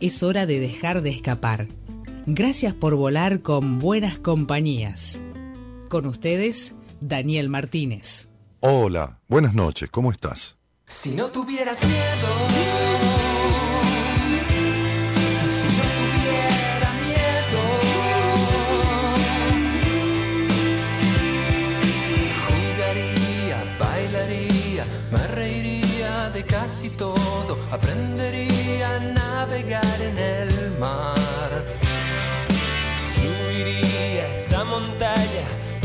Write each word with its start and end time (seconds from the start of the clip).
Es 0.00 0.22
hora 0.22 0.44
de 0.44 0.60
dejar 0.60 1.00
de 1.00 1.08
escapar. 1.10 1.68
Gracias 2.26 2.74
por 2.74 2.96
volar 2.96 3.40
con 3.40 3.78
buenas 3.78 4.18
compañías. 4.18 5.20
Con 5.88 6.04
ustedes, 6.06 6.74
Daniel 7.00 7.48
Martínez. 7.48 8.28
Hola, 8.60 9.20
buenas 9.26 9.54
noches, 9.54 9.88
¿cómo 9.90 10.12
estás? 10.12 10.56
Si 10.86 11.12
no 11.12 11.28
tuvieras 11.28 11.82
miedo, 11.82 12.28
si 15.56 15.68
no 15.76 15.84
tuviera 15.98 16.92
miedo, 17.06 17.62
jugaría, 22.44 23.64
bailaría, 23.78 24.84
me 25.10 25.26
reiría 25.28 26.30
de 26.30 26.44
casi 26.44 26.90
todo, 26.90 27.56
aprendería 27.70 28.55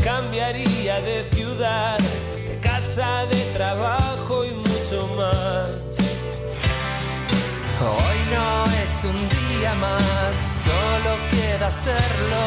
cambiaría 0.02 1.00
de 1.02 1.24
ciudad, 1.34 1.98
de 2.48 2.58
casa, 2.60 3.26
de 3.26 3.40
trabajo 3.52 4.44
y 4.44 4.52
mucho 4.54 5.06
más. 5.16 5.70
Hoy 7.80 8.18
no 8.30 8.64
es 8.82 9.04
un 9.04 9.28
día 9.28 9.74
más, 9.74 10.36
solo 10.64 11.18
queda 11.30 11.66
hacerlo. 11.66 12.42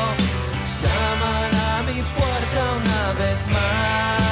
Llaman 0.81 1.55
a 1.55 1.83
mi 1.83 2.01
puerta 2.01 2.61
una 2.81 3.13
vez 3.13 3.47
más. 3.49 4.24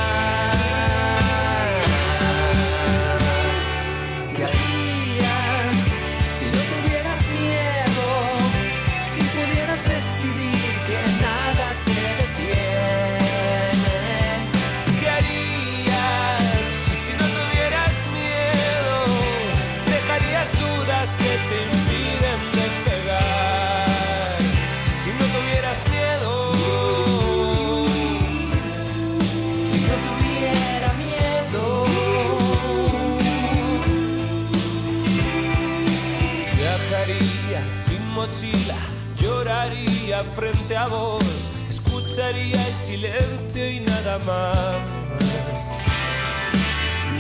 Frente 40.36 40.76
a 40.76 40.88
vos, 40.88 41.24
escucharía 41.70 42.68
el 42.68 42.76
silencio 42.76 43.70
y 43.70 43.80
nada 43.82 44.20
más. 44.20 44.80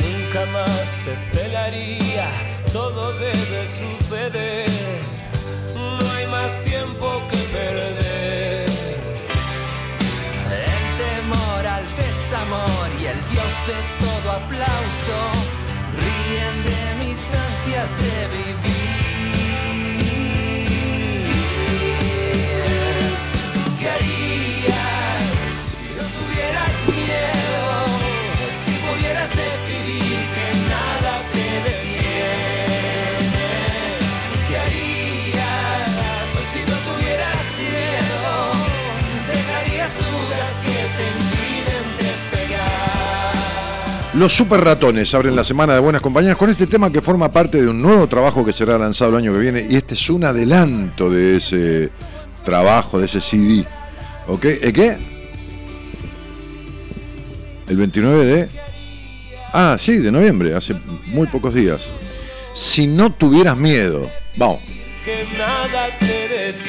Nunca 0.02 0.46
más 0.52 0.98
te 1.06 1.16
celaría, 1.32 2.28
todo 2.72 3.14
debe 3.14 3.68
suceder. 3.68 4.70
No 5.76 6.12
hay 6.12 6.28
más 6.28 6.60
tiempo 6.64 7.22
que 7.30 7.38
perder. 7.38 8.70
El 10.72 10.86
temor 10.98 11.68
al 11.68 11.96
desamor 11.96 12.90
y 13.00 13.06
el 13.06 13.20
Dios 13.30 13.54
de 13.68 14.06
todo 14.06 14.32
aplauso 14.32 15.18
ríen 16.00 16.64
de 16.64 17.06
mis 17.06 17.34
ansias 17.34 17.98
de 17.98 18.28
vivir. 18.28 18.83
¿Qué 23.84 23.90
harías 23.90 25.24
si 25.76 25.92
no 25.98 26.04
tuvieras 26.16 26.74
miedo? 26.88 27.68
Si 28.64 28.72
pudieras 28.80 29.30
decidir 29.32 30.24
que 30.36 30.48
nada 30.70 31.14
te 31.34 31.48
detiene. 31.68 32.80
¿Qué 34.48 34.56
harías 34.58 35.92
si 36.54 36.60
no 36.60 36.78
tuvieras 36.88 37.44
miedo? 37.60 38.32
Dejarías 39.28 39.92
dudas 39.98 40.50
que 40.64 40.80
te 40.96 41.06
impiden 41.20 41.86
despegar. 42.00 43.34
Los 44.14 44.32
Super 44.32 44.64
Ratones 44.64 45.14
abren 45.14 45.36
la 45.36 45.44
semana 45.44 45.74
de 45.74 45.82
Buenas 45.82 46.02
Compañías 46.02 46.38
con 46.38 46.50
este 46.50 46.68
tema 46.68 46.90
que 46.90 47.02
forma 47.02 47.34
parte 47.34 47.62
de 47.62 47.68
un 47.68 47.82
nuevo 47.82 48.08
trabajo 48.08 48.46
que 48.46 48.54
será 48.54 48.78
lanzado 48.78 49.12
el 49.12 49.18
año 49.18 49.34
que 49.34 49.40
viene 49.40 49.68
y 49.70 49.76
este 49.76 49.96
es 49.96 50.10
un 50.10 50.24
adelanto 50.24 51.10
de 51.10 51.36
ese 51.36 51.92
trabajo, 52.44 53.00
de 53.00 53.06
ese 53.06 53.22
CD. 53.22 53.66
¿Ok? 54.28 54.46
¿Eh, 54.46 54.72
¿Qué? 54.74 54.98
El 57.68 57.78
29 57.78 58.26
de... 58.26 58.50
Ah, 59.54 59.78
sí, 59.80 59.98
de 59.98 60.12
noviembre, 60.12 60.56
hace 60.56 60.76
muy 61.08 61.28
pocos 61.28 61.54
días. 61.54 61.92
Si 62.54 62.88
no 62.88 63.12
tuvieras 63.12 63.58
miedo. 63.58 64.10
Vamos. 64.36 64.60
Que 65.04 65.28
nada 65.38 65.90
te 66.00 66.28
detiene. 66.28 66.64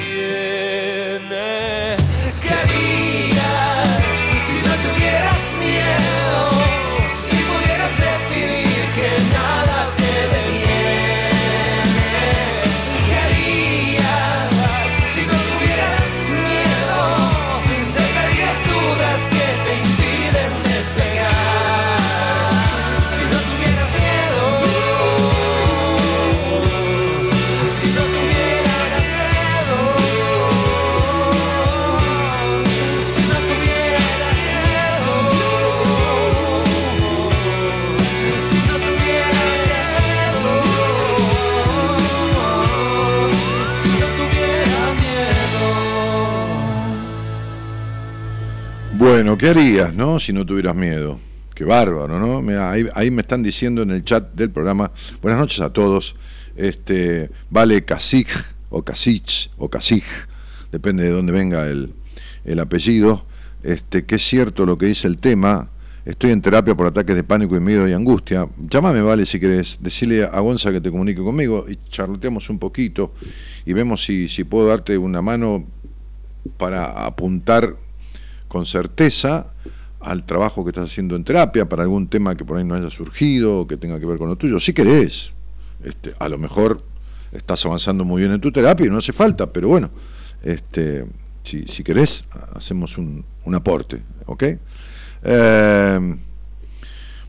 Bueno, 49.34 49.53
¿qué 49.53 49.61
harías, 49.61 49.93
no? 49.93 50.21
Si 50.21 50.33
no 50.33 50.47
tuvieras 50.47 50.77
miedo. 50.77 51.19
Qué 51.56 51.65
bárbaro, 51.65 52.21
¿no? 52.21 52.41
Mira, 52.41 52.71
ahí, 52.71 52.87
ahí 52.95 53.11
me 53.11 53.22
están 53.22 53.43
diciendo 53.43 53.83
en 53.83 53.91
el 53.91 54.05
chat 54.05 54.33
del 54.33 54.50
programa. 54.50 54.93
Buenas 55.21 55.41
noches 55.41 55.61
a 55.61 55.72
todos. 55.72 56.15
Este, 56.55 57.33
vale 57.50 57.84
Casig 57.84 58.28
o 58.71 58.84
Casich 58.84 59.50
o 59.59 59.69
Casig, 59.69 60.05
depende 60.70 61.03
de 61.03 61.11
dónde 61.11 61.32
venga 61.32 61.67
el, 61.67 61.93
el 62.44 62.61
apellido. 62.61 63.26
Este, 63.64 64.05
que 64.05 64.14
es 64.14 64.23
cierto 64.23 64.67
lo 64.67 64.79
que 64.79 64.87
dice 64.87 65.09
el 65.09 65.19
tema. 65.19 65.69
Estoy 66.05 66.31
en 66.31 66.41
terapia 66.41 66.76
por 66.76 66.87
ataques 66.87 67.17
de 67.17 67.25
pánico 67.25 67.56
y 67.56 67.61
miedo 67.61 67.88
y 67.88 67.93
angustia. 67.93 68.47
Llámame, 68.70 69.03
vale, 69.03 69.26
si 69.26 69.41
querés. 69.41 69.79
Decirle 69.81 70.23
a 70.23 70.38
Gonza 70.38 70.70
que 70.70 70.81
te 70.81 70.93
comunique 70.93 71.20
conmigo 71.20 71.64
y 71.69 71.76
charloteamos 71.91 72.50
un 72.50 72.61
poquito 72.61 73.12
y 73.67 73.73
vemos 73.73 74.05
si 74.05 74.44
puedo 74.44 74.69
darte 74.69 74.97
una 74.97 75.23
mano 75.23 75.67
para 76.56 77.05
apuntar 77.05 77.75
con 78.55 78.67
certeza 78.67 79.49
al 79.99 80.25
trabajo 80.25 80.62
que 80.62 80.71
estás 80.71 80.85
haciendo 80.89 81.17
en 81.17 81.25
terapia, 81.25 81.69
para 81.69 81.83
algún 81.83 82.06
tema 82.06 82.37
que 82.37 82.45
por 82.45 82.56
ahí 82.56 82.62
no 82.62 82.77
haya 82.77 82.89
surgido, 82.89 83.62
o 83.62 83.67
que 83.67 83.77
tenga 83.77 83.99
que 83.99 84.06
ver 84.06 84.17
con 84.17 84.29
lo 84.29 84.37
tuyo. 84.37 84.61
Si 84.61 84.73
querés, 84.73 85.33
este, 85.83 86.15
a 86.17 86.29
lo 86.29 86.39
mejor 86.39 86.81
estás 87.33 87.67
avanzando 87.67 88.05
muy 88.05 88.21
bien 88.21 88.31
en 88.31 88.41
tu 88.41 88.53
terapia 88.53 88.87
y 88.87 88.91
no 88.91 88.99
hace 88.99 89.12
falta, 89.12 89.53
pero 89.53 89.67
bueno, 89.67 89.91
este, 90.41 91.05
si, 91.43 91.67
si 91.67 91.83
querés, 91.83 92.27
hacemos 92.55 92.97
un, 92.97 93.25
un 93.45 93.55
aporte, 93.56 94.01
¿ok? 94.27 94.43
Eh, 95.25 96.17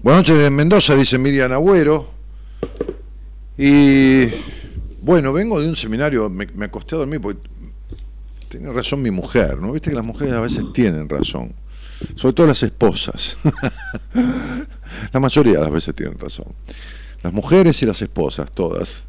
buenas 0.03 0.21
noches 0.21 0.37
de 0.37 0.51
Mendoza, 0.51 0.93
dice 0.93 1.17
Miriam 1.17 1.51
Agüero. 1.53 2.07
Y 3.57 4.27
Bueno, 5.01 5.33
vengo 5.33 5.59
de 5.59 5.67
un 5.67 5.75
seminario, 5.75 6.29
me, 6.29 6.47
me 6.53 6.65
acosté 6.65 6.95
a 6.95 6.97
dormir 6.97 7.21
porque 7.21 7.47
tiene 8.57 8.71
razón 8.71 9.01
mi 9.01 9.11
mujer, 9.11 9.57
¿no? 9.59 9.71
Viste 9.71 9.89
que 9.89 9.95
las 9.95 10.05
mujeres 10.05 10.33
a 10.33 10.39
veces 10.39 10.63
tienen 10.73 11.09
razón, 11.09 11.53
sobre 12.15 12.33
todo 12.33 12.47
las 12.47 12.63
esposas. 12.63 13.37
la 15.13 15.19
mayoría 15.19 15.55
de 15.55 15.59
las 15.59 15.71
veces 15.71 15.93
tienen 15.93 16.17
razón. 16.17 16.47
Las 17.21 17.33
mujeres 17.33 17.81
y 17.81 17.85
las 17.85 18.01
esposas, 18.01 18.49
todas. 18.51 19.05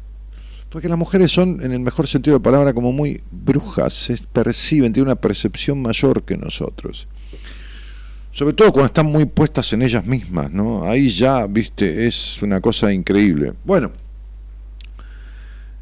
Porque 0.69 0.89
las 0.89 0.97
mujeres 0.97 1.31
son, 1.31 1.63
en 1.63 1.71
el 1.71 1.79
mejor 1.79 2.07
sentido 2.07 2.35
de 2.35 2.39
la 2.39 2.43
palabra, 2.43 2.73
como 2.73 2.91
muy 2.91 3.21
brujas, 3.31 3.93
se 3.93 4.17
perciben, 4.33 4.91
tienen 4.91 5.07
una 5.07 5.15
percepción 5.15 5.81
mayor 5.81 6.23
que 6.23 6.35
nosotros. 6.35 7.07
Sobre 8.31 8.53
todo 8.53 8.71
cuando 8.73 8.87
están 8.87 9.05
muy 9.05 9.25
puestas 9.25 9.71
en 9.71 9.81
ellas 9.81 10.05
mismas, 10.05 10.51
¿no? 10.51 10.83
Ahí 10.89 11.09
ya, 11.09 11.47
viste, 11.47 12.05
es 12.05 12.41
una 12.41 12.59
cosa 12.59 12.91
increíble. 12.91 13.53
Bueno, 13.63 13.91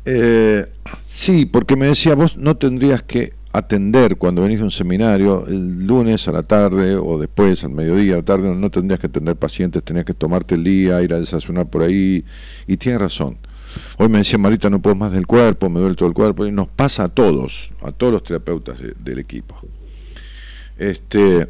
eh, 0.06 0.68
sí, 1.04 1.48
porque 1.48 1.76
me 1.76 1.88
decía, 1.88 2.14
vos 2.14 2.38
no 2.38 2.58
tendrías 2.58 3.02
que 3.02 3.34
atender 3.58 4.18
cuando 4.18 4.42
venís 4.42 4.60
de 4.60 4.66
un 4.66 4.72
seminario 4.72 5.46
el 5.48 5.86
lunes 5.88 6.28
a 6.28 6.32
la 6.32 6.44
tarde 6.44 6.96
o 6.96 7.18
después 7.18 7.64
al 7.64 7.72
mediodía 7.72 8.16
a 8.16 8.18
la 8.18 8.24
tarde, 8.24 8.54
no 8.54 8.70
tendrías 8.70 9.00
que 9.00 9.08
atender 9.08 9.36
pacientes, 9.38 9.84
tenías 9.84 10.06
que 10.06 10.14
tomarte 10.14 10.56
el 10.56 10.64
día, 10.64 11.02
ir 11.02 11.14
a 11.14 11.20
desayunar 11.20 11.68
por 11.68 11.84
ahí, 11.84 12.26
y 12.68 12.78
tienes 12.78 13.00
razón. 13.00 13.38
Hoy 13.98 14.10
me 14.10 14.20
decía 14.20 14.38
Marita, 14.38 14.70
no 14.70 14.82
puedo 14.82 14.96
más 14.96 15.14
del 15.14 15.26
cuerpo, 15.26 15.70
me 15.70 15.80
duele 15.80 15.96
todo 15.96 16.10
el 16.10 16.14
cuerpo, 16.14 16.46
y 16.46 16.52
nos 16.52 16.68
pasa 16.68 17.06
a 17.06 17.10
todos, 17.10 17.72
a 17.82 17.92
todos 17.92 18.14
los 18.14 18.24
terapeutas 18.24 18.78
del 18.80 19.20
equipo. 19.20 19.58
Este, 20.78 21.48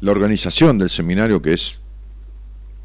la 0.00 0.10
organización 0.10 0.78
del 0.78 0.90
seminario, 0.90 1.40
que 1.40 1.52
es 1.52 1.80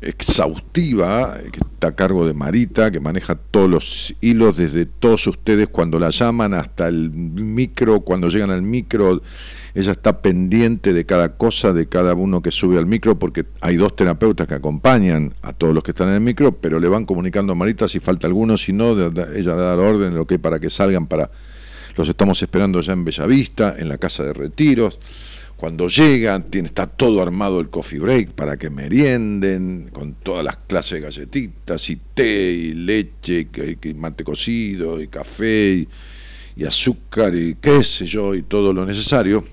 exhaustiva, 0.02 1.38
que 1.52 1.60
está 1.60 1.90
a 1.90 1.96
cargo 1.96 2.26
de 2.26 2.34
Marita, 2.34 2.90
que 2.90 3.00
maneja 3.00 3.36
todos 3.36 3.70
los 3.70 4.16
hilos 4.20 4.58
desde 4.58 4.88
todos 4.88 5.28
ustedes 5.28 5.70
cuando 5.70 6.00
la 6.00 6.10
llaman 6.10 6.56
hasta 6.56 6.88
el 6.88 7.12
micro, 7.12 8.02
cuando 8.02 8.30
llegan 8.30 8.50
al 8.50 8.64
micro, 8.64 9.22
ella 9.76 9.92
está 9.92 10.22
pendiente 10.22 10.94
de 10.94 11.06
cada 11.06 11.38
cosa, 11.38 11.72
de 11.72 11.88
cada 11.88 12.16
uno 12.16 12.42
que 12.42 12.50
sube 12.50 12.80
al 12.80 12.88
micro, 12.88 13.20
porque 13.20 13.46
hay 13.62 13.76
dos 13.76 13.96
terapeutas 13.96 14.48
que 14.48 14.56
acompañan 14.56 15.36
a 15.44 15.54
todos 15.54 15.74
los 15.74 15.84
que 15.84 15.92
están 15.92 16.10
en 16.10 16.16
el 16.16 16.22
micro, 16.22 16.54
pero 16.54 16.80
le 16.80 16.88
van 16.88 17.06
comunicando 17.06 17.54
a 17.54 17.56
Marita 17.56 17.88
si 17.88 18.00
falta 18.00 18.26
alguno, 18.26 18.58
si 18.58 18.74
no, 18.74 18.94
ella 18.94 19.56
da 19.56 19.76
la 19.76 19.82
orden 19.82 20.16
lo 20.16 20.26
que 20.26 20.40
para 20.40 20.60
que 20.60 20.70
salgan 20.70 21.08
para... 21.08 21.30
Los 21.98 22.08
estamos 22.08 22.42
esperando 22.42 22.80
ya 22.80 22.94
en 22.94 23.04
Bellavista, 23.04 23.76
en 23.78 23.90
la 23.90 23.98
casa 23.98 24.24
de 24.24 24.32
retiros 24.32 24.98
cuando 25.62 25.90
llegan, 25.90 26.50
tiene, 26.50 26.70
está 26.70 26.88
todo 26.88 27.22
armado 27.22 27.60
el 27.60 27.70
coffee 27.70 28.00
break 28.00 28.32
para 28.32 28.58
que 28.58 28.72
merienden, 28.72 29.92
con 29.94 30.16
todas 30.16 30.44
las 30.44 30.58
clases 30.58 30.94
de 30.94 31.02
galletitas, 31.02 31.88
y 31.92 31.98
té, 32.16 32.52
y 32.52 32.74
leche, 32.74 33.48
y, 33.84 33.94
mate 33.94 34.24
cocido, 34.24 35.00
y 35.00 35.08
café, 35.08 35.88
y, 36.56 36.66
azúcar, 36.66 37.36
y 37.36 37.58
qué 37.62 37.84
sé 37.84 38.08
yo, 38.08 38.34
y 38.34 38.42
todo 38.42 38.74
lo 38.74 38.88
necesario. 38.88 39.46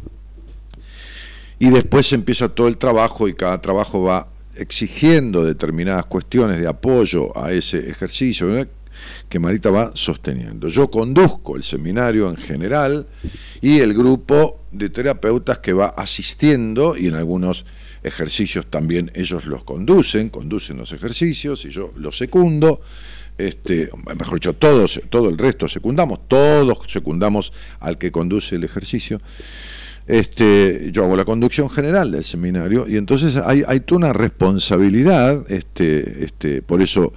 Y 1.59 1.69
después 1.69 2.11
empieza 2.15 2.49
todo 2.49 2.69
el 2.69 2.79
trabajo, 2.79 3.29
y 3.29 3.35
cada 3.35 3.61
trabajo 3.61 4.05
va 4.05 4.29
exigiendo 4.57 5.45
determinadas 5.45 6.07
cuestiones 6.07 6.59
de 6.59 6.69
apoyo 6.69 7.37
a 7.37 7.53
ese 7.53 7.87
ejercicio 7.87 8.67
que 9.29 9.39
Marita 9.39 9.71
va 9.71 9.91
sosteniendo. 9.95 10.69
Yo 10.69 10.91
conduzco 10.91 11.57
el 11.57 11.63
seminario 11.63 12.29
en 12.31 12.37
general 12.37 13.09
y 13.61 13.79
el 13.81 13.95
grupo 13.95 14.65
de 14.71 14.89
terapeutas 14.91 15.59
que 15.59 15.73
va 15.73 15.89
asistiendo 15.89 16.97
y 16.97 17.07
en 17.07 17.15
algunos 17.15 17.65
ejercicios 18.03 18.67
también 18.67 19.11
ellos 19.15 19.47
los 19.47 19.65
conducen, 19.65 20.31
conducen 20.31 20.77
los 20.77 20.93
ejercicios 20.93 21.65
y 21.65 21.71
yo 21.71 21.93
los 21.97 22.17
secundo. 22.17 22.81
Este, 23.37 23.89
mejor 24.19 24.35
dicho, 24.35 24.55
todos, 24.55 25.01
todo 25.11 25.29
el 25.29 25.39
resto 25.39 25.69
secundamos, 25.69 26.27
todos 26.27 26.79
secundamos 26.89 27.53
al 27.79 27.97
que 27.97 28.11
conduce 28.11 28.57
el 28.57 28.65
ejercicio. 28.65 29.21
Este, 30.09 30.89
yo 30.91 31.05
hago 31.05 31.17
la 31.17 31.27
conducción 31.27 31.69
general 31.69 32.11
del 32.11 32.25
seminario 32.25 32.89
y 32.89 32.97
entonces 32.97 33.37
hay, 33.37 33.63
hay 33.69 33.83
una 33.91 34.15
responsabilidad, 34.15 35.45
este, 35.51 36.25
este, 36.25 36.63
por 36.63 36.81
eso 36.81 37.13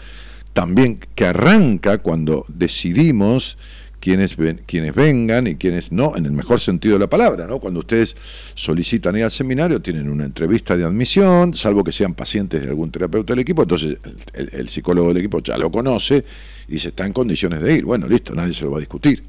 también 0.53 0.99
que 1.15 1.25
arranca 1.25 1.99
cuando 1.99 2.45
decidimos 2.47 3.57
quienes, 3.99 4.35
ven, 4.35 4.61
quienes 4.65 4.95
vengan 4.95 5.47
y 5.47 5.55
quienes 5.55 5.91
no, 5.91 6.17
en 6.17 6.25
el 6.25 6.31
mejor 6.31 6.59
sentido 6.59 6.95
de 6.95 6.99
la 7.01 7.09
palabra, 7.09 7.45
¿no? 7.45 7.59
Cuando 7.59 7.81
ustedes 7.81 8.15
solicitan 8.55 9.15
ir 9.15 9.23
al 9.23 9.31
seminario, 9.31 9.81
tienen 9.81 10.09
una 10.09 10.25
entrevista 10.25 10.75
de 10.75 10.83
admisión, 10.83 11.53
salvo 11.53 11.83
que 11.83 11.91
sean 11.91 12.15
pacientes 12.15 12.61
de 12.61 12.69
algún 12.69 12.91
terapeuta 12.91 13.33
del 13.33 13.41
equipo, 13.41 13.61
entonces 13.61 13.97
el, 14.33 14.67
psicólogo 14.69 15.09
del 15.09 15.17
equipo 15.17 15.39
ya 15.39 15.57
lo 15.57 15.71
conoce 15.71 16.25
y 16.67 16.79
se 16.79 16.89
está 16.89 17.05
en 17.05 17.13
condiciones 17.13 17.61
de 17.61 17.75
ir. 17.75 17.85
Bueno, 17.85 18.07
listo, 18.07 18.33
nadie 18.33 18.53
se 18.53 18.63
lo 18.63 18.71
va 18.71 18.77
a 18.77 18.79
discutir. 18.81 19.23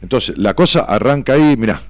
Entonces, 0.00 0.38
la 0.38 0.54
cosa 0.54 0.80
arranca 0.80 1.34
ahí, 1.34 1.56
mira 1.56 1.82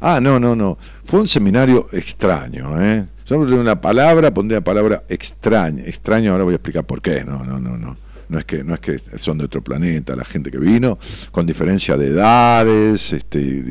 Ah, 0.00 0.20
no, 0.20 0.38
no, 0.38 0.54
no. 0.54 0.78
Fue 1.04 1.20
un 1.20 1.28
seminario 1.28 1.86
extraño, 1.92 2.80
¿eh? 2.82 3.06
Solo 3.26 3.60
una 3.60 3.80
palabra, 3.80 4.32
pondría 4.32 4.58
la 4.60 4.64
palabra 4.64 5.02
extraño. 5.08 5.82
Extraño, 5.84 6.30
ahora 6.30 6.44
voy 6.44 6.52
a 6.52 6.56
explicar 6.58 6.86
por 6.86 7.02
qué. 7.02 7.24
No, 7.24 7.44
no, 7.44 7.58
no, 7.58 7.76
no. 7.76 7.96
No 8.28 8.38
es 8.38 8.44
que, 8.44 8.62
no 8.62 8.74
es 8.74 8.78
que 8.78 9.00
son 9.16 9.38
de 9.38 9.46
otro 9.46 9.62
planeta 9.62 10.14
la 10.14 10.24
gente 10.24 10.48
que 10.48 10.58
vino, 10.58 10.96
con 11.32 11.44
diferencia 11.44 11.96
de 11.96 12.08
edades, 12.08 13.12
este, 13.12 13.40
y, 13.40 13.62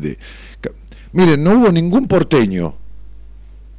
de, 0.00 0.18
Miren, 1.12 1.44
no 1.44 1.52
hubo 1.52 1.70
ningún 1.70 2.08
porteño. 2.08 2.74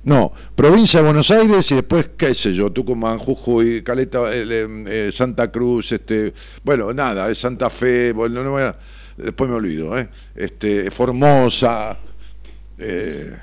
No, 0.05 0.31
provincia 0.55 1.01
de 1.01 1.05
Buenos 1.05 1.29
Aires 1.29 1.69
y 1.71 1.75
después, 1.75 2.11
qué 2.15 2.33
sé 2.33 2.53
yo, 2.53 2.71
Tucumán, 2.71 3.17
Jujuy, 3.17 3.83
Caleta, 3.83 4.33
eh, 4.33 4.45
eh, 4.87 5.09
Santa 5.11 5.51
Cruz, 5.51 5.91
este, 5.91 6.33
bueno, 6.63 6.93
nada, 6.93 7.33
Santa 7.35 7.69
Fe, 7.69 8.13
bueno, 8.13 8.43
no 8.43 8.57
a, 8.57 8.77
después 9.17 9.49
me 9.49 9.57
olvido, 9.57 9.97
¿eh? 9.97 10.07
este, 10.35 10.89
Formosa, 10.89 11.97
eh, 12.77 13.35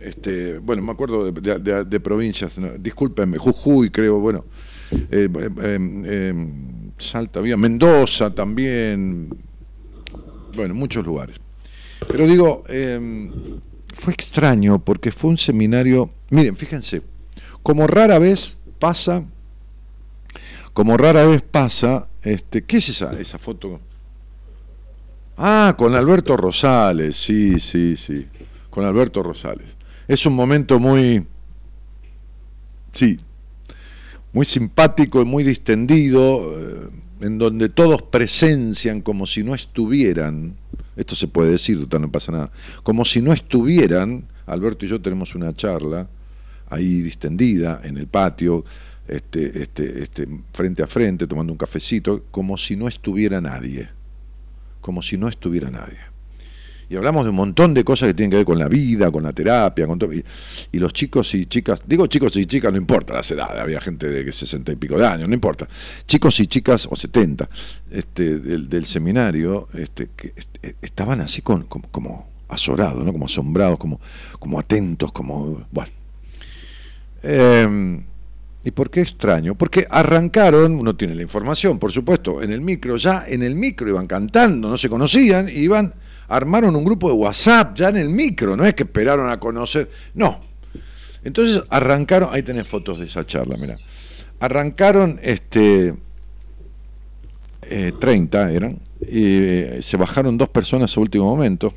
este, 0.00 0.58
bueno, 0.58 0.82
me 0.82 0.92
acuerdo 0.92 1.30
de, 1.30 2.00
provincias, 2.00 2.54
discúlpenme, 2.78 3.38
Jujuy 3.38 3.90
creo, 3.90 4.18
bueno, 4.18 4.44
eh, 5.10 5.28
eh, 5.30 6.34
Salta, 6.98 7.40
había 7.40 7.56
Mendoza 7.56 8.34
también, 8.34 9.28
bueno, 10.54 10.74
muchos 10.74 11.04
lugares. 11.04 11.36
Pero 12.08 12.26
digo, 12.26 12.62
fue 13.94 14.12
extraño 14.12 14.78
porque 14.78 15.10
fue 15.10 15.30
un 15.30 15.38
seminario, 15.38 16.10
miren, 16.30 16.56
fíjense, 16.56 17.02
como 17.62 17.86
rara 17.86 18.18
vez 18.18 18.56
pasa, 18.78 19.24
como 20.72 20.96
rara 20.96 21.24
vez 21.24 21.42
pasa, 21.42 22.06
este, 22.22 22.62
¿qué 22.62 22.76
es 22.76 22.90
esa, 22.90 23.18
esa 23.18 23.38
foto? 23.38 23.80
Ah, 25.38 25.74
con 25.76 25.94
Alberto 25.94 26.36
Rosales, 26.36 27.16
sí, 27.16 27.60
sí, 27.60 27.96
sí, 27.96 28.26
con 28.70 28.84
Alberto 28.84 29.22
Rosales. 29.22 29.75
Es 30.08 30.26
un 30.26 30.34
momento 30.34 30.78
muy, 30.78 31.26
sí, 32.92 33.18
muy 34.32 34.46
simpático 34.46 35.20
y 35.20 35.24
muy 35.24 35.44
distendido, 35.44 36.54
eh, 36.58 36.88
en 37.20 37.38
donde 37.38 37.68
todos 37.68 38.02
presencian 38.02 39.00
como 39.00 39.26
si 39.26 39.42
no 39.42 39.54
estuvieran, 39.54 40.56
esto 40.96 41.14
se 41.14 41.28
puede 41.28 41.52
decir, 41.52 41.86
no 41.90 42.12
pasa 42.12 42.32
nada, 42.32 42.50
como 42.82 43.04
si 43.04 43.20
no 43.20 43.32
estuvieran, 43.32 44.24
Alberto 44.46 44.84
y 44.84 44.88
yo 44.88 45.00
tenemos 45.00 45.34
una 45.34 45.54
charla 45.54 46.08
ahí 46.68 47.00
distendida 47.00 47.80
en 47.84 47.96
el 47.96 48.06
patio, 48.06 48.64
este, 49.08 49.62
este, 49.62 50.02
este, 50.02 50.28
frente 50.52 50.82
a 50.82 50.86
frente, 50.86 51.26
tomando 51.26 51.52
un 51.52 51.58
cafecito, 51.58 52.24
como 52.30 52.56
si 52.56 52.76
no 52.76 52.88
estuviera 52.88 53.40
nadie 53.40 53.88
como 54.86 55.02
si 55.02 55.18
no 55.18 55.26
estuviera 55.26 55.68
nadie. 55.68 55.98
Y 56.88 56.96
hablamos 56.96 57.24
de 57.24 57.30
un 57.30 57.36
montón 57.36 57.74
de 57.74 57.82
cosas 57.82 58.08
que 58.08 58.14
tienen 58.14 58.30
que 58.30 58.36
ver 58.36 58.46
con 58.46 58.58
la 58.58 58.68
vida, 58.68 59.10
con 59.10 59.24
la 59.24 59.32
terapia, 59.32 59.86
con 59.86 59.98
todo. 59.98 60.12
Y, 60.12 60.22
los 60.78 60.92
chicos 60.92 61.34
y 61.34 61.46
chicas, 61.46 61.80
digo 61.84 62.06
chicos 62.06 62.36
y 62.36 62.46
chicas, 62.46 62.70
no 62.70 62.78
importa 62.78 63.14
las 63.14 63.28
edades, 63.30 63.60
había 63.60 63.80
gente 63.80 64.08
de 64.08 64.30
60 64.30 64.72
y 64.72 64.76
pico 64.76 64.96
de 64.96 65.06
años, 65.06 65.28
no 65.28 65.34
importa. 65.34 65.66
Chicos 66.06 66.38
y 66.40 66.46
chicas, 66.46 66.86
o 66.88 66.94
70, 66.94 67.48
este, 67.90 68.38
del, 68.38 68.84
seminario, 68.84 69.66
este, 69.74 70.10
que 70.14 70.32
estaban 70.80 71.20
así 71.20 71.42
con, 71.42 71.64
como, 71.64 71.88
como 71.90 72.28
azorados, 72.48 73.04
¿no? 73.04 73.12
como 73.12 73.26
asombrados, 73.26 73.78
como, 73.78 74.00
como 74.38 74.60
atentos, 74.60 75.10
como. 75.10 75.66
Bueno. 75.72 75.90
Eh, 77.22 77.98
¿Y 78.66 78.72
por 78.72 78.90
qué 78.90 79.00
extraño? 79.00 79.54
Porque 79.54 79.86
arrancaron, 79.88 80.74
uno 80.74 80.96
tiene 80.96 81.14
la 81.14 81.22
información, 81.22 81.78
por 81.78 81.92
supuesto, 81.92 82.42
en 82.42 82.52
el 82.52 82.60
micro, 82.60 82.96
ya 82.96 83.24
en 83.24 83.44
el 83.44 83.54
micro 83.54 83.88
iban 83.88 84.08
cantando, 84.08 84.68
no 84.68 84.76
se 84.76 84.88
conocían, 84.88 85.48
iban, 85.48 85.94
armaron 86.28 86.76
un 86.76 86.84
grupo 86.84 87.08
de 87.08 87.14
WhatsApp 87.14 87.76
ya 87.76 87.88
en 87.88 87.96
el 87.96 88.08
micro, 88.08 88.56
no 88.56 88.64
es 88.64 88.74
que 88.74 88.84
esperaron 88.84 89.30
a 89.30 89.38
conocer, 89.38 89.90
no. 90.14 90.40
Entonces 91.24 91.62
arrancaron, 91.70 92.30
ahí 92.32 92.42
tenés 92.42 92.68
fotos 92.68 92.98
de 92.98 93.06
esa 93.06 93.24
charla, 93.24 93.56
mira. 93.56 93.76
Arrancaron 94.38 95.18
este 95.22 95.94
30 97.98 98.50
eh, 98.50 98.56
eran, 98.56 98.78
y 99.00 99.24
eh, 99.24 99.78
se 99.82 99.96
bajaron 99.96 100.38
dos 100.38 100.48
personas 100.48 100.96
a 100.96 101.00
último 101.00 101.24
momento. 101.24 101.74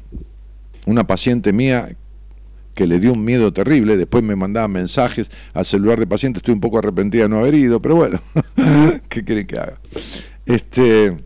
Una 0.85 1.05
paciente 1.05 1.51
mía 1.51 1.95
que 2.73 2.87
le 2.87 2.99
dio 2.99 3.13
un 3.13 3.25
miedo 3.25 3.51
terrible, 3.51 3.97
después 3.97 4.23
me 4.23 4.35
mandaba 4.35 4.67
mensajes 4.67 5.29
al 5.53 5.65
celular 5.65 5.99
de 5.99 6.07
paciente, 6.07 6.37
estoy 6.37 6.53
un 6.53 6.61
poco 6.61 6.77
arrepentida 6.77 7.23
de 7.23 7.29
no 7.29 7.39
haber 7.39 7.55
ido, 7.55 7.81
pero 7.81 7.95
bueno, 7.95 8.21
¿Qué 9.09 9.25
quieren 9.25 9.47
que 9.47 9.59
haga? 9.59 9.79
Este, 10.45 11.17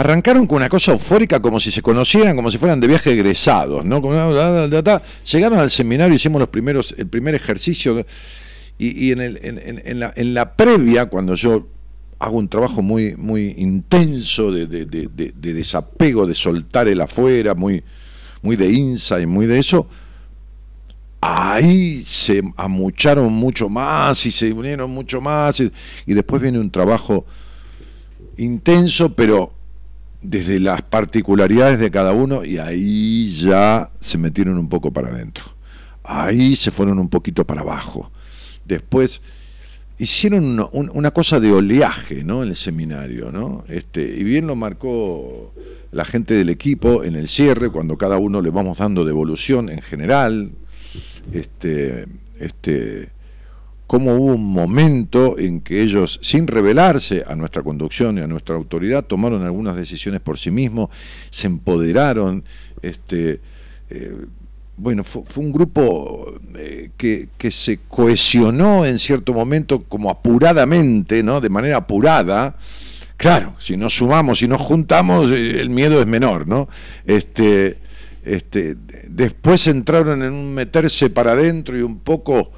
arrancaron 0.00 0.46
con 0.46 0.56
una 0.56 0.68
cosa 0.68 0.92
eufórica 0.92 1.40
como 1.40 1.60
si 1.60 1.70
se 1.70 1.82
conocieran, 1.82 2.34
como 2.34 2.50
si 2.50 2.56
fueran 2.56 2.80
de 2.80 2.86
viaje 2.86 3.12
egresados, 3.12 3.84
¿no? 3.84 4.00
Llegaron 4.00 5.58
al 5.58 5.70
seminario, 5.70 6.14
hicimos 6.14 6.40
los 6.40 6.48
primeros, 6.48 6.94
el 6.96 7.06
primer 7.06 7.34
ejercicio 7.34 8.06
y, 8.78 9.12
en, 9.12 10.34
la, 10.34 10.56
previa, 10.56 11.06
cuando 11.06 11.34
yo 11.34 11.66
hago 12.18 12.38
un 12.38 12.48
trabajo 12.48 12.80
muy, 12.80 13.14
muy 13.14 13.54
intenso 13.58 14.50
de, 14.50 14.66
de, 14.66 15.32
desapego, 15.34 16.26
de 16.26 16.34
soltar 16.34 16.88
el 16.88 17.02
afuera, 17.02 17.54
muy, 17.54 17.84
muy 18.40 18.56
de 18.56 18.70
y 18.70 19.26
muy 19.26 19.46
de 19.46 19.58
eso, 19.58 19.86
ahí 21.20 22.02
se 22.02 22.40
amucharon 22.56 23.30
mucho 23.30 23.68
más 23.68 24.24
y 24.24 24.30
se 24.30 24.50
unieron 24.50 24.90
mucho 24.90 25.20
más 25.20 25.60
y, 25.60 25.70
después 26.06 26.40
viene 26.40 26.58
un 26.58 26.70
trabajo 26.70 27.26
intenso, 28.38 29.14
pero 29.14 29.59
desde 30.22 30.60
las 30.60 30.82
particularidades 30.82 31.78
de 31.78 31.90
cada 31.90 32.12
uno 32.12 32.44
y 32.44 32.58
ahí 32.58 33.34
ya 33.36 33.90
se 34.00 34.18
metieron 34.18 34.58
un 34.58 34.68
poco 34.68 34.92
para 34.92 35.08
adentro. 35.08 35.44
Ahí 36.02 36.56
se 36.56 36.70
fueron 36.70 36.98
un 36.98 37.08
poquito 37.08 37.46
para 37.46 37.62
abajo. 37.62 38.10
Después 38.64 39.20
hicieron 39.98 40.66
una, 40.72 41.10
cosa 41.10 41.40
de 41.40 41.52
oleaje 41.52 42.24
¿no? 42.24 42.42
en 42.42 42.50
el 42.50 42.56
seminario, 42.56 43.30
¿no? 43.30 43.64
Este, 43.68 44.02
y 44.02 44.24
bien 44.24 44.46
lo 44.46 44.56
marcó 44.56 45.52
la 45.92 46.04
gente 46.04 46.34
del 46.34 46.48
equipo 46.48 47.04
en 47.04 47.16
el 47.16 47.28
cierre, 47.28 47.70
cuando 47.70 47.98
cada 47.98 48.16
uno 48.16 48.40
le 48.40 48.50
vamos 48.50 48.78
dando 48.78 49.04
devolución 49.04 49.68
en 49.68 49.82
general, 49.82 50.52
este, 51.32 52.06
este, 52.38 53.10
cómo 53.90 54.14
hubo 54.14 54.34
un 54.34 54.52
momento 54.52 55.36
en 55.36 55.60
que 55.60 55.82
ellos, 55.82 56.20
sin 56.22 56.46
revelarse 56.46 57.24
a 57.26 57.34
nuestra 57.34 57.64
conducción 57.64 58.18
y 58.18 58.20
a 58.20 58.28
nuestra 58.28 58.54
autoridad, 58.54 59.04
tomaron 59.04 59.42
algunas 59.42 59.74
decisiones 59.74 60.20
por 60.20 60.38
sí 60.38 60.52
mismos, 60.52 60.90
se 61.30 61.48
empoderaron, 61.48 62.44
este, 62.82 63.40
eh, 63.90 64.14
bueno, 64.76 65.02
fue, 65.02 65.24
un 65.38 65.50
grupo 65.50 66.38
eh, 66.54 66.90
que, 66.96 67.50
se 67.50 67.80
cohesionó 67.88 68.86
en 68.86 68.96
cierto 68.96 69.32
momento 69.32 69.82
como 69.82 70.08
apuradamente, 70.08 71.24
¿no? 71.24 71.40
De 71.40 71.48
manera 71.48 71.78
apurada. 71.78 72.54
Claro, 73.16 73.56
si 73.58 73.76
nos 73.76 73.94
sumamos, 73.94 74.38
si 74.38 74.46
nos 74.46 74.60
juntamos, 74.60 75.32
eh, 75.32 75.60
el 75.60 75.68
miedo 75.68 76.00
es 76.00 76.06
menor, 76.06 76.46
¿no? 76.46 76.68
Este, 77.04 77.78
este, 78.24 78.76
después 79.08 79.66
entraron 79.66 80.22
en 80.22 80.32
un 80.32 80.54
meterse 80.54 81.10
para 81.10 81.32
adentro 81.32 81.76
y 81.76 81.82
un 81.82 81.98
poco 81.98 82.52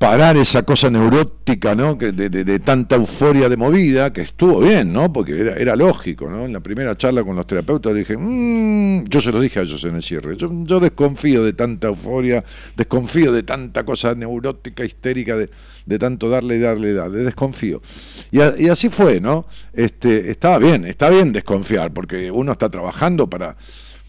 parar 0.00 0.38
esa 0.38 0.62
cosa 0.62 0.88
neurótica, 0.88 1.74
¿no? 1.74 1.98
Que 1.98 2.12
de, 2.12 2.58
tanta 2.60 2.96
euforia 2.96 3.50
de 3.50 3.58
movida, 3.58 4.10
que 4.14 4.22
estuvo 4.22 4.60
bien, 4.60 4.94
¿no? 4.94 5.12
Porque 5.12 5.38
era, 5.38 5.76
lógico, 5.76 6.30
¿no? 6.30 6.46
En 6.46 6.54
la 6.54 6.60
primera 6.60 6.96
charla 6.96 7.22
con 7.22 7.36
los 7.36 7.46
terapeutas 7.46 7.94
dije, 7.94 8.16
mmm, 8.16 9.04
yo 9.04 9.20
se 9.20 9.30
lo 9.30 9.38
dije 9.38 9.60
a 9.60 9.62
ellos 9.62 9.84
en 9.84 9.96
el 9.96 10.02
cierre, 10.02 10.38
yo, 10.38 10.80
desconfío 10.80 11.44
de 11.44 11.52
tanta 11.52 11.88
euforia, 11.88 12.42
desconfío 12.74 13.30
de 13.30 13.42
tanta 13.42 13.84
cosa 13.84 14.14
neurótica, 14.14 14.86
histérica, 14.86 15.36
de, 15.36 15.98
tanto 15.98 16.30
darle 16.30 16.56
y 16.56 16.60
darle, 16.60 16.94
darle, 16.94 17.18
desconfío. 17.18 17.82
Y, 18.30 18.68
así 18.70 18.88
fue, 18.88 19.20
¿no? 19.20 19.44
Este, 19.74 20.30
estaba 20.30 20.56
bien, 20.56 20.86
está 20.86 21.10
bien 21.10 21.30
desconfiar, 21.30 21.92
porque 21.92 22.30
uno 22.30 22.52
está 22.52 22.70
trabajando 22.70 23.28
para 23.28 23.54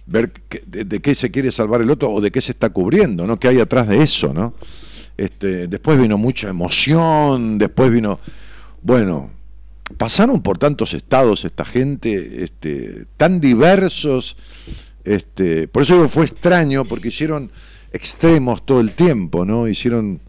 ver 0.06 0.32
de, 0.68 0.86
de, 0.86 1.02
qué 1.02 1.14
se 1.16 1.32
quiere 1.32 1.52
salvar 1.52 1.82
el 1.82 1.92
otro 1.92 2.12
o 2.12 2.22
de 2.22 2.32
qué 2.32 2.40
se 2.40 2.54
está 2.54 2.70
cubriendo, 2.70 3.28
¿no? 3.28 3.38
¿Qué 3.38 3.50
hay 3.50 3.60
atrás 3.60 3.90
de 3.90 4.02
eso, 4.02 4.34
¿no? 4.34 4.54
Este, 5.18 5.68
después 5.68 6.00
vino 6.00 6.18
mucha 6.18 6.50
emoción, 6.50 7.58
después 7.58 7.92
vino, 7.92 8.20
bueno, 8.82 9.30
pasaron 9.98 10.42
por 10.42 10.58
tantos 10.58 10.94
estados 10.94 11.46
esta 11.46 11.66
gente, 11.66 12.44
este, 12.44 13.06
tan 13.18 13.40
diversos, 13.40 14.38
este, 15.04 15.68
por 15.68 15.84
eso 15.84 16.08
fue 16.10 16.26
extraño, 16.26 16.86
porque 16.86 17.10
hicieron 17.10 17.52
extremos 17.92 18.66
todo 18.66 18.80
el 18.80 18.92
tiempo, 18.92 19.46
¿no? 19.46 19.68
Hicieron 19.68 20.22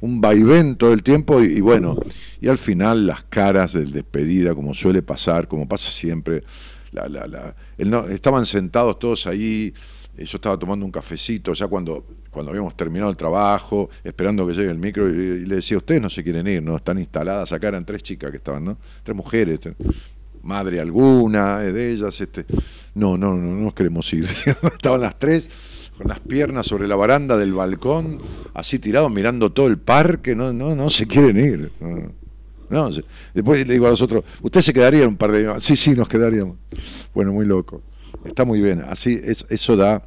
un 0.00 0.20
vaivén 0.20 0.76
todo 0.76 0.92
el 0.92 1.02
tiempo 1.02 1.42
y, 1.42 1.60
bueno, 1.60 1.96
y 2.40 2.48
al 2.48 2.58
final 2.58 3.06
las 3.06 3.22
caras 3.24 3.72
del 3.72 3.92
despedida, 3.92 4.54
como 4.54 4.74
suele 4.74 5.02
pasar, 5.02 5.48
como 5.48 5.68
pasa 5.68 5.90
siempre, 5.90 6.42
la, 6.92 7.08
la, 7.08 7.26
la, 7.26 7.54
estaban 8.10 8.46
sentados 8.46 8.98
todos 8.98 9.26
ahí, 9.26 9.74
yo 10.16 10.24
estaba 10.24 10.58
tomando 10.58 10.84
un 10.84 10.92
cafecito, 10.92 11.52
ya 11.52 11.66
cuando 11.66 12.06
cuando 12.36 12.50
habíamos 12.50 12.76
terminado 12.76 13.10
el 13.10 13.16
trabajo, 13.16 13.88
esperando 14.04 14.46
que 14.46 14.52
llegue 14.52 14.70
el 14.70 14.78
micro, 14.78 15.08
y, 15.08 15.46
le 15.46 15.54
decía, 15.54 15.78
ustedes 15.78 16.02
no 16.02 16.10
se 16.10 16.22
quieren 16.22 16.46
ir, 16.46 16.62
¿no? 16.62 16.76
Están 16.76 16.98
instaladas, 16.98 17.50
acá 17.50 17.68
eran 17.68 17.86
tres 17.86 18.02
chicas 18.02 18.30
que 18.30 18.36
estaban, 18.36 18.62
¿no? 18.62 18.76
Tres 19.02 19.16
mujeres, 19.16 19.58
madre 20.42 20.78
alguna 20.78 21.64
eh, 21.64 21.72
de 21.72 21.92
ellas, 21.92 22.20
este, 22.20 22.44
no, 22.94 23.16
no, 23.16 23.34
no, 23.34 23.54
no 23.54 23.64
nos 23.64 23.72
queremos 23.72 24.12
ir. 24.12 24.26
estaban 24.64 25.00
las 25.00 25.18
tres 25.18 25.48
con 25.96 26.08
las 26.08 26.20
piernas 26.20 26.66
sobre 26.66 26.86
la 26.86 26.94
baranda 26.94 27.38
del 27.38 27.54
balcón, 27.54 28.20
así 28.52 28.78
tirados 28.78 29.10
mirando 29.10 29.50
todo 29.50 29.68
el 29.68 29.78
parque, 29.78 30.34
no, 30.34 30.52
no, 30.52 30.76
no 30.76 30.90
se 30.90 31.06
quieren 31.06 31.38
ir. 31.38 31.72
Después 33.32 33.66
le 33.66 33.72
digo 33.72 33.86
a 33.86 33.90
los 33.90 34.02
otros, 34.02 34.24
¿usted 34.42 34.60
se 34.60 34.74
quedaría 34.74 35.08
un 35.08 35.16
par 35.16 35.32
de 35.32 35.38
días? 35.38 35.62
Sí, 35.62 35.74
sí, 35.74 35.94
nos 35.94 36.06
quedaríamos. 36.06 36.58
Bueno, 37.14 37.32
muy 37.32 37.46
loco. 37.46 37.80
Está 38.26 38.44
muy 38.44 38.60
bien. 38.60 38.82
Así, 38.82 39.18
es, 39.24 39.46
eso 39.48 39.74
da 39.74 40.06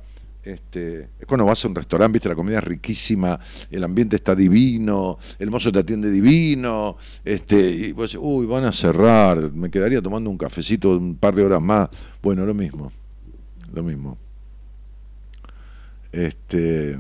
este, 0.53 1.09
es 1.19 1.25
cuando 1.27 1.45
vas 1.45 1.63
a 1.63 1.67
un 1.67 1.75
restaurante, 1.75 2.13
viste, 2.13 2.29
la 2.29 2.35
comida 2.35 2.57
es 2.57 2.63
riquísima, 2.63 3.39
el 3.69 3.83
ambiente 3.83 4.15
está 4.15 4.35
divino, 4.35 5.17
el 5.37 5.51
mozo 5.51 5.71
te 5.71 5.79
atiende 5.79 6.09
divino, 6.09 6.97
este, 7.23 7.69
y 7.69 7.91
vos 7.91 8.11
decís, 8.11 8.19
uy, 8.21 8.45
van 8.45 8.65
a 8.65 8.71
cerrar, 8.71 9.51
me 9.51 9.69
quedaría 9.69 10.01
tomando 10.01 10.29
un 10.29 10.37
cafecito 10.37 10.91
un 10.91 11.15
par 11.15 11.35
de 11.35 11.43
horas 11.43 11.61
más. 11.61 11.89
Bueno, 12.21 12.45
lo 12.45 12.53
mismo, 12.53 12.91
lo 13.73 13.83
mismo. 13.83 14.17
Este, 16.11 16.97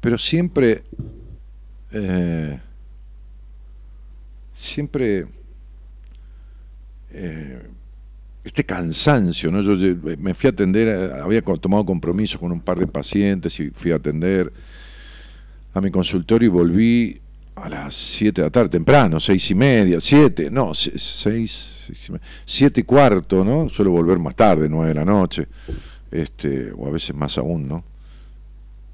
pero 0.00 0.18
siempre, 0.18 0.82
eh, 1.92 2.60
siempre, 4.52 5.26
eh, 7.10 7.62
este 8.44 8.64
cansancio, 8.64 9.50
¿no? 9.50 9.62
Yo 9.62 9.76
me 10.18 10.34
fui 10.34 10.48
a 10.48 10.50
atender, 10.50 11.12
había 11.12 11.42
tomado 11.42 11.84
compromisos 11.84 12.40
con 12.40 12.50
un 12.50 12.60
par 12.60 12.78
de 12.78 12.86
pacientes 12.86 13.58
y 13.60 13.70
fui 13.70 13.92
a 13.92 13.96
atender 13.96 14.52
a 15.74 15.80
mi 15.80 15.90
consultorio 15.90 16.46
y 16.46 16.50
volví 16.50 17.20
a 17.54 17.68
las 17.68 17.94
7 17.94 18.40
de 18.40 18.46
la 18.46 18.50
tarde, 18.50 18.70
temprano, 18.70 19.20
seis 19.20 19.50
y 19.50 19.54
media, 19.54 20.00
7, 20.00 20.50
no, 20.50 20.72
6, 20.74 21.90
siete 22.44 22.80
y 22.80 22.84
cuarto, 22.84 23.44
¿no? 23.44 23.68
Suelo 23.68 23.90
volver 23.90 24.18
más 24.18 24.34
tarde, 24.34 24.68
9 24.68 24.88
de 24.88 24.94
la 24.94 25.04
noche, 25.04 25.46
este, 26.10 26.72
o 26.72 26.86
a 26.86 26.90
veces 26.90 27.14
más 27.14 27.38
aún, 27.38 27.68
¿no? 27.68 27.84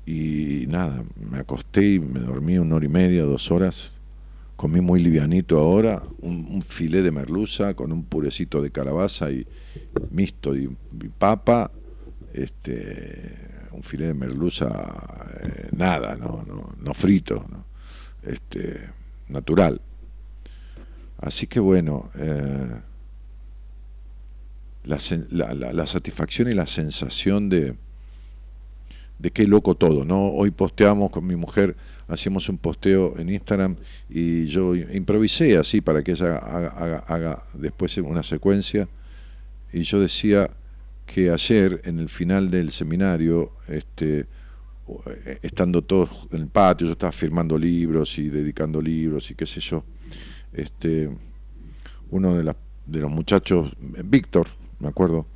Y 0.07 0.67
nada, 0.69 1.03
me 1.31 1.39
acosté 1.39 1.95
y 1.95 1.99
me 1.99 2.21
dormí 2.21 2.59
una 2.59 2.77
hora 2.77 2.85
y 2.85 2.89
media, 2.89 3.23
dos 3.25 3.51
horas, 3.51 3.93
comí 4.59 4.81
muy 4.81 4.99
livianito 4.99 5.61
ahora, 5.61 6.03
un, 6.19 6.63
filé 6.63 7.01
de 7.03 7.13
merluza 7.13 7.75
con 7.75 7.93
un 7.93 8.03
purecito 8.03 8.61
de 8.61 8.73
calabaza 8.73 9.31
y 9.31 9.47
mixto 10.11 10.57
y, 10.57 10.77
papa, 11.17 11.71
este, 12.33 13.37
un 13.71 13.85
filé 13.85 14.09
de 14.09 14.15
merluza 14.15 14.67
eh, 15.45 15.69
nada, 15.77 16.17
no, 16.17 16.45
no, 16.45 16.75
no 16.77 16.93
frito, 16.93 17.45
este, 18.25 18.91
natural. 19.29 19.81
Así 21.21 21.47
que 21.47 21.61
bueno, 21.61 22.11
eh, 22.17 22.81
la, 24.83 25.55
la, 25.55 25.87
satisfacción 25.87 26.51
y 26.51 26.55
la 26.55 26.67
sensación 26.67 27.49
de, 27.49 27.77
de 29.21 29.31
qué 29.31 29.47
loco 29.47 29.77
todo, 29.77 30.05
¿no? 30.05 30.31
Hoy 30.31 30.51
posteamos 30.51 31.13
con 31.13 31.25
mi 31.29 31.37
mujer 31.37 31.77
hacíamos 32.09 32.49
un 32.49 32.59
posteo 32.59 33.15
en 33.19 33.29
Instagram 33.29 33.77
y 34.09 34.47
yo 34.47 34.75
improvisé 34.75 35.59
así 35.59 35.81
para 35.81 36.03
que 36.03 36.13
ella 36.13 36.37
haga, 36.39 37.45
después 37.55 37.97
una 37.99 38.23
secuencia. 38.23 38.89
Y 39.73 39.83
yo 39.83 40.01
decía 40.01 40.51
que 41.07 41.31
ayer 41.31 41.83
en 41.85 41.99
el 41.99 42.09
final 42.09 42.51
del 42.51 42.71
seminario, 42.71 43.53
este, 43.69 44.27
estando 45.43 45.83
todos 45.83 46.29
en 46.33 46.41
el 46.41 46.49
patio, 46.49 46.87
yo 46.87 46.93
estaba 46.93 47.13
firmando 47.13 47.59
libros 47.59 48.19
y 48.19 48.31
dedicando 48.31 48.81
libros 48.81 49.31
y 49.31 49.35
qué 49.35 49.47
sé 49.47 49.61
yo, 49.61 49.85
este, 50.53 51.11
uno 52.11 52.37
de, 52.37 52.55
de 52.87 53.01
los 53.01 53.11
muchachos, 53.11 53.71
Víctor, 54.05 54.49
me 54.81 54.89
acuerdo, 54.89 55.27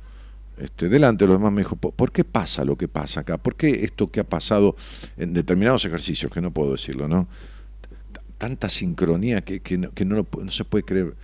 este, 0.57 0.87
delante 0.89 1.25
de 1.25 1.29
los 1.29 1.39
demás 1.39 1.51
me 1.51 1.61
dijo, 1.61 1.75
¿por 1.75 2.11
qué 2.11 2.23
pasa 2.23 2.63
lo 2.63 2.77
que 2.77 2.87
pasa 2.87 3.21
acá? 3.21 3.37
¿Por 3.37 3.55
qué 3.55 3.83
esto 3.83 4.11
que 4.11 4.19
ha 4.19 4.23
pasado 4.23 4.75
en 5.17 5.33
determinados 5.33 5.85
ejercicios, 5.85 6.31
que 6.31 6.41
no 6.41 6.51
puedo 6.51 6.73
decirlo, 6.73 7.07
¿no? 7.07 7.27
Tanta 8.37 8.69
sincronía 8.69 9.41
que, 9.41 9.77
no, 9.77 9.91
no, 10.05 10.51
se 10.51 10.65
puede 10.65 10.83
creer. 10.83 11.15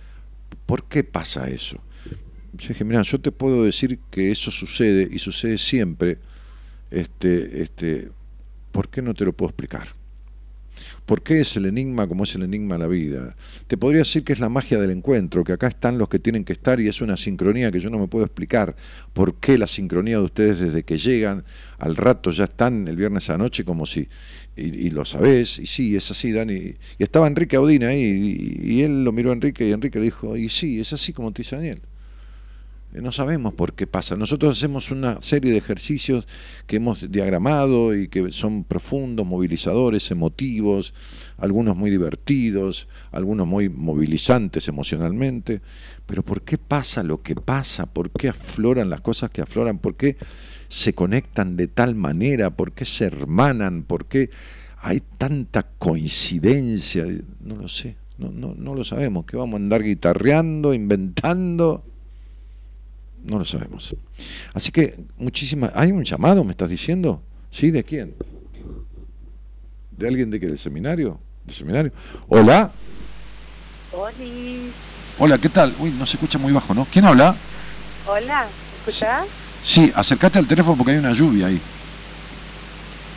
¿Por 0.66 0.84
qué 0.84 1.04
pasa 1.04 1.48
eso? 1.48 1.76
Yo 2.54 2.68
dije, 2.68 2.84
mira, 2.84 3.02
yo 3.02 3.20
te 3.20 3.30
puedo 3.30 3.64
decir 3.64 4.00
que 4.10 4.32
eso 4.32 4.50
sucede 4.50 5.08
y 5.10 5.18
sucede 5.18 5.58
siempre. 5.58 6.18
Este, 6.90 7.62
este, 7.62 8.10
¿Por 8.72 8.88
qué 8.88 9.02
no 9.02 9.14
te 9.14 9.24
lo 9.24 9.32
puedo 9.32 9.50
explicar? 9.50 9.99
¿Por 11.10 11.24
qué 11.24 11.40
es 11.40 11.56
el 11.56 11.66
enigma 11.66 12.06
como 12.06 12.22
es 12.22 12.36
el 12.36 12.44
enigma 12.44 12.76
de 12.76 12.82
la 12.82 12.86
vida? 12.86 13.34
Te 13.66 13.76
podría 13.76 14.02
decir 14.02 14.22
que 14.22 14.32
es 14.32 14.38
la 14.38 14.48
magia 14.48 14.78
del 14.78 14.92
encuentro, 14.92 15.42
que 15.42 15.52
acá 15.52 15.66
están 15.66 15.98
los 15.98 16.08
que 16.08 16.20
tienen 16.20 16.44
que 16.44 16.52
estar 16.52 16.78
y 16.78 16.86
es 16.86 17.00
una 17.00 17.16
sincronía 17.16 17.72
que 17.72 17.80
yo 17.80 17.90
no 17.90 17.98
me 17.98 18.06
puedo 18.06 18.24
explicar. 18.24 18.76
¿Por 19.12 19.34
qué 19.40 19.58
la 19.58 19.66
sincronía 19.66 20.18
de 20.18 20.22
ustedes 20.22 20.60
desde 20.60 20.84
que 20.84 20.98
llegan 20.98 21.42
al 21.78 21.96
rato 21.96 22.30
ya 22.30 22.44
están 22.44 22.86
el 22.86 22.94
viernes 22.94 23.28
a 23.28 23.32
la 23.32 23.38
noche 23.38 23.64
como 23.64 23.86
si, 23.86 24.08
y, 24.54 24.90
lo 24.90 25.04
sabés, 25.04 25.58
y 25.58 25.66
sí, 25.66 25.96
es 25.96 26.08
así, 26.12 26.30
Dani. 26.30 26.76
Y 26.96 27.02
estaba 27.02 27.26
Enrique 27.26 27.56
Audina 27.56 27.88
ahí 27.88 28.60
y, 28.62 28.74
y, 28.74 28.82
él 28.82 29.02
lo 29.02 29.10
miró 29.10 29.30
a 29.30 29.32
Enrique 29.32 29.68
y 29.68 29.72
Enrique 29.72 29.98
le 29.98 30.04
dijo, 30.04 30.36
y 30.36 30.48
sí, 30.48 30.78
es 30.78 30.92
así 30.92 31.12
como 31.12 31.32
te 31.32 31.42
dice 31.42 31.56
Daniel. 31.56 31.80
No 32.92 33.12
sabemos 33.12 33.54
por 33.54 33.74
qué 33.74 33.86
pasa. 33.86 34.16
Nosotros 34.16 34.58
hacemos 34.58 34.90
una 34.90 35.22
serie 35.22 35.52
de 35.52 35.58
ejercicios 35.58 36.26
que 36.66 36.76
hemos 36.76 37.08
diagramado 37.10 37.94
y 37.94 38.08
que 38.08 38.32
son 38.32 38.64
profundos, 38.64 39.24
movilizadores, 39.24 40.10
emotivos, 40.10 40.92
algunos 41.38 41.76
muy 41.76 41.90
divertidos, 41.90 42.88
algunos 43.12 43.46
muy 43.46 43.68
movilizantes 43.68 44.66
emocionalmente. 44.66 45.60
Pero 46.04 46.24
¿por 46.24 46.42
qué 46.42 46.58
pasa 46.58 47.04
lo 47.04 47.22
que 47.22 47.36
pasa? 47.36 47.86
¿Por 47.86 48.10
qué 48.10 48.28
afloran 48.28 48.90
las 48.90 49.02
cosas 49.02 49.30
que 49.30 49.42
afloran? 49.42 49.78
¿Por 49.78 49.96
qué 49.96 50.16
se 50.68 50.92
conectan 50.92 51.56
de 51.56 51.68
tal 51.68 51.94
manera? 51.94 52.50
¿Por 52.50 52.72
qué 52.72 52.84
se 52.84 53.04
hermanan? 53.04 53.84
¿Por 53.84 54.06
qué 54.06 54.30
hay 54.78 55.00
tanta 55.16 55.62
coincidencia? 55.78 57.06
No 57.38 57.54
lo 57.54 57.68
sé, 57.68 57.96
no, 58.18 58.32
no, 58.32 58.56
no 58.56 58.74
lo 58.74 58.84
sabemos. 58.84 59.26
¿Qué 59.26 59.36
vamos 59.36 59.60
a 59.60 59.62
andar 59.62 59.84
guitarreando, 59.84 60.74
inventando? 60.74 61.84
No 63.24 63.38
lo 63.38 63.44
sabemos. 63.44 63.94
Así 64.54 64.72
que 64.72 64.98
muchísimas... 65.18 65.72
¿Hay 65.74 65.92
un 65.92 66.04
llamado, 66.04 66.42
me 66.44 66.52
estás 66.52 66.70
diciendo? 66.70 67.22
¿Sí? 67.50 67.70
¿De 67.70 67.84
quién? 67.84 68.14
¿De 69.90 70.08
alguien 70.08 70.30
de 70.30 70.40
qué? 70.40 70.46
¿Del 70.46 70.58
seminario? 70.58 71.20
¿Del 71.44 71.54
seminario? 71.54 71.92
Hola. 72.28 72.72
Hola. 73.92 74.12
Hola, 75.18 75.36
¿qué 75.38 75.50
tal? 75.50 75.74
Uy, 75.78 75.90
no 75.90 76.06
se 76.06 76.16
escucha 76.16 76.38
muy 76.38 76.52
bajo, 76.52 76.72
¿no? 76.72 76.86
¿Quién 76.90 77.04
habla? 77.04 77.36
Hola, 78.06 78.44
¿me 78.44 78.78
escuchás? 78.78 79.26
Sí, 79.62 79.92
acércate 79.94 80.38
al 80.38 80.46
teléfono 80.46 80.76
porque 80.78 80.92
hay 80.92 80.98
una 80.98 81.12
lluvia 81.12 81.48
ahí. 81.48 81.60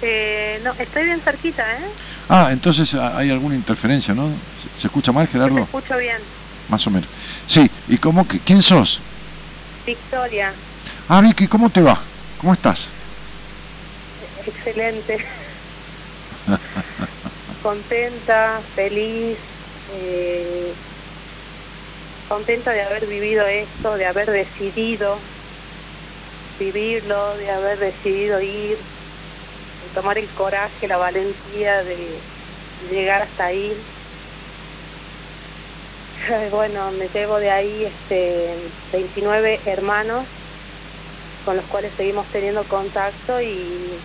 Eh, 0.01 0.59
no, 0.65 0.73
estoy 0.73 1.05
bien 1.05 1.21
cerquita, 1.21 1.63
¿eh? 1.63 1.85
Ah, 2.27 2.49
entonces 2.51 2.93
ah, 2.95 3.17
hay 3.17 3.29
alguna 3.29 3.55
interferencia, 3.55 4.13
¿no? 4.13 4.27
¿Se, 4.77 4.87
escucha 4.87 5.13
mal, 5.13 5.27
Gerardo? 5.27 5.55
Me 5.55 5.61
escucho 5.61 5.97
bien. 5.97 6.17
Más 6.67 6.85
o 6.87 6.89
menos. 6.89 7.07
Sí, 7.47 7.69
¿y 7.87 7.97
cómo 7.97 8.27
que, 8.27 8.39
quién 8.39 8.61
sos? 8.61 8.99
Victoria. 9.85 10.55
Ah, 11.07 11.21
Vicky, 11.21 11.47
¿cómo 11.47 11.69
te 11.69 11.81
va? 11.81 11.97
¿Cómo 12.37 12.53
estás? 12.53 12.91
Excelente. 14.45 15.17
Contenta, 17.61 18.63
feliz, 18.75 19.39
eh, 19.89 20.75
contenta 22.27 22.71
de 22.71 22.81
haber 22.81 23.07
vivido 23.07 23.45
esto, 23.47 23.95
de 23.95 24.05
haber 24.05 24.29
decidido 24.29 25.21
vivirlo, 26.59 27.37
de 27.37 27.49
haber 27.49 27.79
decidido 27.79 28.41
ir, 28.41 28.79
de 29.81 29.89
tomar 29.89 30.17
el 30.17 30.33
coraje, 30.33 30.87
la 30.87 30.97
valentía 30.97 31.83
de 31.83 32.21
llegar 32.89 33.21
hasta 33.23 33.45
ahí 33.45 33.77
bueno, 36.51 36.91
me 36.91 37.09
llevo 37.09 37.39
de 37.39 37.49
ahí 37.49 37.85
este 37.85 38.71
29 38.91 39.61
hermanos 39.65 40.27
con 41.43 41.57
los 41.57 41.65
cuales 41.67 41.93
seguimos 41.97 42.29
teniendo 42.31 42.67
contacto 42.67 43.41
y 43.41 44.01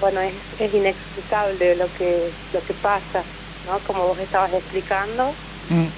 bueno, 0.00 0.20
es, 0.20 0.34
es 0.58 0.72
inexplicable 0.72 1.74
lo 1.74 1.92
que 1.92 2.32
lo 2.52 2.62
que 2.62 2.74
pasa, 2.74 3.24
¿no? 3.64 3.82
Como 3.82 4.06
vos 4.06 4.18
estabas 4.20 4.52
explicando. 4.52 5.34
Mm. 5.68 5.88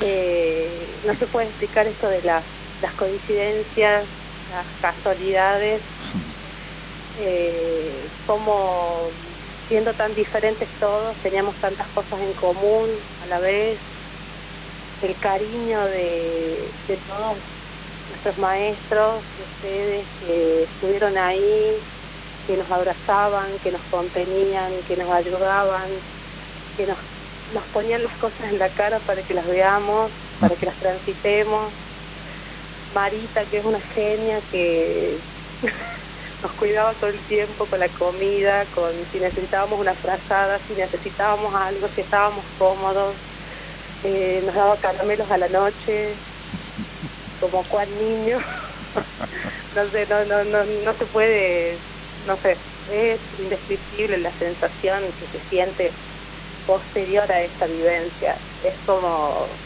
Eh, 0.00 1.00
no 1.04 1.14
se 1.18 1.26
puede 1.26 1.48
explicar 1.48 1.86
esto 1.86 2.08
de 2.08 2.22
las, 2.22 2.44
las 2.80 2.94
coincidencias, 2.94 4.08
las 4.48 4.66
casualidades, 4.80 5.82
eh, 7.18 8.08
como 8.24 9.12
siendo 9.68 9.92
tan 9.92 10.14
diferentes 10.14 10.66
todos, 10.80 11.14
teníamos 11.22 11.54
tantas 11.56 11.86
cosas 11.88 12.20
en 12.20 12.32
común 12.34 12.88
a 13.22 13.26
la 13.26 13.38
vez, 13.38 13.78
el 15.02 15.14
cariño 15.16 15.84
de, 15.84 16.58
todos 17.06 17.36
nuestros 18.10 18.38
maestros, 18.38 19.22
de 19.36 19.68
ustedes 19.68 20.06
que 20.26 20.62
estuvieron 20.64 21.16
ahí, 21.18 21.76
que 22.46 22.56
nos 22.56 22.70
abrazaban, 22.70 23.46
que 23.62 23.70
nos 23.70 23.82
contenían, 23.90 24.72
que 24.88 24.96
nos 24.96 25.10
ayudaban, 25.10 25.88
que 26.76 26.86
nos, 26.86 26.96
nos 27.54 27.64
ponían 27.64 28.02
las 28.02 28.16
cosas 28.16 28.50
en 28.50 28.58
la 28.58 28.70
cara 28.70 28.98
para 29.00 29.22
que 29.22 29.34
las 29.34 29.46
veamos, 29.46 30.10
para 30.40 30.54
que 30.54 30.66
las 30.66 30.76
transitemos. 30.76 31.70
Marita, 32.94 33.44
que 33.44 33.58
es 33.58 33.64
una 33.64 33.80
genia 33.94 34.40
que 34.50 35.18
nos 36.42 36.52
cuidaba 36.54 36.94
todo 36.94 37.10
el 37.10 37.24
tiempo 37.26 37.68
con 37.68 37.80
la 37.80 37.88
comida, 37.88 38.66
con 38.66 39.06
si 39.10 39.18
necesitábamos 39.18 39.78
una 39.78 39.94
frazada, 39.96 40.60
si 40.66 40.74
necesitábamos 40.74 41.54
algo, 41.54 41.88
si 41.94 42.02
estábamos 42.02 42.46
cómodos, 42.56 43.18
eh, 44.02 44.40
nos 44.44 44.54
daba 44.54 44.78
caramelos 44.78 45.30
a 45.30 45.38
la 45.38 45.48
noche, 45.48 46.20
como 47.40 47.64
cual 47.64 47.96
niño. 47.98 48.38
no 49.74 49.90
sé, 49.90 50.06
no, 50.06 50.24
no, 50.24 50.44
no, 50.44 50.64
no 50.64 50.98
se 50.98 51.06
puede, 51.06 51.80
no 52.24 52.38
sé, 52.40 52.58
es 52.86 53.20
indescriptible 53.38 54.18
la 54.18 54.36
sensación 54.38 55.12
que 55.14 55.26
se 55.28 55.40
siente 55.48 55.94
posterior 56.66 57.30
a 57.30 57.42
esta 57.42 57.66
vivencia. 57.66 58.40
Es 58.62 58.74
como, 58.84 59.58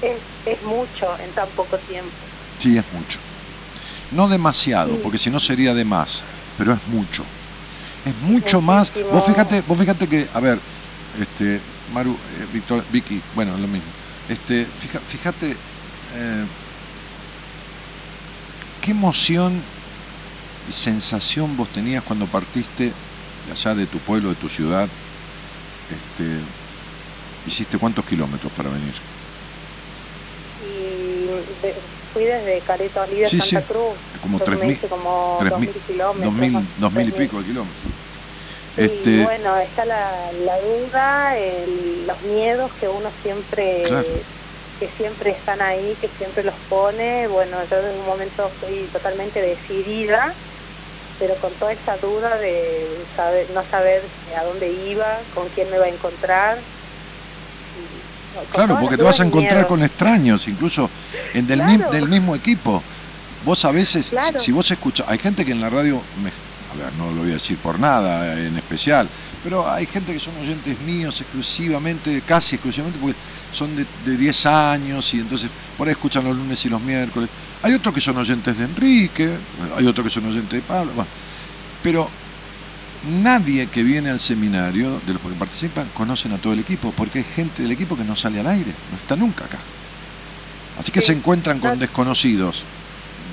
es, 0.00 0.22
es 0.44 0.62
mucho 0.62 1.18
en 1.20 1.32
tan 1.34 1.52
poco 1.52 1.78
tiempo. 1.80 2.26
Sí, 2.58 2.76
es 2.76 2.92
mucho. 2.92 3.20
No 4.12 4.28
demasiado, 4.28 4.96
porque 5.02 5.18
si 5.18 5.30
no 5.30 5.38
sería 5.38 5.74
de 5.74 5.84
más, 5.84 6.24
pero 6.58 6.72
es 6.72 6.80
mucho. 6.88 7.24
Es 8.04 8.14
mucho 8.22 8.60
más. 8.60 8.92
Vos 9.12 9.24
fíjate, 9.24 9.62
vos 9.62 9.78
fíjate 9.78 10.08
que, 10.08 10.28
a 10.32 10.40
ver, 10.40 10.58
este, 11.20 11.60
Maru, 11.92 12.12
eh, 12.12 12.46
Victor, 12.52 12.84
Vicky, 12.90 13.20
bueno, 13.34 13.52
lo 13.52 13.68
mismo. 13.68 13.88
Este, 14.28 14.66
fíjate, 15.08 15.50
eh, 15.50 16.44
qué 18.80 18.90
emoción 18.90 19.60
y 20.68 20.72
sensación 20.72 21.56
vos 21.56 21.68
tenías 21.68 22.02
cuando 22.04 22.26
partiste 22.26 22.92
de 23.46 23.52
allá 23.52 23.74
de 23.74 23.86
tu 23.86 23.98
pueblo, 23.98 24.30
de 24.30 24.36
tu 24.36 24.48
ciudad. 24.48 24.88
Este, 25.88 26.38
hiciste 27.46 27.78
cuántos 27.78 28.04
kilómetros 28.04 28.52
para 28.52 28.70
venir? 28.70 28.94
Fui 32.12 32.24
desde 32.24 32.60
Caleta 32.60 33.02
Olivia 33.02 33.26
a 33.26 33.30
Santa 33.30 33.62
Cruz. 33.66 33.98
Como 34.20 34.38
tres 34.38 34.58
mil, 34.60 34.78
como 34.88 35.38
kilómetros. 35.86 36.66
Dos 36.76 36.92
mil, 36.92 37.08
y 37.08 37.12
pico 37.12 37.38
de 37.38 37.44
kilómetros. 37.44 37.92
Este... 38.76 39.24
bueno, 39.24 39.56
está 39.58 39.84
la, 39.84 40.32
la 40.44 40.60
duda, 40.60 41.34
los 42.06 42.22
miedos 42.22 42.72
que 42.74 42.88
uno 42.88 43.10
siempre, 43.22 43.82
que 44.78 44.88
siempre 44.96 45.30
están 45.30 45.60
ahí, 45.60 45.96
que 46.00 46.08
siempre 46.08 46.44
los 46.44 46.54
pone. 46.68 47.26
Bueno, 47.26 47.56
yo 47.70 47.78
en 47.78 47.98
un 47.98 48.06
momento 48.06 48.46
estoy 48.46 48.88
totalmente 48.92 49.40
decidida, 49.42 50.34
pero 51.18 51.34
con 51.36 51.52
toda 51.54 51.72
esa 51.72 51.96
duda 51.98 52.38
de 52.38 52.86
saber, 53.16 53.50
no 53.50 53.62
saber 53.64 54.02
a 54.38 54.44
dónde 54.44 54.70
iba, 54.70 55.18
con 55.34 55.48
quién 55.48 55.68
me 55.70 55.78
va 55.78 55.86
a 55.86 55.88
encontrar. 55.88 56.58
Claro, 58.52 58.78
porque 58.80 58.96
te 58.96 59.02
vas 59.02 59.20
a 59.20 59.24
encontrar 59.24 59.66
con 59.66 59.82
extraños, 59.82 60.46
incluso 60.48 60.88
en 61.34 61.46
del, 61.46 61.62
del 61.90 62.08
mismo 62.08 62.34
equipo. 62.34 62.82
Vos 63.44 63.64
a 63.64 63.70
veces, 63.70 64.12
si, 64.38 64.52
vos 64.52 64.70
escuchas, 64.70 65.06
hay 65.08 65.18
gente 65.18 65.44
que 65.44 65.52
en 65.52 65.60
la 65.60 65.70
radio, 65.70 65.96
a 65.96 66.76
ver, 66.76 66.92
no 66.98 67.10
lo 67.10 67.22
voy 67.22 67.30
a 67.30 67.34
decir 67.34 67.56
por 67.58 67.80
nada 67.80 68.38
en 68.38 68.56
especial, 68.56 69.08
pero 69.42 69.70
hay 69.70 69.86
gente 69.86 70.12
que 70.12 70.20
son 70.20 70.36
oyentes 70.38 70.78
míos 70.80 71.20
exclusivamente, 71.20 72.22
casi 72.26 72.56
exclusivamente, 72.56 72.98
porque 73.00 73.16
son 73.52 73.74
de, 73.74 73.86
de 74.04 74.16
10 74.16 74.46
años 74.46 75.14
y 75.14 75.20
entonces 75.20 75.50
por 75.78 75.88
ahí 75.88 75.92
escuchan 75.92 76.24
los 76.24 76.36
lunes 76.36 76.62
y 76.64 76.68
los 76.68 76.80
miércoles. 76.82 77.30
Hay 77.62 77.72
otros 77.72 77.94
que 77.94 78.00
son 78.00 78.16
oyentes 78.18 78.56
de 78.58 78.64
Enrique, 78.64 79.30
hay 79.76 79.86
otros 79.86 80.06
que 80.06 80.10
son 80.10 80.26
oyentes 80.26 80.52
de 80.52 80.60
Pablo, 80.60 80.92
pero 81.82 82.08
nadie 83.08 83.68
que 83.68 83.82
viene 83.82 84.10
al 84.10 84.20
seminario, 84.20 85.00
de 85.06 85.14
los 85.14 85.22
que 85.22 85.28
participan, 85.30 85.88
conocen 85.94 86.32
a 86.32 86.38
todo 86.38 86.52
el 86.52 86.60
equipo, 86.60 86.92
porque 86.96 87.18
hay 87.18 87.24
gente 87.24 87.62
del 87.62 87.72
equipo 87.72 87.96
que 87.96 88.04
no 88.04 88.16
sale 88.16 88.40
al 88.40 88.46
aire, 88.46 88.72
no 88.90 88.96
está 88.96 89.16
nunca 89.16 89.44
acá. 89.44 89.58
Así 90.78 90.92
que 90.92 91.00
se 91.00 91.12
encuentran 91.12 91.60
con 91.60 91.78
desconocidos 91.78 92.62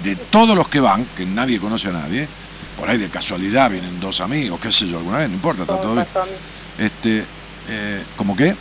de 0.04 0.16
todos 0.16 0.56
los 0.56 0.68
que 0.68 0.80
van, 0.80 1.06
que 1.16 1.26
nadie 1.26 1.60
conoce 1.60 1.90
a 1.90 1.92
nadie, 1.92 2.28
por 2.78 2.90
ahí 2.90 2.98
de 2.98 3.10
casualidad 3.10 3.70
vienen 3.72 4.00
dos 4.00 4.22
amigos, 4.22 4.60
qué 4.62 4.72
sé 4.72 4.88
yo, 4.88 4.98
alguna 4.98 5.20
vez, 5.20 5.30
no 5.30 5.36
importa, 5.36 5.64
está 5.64 5.78
todo 5.78 5.96
bien. 5.96 6.08
Este, 6.78 7.24
eh, 7.70 8.04
¿Cómo 8.16 8.36
qué? 8.36 8.56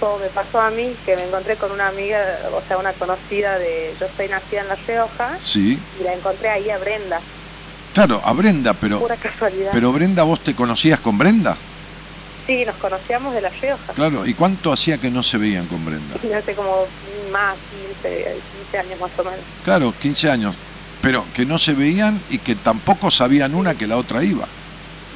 Todo 0.00 0.18
me 0.18 0.28
pasó 0.28 0.60
a 0.60 0.70
mí, 0.70 0.94
que 1.04 1.16
me 1.16 1.24
encontré 1.24 1.56
con 1.56 1.72
una 1.72 1.88
amiga, 1.88 2.20
o 2.52 2.62
sea, 2.66 2.78
una 2.78 2.92
conocida 2.92 3.58
de, 3.58 3.94
yo 3.98 4.06
estoy 4.06 4.28
nacida 4.28 4.62
en 4.62 4.68
La 4.68 4.76
Rioja, 4.86 5.36
sí. 5.40 5.78
y 6.00 6.04
la 6.04 6.14
encontré 6.14 6.48
ahí 6.50 6.70
a 6.70 6.78
Brenda. 6.78 7.20
Claro, 7.94 8.20
a 8.24 8.32
Brenda, 8.32 8.74
pero. 8.74 9.00
Pura 9.00 9.16
casualidad. 9.16 9.70
Pero 9.72 9.92
Brenda, 9.92 10.22
¿vos 10.22 10.40
te 10.40 10.54
conocías 10.54 11.00
con 11.00 11.18
Brenda? 11.18 11.56
Sí, 12.46 12.64
nos 12.64 12.76
conocíamos 12.76 13.34
de 13.34 13.40
La 13.42 13.50
Rioja. 13.50 13.92
Claro, 13.94 14.24
¿y 14.24 14.34
cuánto 14.34 14.72
hacía 14.72 14.98
que 14.98 15.10
no 15.10 15.22
se 15.22 15.36
veían 15.36 15.66
con 15.66 15.84
Brenda? 15.84 16.14
Hace 16.38 16.54
como 16.54 16.86
más, 17.32 17.56
15, 18.02 18.36
15 18.72 18.78
años 18.78 19.00
más 19.00 19.10
o 19.18 19.24
menos. 19.24 19.40
Claro, 19.64 19.92
15 20.00 20.30
años, 20.30 20.54
pero 21.02 21.24
que 21.34 21.44
no 21.44 21.58
se 21.58 21.74
veían 21.74 22.18
y 22.30 22.38
que 22.38 22.54
tampoco 22.54 23.10
sabían 23.10 23.54
una 23.54 23.74
que 23.74 23.86
la 23.86 23.96
otra 23.96 24.22
iba. 24.24 24.46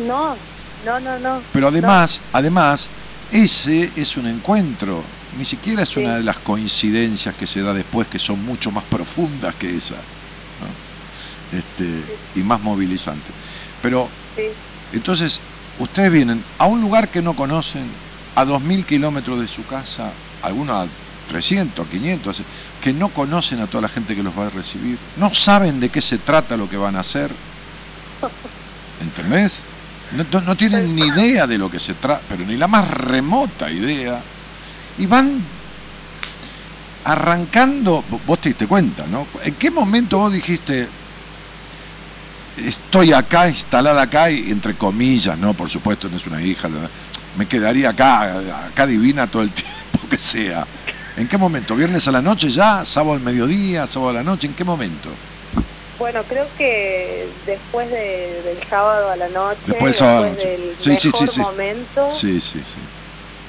No, 0.06 0.37
no, 0.85 1.00
no, 1.00 1.18
no. 1.20 1.42
Pero 1.52 1.68
además, 1.68 2.20
además, 2.35 2.88
ese 3.30 3.90
es 3.96 4.16
un 4.18 4.26
encuentro, 4.26 5.02
ni 5.38 5.46
siquiera 5.46 5.85
es 5.85 5.88
Sí. 5.88 6.00
una 6.00 6.16
de 6.16 6.22
las 6.24 6.37
coincidencias 6.38 7.35
que 7.35 7.46
se 7.46 7.62
da 7.62 7.72
después 7.72 8.08
que 8.08 8.18
son 8.18 8.44
mucho 8.44 8.70
más 8.70 8.85
profundas 8.85 9.54
que 9.54 9.74
esa. 9.74 9.94
Este, 11.52 12.02
y 12.34 12.42
más 12.42 12.60
movilizantes. 12.62 13.32
Pero 13.82 14.08
Sí, 14.36 14.42
entonces, 14.92 15.40
ustedes 15.78 16.10
vienen 16.12 16.42
a 16.58 16.66
un 16.66 16.80
lugar 16.80 17.08
que 17.08 17.22
no 17.22 17.34
conocen, 17.34 17.84
a 18.34 18.44
2.000 18.44 18.84
kilómetros 18.84 19.40
de 19.40 19.48
su 19.48 19.64
casa, 19.66 20.10
algunos 20.42 20.86
a 20.86 20.88
300, 21.28 21.86
500, 21.86 22.42
que 22.82 22.92
no 22.92 23.08
conocen 23.10 23.60
a 23.60 23.66
toda 23.66 23.82
la 23.82 23.88
gente 23.88 24.14
que 24.14 24.22
los 24.22 24.36
va 24.38 24.46
a 24.46 24.50
recibir, 24.50 24.96
no 25.16 25.32
saben 25.34 25.80
de 25.80 25.88
qué 25.90 26.00
se 26.00 26.18
trata 26.18 26.56
lo 26.56 26.68
que 26.68 26.76
van 26.76 26.96
a 26.96 27.00
hacer. 27.00 27.30
¿Entendés? 29.00 29.56
No, 30.32 30.40
no- 30.42 30.56
tienen 30.56 30.94
ni 30.94 31.02
idea 31.02 31.46
de 31.46 31.58
lo 31.58 31.70
que 31.70 31.78
se 31.78 31.94
trata, 31.94 32.22
pero 32.28 32.44
ni 32.44 32.56
la 32.56 32.68
más 32.68 32.88
remota 32.90 33.70
idea. 33.70 34.20
Y 34.98 35.06
van 35.06 35.40
arrancando, 37.04 38.04
vo- 38.10 38.20
vos 38.26 38.38
te 38.40 38.50
diste 38.50 38.66
cuenta, 38.66 39.04
¿no? 39.10 39.26
¿En 39.42 39.54
qué 39.54 39.70
momento 39.70 40.18
vos 40.18 40.32
dijiste, 40.32 40.88
estoy 42.56 43.12
acá, 43.12 43.48
instalada 43.48 44.02
acá, 44.02 44.30
y 44.30 44.50
entre 44.50 44.74
comillas, 44.74 45.38
¿no? 45.38 45.54
Por 45.54 45.70
supuesto, 45.70 46.08
no 46.08 46.16
es 46.16 46.26
una 46.26 46.42
hija, 46.42 46.68
me 47.36 47.46
quedaría 47.46 47.90
acá, 47.90 48.66
acá 48.66 48.86
divina 48.86 49.26
todo 49.26 49.42
el 49.42 49.50
tiempo 49.52 50.00
que 50.10 50.18
sea. 50.18 50.66
¿En 51.16 51.28
qué 51.28 51.36
momento? 51.36 51.74
¿Viernes 51.76 52.06
a 52.08 52.12
la 52.12 52.22
noche 52.22 52.50
ya? 52.50 52.84
¿Sábado 52.84 53.14
al 53.14 53.20
mediodía? 53.20 53.86
¿Sábado 53.86 54.10
a 54.10 54.14
la 54.14 54.22
noche? 54.22 54.46
¿En 54.46 54.54
qué 54.54 54.64
momento? 54.64 55.10
Bueno, 55.98 56.22
creo 56.28 56.46
que 56.58 57.28
después 57.46 57.88
de- 57.90 58.42
del 58.44 58.58
sábado 58.68 59.10
a 59.10 59.16
la 59.16 59.28
noche, 59.28 59.60
Después 59.66 59.92
del 59.92 59.94
sábado 59.94 60.22
la 60.24 60.30
noche. 60.30 60.48
del 60.48 60.74
Sí, 60.78 60.90
mejor 60.90 61.12
sí, 61.12 61.26
sí. 61.28 61.40
momento, 61.40 62.08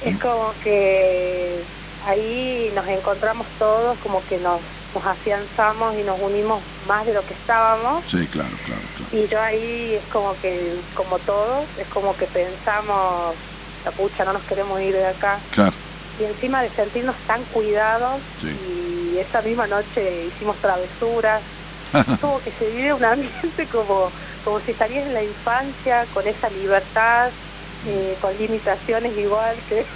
es 0.04 0.18
como 0.18 0.52
que 0.62 1.64
ahí 2.06 2.70
nos 2.74 2.86
encontramos 2.86 3.46
todos, 3.58 3.96
como 4.02 4.22
que 4.28 4.36
nos, 4.38 4.60
nos 4.94 5.04
afianzamos 5.06 5.96
y 5.96 6.02
nos 6.04 6.18
unimos 6.20 6.64
más 6.80 7.04
de 7.06 7.12
lo 7.12 7.24
que 7.24 7.34
estábamos. 7.34 8.08
Sí, 8.08 8.28
claro, 8.28 8.56
claro, 8.64 8.82
claro. 8.94 9.10
Y 9.10 9.26
yo 9.28 9.40
ahí 9.40 9.94
es 9.96 10.06
como 10.06 10.38
que, 10.38 10.82
como 10.94 11.18
todos, 11.20 11.68
es 11.76 11.88
como 11.88 12.16
que 12.16 12.26
pensamos, 12.28 13.38
la 13.84 13.92
pucha, 13.92 14.24
no 14.24 14.32
nos 14.32 14.44
queremos 14.44 14.80
ir 14.80 14.94
de 14.94 15.06
acá. 15.06 15.44
Claro, 15.50 15.76
Y 16.16 16.24
encima 16.24 16.62
de 16.62 16.70
sentirnos 16.74 17.16
tan 17.26 17.44
cuidados, 17.44 18.22
Sí. 18.36 18.56
y 18.56 19.18
esa 19.18 19.42
misma 19.42 19.66
noche 19.66 20.26
hicimos 20.26 20.60
travesuras, 20.60 21.44
como 22.20 22.40
que 22.40 22.52
se 22.52 22.66
vive 22.70 22.94
un 22.94 23.04
ambiente 23.04 23.68
como, 23.68 24.12
como 24.42 24.60
si 24.60 24.70
estarías 24.70 25.06
en 25.06 25.14
la 25.14 25.22
infancia, 25.24 26.06
con 26.06 26.26
esa 26.26 26.48
libertad, 26.50 27.34
eh, 27.84 28.16
con 28.20 28.36
limitaciones 28.36 29.12
igual 29.16 29.62
que 29.64 29.86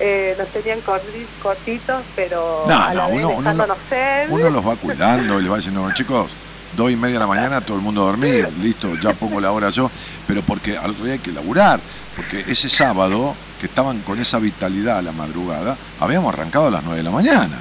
eh, 0.00 0.34
nos 0.38 0.48
tenían 0.48 0.80
corti- 0.80 1.26
cortitos, 1.42 2.02
pero 2.16 2.64
No, 2.68 2.74
a 2.82 2.94
la 2.94 3.02
no, 3.02 3.08
vez 3.08 3.16
uno- 3.16 3.28
uno 3.30 3.66
ser. 3.88 4.28
uno 4.30 4.50
los 4.50 4.66
va 4.66 4.76
cuidando 4.76 5.38
y 5.38 5.42
les 5.42 5.52
va 5.52 5.56
diciendo, 5.56 5.80
"Bueno, 5.80 5.94
chicos, 5.94 6.30
dos 6.76 6.90
y 6.90 6.96
media 6.96 7.14
de 7.14 7.20
la 7.20 7.26
mañana, 7.26 7.60
todo 7.60 7.76
el 7.76 7.82
mundo 7.82 8.02
a 8.02 8.06
dormir, 8.06 8.48
listo, 8.62 8.94
ya 9.02 9.12
pongo 9.14 9.40
la 9.40 9.52
hora 9.52 9.70
yo, 9.70 9.90
pero 10.26 10.42
porque 10.42 10.76
al 10.76 10.90
otro 10.90 11.04
día 11.04 11.14
hay 11.14 11.18
que 11.20 11.32
laburar, 11.32 11.78
porque 12.16 12.40
ese 12.48 12.68
sábado, 12.68 13.34
que 13.60 13.66
estaban 13.66 14.00
con 14.00 14.18
esa 14.20 14.38
vitalidad 14.38 14.98
a 14.98 15.02
la 15.02 15.12
madrugada, 15.12 15.76
habíamos 16.00 16.34
arrancado 16.34 16.66
a 16.66 16.70
las 16.70 16.82
9 16.82 16.98
de 16.98 17.02
la 17.04 17.10
mañana. 17.10 17.56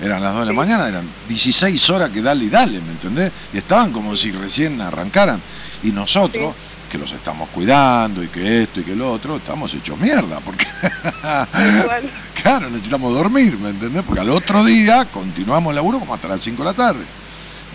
Eran 0.00 0.22
las 0.22 0.32
2 0.34 0.40
de 0.42 0.46
la 0.46 0.52
Sí. 0.52 0.56
mañana, 0.56 0.86
eran 0.88 1.08
16 1.26 1.90
horas 1.90 2.10
que 2.10 2.22
dale 2.22 2.44
y 2.44 2.48
dale, 2.50 2.80
¿me 2.80 2.92
entendés? 2.92 3.32
Y 3.52 3.58
estaban 3.58 3.90
como 3.92 4.14
si 4.14 4.30
recién 4.30 4.80
arrancaran. 4.80 5.40
Y 5.82 5.90
nosotros, 5.90 6.54
que 6.88 6.98
los 6.98 7.12
estamos 7.12 7.48
cuidando 7.50 8.22
y 8.22 8.28
que 8.28 8.62
esto 8.62 8.80
y 8.80 8.84
que 8.84 8.96
lo 8.96 9.10
otro, 9.12 9.36
estamos 9.36 9.72
hechos 9.74 9.98
mierda, 9.98 10.40
porque. 10.40 10.66
Claro, 12.42 12.70
necesitamos 12.70 13.12
dormir, 13.12 13.58
¿me 13.58 13.70
entendés? 13.70 14.04
Porque 14.04 14.20
al 14.20 14.30
otro 14.30 14.64
día 14.64 15.04
continuamos 15.06 15.70
el 15.70 15.76
laburo 15.76 15.98
como 15.98 16.14
hasta 16.14 16.28
las 16.28 16.40
5 16.40 16.62
de 16.62 16.64
la 16.64 16.72
tarde. 16.72 17.04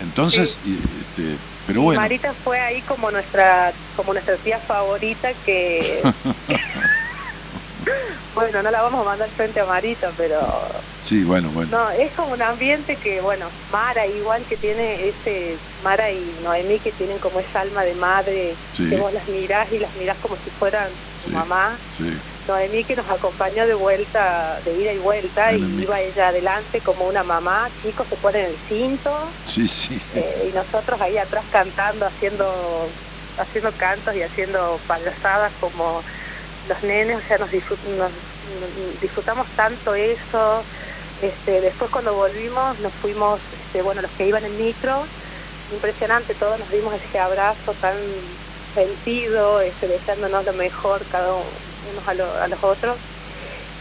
Entonces, 0.00 0.56
y, 0.64 0.72
este, 0.72 1.36
pero 1.66 1.80
Y 1.80 1.84
bueno, 1.84 2.00
Marita 2.00 2.32
fue 2.32 2.58
ahí 2.58 2.80
como 2.82 3.10
nuestra 3.10 3.72
como 3.94 4.14
nuestra 4.14 4.36
tía 4.36 4.58
favorita 4.58 5.32
que 5.44 6.02
bueno 8.34 8.62
no 8.62 8.70
la 8.70 8.82
vamos 8.82 9.00
a 9.00 9.04
mandar 9.04 9.30
frente 9.32 9.60
a 9.60 9.66
Marita 9.66 10.12
pero 10.16 10.84
sí, 10.98 11.24
bueno, 11.24 11.52
bueno. 11.52 11.76
no 11.76 11.90
es 11.90 12.12
como 12.14 12.32
un 12.32 12.42
ambiente 12.42 12.98
que 12.98 13.20
bueno 13.20 13.54
Mara 13.68 14.06
igual 14.06 14.46
que 14.46 14.56
tiene 14.56 15.08
ese 15.08 15.60
Mara 15.78 16.10
y 16.12 16.34
Noemí 16.34 16.80
que 16.80 16.92
tienen 16.92 17.18
como 17.18 17.40
esa 17.40 17.60
alma 17.60 17.84
de 17.84 17.94
madre 17.94 18.58
Sí. 18.70 18.88
que 18.90 18.96
vos 18.96 19.12
las 19.12 19.26
mirás 19.28 19.70
y 19.72 19.78
las 19.78 19.94
mirás 19.94 20.18
como 20.18 20.36
si 20.38 20.50
fueran 20.50 20.94
tu 21.20 21.28
Sí. 21.28 21.32
mamá 21.32 21.80
Sí, 21.88 22.10
Noemí 22.46 22.84
que 22.84 22.96
nos 22.96 23.08
acompañó 23.08 23.66
de 23.66 23.74
vuelta 23.74 24.60
de 24.64 24.74
ida 24.74 24.92
y 24.92 24.98
vuelta 24.98 25.54
y 25.54 25.62
iba 25.82 26.00
ella 26.00 26.28
adelante 26.28 26.82
como 26.82 27.06
una 27.06 27.24
mamá 27.24 27.72
chicos 27.76 28.06
se 28.08 28.16
ponen 28.18 28.46
el 28.46 28.58
cinto 28.68 29.36
sí, 29.44 29.66
sí. 29.68 30.00
eh, 30.10 30.44
y 30.48 30.52
nosotros 30.52 31.00
ahí 31.00 31.16
atrás 31.18 31.46
cantando, 31.50 32.06
haciendo 32.06 32.94
haciendo 33.36 33.76
cantos 33.76 34.14
y 34.14 34.22
haciendo 34.22 34.84
payasadas 34.86 35.54
como 35.58 36.04
los 36.64 36.82
nenes, 36.82 37.18
o 37.18 37.26
sea, 37.26 37.38
nos, 37.38 37.50
disfrut- 37.50 37.82
nos- 37.82 38.12
nos 38.44 39.00
disfrutamos 39.00 39.48
tanto 39.54 39.94
eso. 39.94 40.66
Este, 41.20 41.60
después 41.60 41.90
cuando 41.90 42.14
volvimos 42.14 42.78
nos 42.80 42.94
fuimos, 42.96 43.40
este, 43.52 43.82
bueno, 43.82 44.02
los 44.02 44.12
que 44.12 44.26
iban 44.26 44.44
en 44.44 44.56
micro, 44.56 45.08
impresionante, 45.70 46.34
todos 46.34 46.58
nos 46.58 46.70
dimos 46.70 46.94
ese 46.94 47.18
abrazo 47.18 47.74
tan 47.74 48.38
sentido, 48.74 49.60
este, 49.60 49.86
deseándonos 49.86 50.44
lo 50.44 50.52
mejor 50.52 51.06
cada 51.06 51.34
uno 51.34 52.02
a, 52.06 52.14
lo- 52.14 52.34
a 52.34 52.48
los 52.48 52.62
otros. 52.62 53.00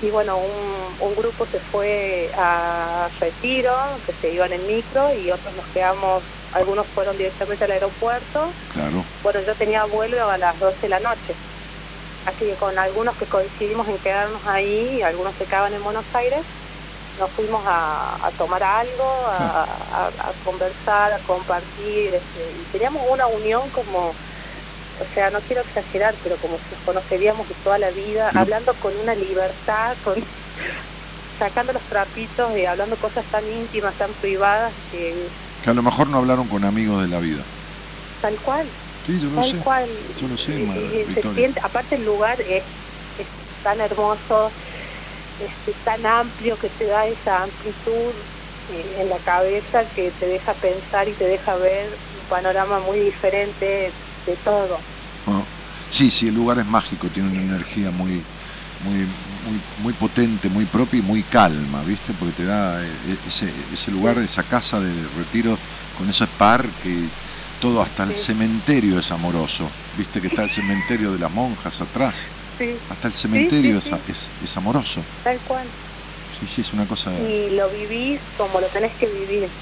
Y 0.01 0.09
bueno, 0.11 0.37
un, 0.37 0.95
un 0.99 1.15
grupo 1.15 1.47
se 1.47 1.59
fue 1.61 2.29
a 2.35 3.09
Retiro, 3.21 4.01
que 4.05 4.13
se 4.13 4.29
iban 4.29 4.51
en 4.51 4.65
micro, 4.65 5.13
y 5.13 5.31
otros 5.31 5.53
nos 5.55 5.67
quedamos, 5.69 6.25
algunos 6.51 6.87
fueron 6.89 7.17
directamente 7.17 7.63
al 7.63 7.71
aeropuerto. 7.71 8.53
Claro. 8.69 9.05
Bueno, 9.21 9.39
yo 9.41 9.55
tenía 9.55 9.85
vuelo 9.85 10.29
a 10.29 10.37
las 10.37 10.59
12 10.59 10.77
de 10.81 10.89
la 10.89 10.99
noche. 10.99 11.37
Así 12.25 12.45
que 12.45 12.55
con 12.57 12.79
algunos 12.79 13.17
que 13.17 13.27
coincidimos 13.27 13.87
en 13.89 13.99
quedarnos 13.99 14.43
ahí, 14.45 15.01
algunos 15.01 15.35
se 15.37 15.47
quedaban 15.47 15.73
en 15.73 15.83
Buenos 15.83 16.05
Aires, 16.13 16.45
nos 17.15 17.33
fuimos 17.33 17.63
a, 17.67 18.17
a 18.27 18.31
tomar 18.33 18.63
algo, 18.63 19.27
a, 19.27 19.63
a- 19.63 20.13
a 20.29 20.33
conversar, 20.35 21.13
a 21.13 21.19
compartir. 21.21 22.15
este, 22.15 22.51
y 22.53 22.65
teníamos 22.67 23.03
una 23.07 23.27
unión 23.27 23.71
como, 23.71 24.17
o 24.95 25.05
sea, 25.13 25.31
no 25.31 25.43
quiero 25.43 25.61
exagerar, 25.63 26.19
pero 26.23 26.39
como 26.39 26.59
si 26.59 26.65
nos 26.71 26.81
conoceríamos 26.83 27.49
de 27.49 27.55
toda 27.55 27.77
la 27.79 27.91
vida, 27.91 28.29
hablando 28.35 28.79
con 28.79 28.97
una 28.97 29.15
libertad, 29.15 29.97
con 30.01 30.15
sacando 31.39 31.73
los 31.73 31.87
trapitos 31.87 32.55
y 32.57 32.65
hablando 32.65 32.97
cosas 32.99 33.27
tan 33.29 33.49
íntimas, 33.49 33.97
tan 33.97 34.15
privadas, 34.15 34.77
que 34.89 35.31
Que 35.61 35.71
a 35.71 35.73
lo 35.73 35.81
mejor 35.81 36.07
no 36.09 36.17
hablaron 36.19 36.47
con 36.47 36.63
amigos 36.63 37.01
de 37.01 37.07
la 37.07 37.19
vida. 37.19 37.49
tal 38.19 38.39
cual. 38.41 38.75
Sí, 39.05 39.19
yo 39.19 39.29
Tal 39.35 39.43
sé. 39.43 39.59
cual. 39.59 39.89
Yo 40.15 40.27
lo 40.27 40.37
sé, 40.37 40.59
Y- 40.59 40.63
Mar- 40.63 40.77
y 40.77 41.05
se 41.13 41.21
siente- 41.21 41.61
aparte 41.63 41.95
el 41.95 42.03
lugar 42.03 42.41
es, 42.41 42.63
es 43.17 43.27
tan 43.61 43.81
hermoso, 43.81 44.53
este, 45.39 45.73
tan 45.83 46.05
amplio 46.05 46.57
que 46.57 46.69
te 46.69 46.85
da 46.85 47.07
esa 47.07 47.43
amplitud 47.43 48.15
eh, 48.69 48.95
en 49.01 49.09
la 49.09 49.19
cabeza 49.19 49.89
que 49.93 50.11
te 50.13 50.25
deja 50.27 50.53
pensar 50.55 51.09
y 51.09 51.15
te 51.15 51.25
deja 51.25 51.55
ver 51.57 51.99
un 52.13 52.25
panorama 52.27 52.79
muy 52.79 52.99
diferente 53.01 53.93
de 54.25 54.37
todo. 54.37 54.85
Ah, 55.25 55.45
Sí, 55.89 56.09
sí, 56.09 56.27
el 56.27 56.35
lugar 56.35 56.59
es 56.59 56.65
mágico, 56.65 57.11
tiene 57.11 57.29
una 57.29 57.41
energía 57.55 57.91
muy, 57.91 58.25
muy, 58.79 59.05
muy, 59.07 59.61
muy 59.77 59.93
potente, 59.93 60.49
muy 60.49 60.65
propia 60.65 60.99
y 60.99 61.01
muy 61.01 61.23
calma, 61.23 61.83
¿viste? 61.83 62.13
Porque 62.13 62.33
te 62.33 62.45
da 62.45 62.83
eh, 62.85 63.19
ese, 63.23 63.73
ese 63.73 63.91
lugar, 63.91 64.17
esa 64.19 64.43
casa 64.43 64.79
de 64.81 65.07
retiro 65.07 65.59
con 65.93 66.09
ese 66.09 66.27
parque, 66.27 67.11
todo 67.63 67.81
hasta 67.81 68.03
el 68.03 68.09
Sí. 68.09 68.15
cementerio 68.15 68.99
es 68.99 69.11
amoroso, 69.11 69.73
¿viste? 69.93 70.19
Que 70.21 70.27
está 70.27 70.43
el 70.43 70.49
cementerio 70.51 71.13
de 71.13 71.19
las 71.19 71.31
monjas 71.31 71.79
atrás, 71.81 72.29
Sí, 72.57 72.83
hasta 72.89 73.07
el 73.09 73.13
cementerio 73.15 73.77
sí, 73.79 73.79
es- 73.79 73.91
Es, 74.05 74.33
es 74.39 74.57
amoroso, 74.57 75.07
tal 75.23 75.41
cual. 75.43 75.73
sí, 76.25 76.47
sí, 76.47 76.61
es 76.61 76.73
una 76.73 76.87
cosa... 76.87 77.11
Y 77.15 77.49
lo 77.51 77.69
vivís 77.69 78.21
como 78.35 78.59
lo 78.59 78.69
tenés 78.71 78.95
que 78.97 79.07
vivir, 79.07 79.55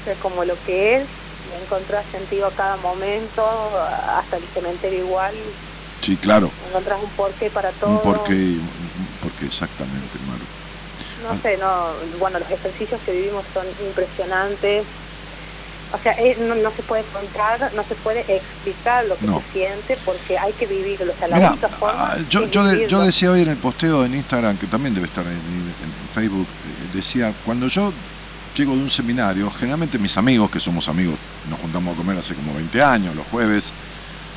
o 0.00 0.04
sea, 0.04 0.16
como 0.18 0.44
lo 0.44 0.62
que 0.62 0.96
es, 0.96 1.10
le 1.44 1.56
encontrás 1.56 2.08
sentido 2.10 2.46
a 2.48 2.54
cada 2.54 2.76
momento, 2.76 3.42
hasta 3.78 4.38
el 4.38 4.50
cementerio 4.52 5.00
igual, 5.00 5.56
Sí, 6.00 6.18
claro, 6.18 6.54
encontrás 6.58 7.00
un 7.02 7.14
porqué 7.14 7.50
para 7.50 7.72
todo. 7.74 7.90
un 7.90 8.00
porqué, 8.02 8.60
un 8.60 9.18
porqué 9.20 9.46
exactamente, 9.46 10.18
Maru. 10.18 10.48
No 11.16 11.34
sé, 11.40 11.56
no, 11.56 12.06
bueno, 12.18 12.38
los 12.38 12.50
ejercicios 12.50 13.00
que 13.02 13.12
vivimos 13.12 13.46
son 13.52 13.74
impresionantes. 13.78 14.88
O 15.90 15.98
sea, 16.02 16.12
eh, 16.18 16.36
no, 16.38 16.54
no 16.56 16.74
se 16.76 16.82
puede 16.82 17.08
contar, 17.10 17.72
no 17.74 17.86
se 17.88 17.96
puede 17.96 18.36
explicar 18.36 19.04
lo 19.06 19.18
que 19.18 19.28
No. 19.28 19.34
se 19.34 19.42
siente 19.52 19.96
porque 19.98 20.38
hay 20.38 20.54
que 20.54 20.66
vivirlo. 20.66 21.12
O 21.14 21.16
sea, 21.16 21.28
la 21.28 21.40
Mirá, 21.40 21.48
única 21.48 21.70
forma 21.78 22.08
ah, 22.08 22.18
yo, 22.28 22.44
es 22.44 22.50
yo, 22.50 22.64
de- 22.64 22.86
yo 22.86 23.02
decía 23.02 23.30
hoy 23.32 23.40
en 23.42 23.48
el 23.48 23.58
posteo 23.58 24.04
en 24.04 24.14
Instagram, 24.14 24.58
que 24.58 24.68
también 24.68 24.94
debe 24.94 25.06
estar 25.06 25.26
en, 25.26 25.74
en 25.78 26.08
Facebook, 26.08 26.54
eh, 26.64 26.86
decía, 26.88 27.34
cuando 27.42 27.66
yo 27.68 27.94
llego 28.54 28.76
de 28.76 28.82
un 28.82 28.90
seminario, 28.90 29.50
generalmente 29.50 29.98
mis 29.98 30.16
amigos, 30.16 30.50
que 30.50 30.60
somos 30.60 30.88
amigos, 30.88 31.20
nos 31.42 31.58
juntamos 31.58 31.94
a 31.94 31.96
comer 31.96 32.16
hace 32.18 32.36
como 32.36 32.54
20 32.54 32.80
años, 32.80 33.14
los 33.16 33.26
jueves 33.26 33.74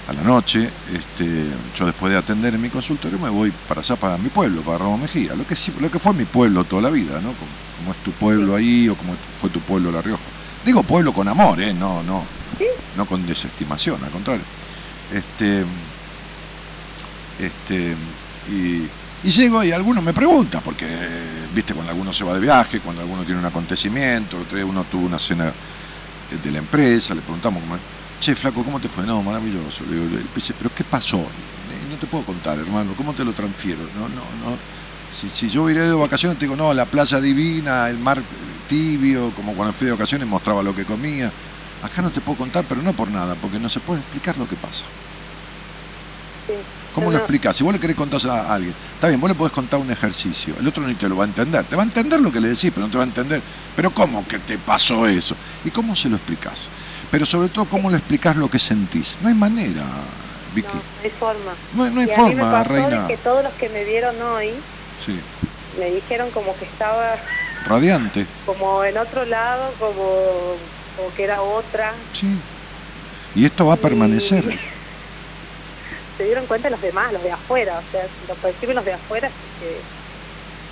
a 0.06 0.14
la 0.14 0.24
noche, 0.24 0.76
este, 0.86 1.58
yo 1.74 1.86
después 1.86 2.12
de 2.12 2.18
atender 2.20 2.56
en 2.56 2.62
mi 2.62 2.70
consultorio 2.70 3.20
me 3.20 3.30
voy 3.30 3.52
para 3.54 3.82
allá, 3.82 3.98
para 3.98 4.18
mi 4.18 4.30
pueblo, 4.32 4.64
para 4.64 4.80
Ramos 4.80 5.00
Mejía, 5.02 5.36
lo 5.36 5.46
que, 5.46 5.56
lo 5.80 5.92
que 5.92 6.00
fue 6.00 6.14
mi 6.14 6.26
pueblo 6.26 6.66
toda 6.66 6.82
la 6.84 6.92
vida, 6.92 7.22
¿no? 7.22 7.36
Como, 7.38 7.58
como 7.72 7.92
es 7.94 8.00
tu 8.00 8.16
pueblo 8.16 8.56
ahí 8.56 8.90
o 8.90 8.98
como 8.98 9.18
fue 9.38 9.50
tu 9.52 9.64
pueblo 9.64 9.92
La 9.92 10.02
Rioja. 10.02 10.29
Digo 10.62 10.84
pueblo 10.84 11.14
con 11.14 11.28
amor, 11.28 11.62
¿eh? 11.62 11.74
No, 11.74 12.04
no, 12.04 12.30
no 12.94 13.06
con 13.06 13.26
desestimación, 13.26 14.04
al 14.04 14.12
contrario. 14.12 14.48
Este, 15.08 15.66
este, 17.38 17.98
y, 18.44 18.86
y 18.86 19.30
llego 19.30 19.64
y 19.64 19.72
algunos 19.72 20.04
me 20.04 20.14
preguntan, 20.14 20.62
porque, 20.62 21.48
viste, 21.52 21.74
cuando 21.74 21.92
alguno 21.92 22.14
se 22.14 22.24
va 22.24 22.34
de 22.34 22.40
viaje, 22.40 22.82
cuando 22.82 23.02
alguno 23.02 23.26
tiene 23.26 23.40
un 23.40 23.46
acontecimiento, 23.46 24.46
uno 24.66 24.86
tuvo 24.88 25.06
una 25.06 25.20
cena 25.20 25.56
eh, 26.30 26.38
de 26.40 26.52
la 26.52 26.60
empresa, 26.60 27.16
le 27.16 27.24
preguntamos, 27.24 27.62
cómo, 27.62 27.80
che, 28.20 28.36
flaco, 28.36 28.64
¿cómo 28.66 28.80
te 28.82 28.90
fue? 28.90 29.06
No, 29.06 29.24
maravilloso. 29.24 29.86
Le 29.86 29.96
digo, 30.08 30.30
pero 30.58 30.72
¿qué 30.74 30.84
pasó? 30.86 31.32
"Eh, 31.70 31.86
No 31.88 31.98
te 32.00 32.08
puedo 32.08 32.26
contar, 32.26 32.60
hermano, 32.60 32.96
¿cómo 32.96 33.16
te 33.16 33.26
lo 33.26 33.34
transfiero? 33.34 33.90
No, 33.92 34.10
no, 34.10 34.36
no. 34.36 34.62
Si, 35.20 35.30
si 35.30 35.50
yo 35.50 35.70
iré 35.70 35.86
de 35.86 35.94
vacaciones, 35.94 36.38
te 36.38 36.46
digo, 36.46 36.56
no, 36.56 36.74
la 36.74 36.86
playa 36.86 37.20
divina, 37.20 37.90
el 37.90 37.98
mar 38.00 38.22
tibio, 38.68 39.32
como 39.36 39.54
cuando 39.54 39.74
fui 39.74 39.86
de 39.88 39.92
vacaciones 39.94 40.28
mostraba 40.28 40.64
lo 40.64 40.74
que 40.74 40.86
comía. 40.86 41.30
Acá 41.84 42.02
no 42.02 42.10
te 42.12 42.22
puedo 42.22 42.38
contar, 42.38 42.64
pero 42.68 42.82
no 42.82 42.94
por 42.94 43.10
nada, 43.12 43.36
porque 43.36 43.60
no 43.60 43.70
se 43.70 43.80
puede 43.80 44.00
explicar 44.00 44.38
lo 44.38 44.48
que 44.48 44.56
pasa. 44.56 44.86
Sí. 46.48 46.54
¿Cómo 46.96 47.08
No, 47.08 47.12
lo 47.14 47.18
no. 47.18 47.24
explicás? 47.24 47.56
Si 47.58 47.64
vos 47.64 47.74
le 47.74 47.80
querés 47.80 47.96
contar 47.96 48.20
a 48.30 48.54
alguien, 48.54 48.74
está 48.94 49.08
bien, 49.10 49.20
vos 49.20 49.30
le 49.30 49.36
podés 49.36 49.52
contar 49.54 49.80
un 49.80 49.92
ejercicio, 49.92 50.56
el 50.60 50.68
otro 50.68 50.86
ni 50.88 50.96
te 50.96 51.08
lo 51.10 51.18
va 51.18 51.26
a 51.26 51.28
entender. 51.28 51.66
Te 51.66 51.76
va 51.76 51.84
a 51.84 51.86
entender 51.86 52.20
lo 52.22 52.32
que 52.32 52.40
le 52.40 52.48
decís, 52.50 52.72
pero 52.74 52.86
no 52.88 52.92
te 52.92 52.98
va 52.98 53.04
a 53.04 53.08
entender. 53.08 53.42
Pero 53.76 53.92
¿cómo 53.92 54.26
que 54.28 54.40
te 54.40 54.58
pasó 54.58 55.08
eso? 55.08 55.36
¿Y 55.64 55.70
cómo 55.72 55.96
se 55.96 56.10
lo 56.10 56.16
explicás? 56.16 56.70
Pero 57.12 57.26
sobre 57.26 57.50
todo, 57.50 57.66
¿cómo 57.66 57.90
le 57.90 57.98
explicás 57.98 58.36
lo 58.38 58.50
que 58.50 58.60
sentís? 58.60 59.16
No 59.22 59.28
hay 59.30 59.36
manera, 59.36 59.84
Vicky. 60.56 60.68
No, 60.68 60.74
no 60.74 61.02
hay 61.04 61.10
forma. 61.12 61.52
No, 61.74 61.84
hay- 61.84 61.92
no 61.92 62.02
hay 62.02 62.08
y 62.08 62.12
a 62.12 62.18
mí 62.18 62.36
me 62.36 62.42
forma, 62.42 62.52
pasó 62.52 62.70
reina. 62.70 63.08
que 63.08 63.18
todos 63.18 63.44
los 63.44 63.54
que 63.54 63.70
me 63.70 63.84
vieron 63.84 64.22
hoy 64.22 64.66
Sí, 65.00 65.24
me 65.74 65.88
dijeron 65.92 66.32
como 66.32 66.56
que 66.58 66.66
estaba 66.66 67.20
radiante. 67.66 68.28
como 68.46 68.84
en 68.84 68.98
otro 68.98 69.26
lado, 69.26 69.78
como, 69.78 70.72
como 70.96 71.14
que 71.14 71.24
era 71.24 71.42
otra. 71.42 72.06
Sí. 72.12 72.44
Y 73.34 73.46
esto 73.46 73.66
va 73.68 73.74
a 73.74 73.78
Y- 73.78 73.82
permanecer. 73.82 74.46
Se 76.18 76.24
dieron 76.24 76.48
cuenta 76.48 76.70
los 76.70 76.82
demás, 76.82 77.14
los 77.14 77.24
de 77.24 77.32
afuera, 77.32 77.80
o 77.80 77.86
sea, 77.92 78.10
lo 78.28 78.36
perciben 78.38 78.76
los 78.76 78.86
de 78.86 78.94
afuera, 78.94 79.34
que 79.58 79.86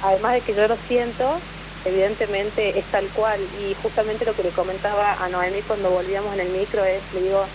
además 0.01 0.33
de 0.33 0.43
que 0.43 0.53
yo 0.53 0.67
lo 0.67 0.77
siento, 0.87 1.43
evidentemente 1.83 2.79
es 2.79 2.89
tal 2.89 3.11
cual. 3.11 3.49
Y 3.53 3.73
justamente 3.75 4.25
lo 4.25 4.35
que 4.35 4.43
le 4.43 4.51
comentaba 4.51 5.13
a 5.13 5.29
Noemí 5.29 5.63
cuando 5.63 5.91
volvíamos 5.91 6.33
en 6.33 6.41
el 6.41 6.49
micro 6.49 6.85
es, 6.85 7.03
le 7.13 7.21
digo, 7.21 7.51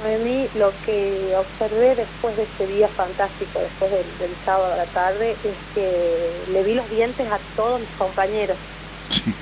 Noemí, 0.00 0.50
lo 0.54 0.80
que 0.80 1.34
observé 1.36 1.94
después 1.94 2.36
de 2.36 2.44
ese 2.44 2.66
día 2.66 2.88
fantástico, 2.96 3.60
después 3.60 3.90
del, 3.92 4.16
del 4.18 4.36
sábado 4.44 4.72
a 4.74 4.76
la 4.76 4.86
tarde, 4.86 5.38
es 5.42 5.58
que 5.74 6.44
le 6.48 6.62
vi 6.62 6.74
los 6.74 6.88
dientes 6.88 7.26
a 7.30 7.40
todos 7.54 7.80
mis 7.80 7.94
compañeros. 7.94 8.58
Sí, 9.08 9.34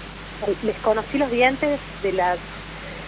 Les 0.63 0.81
conocí 0.81 1.19
los 1.19 1.31
dientes 1.31 1.81
de 2.03 2.13
las 2.13 2.41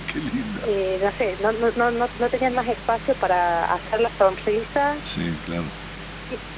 qué 0.06 0.18
lindo. 0.20 0.60
eh, 0.66 0.98
no 1.00 1.10
sé, 1.16 1.36
no, 1.40 1.52
no, 1.52 1.70
no, 1.72 1.90
no, 2.18 2.30
tenían 2.30 2.54
más 2.54 2.68
espacio 2.68 3.14
para 3.16 3.64
hacer 3.64 4.00
la 4.00 4.12
sonrisa. 4.18 4.96
Sí, 5.00 5.38
claro. 5.42 5.70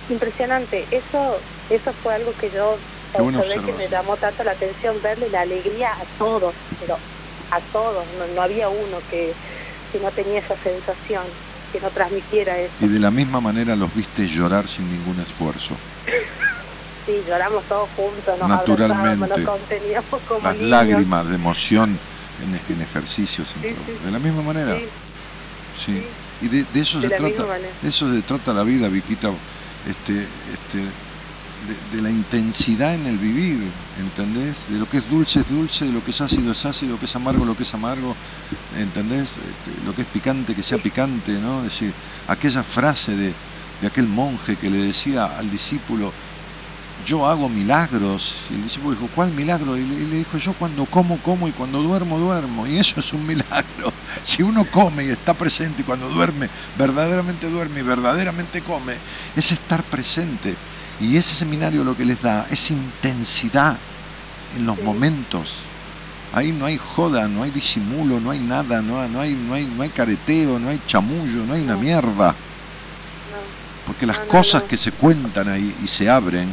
Impresionante. 0.09 0.89
Eso 0.91 1.45
eso 1.69 1.95
fue 2.03 2.15
algo 2.15 2.35
que 2.35 2.51
yo 2.51 2.81
observé 3.15 3.65
que 3.65 3.73
me 3.73 3.89
llamó 3.89 4.17
tanto 4.19 4.45
la 4.45 4.53
atención, 4.53 5.01
verle 5.01 5.31
la 5.31 5.41
alegría 5.43 5.89
a 5.93 6.07
todos, 6.19 6.57
pero 6.79 7.01
a 7.51 7.61
todos. 7.73 8.09
No, 8.13 8.27
no 8.27 8.43
había 8.43 8.69
uno 8.69 9.03
que, 9.07 9.37
que 9.93 10.01
no 10.01 10.11
tenía 10.11 10.39
esa 10.41 10.57
sensación, 10.57 11.23
que 11.73 11.81
no 11.81 11.91
transmitiera 11.91 12.59
eso. 12.59 12.73
Y 12.81 12.89
de 12.89 12.99
la 12.99 13.11
misma 13.11 13.41
manera 13.41 13.77
los 13.77 13.95
viste 13.95 14.27
llorar 14.27 14.67
sin 14.69 14.91
ningún 14.91 15.21
esfuerzo. 15.21 15.77
Sí, 17.05 17.21
lloramos 17.29 17.65
todos 17.65 17.89
juntos, 17.97 18.39
nos 18.39 18.49
Naturalmente. 18.49 19.25
abrazábamos, 19.25 19.29
nos 19.29 19.59
conteníamos 19.59 20.21
como 20.29 20.41
Las 20.41 20.55
niños. 20.55 20.71
lágrimas 20.71 21.29
de 21.29 21.35
emoción 21.35 21.99
en, 22.45 22.75
en 22.77 22.81
ejercicios. 22.81 23.49
Sí, 23.49 23.59
sí, 23.61 23.93
de 24.05 24.11
la 24.13 24.21
misma 24.21 24.43
manera. 24.43 24.77
Sí. 25.85 26.07
Y 26.43 26.47
de, 26.47 26.63
de 26.63 26.81
eso 26.81 27.01
De 27.01 27.09
se 27.09 27.17
trata, 27.17 27.45
de 27.83 27.89
eso 27.89 28.09
se 28.09 28.23
trata 28.23 28.53
la 28.55 28.63
vida, 28.63 28.87
Viquita, 28.89 29.31
este, 29.89 30.13
este, 30.53 30.79
de, 31.69 31.97
de 31.97 32.03
la 32.03 32.11
intensidad 32.11 32.95
en 32.95 33.07
el 33.07 33.19
vivir, 33.19 33.63
¿entendés? 34.01 34.57
De 34.69 34.79
lo 34.79 34.89
que 34.89 34.99
es 34.99 35.09
dulce 35.09 35.41
es 35.41 35.49
dulce, 35.49 35.87
de 35.87 35.93
lo 35.93 36.05
que 36.05 36.11
es 36.11 36.21
ácido 36.21 36.53
es 36.53 36.65
ácido, 36.65 36.93
lo 36.93 36.99
que 36.99 37.07
es 37.07 37.17
amargo 37.17 37.45
lo 37.45 37.57
que 37.57 37.63
es 37.63 37.75
amargo, 37.75 38.15
¿entendés? 38.79 39.31
Este, 39.31 39.85
lo 39.85 39.95
que 39.95 40.03
es 40.03 40.09
picante 40.09 40.55
que 40.55 40.63
sea 40.63 40.79
picante, 40.79 41.33
¿no? 41.33 41.59
Es 41.59 41.73
decir, 41.73 41.93
aquella 42.29 42.63
frase 42.63 43.17
de, 43.17 43.33
de 43.81 43.87
aquel 43.87 44.07
monje 44.07 44.57
que 44.57 44.71
le 44.71 44.79
decía 44.79 45.27
al 45.39 45.51
discípulo, 45.51 46.13
yo 47.07 47.27
hago 47.27 47.49
milagros. 47.49 48.37
Y 48.51 48.55
el 48.55 48.63
discípulo 48.65 48.93
dijo, 48.93 49.09
¿cuál 49.15 49.33
milagro? 49.33 49.77
Y 49.77 49.85
le 49.85 50.19
dijo, 50.19 50.39
yo 50.39 50.53
cuando 50.55 50.85
como, 50.87 51.19
como 51.19 51.49
y 51.49 51.53
cuando 51.53 51.83
duermo, 51.83 52.19
duermo. 52.19 52.67
Y 52.67 52.79
eso 52.79 53.01
es 53.01 53.13
un 53.13 53.27
milagro. 53.27 53.93
Si 54.23 54.43
uno 54.43 54.67
come 54.71 55.05
y 55.05 55.09
está 55.09 55.33
presente 55.33 55.81
y 55.81 55.85
cuando 55.85 56.09
duerme, 56.11 56.49
verdaderamente 56.79 57.49
duerme 57.49 57.81
y 57.81 57.83
verdaderamente 57.83 58.61
come, 58.61 58.95
es 59.35 59.53
estar 59.53 59.83
presente. 59.83 60.55
Y 61.03 61.17
ese 61.17 61.35
seminario 61.35 61.83
lo 61.83 61.97
que 61.97 62.05
les 62.05 62.23
da 62.23 62.47
es 62.49 62.71
intensidad 62.71 63.77
en 64.57 64.65
los 64.65 64.81
momentos. 64.81 65.55
Ahí 66.33 66.53
no 66.53 66.65
hay 66.65 66.79
joda, 66.79 67.27
no 67.27 67.43
hay 67.43 67.51
disimulo, 67.51 68.21
no 68.21 68.31
hay 68.31 68.39
nada, 68.39 68.81
no 68.81 69.01
hay, 69.01 69.11
no 69.11 69.21
hay, 69.21 69.33
no 69.35 69.55
hay, 69.55 69.67
no 69.67 69.83
hay 69.83 69.89
careteo, 69.89 70.61
no 70.61 70.69
hay 70.69 70.81
chamullo, 70.87 71.45
no 71.45 71.55
hay 71.55 71.63
una 71.63 71.77
mierda. 71.77 72.35
Porque 73.85 74.07
las 74.07 74.21
cosas 74.21 74.63
que 74.63 74.79
se 74.79 74.93
cuentan 74.93 75.49
ahí 75.49 75.75
y 75.83 75.87
se 75.89 76.09
abren, 76.09 76.49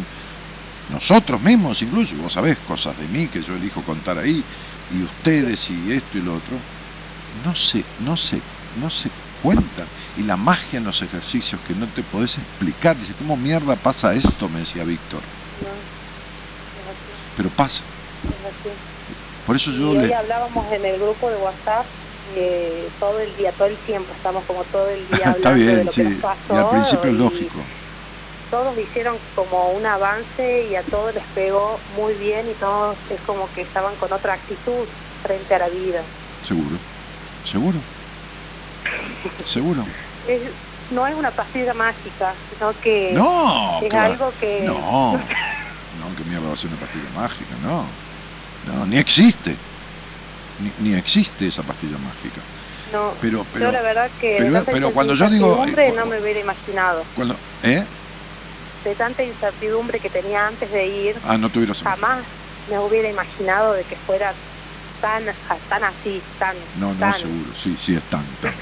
nosotros 0.92 1.40
mismos 1.42 1.84
incluso, 1.84 2.16
vos 2.16 2.34
sabés 2.34 2.58
cosas 2.68 2.98
de 2.98 3.08
mí 3.08 3.28
que 3.28 3.44
yo 3.44 3.56
elijo 3.56 3.84
contar 3.84 4.18
ahí, 4.18 4.44
y 4.92 5.04
ustedes 5.04 5.70
y 5.70 5.92
esto 5.92 6.18
y 6.18 6.22
lo 6.22 6.34
otro, 6.34 6.58
no 7.46 7.56
se, 7.56 7.84
no 8.04 8.18
se, 8.18 8.42
no 8.82 8.90
se 8.90 9.10
cuentan. 9.42 9.88
Y 10.18 10.24
la 10.24 10.38
magia 10.38 10.78
en 10.78 10.86
los 10.86 11.02
ejercicios 11.02 11.62
que 11.68 11.74
no 11.74 11.88
te 11.88 12.04
podés 12.04 12.38
explicar, 12.38 12.98
dice, 12.98 13.14
¿cómo 13.18 13.38
mierda 13.38 13.76
pasa 13.76 14.14
esto? 14.14 14.50
Me 14.50 14.60
decía 14.60 14.84
Víctor. 14.84 15.22
No. 15.62 15.70
Pero 17.38 17.50
pasa. 17.50 17.84
Por 19.46 19.56
eso 19.56 19.72
Y 19.72 19.80
yo 19.80 19.92
hoy 19.92 20.08
le... 20.08 20.16
hablábamos 20.16 20.72
en 20.72 20.86
el 20.86 21.00
grupo 21.00 21.30
de 21.30 21.38
WhatsApp 21.38 21.86
eh, 22.36 22.88
todo 23.00 23.20
el 23.20 23.36
día, 23.38 23.52
todo 23.54 23.68
el 23.68 23.78
tiempo, 23.78 24.12
estamos 24.16 24.44
como 24.46 24.64
todo 24.66 24.88
el 24.90 25.08
día 25.08 25.18
Está 25.36 25.50
hablando 25.50 25.50
de 25.50 25.56
bien, 25.56 25.86
lo 25.86 25.92
sí. 25.92 26.04
que 26.04 26.10
nos 26.10 26.22
pasó. 26.22 26.54
Y 26.54 26.58
al 26.58 26.70
principio 26.70 27.10
es 27.10 27.16
lógico. 27.18 27.60
Todos 28.52 28.78
hicieron 28.78 29.18
como 29.36 29.72
un 29.72 29.86
avance 29.86 30.68
y 30.70 30.76
a 30.76 30.84
todos 30.84 31.14
les 31.14 31.24
pegó 31.36 31.80
muy 31.96 32.14
bien 32.16 32.50
y 32.50 32.54
todos 32.54 32.98
es 33.10 33.20
como 33.22 33.48
que 33.54 33.62
estaban 33.62 33.96
con 33.96 34.12
otra 34.12 34.34
actitud 34.34 34.88
frente 35.24 35.56
a 35.56 35.60
la 35.60 35.70
vida. 35.70 36.02
Seguro. 36.44 36.78
Seguro. 37.44 37.80
Seguro. 39.40 39.84
Es- 40.28 40.52
no 40.90 41.06
es 41.06 41.16
una 41.16 41.32
pastilla 41.32 41.74
mágica, 41.74 42.36
sino 42.50 42.74
que 42.80 43.14
No, 43.14 43.80
es 43.82 43.90
claro. 43.92 44.14
algo 44.14 44.32
que... 44.34 44.64
No, 44.66 45.18
no, 45.94 46.16
que 46.16 46.24
mierda 46.24 46.48
va 46.48 46.54
a 46.54 46.58
ser 46.58 46.72
una 46.72 46.80
pastilla 46.80 47.10
mágica, 47.12 47.56
no. 47.58 47.96
No, 48.64 48.86
ni 48.86 48.98
existe. 48.98 49.60
Ni, 50.58 50.74
ni 50.78 50.94
existe 50.96 51.48
esa 51.48 51.64
pastilla 51.64 51.98
mágica. 51.98 52.42
No, 52.92 53.16
Pero, 53.22 53.46
pero, 53.46 53.68
yo 53.68 53.72
la 53.72 53.82
verdad 53.82 54.12
que 54.20 54.38
pero- 54.40 54.66
pero 54.72 54.92
cuando 54.94 55.14
yo 55.14 55.30
digo, 55.30 55.64
eh, 55.66 55.92
no 55.96 56.06
me 56.08 56.20
hubiera 56.20 56.40
imaginado. 56.40 57.08
cuando, 57.14 57.40
¿eh? 57.62 57.86
De 58.84 58.96
tanta 58.96 59.24
incertidumbre 59.24 60.00
que 60.00 60.10
tenía 60.10 60.48
antes 60.48 60.72
de 60.72 60.86
ir, 60.88 61.20
Ah, 61.24 61.38
no 61.38 61.50
jamás 61.84 62.28
me 62.68 62.80
hubiera 62.80 63.10
imaginado 63.10 63.74
de 63.74 63.86
que 63.86 63.98
fuera 64.06 64.36
tan 65.02 65.26
tan 65.70 65.84
así, 65.84 66.24
tan 66.38 66.58
No, 66.74 66.94
no, 66.94 67.00
tan. 67.00 67.14
seguro, 67.14 67.54
sí, 67.56 67.78
sí, 67.78 67.96
es 67.96 68.06
tan, 68.06 68.36
tan. 68.38 68.54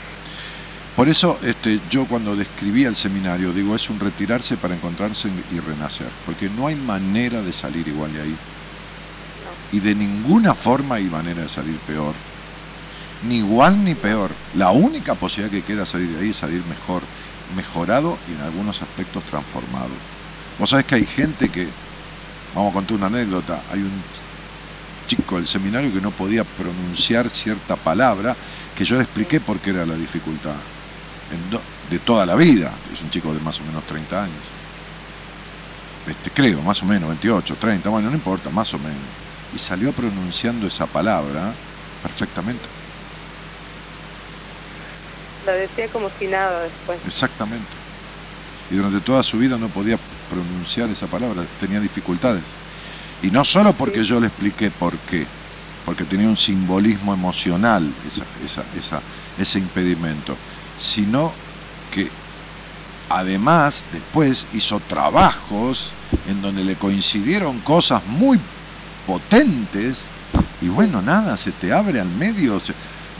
Por 0.97 1.07
eso 1.09 1.37
este, 1.43 1.79
yo 1.91 2.05
cuando 2.05 2.35
describí 2.35 2.83
el 2.83 2.95
seminario, 2.95 3.53
digo, 3.53 3.75
es 3.75 3.87
un 3.87 3.99
retirarse 3.99 4.57
para 4.57 4.73
encontrarse 4.73 5.29
y 5.53 5.59
renacer, 5.59 6.09
porque 6.25 6.49
no 6.49 6.65
hay 6.65 6.75
manera 6.75 7.39
de 7.43 7.53
salir 7.53 7.87
igual 7.87 8.11
de 8.13 8.21
ahí. 8.23 8.35
Y 9.73 9.79
de 9.79 9.93
ninguna 9.93 10.55
forma 10.55 10.95
hay 10.95 11.03
manera 11.03 11.43
de 11.43 11.49
salir 11.49 11.75
peor. 11.85 12.15
Ni 13.29 13.37
igual 13.37 13.83
ni 13.83 13.93
peor. 13.93 14.31
La 14.55 14.71
única 14.71 15.13
posibilidad 15.13 15.51
que 15.51 15.61
queda 15.61 15.85
salir 15.85 16.09
de 16.09 16.19
ahí 16.19 16.29
es 16.31 16.37
salir 16.37 16.63
mejor, 16.65 17.03
mejorado 17.55 18.17
y 18.27 18.33
en 18.33 18.41
algunos 18.41 18.81
aspectos 18.81 19.23
transformado. 19.25 19.91
Vos 20.57 20.71
sabés 20.71 20.87
que 20.87 20.95
hay 20.95 21.05
gente 21.05 21.49
que, 21.49 21.67
vamos 22.55 22.71
a 22.71 22.73
contar 22.73 22.97
una 22.97 23.05
anécdota, 23.05 23.61
hay 23.71 23.81
un 23.81 24.01
chico 25.05 25.35
del 25.35 25.45
seminario 25.45 25.93
que 25.93 26.01
no 26.01 26.09
podía 26.09 26.43
pronunciar 26.43 27.29
cierta 27.29 27.75
palabra, 27.75 28.35
que 28.75 28.83
yo 28.83 28.95
le 28.95 29.03
expliqué 29.03 29.39
por 29.39 29.59
qué 29.59 29.69
era 29.69 29.85
la 29.85 29.93
dificultad. 29.93 30.55
De 31.89 31.99
toda 31.99 32.25
la 32.25 32.35
vida, 32.35 32.71
es 32.93 33.01
un 33.01 33.09
chico 33.09 33.33
de 33.33 33.39
más 33.39 33.59
o 33.59 33.63
menos 33.63 33.83
30 33.85 34.23
años. 34.23 34.43
Este, 36.07 36.29
creo, 36.31 36.61
más 36.61 36.81
o 36.83 36.85
menos, 36.85 37.09
28, 37.09 37.55
30, 37.59 37.89
bueno, 37.89 38.09
no 38.09 38.15
importa, 38.15 38.49
más 38.49 38.73
o 38.73 38.79
menos. 38.79 38.97
Y 39.55 39.59
salió 39.59 39.91
pronunciando 39.91 40.67
esa 40.67 40.85
palabra 40.85 41.53
perfectamente. 42.01 42.63
Lo 45.45 45.51
decía 45.53 45.87
como 45.89 46.09
si 46.17 46.27
nada 46.27 46.63
después. 46.63 46.99
Exactamente. 47.05 47.67
Y 48.69 48.75
durante 48.75 48.99
toda 49.01 49.23
su 49.23 49.37
vida 49.37 49.57
no 49.57 49.67
podía 49.69 49.97
pronunciar 50.29 50.89
esa 50.89 51.07
palabra, 51.07 51.43
tenía 51.59 51.79
dificultades. 51.79 52.43
Y 53.21 53.31
no 53.31 53.43
solo 53.43 53.73
porque 53.73 54.03
yo 54.03 54.19
le 54.19 54.27
expliqué 54.27 54.69
por 54.71 54.95
qué, 55.09 55.25
porque 55.85 56.03
tenía 56.03 56.27
un 56.27 56.37
simbolismo 56.37 57.13
emocional 57.13 57.89
ese 59.37 59.59
impedimento, 59.59 60.35
sino 60.79 61.31
que 61.93 62.09
además 63.09 63.83
después 63.91 64.45
hizo 64.53 64.79
trabajos 64.79 65.91
en 66.27 66.41
donde 66.41 66.63
le 66.63 66.75
coincidieron 66.75 67.59
cosas 67.59 68.05
muy 68.05 68.39
potentes 69.05 70.03
y 70.61 70.69
bueno, 70.69 71.01
nada, 71.01 71.37
se 71.37 71.51
te 71.51 71.71
abre 71.71 71.99
al 71.99 72.09
medio, 72.09 72.59
se, 72.59 72.73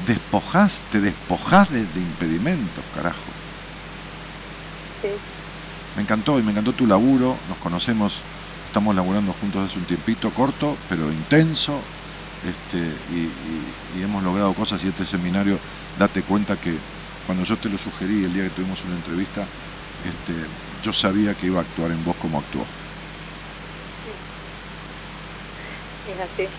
despojás, 0.05 0.79
te 0.91 0.99
despojás 1.01 1.69
de, 1.71 1.79
impedimentos, 1.81 2.83
carajo. 2.95 3.17
Me 5.95 6.01
encantó 6.01 6.39
y 6.39 6.43
me 6.43 6.51
encantó 6.51 6.73
tu 6.73 6.85
laburo, 6.85 7.35
nos 7.47 7.57
conocemos 7.59 8.19
estamos 8.67 8.95
laburando 8.95 9.33
juntos 9.33 9.69
hace 9.69 9.79
un 9.79 9.85
tiempito 9.85 10.29
corto, 10.31 10.75
pero 10.89 11.11
intenso, 11.11 11.79
este, 12.45 12.77
y, 13.15 14.03
hemos 14.03 14.23
logrado 14.23 14.53
cosas 14.53 14.83
y 14.83 14.87
este 14.89 15.05
seminario, 15.05 15.57
date 15.97 16.21
cuenta 16.21 16.55
que 16.57 16.75
cuando 17.27 17.43
yo 17.43 17.57
te 17.57 17.67
lo 17.67 17.77
sugerí 17.77 18.23
el 18.23 18.33
día 18.33 18.45
que 18.45 18.51
tuvimos 18.51 18.81
una 18.85 18.95
entrevista, 18.95 19.41
este, 20.05 20.33
yo 20.81 20.93
sabía 20.93 21.35
que 21.35 21.47
iba 21.47 21.59
a 21.59 21.61
actuar 21.61 21.91
en 21.91 22.01
vos 22.05 22.15
como 22.15 22.39
actuó. 22.39 22.63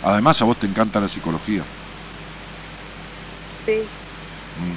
Además 0.03 0.43
a 0.43 0.45
vos 0.45 0.59
te 0.59 0.67
encanta 0.67 1.01
la 1.01 1.09
psicología. 1.09 1.63
Sí. 3.65 3.89
Mm. 4.61 4.75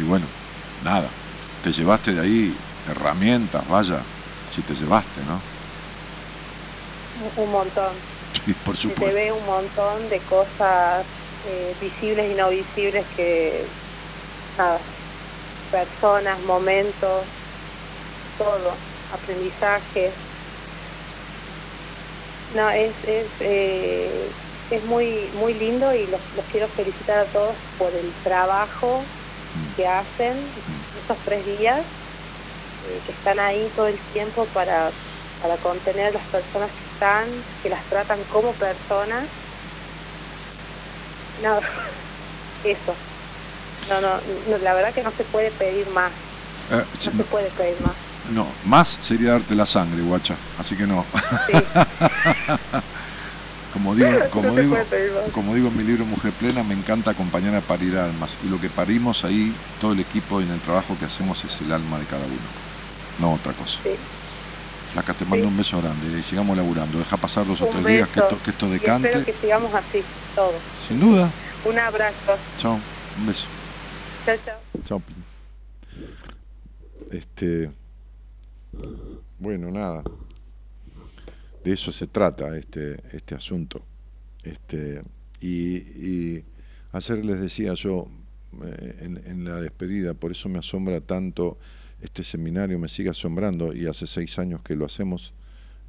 Y 0.00 0.02
bueno, 0.02 0.26
nada, 0.82 1.08
te 1.62 1.70
llevaste 1.70 2.12
de 2.12 2.20
ahí 2.20 2.52
herramientas, 2.84 3.66
vaya, 3.68 4.02
si 4.50 4.60
te 4.62 4.74
llevaste, 4.74 5.20
¿no? 5.22 5.40
Un 7.36 7.50
montón. 7.50 7.96
Sí, 8.44 8.52
por 8.52 8.76
supuesto. 8.76 9.06
Se 9.06 9.12
ve 9.12 9.32
un 9.32 9.44
montón 9.46 10.08
de 10.08 10.20
cosas 10.20 11.06
eh, 11.42 11.74
visibles 11.80 12.30
y 12.30 12.34
no 12.34 12.50
visibles 12.50 13.06
que, 13.16 13.66
nada, 14.56 14.80
personas, 15.70 16.40
momentos, 16.40 17.24
todo, 18.38 18.72
aprendizaje. 19.12 20.12
No, 22.54 22.70
es, 22.70 22.92
es, 23.04 23.26
eh, 23.40 24.30
es 24.70 24.84
muy, 24.84 25.30
muy 25.34 25.54
lindo 25.54 25.92
y 25.94 26.06
los, 26.06 26.20
los, 26.36 26.44
quiero 26.46 26.68
felicitar 26.68 27.18
a 27.18 27.24
todos 27.26 27.54
por 27.78 27.94
el 27.94 28.12
trabajo 28.22 29.02
mm. 29.54 29.76
que 29.76 29.86
hacen 29.86 30.36
mm. 30.36 30.98
estos 31.00 31.18
tres 31.24 31.44
días, 31.44 31.80
eh, 31.80 33.00
que 33.04 33.12
están 33.12 33.38
ahí 33.38 33.70
todo 33.74 33.88
el 33.88 33.98
tiempo 34.12 34.46
para, 34.46 34.90
para 35.42 35.56
contener 35.58 36.06
a 36.06 36.10
las 36.12 36.26
personas 36.28 36.70
que 36.70 36.84
están, 36.94 37.44
que 37.62 37.68
las 37.68 37.84
tratan 37.86 38.24
como 38.24 38.52
personas. 38.54 39.24
No, 41.42 41.58
eso. 42.64 42.94
No, 43.88 44.00
no, 44.00 44.20
la 44.62 44.74
verdad 44.74 44.92
que 44.92 45.02
no 45.02 45.12
se 45.12 45.24
puede 45.24 45.50
pedir 45.50 45.88
más. 45.90 46.12
Eh, 46.70 46.84
no 47.04 47.12
se 47.12 47.24
puede 47.24 47.50
pedir 47.50 47.76
más. 47.82 47.94
No, 48.32 48.46
más 48.64 48.98
sería 49.00 49.32
darte 49.32 49.54
la 49.54 49.66
sangre, 49.66 50.02
guacha. 50.02 50.34
Así 50.58 50.76
que 50.76 50.86
no. 50.86 51.04
como 53.72 53.94
digo, 53.94 54.10
como 54.30 54.54
digo, 54.56 54.76
como 55.32 55.54
digo 55.54 55.68
en 55.68 55.76
mi 55.76 55.84
libro 55.84 56.04
Mujer 56.04 56.32
Plena, 56.32 56.64
me 56.64 56.74
encanta 56.74 57.12
acompañar 57.12 57.54
a 57.54 57.60
parir 57.60 57.96
almas. 57.96 58.36
Y 58.44 58.48
lo 58.48 58.60
que 58.60 58.68
parimos 58.68 59.24
ahí, 59.24 59.54
todo 59.80 59.92
el 59.92 60.00
equipo 60.00 60.40
y 60.40 60.44
en 60.44 60.50
el 60.50 60.60
trabajo 60.60 60.96
que 60.98 61.04
hacemos 61.04 61.44
es 61.44 61.60
el 61.60 61.70
alma 61.70 61.98
de 61.98 62.06
cada 62.06 62.24
uno. 62.24 62.48
No 63.18 63.34
otra 63.34 63.52
cosa. 63.52 63.78
Sí. 63.82 63.96
Flaca, 64.92 65.14
te 65.14 65.24
mando 65.24 65.48
un 65.48 65.56
beso 65.56 65.80
grande 65.80 66.18
y 66.18 66.22
sigamos 66.22 66.56
laburando. 66.56 66.98
Deja 66.98 67.16
pasar 67.16 67.46
dos 67.46 67.60
o 67.60 67.66
tres 67.66 67.84
días 67.84 68.08
que 68.08 68.20
esto, 68.20 68.38
que 68.42 68.50
esto 68.50 68.68
decante. 68.70 69.08
espero 69.08 69.24
que 69.24 69.34
sigamos 69.40 69.74
así, 69.74 70.02
todos. 70.34 70.54
Sin 70.86 71.00
duda. 71.00 71.30
Un 71.64 71.78
abrazo. 71.78 72.38
Chao, 72.56 72.80
un 73.18 73.26
beso. 73.26 73.48
Chao, 74.26 74.38
chao. 74.84 75.02
Este. 77.10 77.70
Bueno, 79.38 79.70
nada. 79.70 80.02
De 81.62 81.72
eso 81.72 81.92
se 81.92 82.08
trata 82.08 82.56
este, 82.56 82.96
este 83.12 83.34
asunto. 83.34 83.82
Este, 84.42 85.02
y, 85.40 85.76
y 85.76 86.44
ayer 86.92 87.24
les 87.24 87.40
decía 87.40 87.74
yo 87.74 88.08
eh, 88.64 88.96
en, 89.00 89.22
en 89.26 89.44
la 89.44 89.60
despedida, 89.60 90.14
por 90.14 90.30
eso 90.30 90.48
me 90.48 90.58
asombra 90.58 91.00
tanto 91.00 91.58
este 92.00 92.24
seminario 92.24 92.78
me 92.78 92.88
sigue 92.88 93.10
asombrando 93.10 93.72
y 93.72 93.86
hace 93.86 94.06
seis 94.06 94.38
años 94.38 94.60
que 94.62 94.76
lo 94.76 94.84
hacemos 94.84 95.32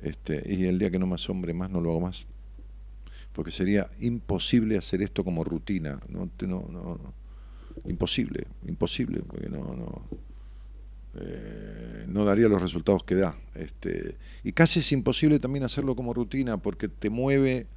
este, 0.01 0.41
y 0.45 0.65
el 0.65 0.79
día 0.79 0.89
que 0.89 0.99
no 0.99 1.07
me 1.07 1.15
asombre 1.15 1.53
más 1.53 1.69
no 1.69 1.81
lo 1.81 1.91
hago 1.91 2.01
más. 2.01 2.25
Porque 3.33 3.51
sería 3.51 3.89
imposible 3.99 4.77
hacer 4.77 5.01
esto 5.01 5.23
como 5.23 5.43
rutina. 5.43 5.99
No, 6.07 6.29
no, 6.41 6.67
no, 6.71 7.13
imposible, 7.87 8.47
imposible, 8.67 9.21
porque 9.25 9.49
no, 9.49 9.75
no, 9.75 10.01
eh, 11.19 12.05
no 12.07 12.25
daría 12.25 12.47
los 12.47 12.61
resultados 12.61 13.03
que 13.03 13.15
da. 13.15 13.35
Este, 13.55 14.17
y 14.43 14.51
casi 14.51 14.79
es 14.79 14.91
imposible 14.91 15.39
también 15.39 15.63
hacerlo 15.63 15.95
como 15.95 16.13
rutina 16.13 16.57
porque 16.57 16.87
te 16.87 17.09
mueve 17.09 17.67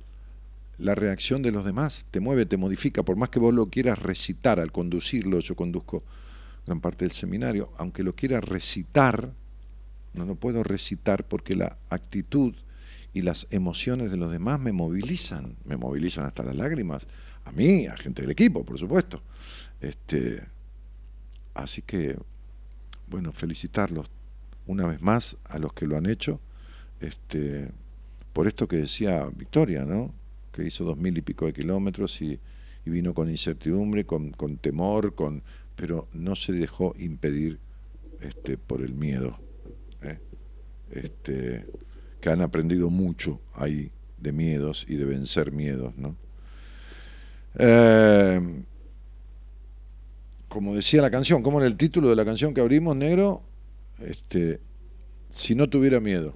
la 0.78 0.94
reacción 0.94 1.42
de 1.42 1.52
los 1.52 1.64
demás, 1.64 2.06
te 2.10 2.20
mueve, 2.20 2.46
te 2.46 2.56
modifica, 2.56 3.02
por 3.02 3.16
más 3.16 3.28
que 3.28 3.38
vos 3.38 3.52
lo 3.52 3.66
quieras 3.66 3.98
recitar 3.98 4.60
al 4.60 4.72
conducirlo, 4.72 5.40
yo 5.40 5.54
conduzco 5.54 6.02
gran 6.66 6.80
parte 6.80 7.04
del 7.04 7.12
seminario, 7.12 7.72
aunque 7.76 8.02
lo 8.02 8.14
quiera 8.14 8.40
recitar, 8.40 9.32
no 10.14 10.24
lo 10.24 10.34
puedo 10.36 10.62
recitar 10.62 11.26
porque 11.26 11.54
la 11.54 11.76
actitud 11.90 12.54
y 13.12 13.22
las 13.22 13.46
emociones 13.50 14.10
de 14.10 14.16
los 14.16 14.30
demás 14.30 14.60
me 14.60 14.72
movilizan, 14.72 15.56
me 15.64 15.76
movilizan 15.76 16.24
hasta 16.24 16.42
las 16.42 16.56
lágrimas, 16.56 17.06
a 17.44 17.52
mí, 17.52 17.86
a 17.86 17.96
gente 17.96 18.22
del 18.22 18.30
equipo, 18.30 18.64
por 18.64 18.78
supuesto. 18.78 19.22
Este, 19.80 20.42
así 21.54 21.82
que, 21.82 22.16
bueno, 23.08 23.32
felicitarlos 23.32 24.10
una 24.66 24.86
vez 24.86 25.00
más 25.00 25.36
a 25.48 25.58
los 25.58 25.72
que 25.72 25.86
lo 25.86 25.96
han 25.96 26.06
hecho, 26.06 26.40
este, 27.00 27.68
por 28.32 28.46
esto 28.46 28.68
que 28.68 28.76
decía 28.76 29.28
Victoria, 29.34 29.84
¿no? 29.84 30.12
que 30.52 30.64
hizo 30.64 30.84
dos 30.84 30.96
mil 30.96 31.16
y 31.16 31.22
pico 31.22 31.46
de 31.46 31.52
kilómetros 31.52 32.20
y, 32.22 32.38
vino 32.84 33.14
con 33.14 33.30
incertidumbre, 33.30 34.04
con, 34.04 34.32
con 34.32 34.56
temor, 34.56 35.14
con 35.14 35.44
pero 35.76 36.08
no 36.12 36.34
se 36.34 36.52
dejó 36.52 36.92
impedir 36.98 37.60
este, 38.20 38.58
por 38.58 38.82
el 38.82 38.94
miedo. 38.94 39.38
¿eh? 40.02 40.18
Este, 40.90 41.66
que 42.20 42.30
han 42.30 42.40
aprendido 42.40 42.90
mucho 42.90 43.40
ahí 43.54 43.92
de 44.18 44.32
miedos 44.32 44.84
y 44.88 44.96
de 44.96 45.04
vencer 45.04 45.52
miedos. 45.52 45.96
¿no? 45.96 46.16
Eh, 47.58 48.62
como 50.50 50.74
decía 50.74 51.00
la 51.00 51.10
canción, 51.10 51.42
¿cómo 51.42 51.60
era 51.60 51.68
el 51.68 51.76
título 51.76 52.10
de 52.10 52.16
la 52.16 52.24
canción 52.24 52.52
que 52.52 52.60
abrimos, 52.60 52.96
negro? 52.96 53.42
Este, 54.00 54.60
si 55.28 55.54
no 55.54 55.70
tuviera 55.70 56.00
miedo. 56.00 56.34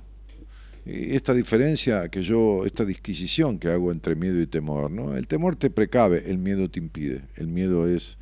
Y 0.87 1.17
esta 1.17 1.35
diferencia 1.35 2.09
que 2.09 2.23
yo, 2.23 2.65
esta 2.65 2.85
disquisición 2.85 3.59
que 3.59 3.69
hago 3.69 3.91
entre 3.91 4.15
miedo 4.15 4.41
y 4.41 4.47
temor, 4.47 4.91
¿no? 4.91 5.17
El 5.17 5.27
temor 5.27 5.57
te 5.57 5.69
precave, 5.69 6.31
el 6.31 6.39
miedo 6.39 6.71
te 6.71 6.79
impide. 6.79 7.23
El 7.35 7.49
miedo 7.49 7.89
es 7.89 8.17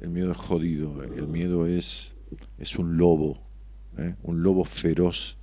el 0.00 0.08
miedo 0.10 0.30
es 0.30 0.38
jodido, 0.38 1.02
el 1.02 1.26
miedo 1.26 1.66
es, 1.66 2.14
es 2.58 2.76
un 2.78 2.96
lobo, 2.96 3.38
¿eh? 3.98 4.14
un 4.22 4.42
lobo 4.42 4.64
feroz 4.64 5.36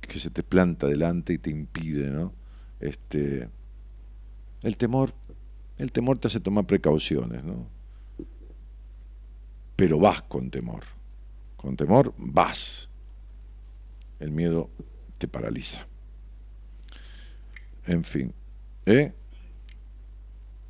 que 0.00 0.20
se 0.20 0.30
te 0.30 0.42
planta 0.42 0.86
delante 0.86 1.32
y 1.32 1.38
te 1.38 1.50
impide, 1.50 2.10
¿no? 2.10 2.32
Este, 2.80 3.48
el 4.62 4.76
temor, 4.76 5.12
el 5.78 5.90
temor 5.90 6.18
te 6.18 6.28
hace 6.28 6.40
tomar 6.40 6.66
precauciones, 6.66 7.42
¿no? 7.44 7.68
Pero 9.82 9.98
vas 9.98 10.22
con 10.22 10.48
temor, 10.48 10.84
con 11.56 11.76
temor 11.76 12.14
vas. 12.16 12.88
El 14.20 14.30
miedo 14.30 14.70
te 15.18 15.26
paraliza. 15.26 15.84
En 17.88 18.04
fin, 18.04 18.32
¿eh? 18.86 19.12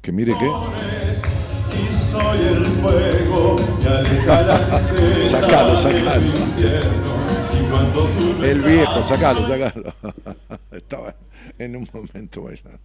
Que 0.00 0.12
mire 0.12 0.32
que 0.32 0.46
y 0.46 1.94
soy 2.10 2.40
el 2.40 2.64
sacalo, 5.26 5.76
sacalo. 5.76 6.32
El 8.42 8.62
viejo, 8.62 9.02
sacalo, 9.02 9.46
sacalo. 9.46 9.94
Estaba 10.70 11.14
en 11.58 11.76
un 11.76 11.86
momento 11.92 12.44
bailando. 12.44 12.80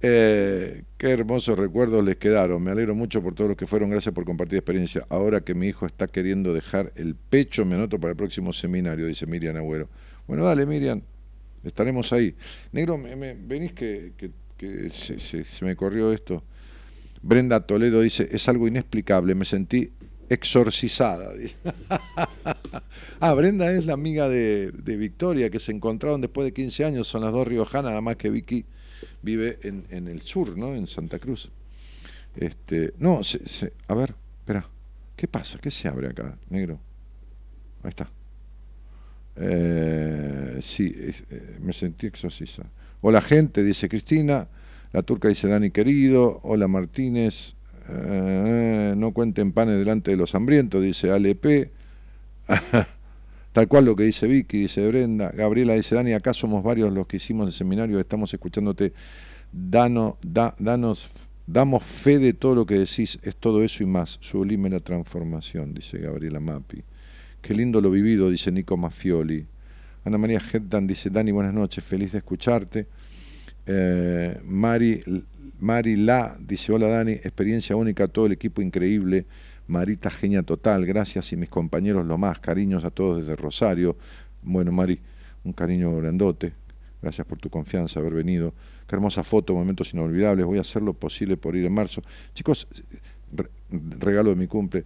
Eh, 0.00 0.82
qué 0.96 1.10
hermosos 1.10 1.58
recuerdos 1.58 2.04
les 2.04 2.16
quedaron. 2.16 2.62
Me 2.62 2.70
alegro 2.70 2.94
mucho 2.94 3.22
por 3.22 3.34
todos 3.34 3.48
los 3.48 3.56
que 3.56 3.66
fueron. 3.66 3.90
Gracias 3.90 4.14
por 4.14 4.24
compartir 4.24 4.58
experiencia. 4.58 5.06
Ahora 5.08 5.40
que 5.40 5.54
mi 5.54 5.68
hijo 5.68 5.86
está 5.86 6.08
queriendo 6.08 6.52
dejar 6.52 6.92
el 6.96 7.14
pecho, 7.14 7.64
me 7.64 7.74
anoto 7.74 7.98
para 7.98 8.12
el 8.12 8.16
próximo 8.16 8.52
seminario, 8.52 9.06
dice 9.06 9.26
Miriam 9.26 9.56
Agüero. 9.56 9.88
Bueno, 10.26 10.44
dale, 10.44 10.66
Miriam. 10.66 11.02
Estaremos 11.64 12.12
ahí. 12.12 12.34
Negro, 12.72 12.98
me, 12.98 13.34
venís 13.34 13.72
que, 13.72 14.12
se, 14.90 15.64
me 15.64 15.76
corrió 15.76 16.12
esto. 16.12 16.42
Brenda 17.22 17.60
Toledo 17.60 18.00
dice, 18.00 18.28
es 18.30 18.48
algo 18.48 18.68
inexplicable, 18.68 19.34
me 19.34 19.44
sentí 19.44 19.90
exorcizada. 20.28 21.32
ah, 23.20 23.34
Brenda 23.34 23.72
es 23.72 23.86
la 23.86 23.94
amiga 23.94 24.28
de, 24.28 24.72
Victoria 24.84 25.50
que 25.50 25.58
se 25.58 25.72
encontraron 25.72 26.20
después 26.20 26.44
de 26.44 26.52
15 26.52 26.84
años, 26.84 27.08
son 27.08 27.22
las 27.22 27.32
dos 27.32 27.46
riojanas, 27.46 27.90
nada 27.90 28.00
más 28.00 28.16
que 28.16 28.30
Vicky 28.30 28.64
vive 29.22 29.58
en, 29.62 30.08
el 30.08 30.20
sur, 30.20 30.56
¿no? 30.56 30.74
En 30.74 30.86
Santa 30.86 31.18
Cruz. 31.18 31.50
Este, 32.36 32.94
no, 32.98 33.20
a 33.88 33.94
ver, 33.94 34.14
espera, 34.40 34.68
¿qué 35.16 35.26
pasa? 35.26 35.58
¿Qué 35.58 35.70
se 35.70 35.88
abre 35.88 36.08
acá, 36.08 36.36
negro? 36.50 36.78
Ahí 37.82 37.90
está. 37.90 38.10
Eh, 39.36 40.58
sí, 40.60 40.92
eh, 40.96 41.56
me 41.60 41.72
sentí 41.72 42.06
exorcizada. 42.06 42.68
Hola 43.00 43.20
gente, 43.20 43.62
dice 43.62 43.88
Cristina. 43.88 44.48
La 44.92 45.02
turca 45.02 45.28
dice 45.28 45.48
Dani 45.48 45.70
querido. 45.70 46.40
Hola 46.42 46.66
Martínez. 46.66 47.54
Eh, 47.88 48.94
no 48.96 49.12
cuenten 49.12 49.52
panes 49.52 49.78
delante 49.78 50.10
de 50.10 50.16
los 50.16 50.34
hambrientos, 50.34 50.82
dice 50.82 51.10
ALP. 51.10 51.70
Tal 53.58 53.66
cual 53.66 53.86
lo 53.86 53.96
que 53.96 54.04
dice 54.04 54.28
Vicky, 54.28 54.58
dice 54.58 54.86
Brenda. 54.86 55.32
Gabriela 55.32 55.74
dice, 55.74 55.96
Dani, 55.96 56.12
acá 56.12 56.32
somos 56.32 56.62
varios 56.62 56.92
los 56.92 57.08
que 57.08 57.16
hicimos 57.16 57.48
el 57.48 57.52
seminario, 57.52 57.98
estamos 57.98 58.32
escuchándote. 58.32 58.92
Dano, 59.50 60.16
danos, 60.22 61.32
damos 61.44 61.82
fe 61.82 62.20
de 62.20 62.34
todo 62.34 62.54
lo 62.54 62.66
que 62.66 62.78
decís, 62.78 63.18
es 63.20 63.34
todo 63.34 63.64
eso 63.64 63.82
y 63.82 63.86
más. 63.86 64.18
Sublime 64.20 64.70
la 64.70 64.78
transformación, 64.78 65.74
dice 65.74 65.98
Gabriela 65.98 66.38
Mapi. 66.38 66.84
Qué 67.42 67.52
lindo 67.52 67.80
lo 67.80 67.90
vivido, 67.90 68.30
dice 68.30 68.52
Nico 68.52 68.76
Mafioli. 68.76 69.44
Ana 70.04 70.18
María 70.18 70.38
Hettan 70.38 70.86
dice, 70.86 71.10
Dani, 71.10 71.32
buenas 71.32 71.52
noches, 71.52 71.82
feliz 71.82 72.12
de 72.12 72.18
escucharte. 72.18 72.86
Eh, 73.66 74.38
Mari 74.44 75.02
Mari 75.58 75.96
La 75.96 76.36
dice, 76.38 76.72
hola 76.72 76.86
Dani, 76.86 77.10
experiencia 77.10 77.74
única, 77.74 78.06
todo 78.06 78.26
el 78.26 78.32
equipo 78.32 78.62
increíble, 78.62 79.26
Marita 79.68 80.10
genia 80.10 80.42
total, 80.42 80.84
gracias 80.84 81.32
y 81.32 81.36
mis 81.36 81.48
compañeros 81.48 82.04
lo 82.06 82.18
más, 82.18 82.38
cariños 82.40 82.84
a 82.84 82.90
todos 82.90 83.20
desde 83.20 83.36
Rosario. 83.36 83.96
Bueno, 84.42 84.72
Mari, 84.72 84.98
un 85.44 85.52
cariño 85.52 85.96
grandote, 85.96 86.52
gracias 87.00 87.26
por 87.26 87.38
tu 87.38 87.50
confianza, 87.50 88.00
haber 88.00 88.14
venido. 88.14 88.54
Qué 88.86 88.96
hermosa 88.96 89.22
foto, 89.22 89.54
momentos 89.54 89.92
inolvidables, 89.92 90.46
voy 90.46 90.58
a 90.58 90.62
hacer 90.62 90.82
lo 90.82 90.94
posible 90.94 91.36
por 91.36 91.54
ir 91.54 91.66
en 91.66 91.72
marzo. 91.72 92.02
Chicos, 92.34 92.66
regalo 93.70 94.30
de 94.30 94.36
mi 94.36 94.46
cumple. 94.46 94.84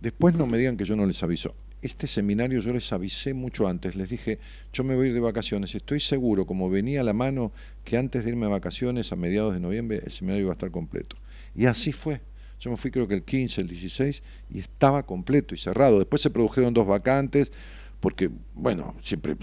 Después 0.00 0.34
no 0.34 0.46
me 0.46 0.58
digan 0.58 0.76
que 0.76 0.84
yo 0.84 0.96
no 0.96 1.06
les 1.06 1.22
aviso 1.22 1.54
este 1.82 2.06
seminario 2.06 2.60
yo 2.60 2.72
les 2.72 2.92
avisé 2.92 3.34
mucho 3.34 3.68
antes, 3.68 3.96
les 3.96 4.08
dije, 4.08 4.38
yo 4.72 4.84
me 4.84 4.94
voy 4.96 5.06
a 5.06 5.08
ir 5.08 5.14
de 5.14 5.20
vacaciones, 5.20 5.74
estoy 5.74 6.00
seguro, 6.00 6.46
como 6.46 6.68
venía 6.70 7.00
a 7.00 7.04
la 7.04 7.12
mano, 7.12 7.52
que 7.84 7.96
antes 7.96 8.24
de 8.24 8.30
irme 8.30 8.46
de 8.46 8.52
vacaciones, 8.52 9.12
a 9.12 9.16
mediados 9.16 9.54
de 9.54 9.60
noviembre, 9.60 10.02
el 10.04 10.12
seminario 10.12 10.44
iba 10.44 10.52
a 10.52 10.54
estar 10.54 10.70
completo. 10.70 11.16
Y 11.54 11.66
así 11.66 11.92
fue. 11.92 12.20
Yo 12.60 12.70
me 12.70 12.76
fui 12.76 12.90
creo 12.90 13.06
que 13.06 13.14
el 13.14 13.22
15, 13.22 13.60
el 13.60 13.68
16, 13.68 14.22
y 14.50 14.60
estaba 14.60 15.04
completo 15.04 15.54
y 15.54 15.58
cerrado. 15.58 15.98
Después 15.98 16.22
se 16.22 16.30
produjeron 16.30 16.72
dos 16.72 16.86
vacantes, 16.86 17.52
porque, 18.00 18.30
bueno, 18.54 18.94
siempre, 19.00 19.36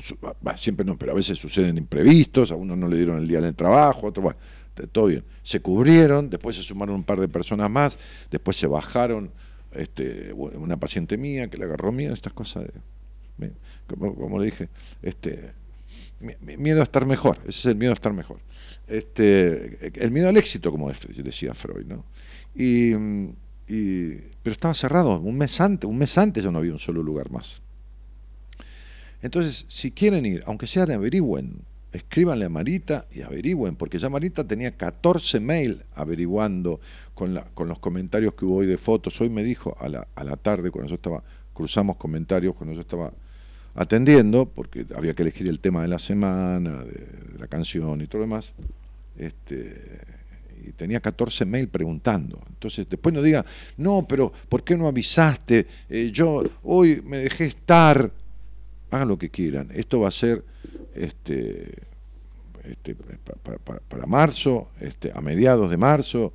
siempre 0.56 0.86
no, 0.86 0.98
pero 0.98 1.12
a 1.12 1.16
veces 1.16 1.38
suceden 1.38 1.78
imprevistos, 1.78 2.52
a 2.52 2.56
uno 2.56 2.76
no 2.76 2.88
le 2.88 2.98
dieron 2.98 3.18
el 3.18 3.28
día 3.28 3.42
del 3.42 3.56
trabajo, 3.56 4.06
a 4.06 4.10
otro, 4.10 4.24
bueno, 4.24 4.40
todo 4.92 5.08
bien. 5.08 5.24
Se 5.44 5.60
cubrieron, 5.60 6.30
después 6.30 6.56
se 6.56 6.64
sumaron 6.64 6.96
un 6.96 7.04
par 7.04 7.20
de 7.20 7.28
personas 7.28 7.70
más, 7.70 7.98
después 8.32 8.58
se 8.58 8.68
bajaron 8.68 9.32
este, 9.74 10.34
una 10.34 10.78
paciente 10.78 11.18
mía 11.18 11.50
que 11.50 11.58
le 11.58 11.66
agarró 11.66 11.92
miedo, 11.92 12.14
estas 12.14 12.34
cosas, 12.34 12.66
como, 13.88 14.40
le 14.40 14.46
dije, 14.46 14.70
este, 15.02 15.52
miedo 16.42 16.80
a 16.80 16.84
estar 16.84 17.06
mejor, 17.06 17.40
ese 17.42 17.60
es 17.60 17.66
el 17.66 17.76
miedo 17.76 17.92
a 17.92 17.96
estar 17.96 18.14
mejor. 18.14 18.40
Este, 18.88 19.94
el 20.04 20.12
miedo 20.12 20.30
al 20.30 20.38
éxito, 20.38 20.72
como 20.72 20.92
decía 20.92 21.54
Freud, 21.54 21.86
¿no? 21.86 22.06
Y, 22.56 22.94
pero 23.66 24.52
estaba 24.52 24.74
cerrado, 24.74 25.20
un 25.20 25.38
mes 25.38 25.60
antes, 25.62 25.90
un 25.90 25.98
mes 25.98 26.18
antes 26.18 26.44
ya 26.44 26.52
no 26.52 26.60
había 26.60 26.74
un 26.74 26.80
solo 26.80 27.02
lugar 27.02 27.32
más. 27.32 27.62
Entonces, 29.22 29.66
si 29.70 29.92
quieren 29.92 30.26
ir, 30.26 30.44
aunque 30.46 30.68
sea 30.68 30.84
averigüen, 30.84 31.62
escríbanle 31.94 32.46
a 32.46 32.50
Marita 32.50 33.06
y 33.12 33.22
averigüen, 33.22 33.76
porque 33.76 33.98
ya 33.98 34.10
Marita 34.10 34.44
tenía 34.44 34.72
14 34.72 35.40
mail 35.40 35.84
averiguando 35.96 36.82
con, 37.14 37.40
con 37.54 37.68
los 37.70 37.80
comentarios 37.80 38.34
que 38.34 38.46
hubo 38.46 38.58
hoy 38.58 38.68
de 38.68 38.78
fotos. 38.78 39.20
Hoy 39.22 39.30
me 39.30 39.44
dijo 39.44 39.78
a 39.80 39.88
la, 39.88 40.08
a 40.16 40.24
la 40.24 40.36
tarde, 40.36 40.72
cuando 40.72 40.90
yo 40.90 40.96
estaba, 40.96 41.24
cruzamos 41.54 41.96
comentarios, 41.96 42.56
cuando 42.56 42.76
yo 42.76 42.82
estaba 42.82 43.14
atendiendo, 43.76 44.46
porque 44.46 44.86
había 44.96 45.14
que 45.14 45.24
elegir 45.24 45.48
el 45.48 45.60
tema 45.60 45.82
de 45.82 45.88
la 45.88 46.00
semana, 46.00 46.84
de, 46.84 47.40
la 47.40 47.48
canción 47.48 48.02
y 48.02 48.08
todo 48.08 48.20
lo 48.20 48.26
demás, 48.26 48.54
este, 49.18 50.02
y 50.68 50.72
tenía 50.72 51.00
14 51.00 51.46
mail 51.46 51.68
preguntando. 51.68 52.42
Entonces, 52.50 52.88
después 52.90 53.14
no 53.14 53.22
diga, 53.22 53.46
no, 53.78 54.06
pero 54.08 54.32
¿por 54.50 54.64
qué 54.64 54.78
no 54.78 54.88
avisaste? 54.88 55.68
Eh, 55.90 56.10
yo 56.12 56.44
hoy 56.64 57.02
me 57.04 57.18
dejé 57.18 57.46
estar. 57.46 58.12
Hagan 58.92 59.08
lo 59.08 59.18
que 59.18 59.30
quieran. 59.30 59.70
Esto 59.74 60.02
va 60.02 60.08
a 60.10 60.12
ser 60.12 60.44
este, 60.94 61.72
este, 62.64 62.96
para, 62.96 64.06
marzo, 64.06 64.70
este, 64.80 65.12
a 65.14 65.20
mediados 65.22 65.70
de 65.70 65.78
marzo, 65.78 66.34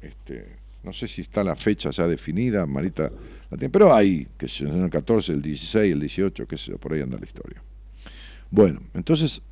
este, 0.00 0.46
no 0.84 0.92
sé 0.92 1.08
si 1.08 1.22
está 1.22 1.42
la 1.42 1.56
fecha 1.56 1.90
ya 1.90 2.06
definida, 2.06 2.64
Marita 2.66 3.10
la 3.50 3.56
tiene, 3.56 3.70
pero 3.70 3.94
ahí, 3.94 4.26
que 4.38 4.46
es 4.46 4.60
el 4.60 4.88
14, 4.88 5.32
el 5.32 5.42
16, 5.42 5.92
el 5.92 6.00
18, 6.00 6.46
que 6.46 6.56
por 6.78 6.92
ahí 6.92 7.00
anda 7.00 7.16
la 7.18 7.24
historia. 7.24 7.62
Bueno, 8.50 8.82
entonces, 8.94 9.42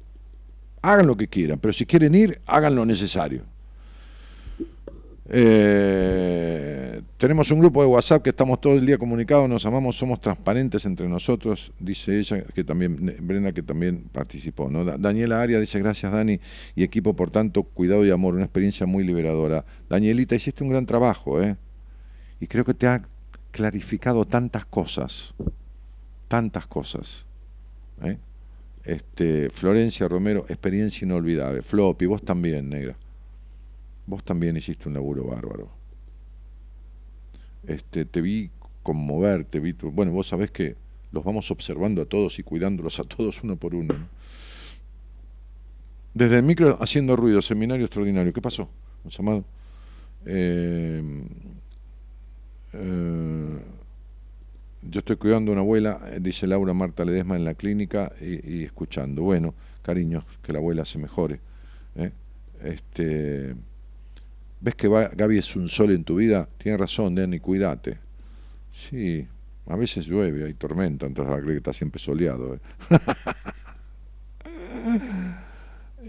hagan 0.80 1.06
lo 1.06 1.16
que 1.16 1.26
quieran, 1.26 1.58
pero 1.58 1.72
si 1.72 1.86
quieren 1.86 2.14
ir, 2.14 2.40
hagan 2.46 2.76
lo 2.76 2.84
necesario. 2.84 3.44
Eh, 5.28 7.00
tenemos 7.16 7.50
un 7.52 7.60
grupo 7.60 7.80
de 7.82 7.88
WhatsApp 7.88 8.22
que 8.22 8.30
estamos 8.30 8.60
todo 8.60 8.74
el 8.74 8.84
día 8.84 8.98
comunicados, 8.98 9.48
nos 9.48 9.64
amamos, 9.64 9.96
somos 9.96 10.20
transparentes 10.20 10.84
entre 10.84 11.08
nosotros, 11.08 11.72
dice 11.78 12.18
ella, 12.18 12.42
que 12.42 12.64
también, 12.64 13.16
Brenda 13.20 13.52
que 13.52 13.62
también 13.62 14.04
participó. 14.10 14.68
¿no? 14.68 14.84
Daniela 14.84 15.40
Aria 15.40 15.60
dice, 15.60 15.78
gracias 15.78 16.10
Dani 16.12 16.40
y 16.74 16.82
equipo 16.82 17.14
por 17.14 17.30
tanto 17.30 17.62
cuidado 17.62 18.04
y 18.04 18.10
amor, 18.10 18.34
una 18.34 18.44
experiencia 18.44 18.86
muy 18.86 19.04
liberadora. 19.04 19.64
Danielita, 19.88 20.34
hiciste 20.34 20.64
un 20.64 20.70
gran 20.70 20.86
trabajo, 20.86 21.40
¿eh? 21.40 21.56
Y 22.40 22.48
creo 22.48 22.64
que 22.64 22.74
te 22.74 22.88
ha 22.88 23.02
clarificado 23.52 24.24
tantas 24.24 24.64
cosas, 24.64 25.32
tantas 26.26 26.66
cosas. 26.66 27.24
¿eh? 28.02 28.18
Este, 28.84 29.48
Florencia 29.50 30.08
Romero, 30.08 30.44
experiencia 30.48 31.04
inolvidable. 31.04 31.62
Flop, 31.62 32.02
y 32.02 32.06
vos 32.06 32.22
también, 32.24 32.68
negra. 32.68 32.96
Vos 34.06 34.24
también 34.24 34.56
hiciste 34.56 34.88
un 34.88 34.94
laburo 34.94 35.24
bárbaro. 35.24 35.70
Este, 37.66 38.04
te 38.04 38.20
vi 38.20 38.50
conmover, 38.82 39.44
te 39.44 39.60
vi. 39.60 39.72
Bueno, 39.72 40.12
vos 40.12 40.28
sabés 40.28 40.50
que 40.50 40.76
los 41.12 41.24
vamos 41.24 41.50
observando 41.50 42.02
a 42.02 42.06
todos 42.06 42.38
y 42.38 42.42
cuidándolos 42.42 42.98
a 42.98 43.04
todos 43.04 43.42
uno 43.42 43.56
por 43.56 43.74
uno. 43.74 43.94
Desde 46.14 46.38
el 46.38 46.42
micro 46.42 46.76
haciendo 46.80 47.16
ruido, 47.16 47.40
seminario 47.40 47.86
extraordinario. 47.86 48.32
¿Qué 48.32 48.42
pasó? 48.42 48.68
llamado? 49.04 49.44
Eh, 50.26 51.02
eh, 52.72 53.58
yo 54.82 54.98
estoy 54.98 55.16
cuidando 55.16 55.52
a 55.52 55.54
una 55.54 55.60
abuela, 55.62 56.00
eh, 56.08 56.18
dice 56.20 56.46
Laura 56.46 56.74
Marta 56.74 57.04
Ledesma 57.04 57.36
en 57.36 57.44
la 57.44 57.54
clínica 57.54 58.12
y, 58.20 58.64
escuchando. 58.64 59.22
Bueno, 59.22 59.54
cariño, 59.82 60.24
que 60.42 60.52
la 60.52 60.58
abuela 60.58 60.84
se 60.84 60.98
mejore. 60.98 61.40
Este, 62.62 63.54
¿Ves 64.62 64.76
que 64.76 64.88
Gaby 64.88 65.38
es 65.38 65.56
un 65.56 65.68
sol 65.68 65.90
en 65.90 66.04
tu 66.04 66.14
vida? 66.14 66.48
Tienes 66.56 66.80
razón, 66.80 67.16
Dani, 67.16 67.40
cuídate. 67.40 67.98
Sí, 68.72 69.26
a 69.66 69.74
veces 69.74 70.06
llueve, 70.06 70.44
hay 70.44 70.54
tormenta, 70.54 71.04
entonces 71.04 71.34
creo 71.34 71.48
que 71.48 71.56
está 71.56 71.72
siempre 71.72 71.98
soleado. 72.00 72.54
¿eh? 72.54 72.58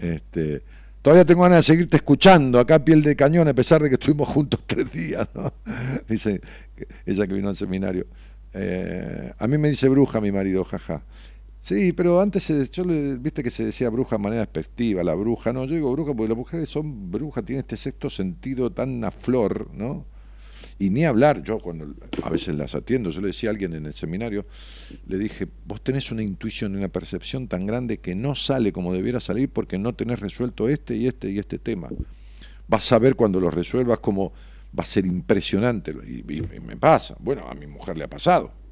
este, 0.00 0.62
todavía 1.02 1.24
tengo 1.24 1.42
ganas 1.42 1.58
de 1.58 1.62
seguirte 1.62 1.96
escuchando, 1.96 2.60
acá 2.60 2.78
piel 2.78 3.02
de 3.02 3.16
cañón, 3.16 3.48
a 3.48 3.54
pesar 3.54 3.82
de 3.82 3.88
que 3.88 3.94
estuvimos 3.94 4.28
juntos 4.28 4.60
tres 4.68 4.90
días, 4.92 5.26
¿no? 5.34 5.52
Dice 6.08 6.40
ella 7.04 7.26
que 7.26 7.34
vino 7.34 7.48
al 7.48 7.56
seminario. 7.56 8.06
Eh, 8.52 9.32
a 9.36 9.46
mí 9.48 9.58
me 9.58 9.68
dice 9.68 9.88
bruja 9.88 10.20
mi 10.20 10.30
marido, 10.30 10.62
jaja. 10.62 11.02
Sí, 11.64 11.94
pero 11.94 12.20
antes 12.20 12.42
se, 12.42 12.68
yo 12.68 12.84
le, 12.84 13.16
viste 13.16 13.42
que 13.42 13.50
se 13.50 13.64
decía 13.64 13.88
bruja 13.88 14.18
de 14.18 14.22
manera 14.22 14.42
despectiva, 14.42 15.02
la 15.02 15.14
bruja, 15.14 15.50
no, 15.50 15.64
yo 15.64 15.74
digo 15.74 15.90
bruja 15.92 16.12
porque 16.12 16.28
las 16.28 16.36
mujeres 16.36 16.68
son 16.68 17.10
brujas, 17.10 17.42
tienen 17.42 17.60
este 17.60 17.78
sexto 17.78 18.10
sentido 18.10 18.70
tan 18.70 19.02
a 19.02 19.10
flor, 19.10 19.70
¿no? 19.72 20.04
Y 20.78 20.90
ni 20.90 21.06
hablar, 21.06 21.42
yo 21.42 21.56
cuando 21.56 21.94
a 22.22 22.28
veces 22.28 22.54
las 22.56 22.74
atiendo, 22.74 23.08
yo 23.08 23.22
le 23.22 23.28
decía 23.28 23.48
a 23.48 23.52
alguien 23.52 23.72
en 23.72 23.86
el 23.86 23.94
seminario, 23.94 24.44
le 25.06 25.16
dije, 25.16 25.48
vos 25.64 25.80
tenés 25.80 26.12
una 26.12 26.22
intuición 26.22 26.76
una 26.76 26.88
percepción 26.88 27.48
tan 27.48 27.64
grande 27.64 27.96
que 27.96 28.14
no 28.14 28.34
sale 28.34 28.70
como 28.70 28.92
debiera 28.92 29.18
salir 29.18 29.48
porque 29.48 29.78
no 29.78 29.94
tenés 29.94 30.20
resuelto 30.20 30.68
este 30.68 30.96
y 30.96 31.06
este 31.06 31.30
y 31.30 31.38
este 31.38 31.58
tema. 31.58 31.88
Vas 32.68 32.92
a 32.92 32.98
ver 32.98 33.14
cuando 33.14 33.40
lo 33.40 33.50
resuelvas 33.50 34.00
como 34.00 34.34
va 34.78 34.82
a 34.82 34.86
ser 34.86 35.06
impresionante. 35.06 35.92
Y 35.92 36.42
me 36.60 36.76
pasa, 36.76 37.16
bueno, 37.20 37.48
a 37.48 37.54
mi 37.54 37.66
mujer 37.66 37.96
le 37.96 38.04
ha 38.04 38.08
pasado 38.10 38.63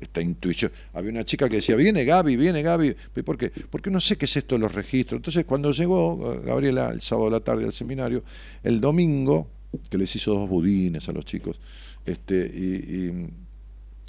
esta 0.00 0.20
intuición. 0.22 0.72
Había 0.94 1.10
una 1.10 1.24
chica 1.24 1.48
que 1.48 1.56
decía, 1.56 1.76
viene 1.76 2.04
Gaby, 2.04 2.36
viene 2.36 2.62
Gaby. 2.62 2.96
¿Por 3.24 3.36
qué? 3.36 3.50
Porque 3.70 3.90
no 3.90 4.00
sé 4.00 4.16
qué 4.16 4.24
es 4.24 4.36
esto 4.36 4.54
de 4.54 4.60
los 4.60 4.74
registros. 4.74 5.18
Entonces, 5.18 5.44
cuando 5.44 5.72
llegó 5.72 6.32
eh, 6.32 6.40
Gabriela 6.44 6.90
el 6.90 7.00
sábado 7.00 7.26
de 7.26 7.32
la 7.32 7.40
tarde 7.40 7.64
al 7.64 7.72
seminario, 7.72 8.24
el 8.62 8.80
domingo, 8.80 9.48
que 9.88 9.98
les 9.98 10.14
hizo 10.16 10.34
dos 10.34 10.48
budines 10.48 11.08
a 11.08 11.12
los 11.12 11.24
chicos, 11.24 11.60
este, 12.06 12.34
y, 12.46 13.28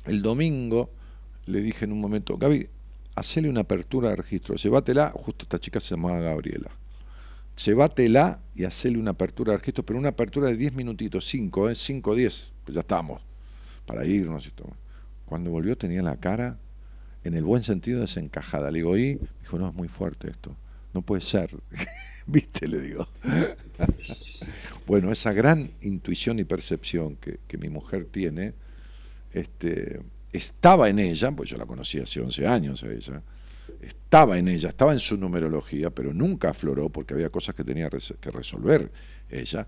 el 0.05 0.21
domingo 0.23 0.89
le 1.45 1.61
dije 1.61 1.85
en 1.85 1.91
un 1.91 2.01
momento, 2.01 2.37
Gaby, 2.37 2.67
hacele 3.15 3.49
una 3.49 3.61
apertura 3.61 4.09
de 4.09 4.15
registro, 4.15 4.55
llévatela, 4.55 5.11
justo 5.13 5.43
esta 5.43 5.59
chica 5.59 5.79
se 5.79 5.95
llamaba 5.95 6.19
Gabriela. 6.19 6.71
Llévatela 7.63 8.39
y 8.55 8.63
hacele 8.63 8.97
una 8.97 9.11
apertura 9.11 9.51
de 9.51 9.59
registro, 9.59 9.85
pero 9.85 9.99
una 9.99 10.09
apertura 10.09 10.47
de 10.47 10.55
10 10.55 10.73
minutitos, 10.73 11.25
5, 11.25 11.69
¿eh? 11.69 11.75
5, 11.75 12.15
10, 12.15 12.53
pues 12.63 12.73
ya 12.73 12.81
estamos, 12.81 13.21
para 13.85 14.05
irnos 14.05 14.47
y 14.47 14.51
todo. 14.51 14.80
Cuando 15.31 15.49
volvió 15.49 15.77
tenía 15.77 16.01
la 16.01 16.17
cara, 16.17 16.57
en 17.23 17.35
el 17.35 17.45
buen 17.45 17.63
sentido, 17.63 18.01
desencajada. 18.01 18.69
Le 18.69 18.79
digo, 18.79 18.97
y 18.97 19.17
dijo, 19.39 19.57
no, 19.57 19.69
es 19.69 19.73
muy 19.73 19.87
fuerte 19.87 20.29
esto. 20.29 20.57
No 20.93 21.03
puede 21.03 21.21
ser. 21.21 21.51
¿Viste? 22.27 22.67
Le 22.67 22.81
digo. 22.81 23.07
bueno, 24.87 25.09
esa 25.09 25.31
gran 25.31 25.71
intuición 25.83 26.39
y 26.39 26.43
percepción 26.43 27.15
que, 27.15 27.57
mi 27.57 27.69
mujer 27.69 28.07
tiene, 28.11 28.55
este, 29.31 30.01
estaba 30.33 30.89
en 30.89 30.99
ella, 30.99 31.31
pues 31.31 31.49
yo 31.49 31.57
la 31.57 31.65
conocí 31.65 32.01
hace 32.01 32.19
11 32.19 32.45
años 32.45 32.83
a 32.83 32.91
ella, 32.91 33.21
estaba 33.81 34.37
en 34.37 34.49
ella, 34.49 34.67
estaba 34.67 34.91
en 34.91 34.99
su 34.99 35.15
numerología, 35.15 35.91
pero 35.91 36.13
nunca 36.13 36.49
afloró 36.49 36.89
porque 36.89 37.13
había 37.13 37.29
cosas 37.29 37.55
que 37.55 37.63
tenía 37.63 37.89
que 37.89 38.31
resolver 38.31 38.91
ella 39.29 39.65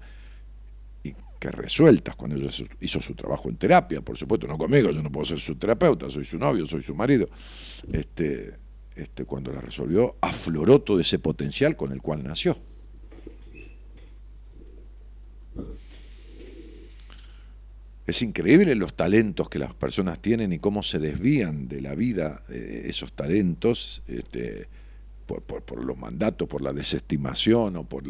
resueltas 1.51 2.15
cuando 2.15 2.37
ella 2.37 2.49
hizo 2.79 3.01
su 3.01 3.15
trabajo 3.15 3.49
en 3.49 3.57
terapia, 3.57 4.01
por 4.01 4.17
supuesto, 4.17 4.47
no 4.47 4.57
conmigo, 4.57 4.91
yo 4.91 5.01
no 5.01 5.11
puedo 5.11 5.25
ser 5.25 5.39
su 5.39 5.55
terapeuta, 5.55 6.09
soy 6.09 6.25
su 6.25 6.37
novio, 6.37 6.65
soy 6.65 6.81
su 6.81 6.95
marido. 6.95 7.27
Este, 7.91 8.53
este, 8.95 9.25
cuando 9.25 9.51
la 9.51 9.61
resolvió, 9.61 10.15
afloró 10.21 10.81
todo 10.81 10.99
ese 10.99 11.19
potencial 11.19 11.75
con 11.75 11.91
el 11.91 12.01
cual 12.01 12.23
nació. 12.23 12.57
Es 18.05 18.21
increíble 18.21 18.75
los 18.75 18.93
talentos 18.95 19.49
que 19.49 19.59
las 19.59 19.73
personas 19.73 20.19
tienen 20.21 20.51
y 20.51 20.59
cómo 20.59 20.83
se 20.83 20.99
desvían 20.99 21.69
de 21.69 21.81
la 21.81 21.95
vida 21.95 22.43
eh, 22.49 22.83
esos 22.87 23.13
talentos 23.13 24.03
este, 24.07 24.67
por, 25.25 25.83
los 25.83 25.97
mandatos, 25.97 26.47
por 26.47 26.61
la 26.61 26.73
desestimación 26.73 27.77
o 27.77 27.83
por, 27.85 28.03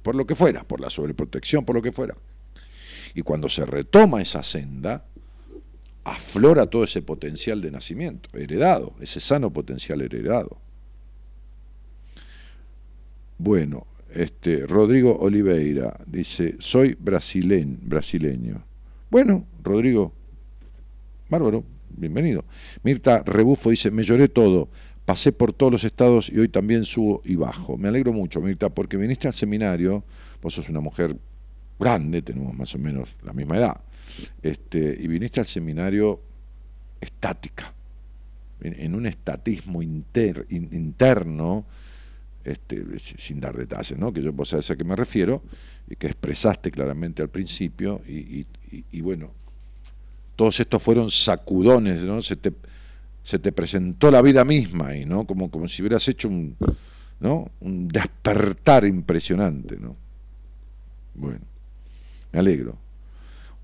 por 0.00 0.14
lo 0.14 0.26
que 0.26 0.34
fuera, 0.36 0.62
por 0.62 0.80
la 0.80 0.90
sobreprotección, 0.90 1.64
por 1.64 1.74
lo 1.74 1.82
que 1.82 1.92
fuera. 1.92 2.14
Y 3.14 3.22
cuando 3.22 3.48
se 3.48 3.64
retoma 3.64 4.22
esa 4.22 4.42
senda, 4.42 5.04
aflora 6.04 6.66
todo 6.66 6.84
ese 6.84 7.02
potencial 7.02 7.60
de 7.60 7.70
nacimiento, 7.70 8.28
heredado, 8.36 8.94
ese 9.00 9.20
sano 9.20 9.52
potencial 9.52 10.00
heredado. 10.00 10.56
Bueno, 13.38 13.86
este, 14.12 14.66
Rodrigo 14.66 15.16
Oliveira 15.18 15.98
dice, 16.06 16.56
soy 16.58 16.96
brasileño, 16.98 17.78
brasileño. 17.82 18.62
Bueno, 19.10 19.46
Rodrigo, 19.62 20.12
bárbaro, 21.28 21.64
bienvenido. 21.96 22.44
Mirta 22.82 23.22
Rebufo 23.24 23.70
dice, 23.70 23.90
me 23.90 24.02
lloré 24.02 24.28
todo, 24.28 24.68
pasé 25.04 25.32
por 25.32 25.52
todos 25.52 25.72
los 25.72 25.84
estados 25.84 26.28
y 26.28 26.38
hoy 26.38 26.48
también 26.48 26.84
subo 26.84 27.22
y 27.24 27.36
bajo. 27.36 27.76
Me 27.76 27.88
alegro 27.88 28.12
mucho, 28.12 28.40
Mirta, 28.40 28.68
porque 28.68 28.96
viniste 28.96 29.28
al 29.28 29.34
seminario, 29.34 30.04
vos 30.42 30.54
sos 30.54 30.68
una 30.68 30.80
mujer 30.80 31.16
grande, 31.80 32.22
tenemos 32.22 32.54
más 32.54 32.74
o 32.74 32.78
menos 32.78 33.08
la 33.24 33.32
misma 33.32 33.56
edad, 33.56 33.80
este, 34.42 34.96
y 35.00 35.08
viniste 35.08 35.40
al 35.40 35.46
seminario 35.46 36.20
estática, 37.00 37.72
en, 38.60 38.94
un 38.94 39.06
estatismo 39.06 39.82
interno, 39.82 41.64
este, 42.44 42.84
sin 42.98 43.40
dar 43.40 43.56
detalles, 43.56 43.98
¿no? 43.98 44.12
que 44.12 44.22
yo 44.22 44.32
vos 44.32 44.50
sabés 44.50 44.70
a 44.70 44.76
qué 44.76 44.84
me 44.84 44.94
refiero, 44.94 45.42
y 45.88 45.96
que 45.96 46.06
expresaste 46.06 46.70
claramente 46.70 47.22
al 47.22 47.30
principio, 47.30 48.02
y, 48.06 48.46
bueno, 49.00 49.32
todos 50.36 50.60
estos 50.60 50.82
fueron 50.82 51.10
sacudones, 51.10 52.04
¿no? 52.04 52.22
Se 52.22 52.36
te, 52.36 52.52
se 53.22 53.38
te 53.38 53.52
presentó 53.52 54.10
la 54.10 54.22
vida 54.22 54.42
misma 54.44 54.96
y 54.96 55.04
¿no? 55.04 55.26
Como, 55.26 55.50
como 55.50 55.68
si 55.68 55.82
hubieras 55.82 56.08
hecho 56.08 56.28
un, 56.28 56.56
¿no? 57.18 57.50
un 57.60 57.88
despertar 57.88 58.86
impresionante, 58.86 59.76
¿no? 59.76 59.96
Bueno. 61.14 61.49
Me 62.32 62.38
alegro. 62.38 62.76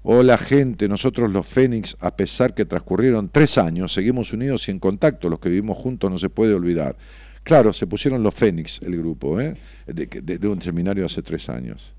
Hola 0.03 0.39
gente, 0.39 0.89
nosotros 0.89 1.33
los 1.33 1.47
Fénix, 1.47 1.97
a 1.99 2.15
pesar 2.15 2.55
que 2.55 2.65
transcurrieron 2.65 3.29
tres 3.29 3.59
años, 3.59 3.93
seguimos 3.93 4.33
unidos 4.33 4.69
y 4.69 4.71
en 4.71 4.79
contacto, 4.79 5.29
los 5.29 5.41
que 5.41 5.49
vivimos 5.49 5.77
juntos 5.79 6.11
no 6.11 6.19
se 6.19 6.31
puede 6.31 6.55
olvidar. 6.55 6.97
Claro, 7.43 7.73
se 7.73 7.87
pusieron 7.87 8.23
los 8.23 8.35
Fénix, 8.35 8.81
el 8.83 8.97
grupo, 8.97 9.41
¿eh? 9.41 9.57
de, 9.87 10.49
un 10.49 10.63
seminario 10.63 11.07
hace 11.07 11.23
tres 11.23 11.49
años. 11.49 11.93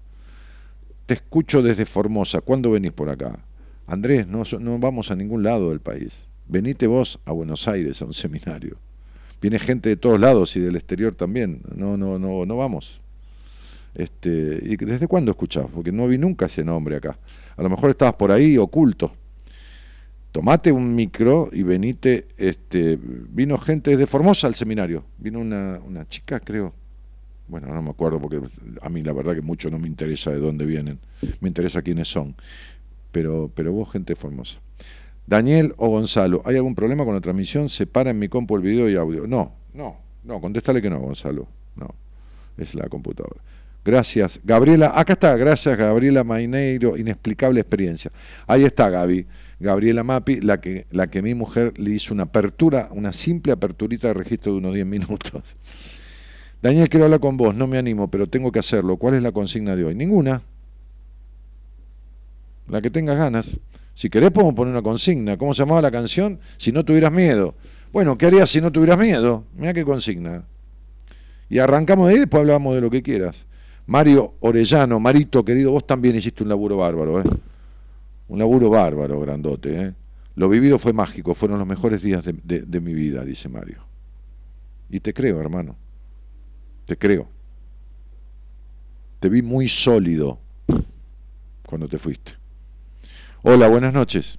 Te 1.05 1.15
escucho 1.15 1.61
desde 1.61 1.86
Formosa, 1.86 2.41
¿cuándo 2.41 2.72
venís 2.72 2.93
por 2.93 3.09
acá? 3.09 3.39
Andrés, 3.88 4.28
no, 4.28 4.43
no 4.59 4.80
vamos 4.80 5.11
a 5.11 5.15
ningún 5.15 5.43
lado 5.43 5.70
del 5.70 5.80
país. 5.80 6.24
Venite 6.47 6.88
vos 6.88 7.20
a 7.26 7.32
Buenos 7.34 7.68
Aires 7.68 8.01
a 8.01 8.05
un 8.05 8.13
seminario. 8.13 8.78
Viene 9.41 9.59
gente 9.59 9.89
de 9.89 9.97
todos 9.97 10.20
lados 10.20 10.55
y 10.55 10.59
del 10.59 10.76
exterior 10.76 11.13
también. 11.13 11.61
No, 11.76 11.97
no, 11.97 12.18
no, 12.18 12.45
no 12.45 12.57
vamos. 12.57 12.99
Este, 13.97 14.59
¿Y 14.61 14.77
desde 14.77 15.07
cuándo 15.07 15.31
escuchás? 15.31 15.65
Porque 15.73 15.91
no 15.91 16.07
vi 16.07 16.19
nunca 16.19 16.45
ese 16.45 16.63
nombre 16.63 16.97
acá. 16.97 17.17
A 17.55 17.63
lo 17.63 17.69
mejor 17.69 17.89
estabas 17.89 18.13
por 18.13 18.31
ahí 18.31 18.55
oculto. 18.55 19.11
Tomate 20.31 20.71
un 20.71 20.93
micro 20.93 21.49
y 21.51 21.63
venite. 21.63 22.27
Este, 22.37 22.99
vino 23.01 23.57
gente 23.57 23.89
desde 23.89 24.05
Formosa 24.05 24.45
al 24.45 24.53
seminario. 24.53 25.03
Vino 25.17 25.39
una, 25.39 26.05
chica, 26.09 26.39
creo. 26.39 26.75
Bueno, 27.47 27.73
no 27.73 27.81
me 27.81 27.89
acuerdo 27.89 28.19
porque 28.21 28.39
a 28.83 28.89
mí 28.89 29.01
la 29.01 29.13
verdad 29.13 29.33
que 29.33 29.41
mucho 29.41 29.71
no 29.71 29.79
me 29.79 29.87
interesa 29.87 30.29
de 30.29 30.37
dónde 30.37 30.67
vienen. 30.67 30.99
Me 31.39 31.47
interesa 31.47 31.81
quiénes 31.81 32.07
son. 32.07 32.35
Pero, 33.11 33.49
pero 33.55 33.71
vos, 33.71 33.91
gente 33.91 34.15
Formosa. 34.15 34.59
Daniel 35.25 35.73
o 35.77 35.89
Gonzalo, 35.89 36.43
¿hay 36.45 36.55
algún 36.55 36.75
problema 36.75 37.03
con 37.03 37.15
la 37.15 37.21
transmisión? 37.21 37.67
¿Se 37.67 37.87
para 37.87 38.11
en 38.11 38.19
mi 38.19 38.29
compu 38.29 38.57
el 38.57 38.61
video 38.61 38.87
y 38.89 38.95
audio? 38.95 39.25
No, 39.25 39.53
no, 39.73 39.97
no, 40.23 40.39
contéstale 40.39 40.83
que 40.83 40.89
no, 40.89 40.99
Gonzalo. 40.99 41.47
No, 41.75 41.95
es 42.57 42.75
la 42.75 42.87
computadora. 42.89 43.41
Gracias, 43.88 44.41
Gabriela. 44.43 44.91
Acá 44.93 45.13
está, 45.13 45.38
gracias, 45.38 45.77
Gabriela 45.77 46.25
Maineiro, 46.25 46.97
inexplicable 46.97 47.61
experiencia. 47.61 48.11
Ahí 48.45 48.65
está, 48.65 48.89
Gaby. 48.89 49.25
Gabriela 49.61 50.03
Mapi, 50.03 50.41
la 50.41 50.59
que, 50.59 50.88
la 50.91 51.07
que 51.07 51.21
mi 51.21 51.33
mujer 51.33 51.71
le 51.79 51.91
hizo 51.91 52.13
una 52.13 52.23
apertura, 52.23 52.89
una 52.91 53.13
simple 53.13 53.53
aperturita 53.53 54.09
de 54.09 54.15
registro 54.15 54.51
de 54.51 54.57
unos 54.57 54.73
10 54.73 54.85
minutos. 54.85 55.41
Daniel, 56.61 56.89
quiero 56.89 57.05
hablar 57.05 57.21
con 57.21 57.38
vos, 57.38 57.55
no 57.55 57.65
me 57.65 57.77
animo, 57.77 58.11
pero 58.11 58.27
tengo 58.27 58.51
que 58.51 58.59
hacerlo. 58.59 58.97
¿Cuál 58.97 59.13
es 59.13 59.23
la 59.23 59.31
consigna 59.31 59.73
de 59.77 59.85
hoy? 59.85 59.95
Ninguna. 59.95 60.41
La 62.67 62.81
que 62.81 62.89
tengas 62.89 63.17
ganas. 63.17 63.57
Si 63.95 64.09
querés 64.09 64.31
podemos 64.31 64.53
poner 64.53 64.73
una 64.73 64.81
consigna. 64.81 65.38
¿Cómo 65.38 65.53
se 65.53 65.59
llamaba 65.59 65.81
la 65.81 65.91
canción? 65.91 66.41
Si 66.57 66.73
no 66.73 66.83
tuvieras 66.83 67.13
miedo. 67.13 67.55
Bueno, 67.93 68.17
¿qué 68.17 68.25
harías 68.25 68.49
si 68.49 68.59
no 68.59 68.69
tuvieras 68.69 68.99
miedo? 68.99 69.45
Mira 69.55 69.73
qué 69.73 69.85
consigna. 69.85 70.43
Y 71.47 71.59
arrancamos 71.59 72.09
de 72.09 72.15
ahí 72.15 72.19
después 72.19 72.41
hablamos 72.41 72.75
de 72.75 72.81
lo 72.81 72.89
que 72.89 73.01
quieras. 73.01 73.46
Mario 73.88 74.35
Orellano, 74.41 74.99
Marito, 74.99 75.43
querido, 75.45 75.71
vos 75.71 75.88
también 75.88 76.15
hiciste 76.15 76.43
un 76.43 76.49
laburo 76.49 76.77
bárbaro, 76.77 77.21
¿eh? 77.21 77.23
Un 78.27 78.38
laburo 78.38 78.69
bárbaro, 78.69 79.19
grandote, 79.21 79.81
¿eh? 79.81 79.93
Lo 80.35 80.49
vivido 80.49 80.77
fue 80.77 80.91
mágico, 80.91 81.33
fueron 81.33 81.57
los 81.57 81.67
mejores 81.67 82.01
días 82.01 82.23
de, 82.23 82.81
mi 82.81 82.93
vida, 82.93 83.23
dice 83.23 83.47
Mario. 83.49 83.81
Y 84.89 84.99
te 84.99 85.13
creo, 85.13 85.39
hermano. 85.39 85.77
Te 86.85 86.97
creo. 86.97 87.27
Te 89.19 89.29
vi 89.29 89.41
muy 89.41 89.67
sólido 89.67 90.38
cuando 91.65 91.88
te 91.88 91.97
fuiste. 91.97 92.33
Hola, 93.41 93.67
buenas 93.69 93.93
noches. 93.93 94.38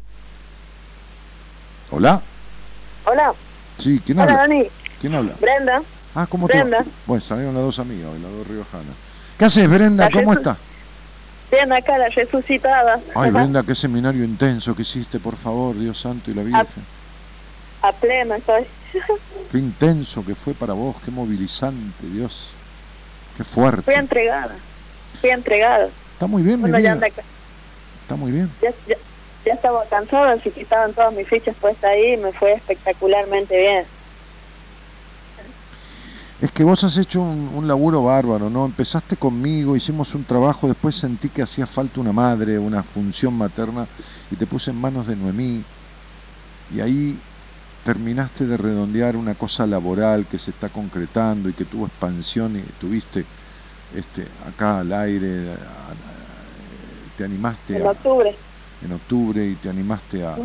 Hola. 1.90 2.22
Hola. 3.06 3.32
Sí, 3.78 4.00
¿quién 4.04 4.18
Hola, 4.18 4.32
habla? 4.32 4.42
Dani. 4.42 4.66
¿Quién 5.00 5.14
habla? 5.14 5.34
Brenda. 5.40 5.82
Ah, 6.14 6.26
¿cómo 6.28 6.46
Brenda. 6.46 6.84
te 6.84 6.90
Bueno, 7.06 7.20
salieron 7.22 7.54
las 7.54 7.64
dos 7.64 7.78
amigas, 7.78 8.12
las 8.20 8.30
dos 8.30 8.46
riojanas. 8.46 9.07
¿Qué 9.38 9.44
haces, 9.44 9.70
Brenda? 9.70 10.10
¿Cómo 10.10 10.32
está? 10.32 10.56
Bien, 11.50 11.72
acá 11.72 11.96
la 11.96 12.08
resucitada. 12.08 13.00
Ay, 13.14 13.30
Brenda, 13.30 13.62
qué 13.62 13.74
seminario 13.74 14.24
intenso 14.24 14.74
que 14.74 14.82
hiciste, 14.82 15.18
por 15.18 15.36
favor, 15.36 15.78
Dios 15.78 15.98
Santo 16.00 16.30
y 16.30 16.34
la 16.34 16.42
Virgen. 16.42 16.84
A, 17.80 17.92
plena 17.92 18.36
estoy. 18.36 18.64
Qué 19.52 19.58
intenso 19.58 20.24
que 20.24 20.34
fue 20.34 20.54
para 20.54 20.72
vos, 20.72 20.96
qué 21.04 21.10
movilizante, 21.10 22.06
Dios. 22.06 22.50
Qué 23.36 23.44
fuerte. 23.44 23.82
Fui 23.82 23.94
entregada. 23.94 24.56
Fui 25.20 25.30
entregada. 25.30 25.88
Está 26.14 26.26
muy 26.26 26.42
bien, 26.42 26.60
mi 26.60 26.68
Uno 26.68 26.78
ya 26.78 26.80
vida. 26.80 26.92
anda 26.92 27.06
acá. 27.06 27.22
está 28.02 28.16
muy 28.16 28.32
bien. 28.32 28.50
Ya, 28.60 28.70
ya, 28.88 28.96
ya 29.46 29.54
estaba 29.54 29.84
cansado, 29.86 30.24
así 30.24 30.50
que 30.50 30.62
estaban 30.62 30.92
todas 30.92 31.14
mis 31.14 31.28
fichas 31.28 31.54
puestas 31.60 31.90
ahí 31.90 32.14
y 32.14 32.16
me 32.16 32.32
fue 32.32 32.52
espectacularmente 32.54 33.56
bien. 33.56 33.84
Es 36.38 36.52
que 36.52 36.62
vos 36.62 36.84
has 36.84 36.96
hecho 36.96 37.20
un, 37.20 37.48
un 37.48 37.66
laburo 37.66 38.02
bárbaro, 38.04 38.48
¿no? 38.48 38.64
Empezaste 38.64 39.16
conmigo, 39.16 39.74
hicimos 39.74 40.14
un 40.14 40.24
trabajo, 40.24 40.68
después 40.68 40.94
sentí 40.94 41.30
que 41.30 41.42
hacía 41.42 41.66
falta 41.66 42.00
una 42.00 42.12
madre, 42.12 42.58
una 42.60 42.84
función 42.84 43.34
materna, 43.34 43.88
y 44.30 44.36
te 44.36 44.46
puse 44.46 44.70
en 44.70 44.76
manos 44.76 45.08
de 45.08 45.16
Noemí. 45.16 45.66
Y 46.70 46.80
ahí 46.80 47.20
terminaste 47.82 48.46
de 48.46 48.56
redondear 48.56 49.16
una 49.16 49.34
cosa 49.34 49.66
laboral 49.66 50.28
que 50.28 50.38
se 50.38 50.52
está 50.52 50.68
concretando 50.70 51.48
y 51.48 51.54
que 51.54 51.64
tuvo 51.64 51.86
expansión 51.86 52.54
y 52.56 52.62
tuviste 52.78 53.26
este, 53.90 54.30
acá 54.44 54.80
al 54.80 54.92
aire, 54.92 55.50
a- 55.54 55.90
a- 55.92 55.96
te 57.16 57.24
animaste 57.24 57.76
En 57.76 57.86
a- 57.86 57.90
octubre. 57.90 58.38
en 58.80 58.92
octubre 58.92 59.44
y 59.44 59.56
te 59.56 59.68
animaste 59.68 60.22
a, 60.24 60.36
Sí. 60.36 60.42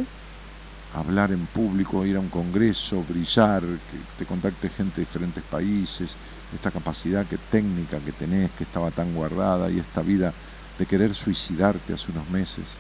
Hablar 0.94 1.32
en 1.32 1.46
público, 1.48 2.06
ir 2.06 2.16
a 2.16 2.20
un 2.20 2.30
congreso, 2.30 3.04
brillar, 3.08 3.62
que 3.62 3.98
te 4.18 4.26
contacte 4.26 4.70
gente 4.70 4.98
de 4.98 5.06
diferentes 5.06 5.44
países, 5.44 6.16
esta 6.54 6.72
capacidad 6.72 7.26
que 7.26 7.38
técnica 7.38 8.00
que 8.00 8.12
tenés, 8.12 8.52
que 8.52 8.64
estaba 8.64 8.92
tan 8.92 9.14
guardada 9.14 9.72
y 9.72 9.80
esta 9.80 10.02
vida 10.02 10.34
de 10.78 10.86
querer 10.86 11.14
suicidarte 11.16 11.94
hace 11.94 12.12
unos 12.12 12.30
meses 12.30 12.76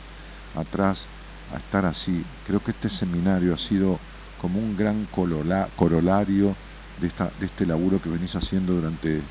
atrás 0.55 1.07
a 1.53 1.57
estar 1.57 1.85
así. 1.85 2.23
Creo 2.47 2.63
que 2.63 2.71
este 2.71 2.89
seminario 2.89 3.53
ha 3.53 3.57
sido 3.57 3.99
como 4.41 4.59
un 4.59 4.75
gran 4.77 5.07
corolario 5.07 6.55
de, 7.01 7.07
esta, 7.07 7.31
de 7.39 7.45
este 7.45 7.65
laburo 7.65 7.99
que 7.99 8.09
venís 8.09 8.35
haciendo 8.35 8.73
durante 8.73 9.21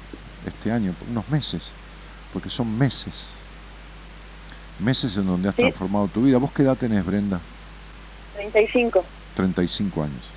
este 0.46 0.72
año, 0.72 0.92
unos 1.10 1.28
meses, 1.28 1.70
porque 2.32 2.50
son 2.50 2.76
meses, 2.76 3.28
meses 4.80 5.16
en 5.16 5.26
donde 5.26 5.48
has 5.48 5.54
transformado 5.54 6.08
tu 6.08 6.22
vida. 6.22 6.38
¿Vos 6.38 6.50
qué 6.52 6.62
edad 6.62 6.76
tenés, 6.76 7.04
Brenda? 7.04 7.38
35. 8.50 9.04
35 9.34 10.02
años. 10.02 10.34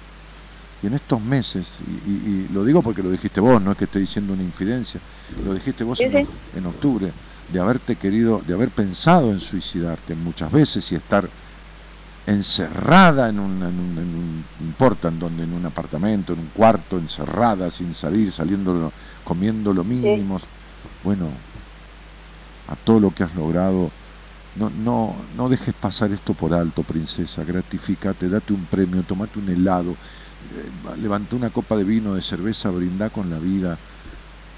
Y 0.84 0.88
en 0.88 0.94
estos 0.94 1.20
meses, 1.22 1.80
y, 1.88 1.92
y- 1.92 2.44
y 2.46 2.48
lo 2.50 2.64
digo 2.64 2.82
porque 2.84 3.02
lo 3.02 3.10
dijiste 3.10 3.40
vos, 3.42 3.62
no 3.62 3.72
es 3.72 3.78
que 3.78 3.86
esté 3.86 4.00
diciendo 4.00 4.34
una 4.34 4.44
infidencia, 4.44 5.00
lo 5.44 5.54
dijiste 5.54 5.84
vos 5.84 5.98
Sí, 5.98 6.06
en, 6.54 6.66
octubre, 6.66 7.12
de 7.48 7.60
haberte 7.60 7.96
querido, 7.96 8.42
de 8.46 8.54
haber 8.54 8.70
pensado 8.72 9.32
en 9.32 9.40
suicidarte 9.40 10.16
muchas 10.16 10.52
veces 10.52 10.92
y 10.92 10.96
estar 10.96 11.28
encerrada 12.28 13.30
en 13.30 13.40
un, 13.40 13.64
en 13.64 13.80
un, 13.80 13.98
en 13.98 14.16
un- 14.16 14.46
importa 14.68 15.08
en 15.08 15.20
donde, 15.20 15.44
en 15.44 15.54
un 15.54 15.66
apartamento, 15.66 16.34
en 16.34 16.40
un 16.40 16.50
cuarto, 16.50 16.98
encerrada, 16.98 17.70
sin 17.70 17.94
salir, 17.94 18.32
saliendo, 18.32 18.92
comiendo 19.24 19.74
lo 19.74 19.84
mínimo. 19.84 20.40
Bueno, 21.04 21.30
a 22.68 22.76
todo 22.76 23.00
lo 23.00 23.12
que 23.12 23.24
has 23.24 23.36
logrado, 23.36 23.92
no, 24.56 24.70
no, 24.70 25.14
no 25.36 25.50
dejes 25.50 25.74
pasar 25.74 26.12
esto 26.12 26.34
por 26.34 26.54
alto, 26.54 26.84
princesa, 26.84 27.44
gratificate, 27.44 28.30
date 28.30 28.54
un 28.54 28.66
premio, 28.66 29.04
tomate 29.04 29.40
un 29.40 29.50
helado, 29.50 29.92
eh, 29.92 30.98
levanta 31.02 31.36
una 31.36 31.50
copa 31.50 31.76
de 31.76 31.84
vino, 31.84 32.14
de 32.16 32.22
cerveza, 32.22 32.70
brindá 32.70 33.10
con 33.10 33.30
la 33.30 33.38
vida, 33.38 33.78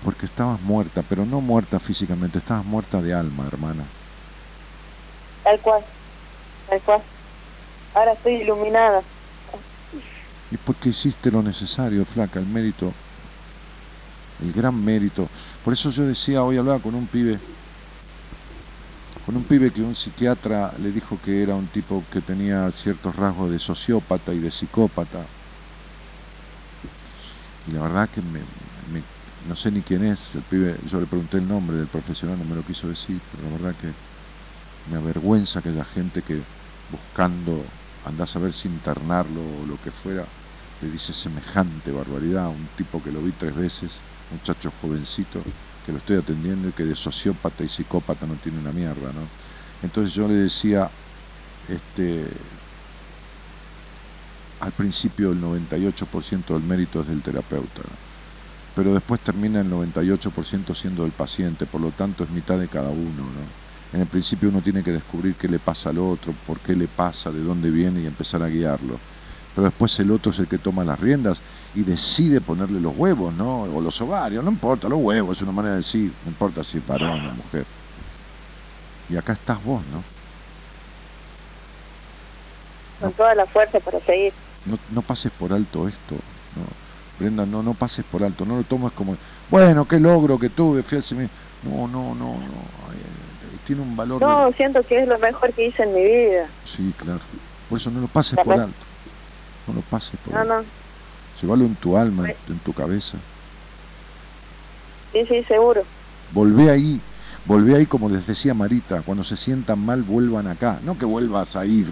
porque 0.03 0.27
estabas 0.27 0.61
muerta, 0.61 1.01
pero 1.09 1.25
no 1.25 1.41
muerta 1.41 1.79
físicamente, 1.79 2.37
estabas 2.37 2.65
muerta 2.65 3.01
de 3.01 3.13
alma, 3.13 3.47
hermana. 3.47 3.83
Tal 5.43 5.59
cual. 5.61 5.83
Tal 6.69 6.81
cual. 6.81 7.01
Ahora 7.95 8.13
estoy 8.13 8.35
iluminada. 8.35 9.01
Y 10.51 10.57
porque 10.57 10.89
hiciste 10.89 11.31
lo 11.31 11.41
necesario, 11.41 12.05
flaca, 12.05 12.39
el 12.39 12.45
mérito, 12.45 12.93
el 14.43 14.53
gran 14.53 14.83
mérito. 14.83 15.27
Por 15.63 15.73
eso 15.73 15.89
yo 15.89 16.03
decía, 16.03 16.43
hoy 16.43 16.57
hablaba 16.57 16.79
con 16.79 16.93
un 16.93 17.07
pibe, 17.07 17.39
con 19.27 19.35
un 19.35 19.43
pibe 19.43 19.73
que 19.73 19.83
un 19.83 19.93
psiquiatra 19.93 20.71
le 20.79 20.89
dijo 20.89 21.17
que 21.21 21.43
era 21.43 21.53
un 21.53 21.67
tipo 21.67 22.01
que 22.09 22.21
tenía 22.21 22.71
ciertos 22.71 23.13
rasgos 23.13 23.51
de 23.51 23.59
sociópata 23.59 24.33
y 24.33 24.39
de 24.39 24.49
psicópata. 24.49 25.27
Y 27.67 27.71
la 27.71 27.81
verdad 27.81 28.09
que 28.09 28.21
me, 28.21 28.39
no 29.45 29.53
sé 29.53 29.69
ni 29.69 29.81
quién 29.81 30.05
es, 30.05 30.33
el 30.33 30.43
pibe, 30.43 30.79
yo 30.85 31.01
le 31.01 31.07
pregunté 31.07 31.39
el 31.39 31.47
nombre 31.49 31.75
del 31.75 31.89
profesional, 31.89 32.37
no 32.37 32.45
me 32.45 32.55
lo 32.55 32.63
quiso 32.63 32.87
decir, 32.87 33.19
pero 33.29 33.43
la 33.43 33.57
verdad 33.57 33.75
que 33.75 33.93
me 34.89 34.95
avergüenza 34.95 35.61
que 35.61 35.69
haya 35.69 35.83
gente 35.83 36.21
que 36.21 36.41
buscando, 36.89 37.65
andás 38.05 38.33
a 38.37 38.39
ver 38.39 38.53
si 38.53 38.69
internarlo 38.69 39.41
o 39.43 39.65
lo 39.65 39.77
que 39.77 39.91
fuera, 39.91 40.25
le 40.79 40.89
dice 40.89 41.11
semejante 41.11 41.91
barbaridad, 41.91 42.47
un 42.47 42.69
tipo 42.77 43.03
que 43.03 43.11
lo 43.11 43.21
vi 43.21 43.33
tres 43.33 43.55
veces, 43.55 44.03
muchacho 44.29 44.71
jovencito, 44.71 45.43
que 45.87 45.93
lo 45.93 45.99
estoy 45.99 46.17
atendiendo 46.17 46.67
y 46.67 46.73
que 46.73 46.83
de 46.83 46.97
sociópata 46.97 47.63
y 47.63 47.69
psicópata 47.69 48.27
no 48.27 48.35
tiene 48.35 48.59
una 48.59 48.73
mierda, 48.73 49.13
¿no? 49.13 49.21
Entonces 49.81 50.13
yo 50.13 50.27
le 50.27 50.33
decía, 50.33 50.91
este, 51.69 52.27
al 54.59 54.73
principio 54.73 55.31
el 55.31 55.41
98% 55.41 56.53
del 56.53 56.63
mérito 56.63 56.99
es 56.99 57.07
del 57.07 57.21
terapeuta, 57.21 57.83
pero 58.75 58.93
después 58.93 59.21
termina 59.21 59.61
el 59.61 59.71
98% 59.71 60.75
siendo 60.75 61.03
del 61.03 61.13
paciente, 61.13 61.65
por 61.65 61.79
lo 61.79 61.93
tanto 61.93 62.25
es 62.25 62.31
mitad 62.31 62.59
de 62.59 62.67
cada 62.67 62.89
uno, 62.89 63.31
¿no? 63.31 63.67
En 63.93 64.01
el 64.01 64.07
principio 64.07 64.49
uno 64.49 64.61
tiene 64.61 64.83
que 64.83 64.91
descubrir 64.91 65.37
qué 65.37 65.47
le 65.47 65.59
pasa 65.59 65.91
al 65.91 65.99
otro, 65.99 66.33
por 66.45 66.59
qué 66.59 66.75
le 66.75 66.89
pasa, 66.89 67.31
de 67.31 67.41
dónde 67.41 67.71
viene 67.71 68.01
y 68.01 68.07
empezar 68.07 68.43
a 68.43 68.49
guiarlo. 68.49 68.99
Pero 69.57 69.69
después 69.69 69.99
el 69.99 70.11
otro 70.11 70.31
es 70.31 70.37
el 70.37 70.47
que 70.47 70.59
toma 70.59 70.83
las 70.83 70.99
riendas 70.99 71.41
y 71.73 71.81
decide 71.81 72.39
ponerle 72.41 72.79
los 72.79 72.95
huevos, 72.95 73.33
¿no? 73.33 73.63
O 73.63 73.81
los 73.81 73.99
ovarios, 74.01 74.43
no 74.43 74.51
importa, 74.51 74.87
los 74.87 74.99
huevos, 74.99 75.35
es 75.37 75.41
una 75.41 75.51
manera 75.51 75.71
de 75.71 75.77
decir, 75.77 76.11
no 76.23 76.29
importa 76.29 76.63
si 76.63 76.77
es 76.77 76.85
varón 76.85 77.25
o 77.25 77.31
mujer. 77.33 77.65
Y 79.09 79.17
acá 79.17 79.33
estás 79.33 79.57
vos, 79.65 79.81
¿no? 79.91 80.03
Con 83.01 83.11
toda 83.13 83.33
la 83.33 83.47
fuerza 83.47 83.79
para 83.79 83.99
seguir. 84.01 84.31
No, 84.67 84.77
no 84.93 85.01
pases 85.01 85.31
por 85.31 85.51
alto 85.51 85.87
esto, 85.87 86.13
¿no? 86.55 86.61
Brenda, 87.17 87.43
no, 87.47 87.63
no 87.63 87.73
pases 87.73 88.05
por 88.05 88.23
alto, 88.23 88.45
no 88.45 88.57
lo 88.57 88.63
tomes 88.63 88.91
como, 88.91 89.15
bueno, 89.49 89.85
qué 89.85 89.99
logro 89.99 90.37
que 90.37 90.49
tuve, 90.49 90.83
fui 90.83 90.99
al. 90.99 91.03
No, 91.63 91.87
no, 91.87 92.13
no, 92.13 92.13
no. 92.13 92.61
ay, 92.91 92.97
ay, 93.01 93.57
tiene 93.65 93.81
un 93.81 93.97
valor. 93.97 94.19
de- 94.19 94.25
No, 94.27 94.51
siento 94.51 94.83
que 94.83 95.01
es 95.01 95.07
lo 95.07 95.17
mejor 95.17 95.51
que 95.51 95.65
hice 95.69 95.81
en 95.81 95.95
mi 95.95 96.03
vida. 96.03 96.47
Sí, 96.63 96.93
claro. 96.95 97.21
Por 97.67 97.79
eso 97.79 97.89
no 97.89 98.01
lo 98.01 98.07
pases 98.07 98.37
La 98.37 98.43
por 98.43 98.53
alto. 98.59 98.86
No 99.67 99.73
lo 99.73 99.81
pases 99.83 100.19
por 100.19 100.33
No, 100.33 100.41
alto. 100.41 100.63
no. 100.63 100.65
Llévalo 101.41 101.65
en 101.65 101.75
tu 101.75 101.97
alma, 101.97 102.23
en, 102.29 102.53
en 102.53 102.59
tu 102.61 102.73
cabeza. 102.73 103.17
Sí, 105.13 105.25
sí, 105.27 105.43
seguro. 105.47 105.83
Volvé 106.29 106.69
ahí, 106.69 107.01
volvé 107.45 107.75
ahí 107.75 107.85
como 107.85 108.09
les 108.09 108.27
decía 108.27 108.53
Marita, 108.53 109.01
cuando 109.01 109.23
se 109.23 109.37
sientan 109.37 109.79
mal 109.79 110.03
vuelvan 110.03 110.47
acá. 110.47 110.79
No 110.83 110.97
que 110.97 111.05
vuelvas 111.05 111.55
a 111.55 111.65
ir, 111.65 111.87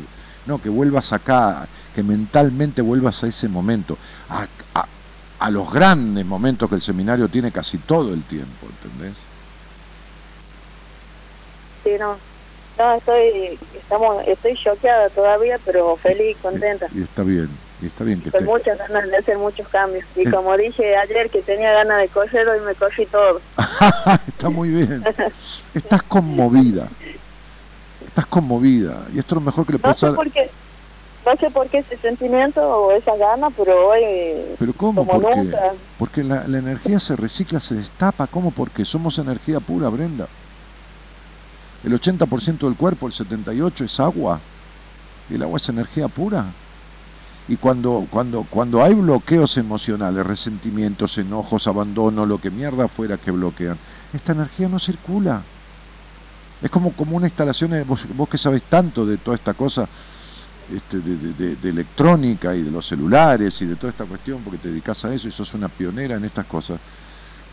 no, 0.45 0.59
que 0.59 0.69
vuelvas 0.69 1.13
acá, 1.13 1.69
que 1.93 2.03
mentalmente 2.03 2.82
vuelvas 2.82 3.23
a 3.23 3.28
ese 3.28 3.47
momento, 3.47 3.97
a, 4.28 4.47
a- 4.73 4.89
a 5.38 5.51
los 5.51 5.71
grandes 5.71 6.26
momentos 6.26 6.67
que 6.69 6.76
el 6.76 6.82
seminario 6.82 7.30
tiene 7.30 7.51
casi 7.51 7.80
todo 7.80 8.13
el 8.13 8.26
tiempo, 8.26 8.69
¿entendés? 8.69 9.19
Sí, 11.84 11.91
no. 11.99 12.19
No, 12.78 12.95
estoy, 12.97 13.57
estamos, 13.73 14.23
estoy 14.28 14.53
choqueada 14.63 15.09
todavía, 15.11 15.59
pero 15.63 15.95
feliz, 15.97 16.38
contenta. 16.41 16.88
Y 16.93 17.01
está 17.01 17.23
bien, 17.23 17.64
y 17.82 17.88
está 17.88 18.03
bien 18.03 18.21
que 18.21 18.32
Con 18.32 18.41
esté. 18.41 18.51
muchas 18.51 18.78
ganas 18.78 19.07
de 19.09 19.17
hacer 19.17 19.38
muchos 19.38 19.67
cambios. 19.67 20.05
Y 20.15 20.28
Eh. 20.28 20.32
como 20.32 20.55
dije 20.57 20.95
ayer 20.97 21.30
que 21.30 21.41
tenía 21.41 21.71
ganas 21.73 21.99
de 21.99 22.07
correr, 22.07 22.47
hoy 22.47 22.59
me 22.61 22.73
corrí 22.76 23.05
todo. 23.07 23.41
está 24.28 24.49
muy 24.49 24.69
bien. 24.69 25.03
Estás 25.73 26.03
conmovida. 26.03 26.88
Estás 28.05 28.26
conmovida. 28.28 29.05
Y 29.13 29.19
esto 29.19 29.36
es 29.36 29.41
lo 29.41 29.45
mejor 29.45 29.65
que 29.65 29.73
le 29.73 29.78
No 29.80 29.82
puede 29.82 29.95
sé 29.95 30.01
pasar. 30.05 30.15
por 30.15 30.32
qué, 30.32 30.49
no 31.26 31.36
sé 31.36 31.49
por 31.51 31.67
qué 31.67 31.80
ese 31.80 31.97
sentimiento 31.97 32.61
o 32.61 32.91
esa 32.93 33.15
gana, 33.17 33.49
pero 33.49 33.89
hoy, 33.89 34.01
Pero 34.57 34.73
¿cómo? 34.73 35.05
como 35.05 35.21
Porque, 35.21 35.36
nunca, 35.38 35.59
porque 35.99 36.23
la, 36.23 36.47
la 36.47 36.59
energía 36.59 36.99
se 36.99 37.15
recicla, 37.15 37.59
se 37.59 37.76
destapa. 37.76 38.28
¿Cómo? 38.28 38.51
Porque 38.51 38.86
somos 38.86 39.17
energía 39.19 39.59
pura, 39.59 39.89
Brenda. 39.89 40.28
El 41.84 41.93
80% 41.99 42.59
del 42.59 42.76
cuerpo, 42.76 43.05
el 43.07 43.13
78% 43.13 43.84
es 43.86 43.99
agua. 43.99 44.39
Y 45.30 45.36
el 45.36 45.43
agua 45.43 45.57
es 45.57 45.67
energía 45.69 46.07
pura. 46.07 46.45
Y 47.48 47.58
cuando, 47.58 48.08
cuando, 48.10 48.43
cuando 48.46 48.82
hay 48.84 48.96
bloqueos 48.96 49.58
emocionales, 49.58 50.26
resentimientos, 50.26 51.18
enojos, 51.20 51.68
abandono, 51.68 52.26
lo 52.26 52.39
que 52.39 52.50
mierda 52.50 52.88
fuera 52.88 53.18
que 53.18 53.32
bloquean, 53.32 53.78
esta 54.14 54.32
energía 54.32 54.68
no 54.68 54.80
circula. 54.80 55.43
Es 56.62 56.72
como, 56.72 56.96
como 56.96 57.16
una 57.18 57.28
instalación, 57.28 57.74
eh, 57.74 57.84
vos, 57.84 58.08
vos 58.16 58.28
que 58.30 58.38
sabés 58.38 58.64
tanto 58.64 59.06
de 59.06 59.18
toda 59.20 59.36
esta 59.36 59.54
cosa, 59.54 59.88
este, 60.68 61.02
de, 61.02 61.18
de- 61.18 61.34
de- 61.34 61.56
de 61.58 61.70
electrónica 61.70 62.56
y 62.56 62.64
de 62.64 62.72
los 62.72 62.88
celulares 62.88 63.62
y 63.62 63.66
de 63.68 63.76
toda 63.76 63.91
esta 63.91 64.06
cuestión, 64.06 64.43
porque 64.43 64.58
te 64.58 64.70
dedicas 64.70 65.06
a 65.06 65.14
eso 65.14 65.28
y 65.28 65.32
sos 65.32 65.54
una 65.54 65.70
pionera 65.70 66.16
en 66.16 66.26
estas 66.26 66.46
cosas. 66.46 66.80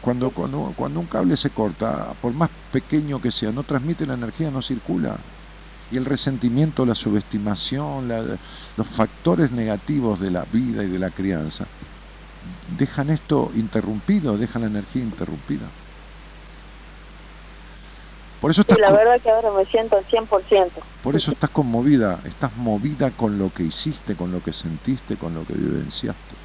Cuando, 0.01 0.30
cuando, 0.32 0.72
cuando 0.76 1.01
un 1.01 1.07
cable 1.07 1.36
se 1.36 1.51
corta, 1.51 2.14
por 2.20 2.32
más 2.34 2.51
pequeño 2.70 3.20
que 3.20 3.30
sea, 3.30 3.53
no 3.53 3.64
transmite 3.64 4.07
la 4.07 4.14
energía, 4.14 4.51
no 4.51 4.62
circula. 4.62 5.18
Y 5.93 5.99
el 5.99 6.07
resentimiento, 6.07 6.86
la 6.86 6.95
subestimación, 6.95 8.09
la- 8.09 8.38
los 8.76 8.88
factores 8.88 9.53
negativos 9.53 10.20
de 10.20 10.30
la 10.30 10.47
vida 10.47 10.84
y 10.84 10.88
de 10.88 10.99
la 10.99 11.11
crianza, 11.11 11.68
dejan 12.68 13.11
esto 13.11 13.51
interrumpido, 13.55 14.38
dejan 14.38 14.62
la 14.62 14.68
energía 14.68 15.03
interrumpida. 15.03 15.74
Por 18.38 18.51
eso 18.51 18.62
estás 18.62 18.78
Sí, 18.78 18.82
la 18.82 18.90
verdad 18.93 19.20
que 19.22 19.30
ahora 19.30 19.53
me 19.53 19.64
siento 19.66 19.97
al 19.97 20.05
100%. 20.07 20.80
por 21.01 21.16
eso 21.16 21.32
estás 21.32 21.51
conmovida, 21.51 22.22
estás 22.24 22.55
movida 22.55 23.11
con 23.12 23.36
lo 23.38 23.51
que 23.51 23.64
hiciste, 23.64 24.16
con 24.16 24.32
lo 24.32 24.40
que 24.43 24.53
sentiste, 24.53 25.18
con 25.18 25.34
lo 25.34 25.45
que 25.45 25.55
vivenciaste. 25.55 26.36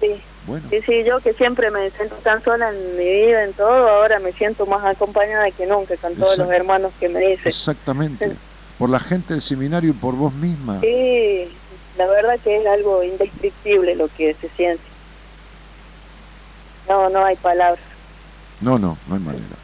Sí. 0.00 0.26
Bueno, 0.46 0.68
Sí, 0.70 0.80
sí, 0.86 1.04
yo 1.04 1.20
que 1.20 1.32
siempre 1.34 1.70
me 1.70 1.90
siento 1.90 2.14
tan 2.16 2.42
sola 2.44 2.68
en 2.70 2.96
mi 2.96 3.04
vida, 3.04 3.42
en 3.44 3.52
todo, 3.54 3.88
ahora 3.88 4.20
me 4.20 4.32
siento 4.32 4.64
más 4.66 4.84
acompañada 4.84 5.50
que 5.50 5.66
nunca 5.66 5.96
con 5.96 6.14
todos 6.14 6.32
Exacto. 6.34 6.44
los 6.44 6.52
hermanos 6.52 6.92
que 7.00 7.08
me 7.08 7.20
dicen. 7.20 7.48
exactamente. 7.48 8.36
Por 8.78 8.90
la 8.90 9.00
gente 9.00 9.32
del 9.32 9.42
seminario 9.42 9.90
y 9.90 9.94
por 9.94 10.14
vos 10.14 10.32
misma. 10.34 10.80
Sí, 10.82 11.48
la 11.96 12.06
verdad 12.06 12.38
que 12.44 12.58
es 12.58 12.66
algo 12.66 13.02
indescriptible 13.02 13.96
lo 13.96 14.08
que 14.08 14.34
se 14.34 14.48
siente. 14.50 14.84
No, 16.88 17.08
no 17.08 17.24
hay 17.24 17.36
palabras. 17.36 17.82
No, 18.60 18.78
no, 18.78 18.96
no 19.08 19.14
hay 19.14 19.20
manera. 19.20 19.56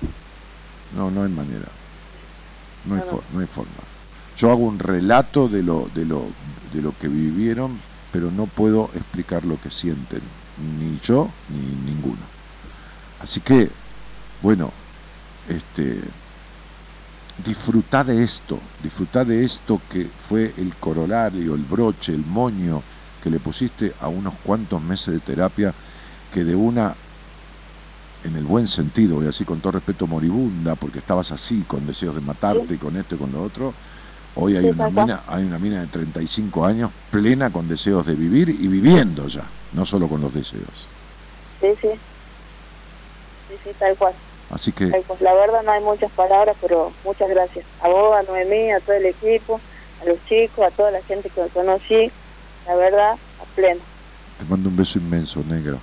No, 0.96 1.10
no 1.10 1.22
hay 1.22 1.30
manera. 1.30 1.68
No 2.86 2.94
hay, 2.96 3.02
No, 3.10 3.22
no 3.34 3.40
hay 3.40 3.46
forma. 3.46 3.70
Yo 4.36 4.50
hago 4.50 4.64
un 4.64 4.78
relato 4.78 5.46
de 5.48 5.62
lo, 5.62 5.88
de 5.94 6.04
lo, 6.06 6.24
de 6.72 6.80
lo 6.82 6.92
que 6.98 7.08
vivieron, 7.08 7.80
pero 8.12 8.30
no 8.30 8.46
puedo 8.46 8.90
explicar 8.94 9.44
lo 9.44 9.60
que 9.60 9.70
sienten, 9.70 10.22
ni 10.78 10.98
yo 11.02 11.28
ni 11.48 11.92
ninguno. 11.92 12.22
Así 13.20 13.40
que, 13.40 13.70
bueno, 14.40 14.72
este, 15.48 16.00
disfrutá 17.44 18.04
de 18.04 18.22
esto, 18.22 18.58
disfrutá 18.82 19.24
de 19.24 19.44
esto 19.44 19.80
que 19.90 20.06
fue 20.06 20.52
el 20.56 20.74
corolario, 20.76 21.54
el 21.54 21.62
broche, 21.62 22.12
el 22.12 22.24
moño 22.24 22.82
que 23.22 23.30
le 23.30 23.38
pusiste 23.38 23.94
a 24.00 24.08
unos 24.08 24.34
cuantos 24.42 24.82
meses 24.82 25.14
de 25.14 25.20
terapia 25.20 25.72
que 26.32 26.44
de 26.44 26.54
una 26.54 26.94
en 28.24 28.36
el 28.36 28.44
buen 28.44 28.66
sentido, 28.66 29.16
voy 29.16 29.24
a 29.24 29.28
decir 29.28 29.46
con 29.46 29.60
todo 29.60 29.72
respeto, 29.72 30.06
moribunda, 30.06 30.76
porque 30.76 31.00
estabas 31.00 31.32
así, 31.32 31.64
con 31.66 31.86
deseos 31.86 32.14
de 32.14 32.20
matarte, 32.20 32.78
con 32.78 32.96
esto 32.96 33.16
y 33.16 33.18
con 33.18 33.32
lo 33.32 33.42
otro. 33.42 33.74
Hoy 34.36 34.56
hay 34.56 34.66
una 34.66 34.88
mina, 34.88 35.22
hay 35.26 35.44
una 35.44 35.58
mina 35.58 35.80
de 35.80 35.88
35 35.88 36.64
años 36.64 36.90
plena 37.10 37.50
con 37.50 37.68
deseos 37.68 38.06
de 38.06 38.14
vivir 38.14 38.48
y 38.48 38.68
viviendo 38.68 39.26
ya, 39.26 39.44
no 39.72 39.84
solo 39.84 40.08
con 40.08 40.20
los 40.20 40.32
deseos. 40.34 40.90
Sí, 41.60 41.68
sí. 41.80 41.88
Sí, 43.48 43.54
sí, 43.64 43.70
tal 43.78 43.96
cual. 43.96 44.14
Así 44.50 44.72
que 44.72 44.88
tal 44.88 45.04
cual. 45.04 45.18
La 45.22 45.34
verdad 45.34 45.62
no 45.64 45.72
hay 45.72 45.82
muchas 45.82 46.10
palabras, 46.12 46.56
pero 46.60 46.92
muchas 47.04 47.28
gracias. 47.28 47.64
A 47.80 47.88
vos, 47.88 48.16
a 48.16 48.22
Noemí, 48.22 48.70
a 48.70 48.80
todo 48.80 48.96
el 48.96 49.06
equipo, 49.06 49.60
a 50.00 50.04
los 50.04 50.22
chicos, 50.24 50.64
a 50.66 50.70
toda 50.70 50.90
la 50.90 51.02
gente 51.02 51.30
que 51.30 51.48
conocí. 51.50 52.12
La 52.66 52.76
verdad, 52.76 53.12
a 53.12 53.44
pleno. 53.54 53.80
te 54.38 54.44
mando 54.44 54.68
un 54.68 54.76
beso 54.76 54.98
inmenso, 54.98 55.42
negra. 55.48 55.78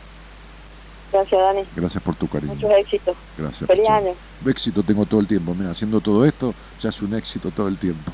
Gracias, 1.11 1.41
Dani. 1.41 1.63
Gracias 1.75 2.03
por 2.03 2.15
tu 2.15 2.27
cariño. 2.27 2.53
Muchos 2.53 2.71
éxitos. 2.71 3.17
Gracias. 3.37 3.67
Feliz 3.67 3.89
año. 3.89 4.13
Éxito 4.45 4.83
tengo 4.83 5.05
todo 5.05 5.19
el 5.19 5.27
tiempo. 5.27 5.53
Mira, 5.55 5.71
haciendo 5.71 5.99
todo 5.99 6.23
esto, 6.25 6.53
ya 6.77 6.89
es 6.89 7.01
un 7.01 7.15
éxito 7.15 7.49
todo 7.51 7.67
el 7.67 7.77
tiempo. 7.77 8.13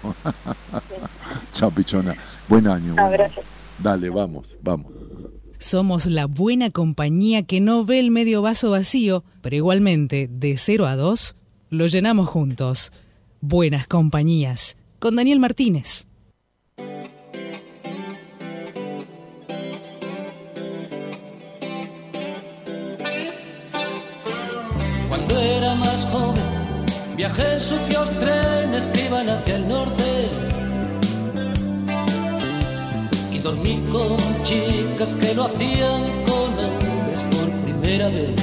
Chao, 1.51 1.71
pichona. 1.71 2.15
Buen 2.47 2.67
año. 2.67 2.95
Ah, 2.97 3.09
gracias. 3.09 3.45
Dale, 3.77 4.09
vamos, 4.09 4.57
vamos. 4.61 4.91
Somos 5.57 6.05
la 6.05 6.25
buena 6.25 6.69
compañía 6.69 7.43
que 7.43 7.59
no 7.59 7.85
ve 7.85 7.99
el 7.99 8.11
medio 8.11 8.41
vaso 8.41 8.71
vacío, 8.71 9.23
pero 9.41 9.55
igualmente, 9.55 10.27
de 10.29 10.57
0 10.57 10.85
a 10.85 10.95
2, 10.95 11.35
lo 11.69 11.87
llenamos 11.87 12.27
juntos. 12.27 12.91
Buenas 13.41 13.87
compañías. 13.87 14.77
Con 14.99 15.15
Daniel 15.15 15.39
Martínez. 15.39 16.07
Cuando 25.09 25.39
era 25.39 25.75
más 25.75 26.05
joven, 26.07 26.43
viajé 27.15 27.53
en 27.53 27.59
sucios 27.59 28.09
trenes 28.19 28.87
que 28.89 29.05
iban 29.05 29.29
hacia 29.29 29.55
el 29.55 29.67
norte. 29.67 30.64
Dormí 33.45 33.79
con 33.91 34.17
chicas 34.41 35.13
que 35.13 35.35
lo 35.35 35.45
hacían 35.45 36.01
con 36.25 36.49
hombres 36.65 37.23
por 37.29 37.47
primera 37.63 38.09
vez. 38.09 38.33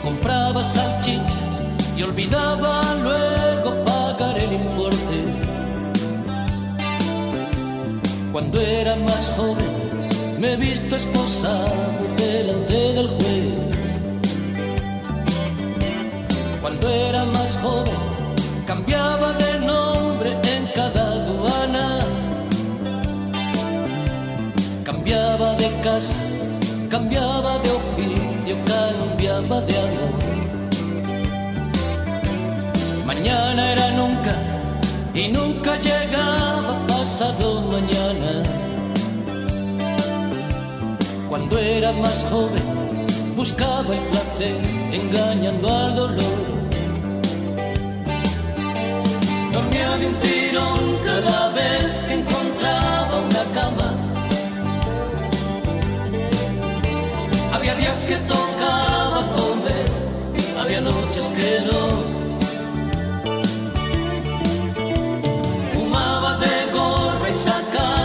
Compraba 0.00 0.62
salchichas 0.62 1.64
y 1.96 2.04
olvidaba 2.04 2.82
luego 3.02 3.84
pagar 3.84 4.38
el 4.38 4.52
importe. 4.52 5.16
Cuando 8.30 8.60
era 8.60 8.94
más 8.94 9.34
joven, 9.36 10.38
me 10.38 10.52
he 10.52 10.56
visto 10.56 10.94
esposado 10.94 11.74
delante 12.16 12.92
del 12.92 13.08
juez. 13.08 13.54
Cuando 16.60 16.88
era 16.88 17.24
más 17.24 17.58
joven, 17.60 17.92
cambiaba 18.64 19.32
de 19.32 19.58
nombre 19.66 20.45
cambiaba 26.90 27.58
de 27.60 27.70
oficio, 27.70 28.56
cambiaba 28.66 29.60
de 29.60 29.78
amor. 29.78 30.12
Mañana 33.06 33.72
era 33.72 33.90
nunca 33.92 34.34
y 35.14 35.28
nunca 35.28 35.78
llegaba 35.78 36.76
pasado 36.88 37.62
mañana. 37.70 38.42
Cuando 41.28 41.56
era 41.56 41.92
más 41.92 42.26
joven, 42.30 42.64
buscaba 43.36 43.94
el 43.94 44.02
placer 44.10 44.56
engañando 44.92 45.68
al 45.72 45.94
dolor. 45.94 46.36
Dormía 49.52 49.90
de 49.98 50.06
un 50.08 50.14
tirón 50.14 50.80
cada 51.04 51.50
vez 51.50 51.86
que 52.08 52.14
encontraba 52.14 53.20
una 53.28 53.44
cama. 53.54 53.95
Días 57.96 58.02
que 58.02 58.16
tocaba 58.26 59.26
comer, 59.36 59.86
había 60.60 60.80
noches 60.80 61.26
que 61.28 61.60
no. 61.66 61.82
Fumaba 65.72 66.38
de 66.38 66.72
gorra 66.72 67.30
y 67.30 67.34
sacaba 67.34 67.95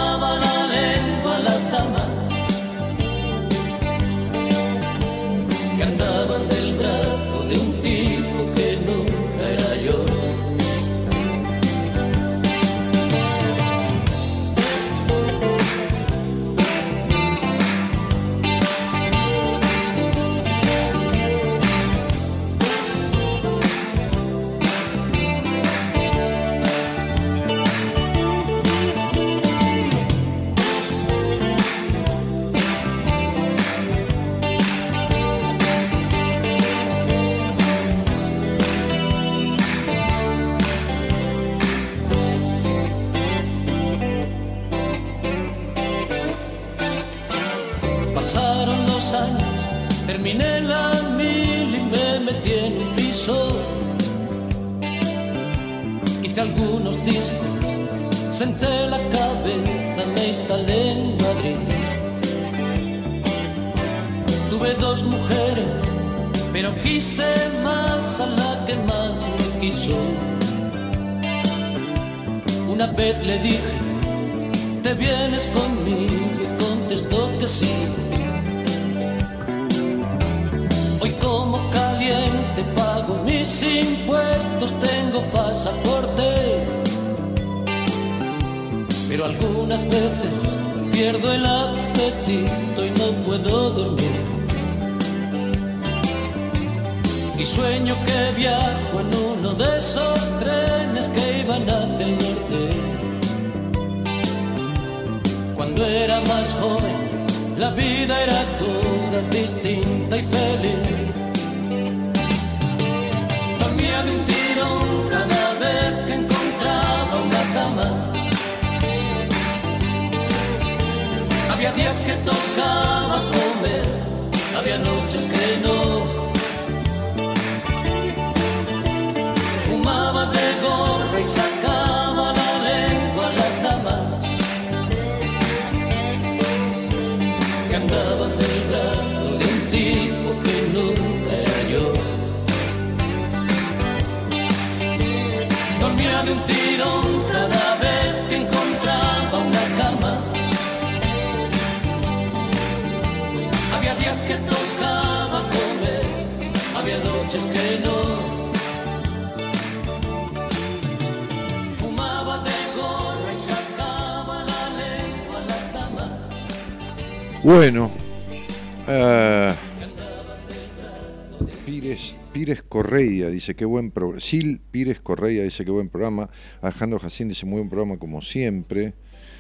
dice 173.41 173.55
qué 173.55 173.65
buen 173.65 173.89
programa. 173.89 174.19
Sil 174.21 174.61
Pires 174.69 175.01
Correia 175.01 175.41
dice 175.43 175.65
qué 175.65 175.71
buen 175.71 175.89
programa. 175.89 176.29
Alejandro 176.61 176.99
Jacín 176.99 177.27
dice 177.27 177.47
muy 177.47 177.57
buen 177.57 177.69
programa 177.69 177.97
como 177.97 178.21
siempre. 178.21 178.93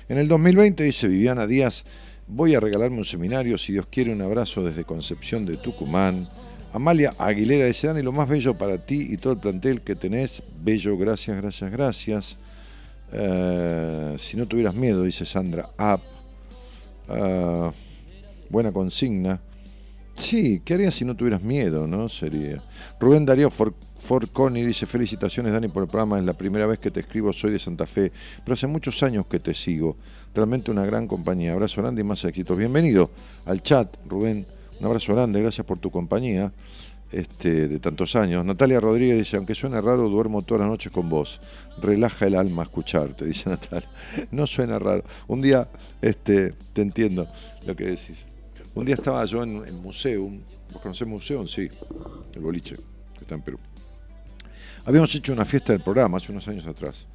En 0.09 0.17
el 0.17 0.27
2020 0.27 0.83
dice 0.83 1.07
Viviana 1.07 1.45
Díaz, 1.45 1.85
voy 2.27 2.55
a 2.55 2.59
regalarme 2.59 2.97
un 2.97 3.05
seminario, 3.05 3.59
si 3.59 3.73
Dios 3.73 3.85
quiere, 3.91 4.11
un 4.11 4.23
abrazo 4.23 4.63
desde 4.63 4.85
Concepción 4.85 5.45
de 5.45 5.55
Tucumán. 5.55 6.19
Amalia 6.73 7.11
Aguilera 7.19 7.67
dice, 7.67 7.87
Dani, 7.87 8.01
lo 8.01 8.11
más 8.11 8.27
bello 8.27 8.57
para 8.57 8.83
ti 8.83 9.05
y 9.11 9.17
todo 9.17 9.33
el 9.33 9.39
plantel 9.39 9.81
que 9.81 9.95
tenés, 9.95 10.41
bello, 10.63 10.97
gracias, 10.97 11.37
gracias, 11.37 11.71
gracias. 11.71 12.37
Eh, 13.13 14.15
si 14.17 14.35
no 14.35 14.47
tuvieras 14.47 14.73
miedo, 14.73 15.03
dice 15.03 15.27
Sandra 15.27 15.69
App. 15.77 16.01
Ah, 17.07 17.71
buena 18.49 18.71
consigna. 18.71 19.41
Sí, 20.13 20.61
¿qué 20.63 20.75
harías 20.75 20.93
si 20.93 21.03
no 21.03 21.15
tuvieras 21.15 21.41
miedo, 21.41 21.87
no? 21.87 22.07
Sería. 22.07 22.61
Rubén 22.99 23.25
Darío 23.25 23.49
For- 23.49 23.73
Forconi 24.01 24.65
dice, 24.65 24.87
felicitaciones 24.87 25.53
Dani 25.53 25.67
por 25.67 25.83
el 25.83 25.89
programa, 25.89 26.17
es 26.17 26.25
la 26.25 26.33
primera 26.33 26.65
vez 26.65 26.79
que 26.79 26.89
te 26.89 27.01
escribo, 27.01 27.31
soy 27.31 27.51
de 27.51 27.59
Santa 27.59 27.85
Fe, 27.85 28.11
pero 28.43 28.55
hace 28.55 28.65
muchos 28.65 29.03
años 29.03 29.27
que 29.27 29.39
te 29.39 29.53
sigo. 29.53 29.95
Realmente 30.33 30.71
una 30.71 30.85
gran 30.85 31.07
compañía. 31.07 31.53
Abrazo 31.53 31.81
grande 31.81 32.01
y 32.01 32.03
más 32.03 32.25
éxitos. 32.25 32.57
Bienvenido 32.57 33.11
al 33.45 33.61
chat, 33.61 33.95
Rubén. 34.07 34.47
Un 34.79 34.85
abrazo 34.85 35.13
grande, 35.13 35.39
gracias 35.39 35.67
por 35.67 35.77
tu 35.77 35.91
compañía 35.91 36.51
este, 37.11 37.67
de 37.67 37.79
tantos 37.79 38.15
años. 38.15 38.43
Natalia 38.43 38.79
Rodríguez 38.79 39.19
dice, 39.19 39.37
aunque 39.37 39.53
suene 39.53 39.79
raro, 39.79 40.09
duermo 40.09 40.41
todas 40.41 40.61
las 40.61 40.69
noches 40.69 40.91
con 40.91 41.07
vos. 41.07 41.39
Relaja 41.79 42.25
el 42.25 42.35
alma 42.35 42.63
escucharte, 42.63 43.25
dice 43.27 43.51
Natalia. 43.51 43.89
No 44.31 44.47
suena 44.47 44.79
raro. 44.79 45.03
Un 45.27 45.41
día, 45.41 45.69
este, 46.01 46.53
te 46.73 46.81
entiendo 46.81 47.27
lo 47.67 47.75
que 47.75 47.85
decís. 47.85 48.25
Un 48.73 48.85
día 48.85 48.95
estaba 48.95 49.23
yo 49.25 49.43
en 49.43 49.57
el 49.57 49.73
museo, 49.73 50.27
¿vos 50.73 50.81
conocés 50.81 51.07
Museo? 51.07 51.47
Sí, 51.47 51.69
el 52.33 52.41
boliche, 52.41 52.75
que 53.13 53.21
está 53.21 53.35
en 53.35 53.41
Perú. 53.41 53.59
Habíamos 54.85 55.13
hecho 55.13 55.33
una 55.33 55.45
fiesta 55.45 55.73
del 55.73 55.81
programa 55.81 56.17
hace 56.17 56.31
unos 56.31 56.47
años 56.47 56.65
atrás. 56.65 57.07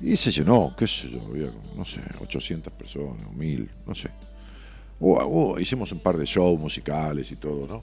Y 0.00 0.16
se 0.16 0.30
llenó, 0.30 0.74
qué 0.76 0.86
sé 0.86 1.08
yo, 1.10 1.20
había, 1.28 1.50
no 1.76 1.84
sé, 1.84 2.00
800 2.20 2.72
personas, 2.72 3.24
o 3.26 3.32
1000, 3.32 3.70
no 3.86 3.94
sé. 3.94 4.10
Hicimos 5.60 5.92
un 5.92 6.00
par 6.00 6.16
de 6.16 6.24
shows 6.24 6.58
musicales 6.58 7.30
y 7.32 7.36
todo, 7.36 7.66
¿no? 7.66 7.80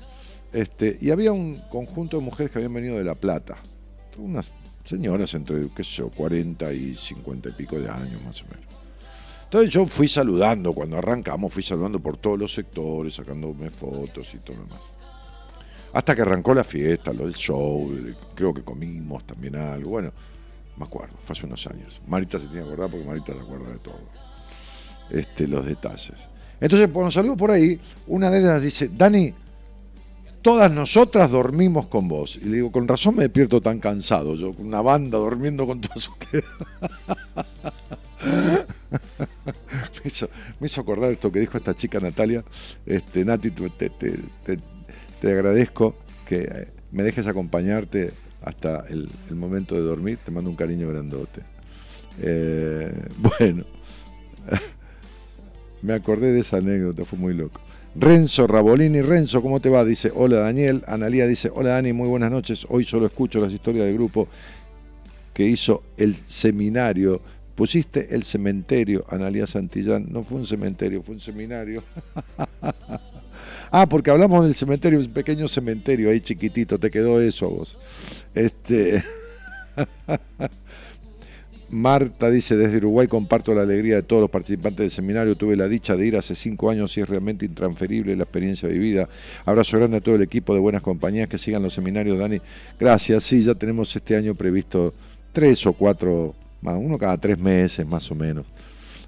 Este, 0.52 0.98
y 1.02 1.12
había 1.12 1.32
un 1.32 1.58
conjunto 1.70 2.18
de 2.18 2.24
mujeres 2.24 2.52
que 2.52 2.60
habían 2.60 2.74
venido 2.74 2.98
de 2.98 3.04
La 3.04 3.16
Plata. 3.16 3.58
Unas 4.18 4.52
señoras 4.86 5.34
entre, 5.34 5.68
qué 5.76 5.84
sé 5.84 5.92
yo, 5.98 6.10
40 6.10 6.74
y 6.74 6.96
50 6.96 7.50
y 7.50 7.52
pico 7.54 7.80
de 7.80 7.90
años 7.90 8.22
más 8.24 8.42
o 8.42 8.46
menos. 8.46 8.66
Entonces 9.46 9.74
yo 9.74 9.88
fui 9.88 10.08
saludando, 10.08 10.74
cuando 10.74 10.98
arrancamos 10.98 11.54
fui 11.54 11.64
saludando 11.64 12.00
por 12.00 12.18
todos 12.18 12.38
los 12.38 12.54
sectores, 12.54 13.16
sacándome 13.16 13.70
fotos 13.70 14.28
y 14.34 14.40
todo 14.40 14.58
lo 14.58 14.64
demás. 14.64 14.80
Hasta 15.94 16.16
que 16.16 16.22
arrancó 16.22 16.54
la 16.54 16.64
fiesta, 16.64 17.12
lo 17.14 17.26
del 17.26 17.34
show, 17.36 17.92
creo 18.36 18.54
que 18.54 18.62
comimos 18.64 19.26
también 19.26 19.56
algo, 19.56 19.92
bueno, 19.92 20.12
me 20.78 20.84
acuerdo, 20.86 21.16
fue 21.24 21.34
hace 21.34 21.46
unos 21.46 21.66
años. 21.68 22.02
Marita 22.08 22.40
se 22.40 22.46
tiene 22.48 22.62
que 22.64 22.68
acordar 22.72 22.90
porque 22.90 23.06
Marita 23.06 23.34
se 23.34 23.40
acuerda 23.40 23.70
de 23.72 23.80
todo. 23.80 24.00
Este, 25.10 25.48
los 25.48 25.66
detalles. 25.66 26.14
Entonces, 26.62 26.90
cuando 26.94 27.10
salimos 27.12 27.38
por 27.38 27.52
ahí, 27.52 27.80
una 28.08 28.30
de 28.30 28.40
ellas 28.40 28.62
dice, 28.62 28.90
Dani, 28.94 29.34
todas 30.42 30.72
nosotras 30.72 31.32
dormimos 31.32 31.88
con 31.88 32.08
vos. 32.08 32.38
Y 32.42 32.46
le 32.46 32.56
digo, 32.58 32.72
con 32.72 32.88
razón 32.88 33.16
me 33.16 33.24
despierto 33.24 33.60
tan 33.60 33.80
cansado, 33.80 34.36
yo 34.36 34.54
con 34.54 34.68
una 34.68 34.82
banda 34.82 35.18
durmiendo 35.18 35.66
con 35.66 35.82
todos 35.82 36.08
ustedes. 36.10 36.46
me, 38.24 40.06
hizo, 40.06 40.30
me 40.60 40.68
hizo 40.68 40.82
acordar 40.82 41.12
esto 41.12 41.32
que 41.32 41.40
dijo 41.40 41.58
esta 41.58 41.76
chica 41.76 42.00
Natalia. 42.00 42.44
Este, 42.86 43.26
Nati, 43.26 43.52
te- 43.52 43.90
te- 43.90 44.20
te 45.22 45.32
agradezco 45.32 45.96
que 46.26 46.42
eh, 46.42 46.68
me 46.92 47.04
dejes 47.04 47.28
acompañarte 47.28 48.12
hasta 48.42 48.86
el, 48.90 49.10
momento 49.32 49.76
de 49.76 49.82
dormir. 49.82 50.18
Te 50.24 50.32
mando 50.32 50.50
un 50.50 50.56
cariño 50.56 50.88
grandote. 50.88 51.42
Eh, 52.22 52.92
bueno, 53.40 53.64
me 55.82 55.94
acordé 55.94 56.32
de 56.32 56.42
esa 56.42 56.58
anécdota, 56.58 57.04
fue 57.04 57.20
muy 57.20 57.34
loco. 57.34 57.62
Renzo 57.96 58.46
Rabolini, 58.48 59.02
Renzo, 59.02 59.42
¿cómo 59.42 59.60
te 59.60 59.70
va? 59.70 59.84
Dice, 59.84 60.12
hola 60.14 60.38
Daniel. 60.38 60.84
Analía 60.88 61.26
dice, 61.28 61.52
hola 61.54 61.72
Dani, 61.72 61.92
muy 61.92 62.08
buenas 62.08 62.32
noches. 62.32 62.66
Hoy 62.70 62.84
solo 62.84 63.08
escucho 63.08 63.42
las 63.42 63.52
historias 63.52 63.86
del 63.86 63.96
grupo 63.96 64.28
que 65.34 65.46
hizo 65.46 65.84
el 65.98 66.16
seminario. 66.16 67.22
Pusiste 67.56 68.16
el 68.16 68.24
cementerio, 68.24 69.06
Analía 69.10 69.48
Santillán. 69.48 70.08
No 70.10 70.24
fue 70.24 70.38
un 70.38 70.46
cementerio, 70.46 71.02
fue 71.02 71.16
un 71.16 71.22
seminario. 71.22 71.84
ah, 73.72 73.88
porque 73.88 74.12
hablamos 74.12 74.44
del 74.44 74.54
cementerio, 74.54 75.00
un 75.00 75.12
pequeño 75.12 75.48
cementerio 75.48 76.10
ahí 76.10 76.22
chiquitito, 76.22 76.80
te 76.80 76.92
quedó 76.92 77.22
eso 77.22 77.46
a 77.46 77.50
vos. 77.50 77.78
Este. 78.34 79.04
Marta 81.72 82.32
dice, 82.32 82.58
desde 82.58 82.78
Uruguay 82.78 83.08
comparto 83.08 83.54
la 83.54 83.62
alegría 83.62 83.98
de 83.98 84.04
todos 84.04 84.22
los 84.22 84.32
participantes 84.32 84.80
del 84.80 84.92
seminario. 84.92 85.36
Tuve 85.36 85.56
la 85.56 85.68
dicha 85.68 85.96
de 85.96 86.08
ir 86.08 86.18
hace 86.18 86.36
cinco 86.36 86.70
años 86.70 86.98
y 86.98 87.02
es 87.02 87.10
realmente 87.10 87.46
intransferible 87.46 88.16
la 88.16 88.24
experiencia 88.24 88.68
vivida. 88.68 89.08
Abrazo 89.46 89.78
grande 89.78 89.98
a 89.98 90.02
todo 90.02 90.16
el 90.16 90.24
equipo 90.24 90.54
de 90.54 90.60
Buenas 90.60 90.82
Compañías 90.82 91.30
que 91.30 91.38
sigan 91.38 91.62
los 91.62 91.74
seminarios, 91.74 92.18
Dani. 92.18 92.42
Gracias, 92.80 93.24
sí, 93.24 93.44
ya 93.44 93.56
tenemos 93.56 93.96
este 93.96 94.16
año 94.16 94.34
previsto 94.36 94.94
tres 95.32 95.66
o 95.68 95.74
cuatro, 95.74 96.34
uno 96.62 96.98
cada 96.98 97.18
tres 97.18 97.38
meses 97.38 97.86
más 97.86 98.10
o 98.12 98.16
menos, 98.16 98.48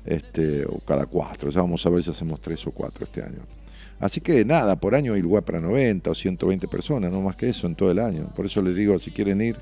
este, 0.05 0.64
o 0.66 0.78
cada 0.86 1.07
cuatro. 1.07 1.49
Ya 1.49 1.62
vamos 1.62 1.84
a 1.86 1.89
ver 1.89 2.03
si 2.03 2.12
hacemos 2.12 2.39
tres 2.41 2.66
o 2.68 2.72
cuatro 2.72 3.05
este 3.05 3.24
año. 3.24 3.39
Así 4.02 4.20
que 4.20 4.43
nada, 4.43 4.76
por 4.78 4.95
año 4.95 5.14
hay 5.14 5.22
lugar 5.22 5.43
para 5.43 5.60
90 5.60 6.10
o 6.10 6.16
120 6.16 6.68
personas, 6.68 7.12
no 7.12 7.22
más 7.22 7.36
que 7.36 7.49
eso 7.49 7.68
en 7.68 7.76
todo 7.76 7.91
el 7.91 7.99
año. 7.99 8.30
Por 8.36 8.47
eso 8.47 8.62
les 8.62 8.76
digo, 8.76 8.97
si 8.97 9.12
quieren 9.12 9.41
ir, 9.41 9.58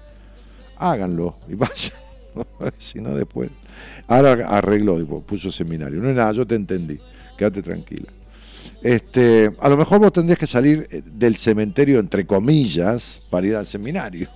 háganlo 0.78 1.36
y 1.50 1.56
vayan. 1.56 1.94
si 2.78 3.02
no 3.02 3.14
después. 3.16 3.52
Ahora 4.08 4.48
arregló, 4.48 5.06
puso 5.22 5.52
seminario. 5.52 6.00
No 6.00 6.10
es 6.10 6.16
nada, 6.16 6.32
yo 6.32 6.48
te 6.48 6.56
entendí. 6.56 7.00
Quédate 7.38 7.62
tranquila. 7.62 8.08
Este, 8.82 9.52
a 9.60 9.68
lo 9.68 9.76
mejor 9.76 10.00
vos 10.00 10.14
tendrías 10.14 10.40
que 10.40 10.48
salir 10.48 10.88
eh, 10.90 11.02
del 11.06 11.36
cementerio, 11.36 12.00
entre 12.00 12.26
comillas, 12.26 13.20
para 13.30 13.46
ir 13.46 13.56
al 13.58 13.66
seminario. 13.66 14.30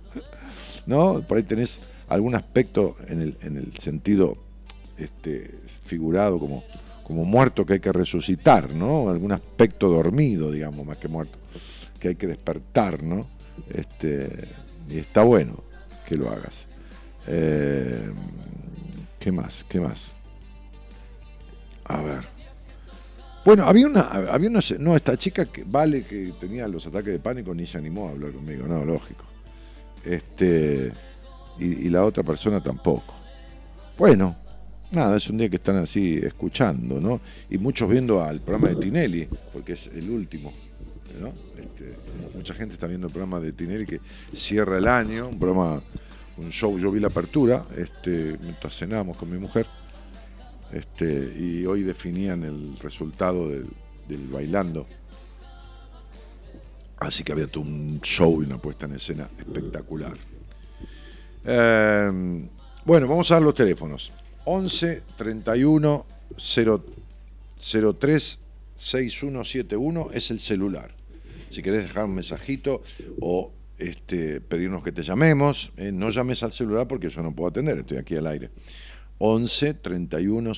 ¿No? 0.86 1.22
Por 1.26 1.38
ahí 1.38 1.44
tenés 1.44 1.80
algún 2.08 2.34
aspecto 2.34 2.96
en 3.08 3.22
el, 3.22 3.36
en 3.40 3.56
el 3.56 3.72
sentido 3.78 4.36
este, 4.98 5.54
figurado 5.84 6.38
como, 6.38 6.62
como 7.04 7.24
muerto 7.24 7.64
que 7.64 7.74
hay 7.74 7.80
que 7.80 7.92
resucitar, 7.92 8.70
¿no? 8.74 9.10
Algún 9.10 9.30
aspecto 9.32 9.88
dormido, 9.88 10.50
digamos, 10.50 10.84
más 10.84 10.96
que 10.96 11.06
muerto, 11.06 11.38
que 12.00 12.08
hay 12.08 12.14
que 12.16 12.26
despertar, 12.26 13.02
¿no? 13.02 13.20
Este, 13.68 14.48
y 14.88 14.98
está 14.98 15.22
bueno 15.22 15.62
que 16.08 16.16
lo 16.16 16.30
hagas. 16.30 16.66
Eh, 17.26 18.10
¿Qué 19.20 19.30
más? 19.30 19.64
¿Qué 19.68 19.80
más? 19.80 20.14
A 21.84 22.00
ver. 22.00 22.24
Bueno, 23.44 23.64
había 23.64 23.86
una, 23.86 24.00
había 24.00 24.48
una, 24.48 24.60
no, 24.78 24.96
esta 24.96 25.18
chica 25.18 25.44
que 25.44 25.64
vale 25.64 26.04
que 26.04 26.32
tenía 26.40 26.66
los 26.66 26.86
ataques 26.86 27.12
de 27.12 27.18
pánico 27.18 27.54
ni 27.54 27.66
se 27.66 27.76
animó 27.76 28.08
a 28.08 28.12
hablar 28.12 28.32
conmigo, 28.32 28.66
no, 28.66 28.82
lógico. 28.84 29.24
Este, 30.04 30.90
y, 31.58 31.86
y 31.86 31.88
la 31.90 32.04
otra 32.04 32.22
persona 32.22 32.62
tampoco. 32.62 33.14
Bueno, 33.98 34.36
nada, 34.94 35.16
es 35.16 35.28
un 35.28 35.38
día 35.38 35.48
que 35.48 35.56
están 35.56 35.76
así 35.76 36.20
escuchando, 36.22 37.00
¿no? 37.00 37.20
Y 37.50 37.58
muchos 37.58 37.88
viendo 37.88 38.22
al 38.22 38.40
programa 38.40 38.68
de 38.68 38.76
Tinelli, 38.76 39.28
porque 39.52 39.74
es 39.74 39.88
el 39.88 40.10
último. 40.10 40.52
Este, 41.56 41.94
mucha 42.34 42.54
gente 42.54 42.74
está 42.74 42.86
viendo 42.86 43.06
el 43.06 43.12
programa 43.12 43.40
de 43.40 43.52
Tinelli 43.52 43.86
que 43.86 44.00
cierra 44.34 44.78
el 44.78 44.88
año, 44.88 45.28
un 45.28 45.38
programa, 45.38 45.82
un 46.36 46.50
show, 46.50 46.78
yo 46.78 46.90
vi 46.90 47.00
la 47.00 47.08
apertura, 47.08 47.64
este, 47.76 48.36
mientras 48.40 48.76
cenábamos 48.76 49.16
con 49.16 49.30
mi 49.30 49.38
mujer, 49.38 49.66
este, 50.72 51.34
y 51.38 51.64
hoy 51.66 51.82
definían 51.82 52.42
el 52.42 52.78
resultado 52.80 53.48
del, 53.48 53.68
bailando. 54.30 54.86
Así 56.98 57.22
que 57.22 57.32
había 57.32 57.46
todo 57.46 57.64
un 57.64 58.00
show 58.00 58.42
y 58.42 58.46
una 58.46 58.58
puesta 58.58 58.86
en 58.86 58.94
escena 58.94 59.28
espectacular. 59.38 60.14
Eh, 61.44 62.48
bueno, 62.84 63.08
vamos 63.08 63.30
a 63.30 63.34
dar 63.34 63.42
los 63.42 63.54
teléfonos. 63.54 64.12
11 64.44 65.02
31 65.16 66.06
0, 66.36 66.84
03 67.98 68.38
6171 68.76 70.10
es 70.12 70.30
el 70.30 70.40
celular. 70.40 70.94
Si 71.50 71.62
querés 71.62 71.84
dejar 71.84 72.06
un 72.06 72.14
mensajito 72.14 72.82
o 73.20 73.52
este, 73.78 74.40
pedirnos 74.40 74.82
que 74.82 74.92
te 74.92 75.02
llamemos, 75.02 75.72
eh, 75.76 75.92
no 75.92 76.10
llames 76.10 76.42
al 76.42 76.52
celular 76.52 76.88
porque 76.88 77.08
yo 77.10 77.22
no 77.22 77.34
puedo 77.34 77.50
atender, 77.50 77.78
estoy 77.78 77.98
aquí 77.98 78.16
al 78.16 78.26
aire. 78.26 78.50
11 79.18 79.74
31 79.74 80.52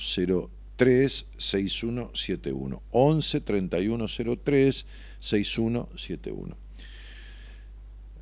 03 0.75 1.27
6171. 1.37 2.81
11 2.91 3.41
31 3.41 4.05
03 4.43 4.85
6171. 5.19 6.57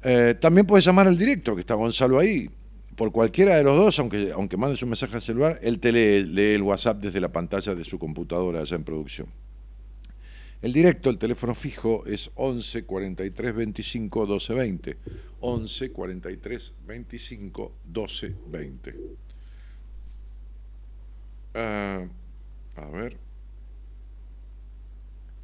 Eh, 0.03 0.35
también 0.39 0.67
puedes 0.67 0.85
llamar 0.85 1.07
al 1.07 1.17
directo, 1.17 1.55
que 1.55 1.61
está 1.61 1.73
Gonzalo 1.73 2.19
ahí. 2.19 2.49
Por 2.95 3.11
cualquiera 3.11 3.55
de 3.55 3.63
los 3.63 3.75
dos, 3.75 3.99
aunque, 3.99 4.31
aunque 4.31 4.55
mandes 4.55 4.81
un 4.81 4.89
mensaje 4.89 5.15
al 5.15 5.21
celular, 5.21 5.59
él 5.61 5.79
te 5.79 5.91
lee, 5.91 6.53
el 6.53 6.61
WhatsApp 6.61 7.01
desde 7.01 7.19
la 7.19 7.31
pantalla 7.31 7.75
de 7.75 7.83
su 7.83 7.99
computadora 7.99 8.61
allá 8.61 8.75
en 8.75 8.83
producción. 8.83 9.27
El 10.61 10.71
directo, 10.71 11.09
el 11.09 11.17
teléfono 11.17 11.53
fijo 11.53 12.05
es 12.05 12.31
11 12.35 12.85
43 12.85 13.55
25 13.55 14.25
12 14.25 14.53
20. 14.53 14.97
11 15.41 15.91
43 15.91 16.73
25 16.87 17.75
12 17.83 18.35
20. 18.47 18.95
Ah, 21.55 22.05
a 22.77 22.85
ver. 22.87 23.17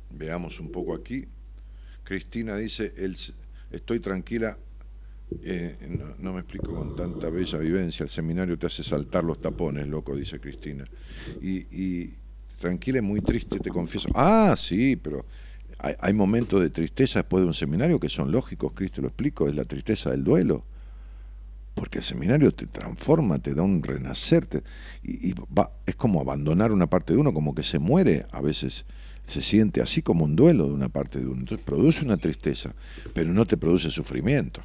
Veamos 0.10 0.60
un 0.60 0.72
poco 0.72 0.94
aquí. 0.94 1.28
Cristina 2.04 2.58
dice, 2.58 2.94
estoy 3.72 4.00
tranquila, 4.00 4.58
eh, 5.44 5.78
no, 5.90 6.16
no, 6.20 6.34
me 6.34 6.42
explico 6.42 6.74
con 6.74 6.96
tanta 6.96 7.30
bella 7.30 7.58
vivencia, 7.58 8.04
el 8.04 8.10
seminario 8.10 8.58
te 8.58 8.68
hace 8.68 8.84
saltar 8.84 9.24
los 9.24 9.40
tapones, 9.40 9.88
loco, 9.88 10.16
dice 10.16 10.40
Cristina. 10.40 10.84
Y, 11.42 11.60
y 11.76 12.14
tranquila 12.60 13.00
y 13.00 13.02
muy 13.02 13.22
triste, 13.22 13.60
te 13.60 13.70
confieso. 13.70 14.10
Ah, 14.14 14.56
sí, 14.58 14.96
pero 14.96 15.26
hay, 15.80 15.96
hay, 16.00 16.14
momentos 16.14 16.62
de 16.62 16.70
tristeza 16.70 17.20
después 17.20 17.42
de 17.42 17.48
un 17.48 17.54
seminario 17.54 18.00
que 18.00 18.10
son 18.10 18.32
lógicos, 18.32 18.74
Cristo 18.74 19.02
lo 19.02 19.08
explico, 19.08 19.48
es 19.48 19.56
la 19.56 19.64
tristeza 19.64 20.12
del 20.12 20.24
duelo. 20.24 20.66
Porque 21.74 22.00
el 22.00 22.04
seminario 22.04 22.52
te 22.52 22.68
transforma, 22.68 23.40
te 23.40 23.54
da 23.54 23.64
un 23.64 23.82
renacer, 23.82 24.46
te, 24.46 24.62
y, 25.04 25.30
y 25.30 25.36
va, 25.58 25.72
es 25.86 25.96
como 25.96 26.20
abandonar 26.20 26.74
una 26.74 26.88
parte 26.88 27.14
de 27.14 27.20
uno, 27.20 27.34
como 27.34 27.56
que 27.56 27.64
se 27.64 27.80
muere 27.80 28.26
a 28.32 28.42
veces 28.42 28.86
se 29.26 29.42
siente 29.42 29.82
así 29.82 30.02
como 30.02 30.26
un 30.26 30.36
duelo 30.36 30.68
de 30.68 30.74
una 30.74 30.90
parte 30.90 31.20
de 31.20 31.28
uno. 31.28 31.40
Entonces 31.40 31.66
produce 31.66 32.04
una 32.04 32.18
tristeza, 32.18 32.74
pero 33.14 33.32
no 33.32 33.46
te 33.46 33.56
produce 33.56 33.90
sufrimiento. 33.90 34.62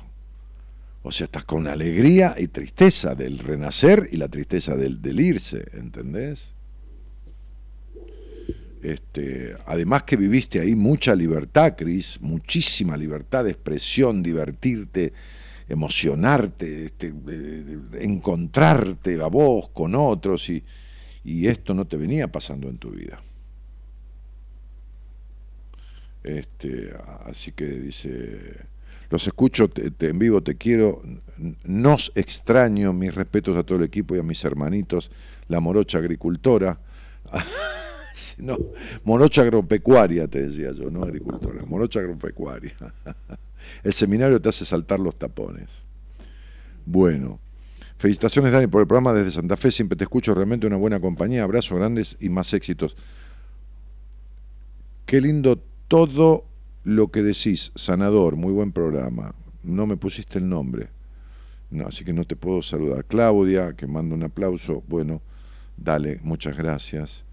O 1.06 1.12
sea, 1.12 1.26
estás 1.26 1.44
con 1.44 1.68
alegría 1.68 2.34
y 2.36 2.48
tristeza 2.48 3.14
del 3.14 3.38
renacer 3.38 4.08
y 4.10 4.16
la 4.16 4.26
tristeza 4.26 4.74
del, 4.74 5.00
del 5.00 5.20
irse, 5.20 5.64
¿entendés? 5.74 6.52
Este, 8.82 9.54
además 9.66 10.02
que 10.02 10.16
viviste 10.16 10.58
ahí 10.58 10.74
mucha 10.74 11.14
libertad, 11.14 11.76
Cris, 11.78 12.20
muchísima 12.20 12.96
libertad 12.96 13.44
de 13.44 13.52
expresión, 13.52 14.20
divertirte, 14.20 15.12
emocionarte, 15.68 16.86
este, 16.86 17.14
encontrarte 18.00 19.22
a 19.22 19.28
vos 19.28 19.68
con 19.68 19.94
otros 19.94 20.50
y, 20.50 20.64
y 21.22 21.46
esto 21.46 21.72
no 21.72 21.84
te 21.84 21.96
venía 21.96 22.32
pasando 22.32 22.68
en 22.68 22.78
tu 22.78 22.90
vida. 22.90 23.22
Este, 26.24 26.92
así 27.26 27.52
que 27.52 27.66
dice, 27.66 28.66
los 29.10 29.26
escucho 29.26 29.70
en 29.76 30.18
vivo, 30.18 30.42
te 30.42 30.56
quiero, 30.56 31.02
nos 31.64 32.12
extraño, 32.14 32.92
mis 32.92 33.14
respetos 33.14 33.56
a 33.56 33.62
todo 33.62 33.78
el 33.78 33.84
equipo 33.84 34.16
y 34.16 34.18
a 34.18 34.22
mis 34.22 34.44
hermanitos, 34.44 35.10
la 35.48 35.60
morocha 35.60 35.98
agricultora, 35.98 36.78
no, 38.38 38.56
morocha 39.04 39.42
agropecuaria 39.42 40.26
te 40.28 40.42
decía 40.42 40.72
yo, 40.72 40.90
no 40.90 41.02
agricultora, 41.04 41.64
morocha 41.64 42.00
agropecuaria. 42.00 42.74
el 43.82 43.92
seminario 43.92 44.40
te 44.40 44.48
hace 44.48 44.64
saltar 44.64 45.00
los 45.00 45.16
tapones. 45.16 45.84
Bueno, 46.84 47.40
felicitaciones 47.98 48.52
Dani 48.52 48.66
por 48.66 48.80
el 48.80 48.86
programa 48.86 49.12
desde 49.12 49.32
Santa 49.32 49.56
Fe, 49.56 49.70
siempre 49.70 49.96
te 49.96 50.04
escucho, 50.04 50.34
realmente 50.34 50.66
una 50.66 50.76
buena 50.76 51.00
compañía, 51.00 51.42
abrazos 51.42 51.78
grandes 51.78 52.16
y 52.20 52.28
más 52.28 52.52
éxitos. 52.54 52.96
Qué 55.04 55.20
lindo 55.20 55.60
todo 55.88 56.44
lo 56.86 57.08
que 57.08 57.24
decís, 57.24 57.72
sanador, 57.74 58.36
muy 58.36 58.52
buen 58.52 58.70
programa. 58.70 59.34
No 59.64 59.88
me 59.88 59.96
pusiste 59.96 60.38
el 60.38 60.48
nombre, 60.48 60.88
no, 61.68 61.88
así 61.88 62.04
que 62.04 62.12
no 62.12 62.24
te 62.24 62.36
puedo 62.36 62.62
saludar. 62.62 63.04
Claudia, 63.04 63.72
que 63.72 63.88
manda 63.88 64.14
un 64.14 64.22
aplauso, 64.22 64.84
bueno, 64.86 65.20
dale, 65.76 66.20
muchas 66.22 66.56
gracias. 66.56 67.24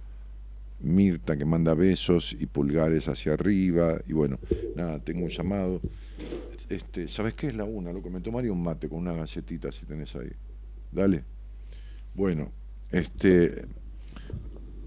Mirta, 0.79 1.37
que 1.37 1.45
manda 1.45 1.75
besos 1.75 2.35
y 2.37 2.47
pulgares 2.47 3.07
hacia 3.07 3.33
arriba, 3.33 3.99
y 4.07 4.13
bueno, 4.13 4.39
nada, 4.75 4.97
tengo 4.97 5.23
un 5.23 5.29
llamado. 5.29 5.79
Este, 6.67 7.07
¿Sabes 7.07 7.35
qué 7.35 7.45
es 7.45 7.55
la 7.55 7.63
una? 7.63 7.93
Lo 7.93 8.01
que 8.01 8.09
me 8.09 8.21
tomaría 8.21 8.51
un 8.51 8.63
mate 8.63 8.89
con 8.89 8.97
una 8.97 9.13
galletita 9.13 9.71
si 9.71 9.85
tenés 9.85 10.15
ahí. 10.15 10.31
Dale. 10.91 11.23
Bueno, 12.15 12.51
este. 12.91 13.67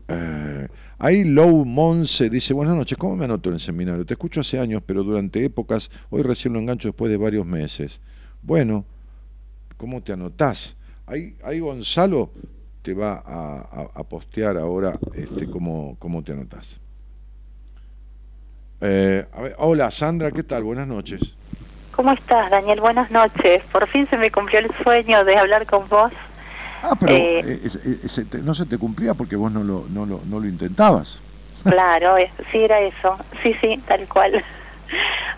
Eh, 0.08 0.68
Ahí 0.98 1.24
Low 1.24 1.64
Monse 1.66 2.30
dice, 2.30 2.54
buenas 2.54 2.74
noches, 2.74 2.96
¿cómo 2.96 3.16
me 3.16 3.26
anoto 3.26 3.50
en 3.50 3.54
el 3.54 3.60
seminario? 3.60 4.06
Te 4.06 4.14
escucho 4.14 4.40
hace 4.40 4.58
años, 4.58 4.82
pero 4.86 5.02
durante 5.02 5.44
épocas, 5.44 5.90
hoy 6.08 6.22
recién 6.22 6.54
lo 6.54 6.58
engancho 6.58 6.88
después 6.88 7.10
de 7.10 7.18
varios 7.18 7.44
meses. 7.44 8.00
Bueno, 8.40 8.86
¿cómo 9.76 10.02
te 10.02 10.14
anotás? 10.14 10.74
Ahí, 11.06 11.36
ahí 11.44 11.60
Gonzalo 11.60 12.30
te 12.80 12.94
va 12.94 13.22
a, 13.26 13.90
a, 13.94 14.04
postear 14.04 14.56
ahora 14.56 14.98
este, 15.12 15.50
cómo, 15.50 15.96
cómo 15.98 16.22
te 16.24 16.32
anotás. 16.32 16.80
Eh, 18.80 19.26
a 19.32 19.64
hola 19.64 19.90
Sandra, 19.90 20.30
¿qué 20.30 20.44
tal? 20.44 20.62
Buenas 20.62 20.88
noches. 20.88 21.36
¿Cómo 21.94 22.12
estás, 22.12 22.50
Daniel? 22.50 22.80
Buenas 22.80 23.10
noches. 23.10 23.62
Por 23.70 23.86
fin 23.88 24.06
se 24.08 24.16
me 24.16 24.30
cumplió 24.30 24.60
el 24.60 24.70
sueño 24.82 25.24
de 25.24 25.36
hablar 25.36 25.66
con 25.66 25.86
vos. 25.88 26.12
Ah, 26.82 26.94
pero 26.98 27.12
eh, 27.14 27.60
ese, 27.64 28.24
te, 28.24 28.38
no 28.38 28.54
se 28.54 28.66
te 28.66 28.78
cumplía 28.78 29.14
porque 29.14 29.36
vos 29.36 29.50
no 29.50 29.62
lo, 29.62 29.86
no 29.88 30.06
lo, 30.06 30.20
no 30.26 30.40
lo 30.40 30.46
intentabas. 30.46 31.22
Claro, 31.64 32.16
sí 32.52 32.58
era 32.58 32.80
eso. 32.80 33.18
Sí, 33.42 33.54
sí, 33.60 33.82
tal 33.88 34.06
cual. 34.08 34.42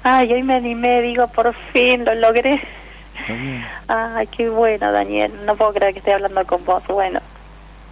Ay, 0.02 0.32
hoy 0.32 0.42
me 0.42 0.54
animé, 0.54 1.00
digo, 1.02 1.26
por 1.28 1.54
fin 1.72 2.04
lo 2.04 2.14
logré. 2.14 2.60
Está 3.20 3.32
bien. 3.32 3.64
Ay, 3.88 4.26
qué 4.28 4.48
bueno, 4.48 4.92
Daniel. 4.92 5.32
No 5.46 5.56
puedo 5.56 5.72
creer 5.72 5.92
que 5.92 6.00
esté 6.00 6.12
hablando 6.12 6.44
con 6.46 6.64
vos. 6.64 6.82
Bueno, 6.86 7.20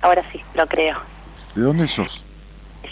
ahora 0.03 0.22
sí, 0.32 0.40
lo 0.55 0.66
creo. 0.66 0.99
¿De 1.55 1.62
dónde 1.62 1.88
sos? 1.88 2.24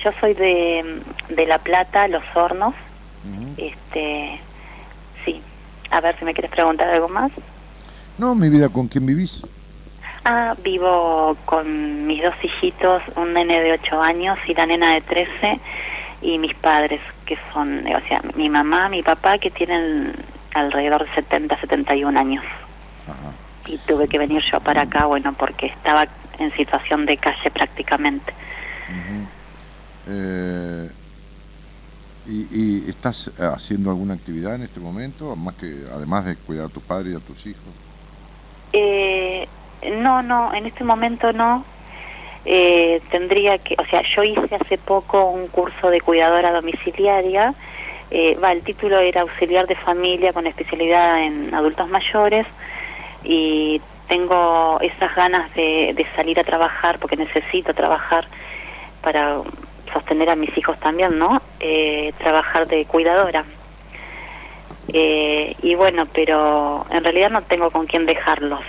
Yo 0.02 0.10
soy 0.20 0.34
de, 0.34 1.02
de 1.28 1.46
La 1.46 1.58
Plata, 1.58 2.08
Los 2.08 2.24
Hornos. 2.34 2.74
Uh 3.24 3.28
-huh. 3.28 3.54
Este, 3.56 4.40
sí. 5.24 5.40
A 5.90 6.00
ver 6.00 6.18
si 6.18 6.24
me 6.24 6.32
quieres 6.32 6.50
preguntar 6.50 6.88
algo 6.88 7.08
más. 7.08 7.30
No, 8.18 8.34
mi 8.34 8.48
vida, 8.48 8.68
¿con 8.68 8.88
quién 8.88 9.06
vivís? 9.06 9.42
Ah, 10.26 10.56
vivo 10.62 11.36
con 11.44 12.06
mis 12.06 12.22
dos 12.22 12.34
hijitos, 12.42 13.02
un 13.14 13.34
nene 13.34 13.60
de 13.60 13.72
8 13.72 14.00
años 14.00 14.38
y 14.46 14.54
la 14.54 14.64
nena 14.64 14.94
de 14.94 15.02
13, 15.02 15.60
y 16.22 16.38
mis 16.38 16.54
padres, 16.54 17.02
que 17.26 17.36
son, 17.52 17.86
o 17.86 18.08
sea, 18.08 18.22
mi 18.34 18.48
mamá, 18.48 18.88
mi 18.88 19.02
papá, 19.02 19.36
que 19.36 19.50
tienen 19.50 20.14
alrededor 20.54 21.06
de 21.06 21.14
70, 21.14 21.60
71 21.60 22.18
años. 22.18 22.42
Ajá. 23.06 23.34
Y 23.66 23.76
tuve 23.78 24.08
que 24.08 24.18
venir 24.18 24.42
yo 24.50 24.60
para 24.60 24.82
acá, 24.82 25.04
bueno, 25.04 25.34
porque 25.34 25.66
estaba 25.66 26.08
en 26.38 26.50
situación 26.56 27.04
de 27.04 27.18
calle 27.18 27.50
prácticamente. 27.50 28.32
Uh 28.88 28.92
-huh. 28.94 29.26
eh, 30.08 30.90
¿y, 32.26 32.86
¿Y 32.86 32.88
estás 32.88 33.30
haciendo 33.38 33.90
alguna 33.90 34.14
actividad 34.14 34.54
en 34.54 34.62
este 34.62 34.80
momento, 34.80 35.36
más 35.36 35.54
que 35.56 35.84
además 35.92 36.24
de 36.24 36.36
cuidar 36.36 36.66
a 36.66 36.68
tu 36.70 36.80
padre 36.80 37.10
y 37.10 37.14
a 37.14 37.20
tus 37.20 37.44
hijos? 37.46 37.84
Eh, 38.76 39.03
no, 39.90 40.22
no, 40.22 40.52
en 40.54 40.66
este 40.66 40.84
momento 40.84 41.32
no. 41.32 41.64
Eh, 42.46 43.00
tendría 43.10 43.58
que, 43.58 43.74
o 43.78 43.86
sea, 43.86 44.02
yo 44.14 44.22
hice 44.22 44.54
hace 44.54 44.76
poco 44.76 45.24
un 45.30 45.48
curso 45.48 45.90
de 45.90 46.00
cuidadora 46.00 46.52
domiciliaria. 46.52 47.54
Eh, 48.10 48.36
va, 48.42 48.52
el 48.52 48.62
título 48.62 48.98
era 48.98 49.22
auxiliar 49.22 49.66
de 49.66 49.76
familia 49.76 50.32
con 50.32 50.46
especialidad 50.46 51.22
en 51.22 51.54
adultos 51.54 51.88
mayores 51.88 52.46
y 53.24 53.80
tengo 54.08 54.78
esas 54.82 55.14
ganas 55.14 55.52
de, 55.54 55.92
de 55.94 56.06
salir 56.14 56.38
a 56.38 56.44
trabajar 56.44 56.98
porque 56.98 57.16
necesito 57.16 57.72
trabajar 57.72 58.26
para 59.00 59.40
sostener 59.92 60.30
a 60.30 60.36
mis 60.36 60.56
hijos 60.58 60.78
también, 60.80 61.18
¿no? 61.18 61.40
Eh, 61.60 62.12
trabajar 62.18 62.66
de 62.66 62.84
cuidadora. 62.84 63.44
Eh, 64.92 65.56
y 65.62 65.74
bueno, 65.74 66.06
pero 66.12 66.86
en 66.90 67.02
realidad 67.02 67.30
no 67.30 67.42
tengo 67.42 67.70
con 67.70 67.86
quién 67.86 68.04
dejarlos, 68.06 68.60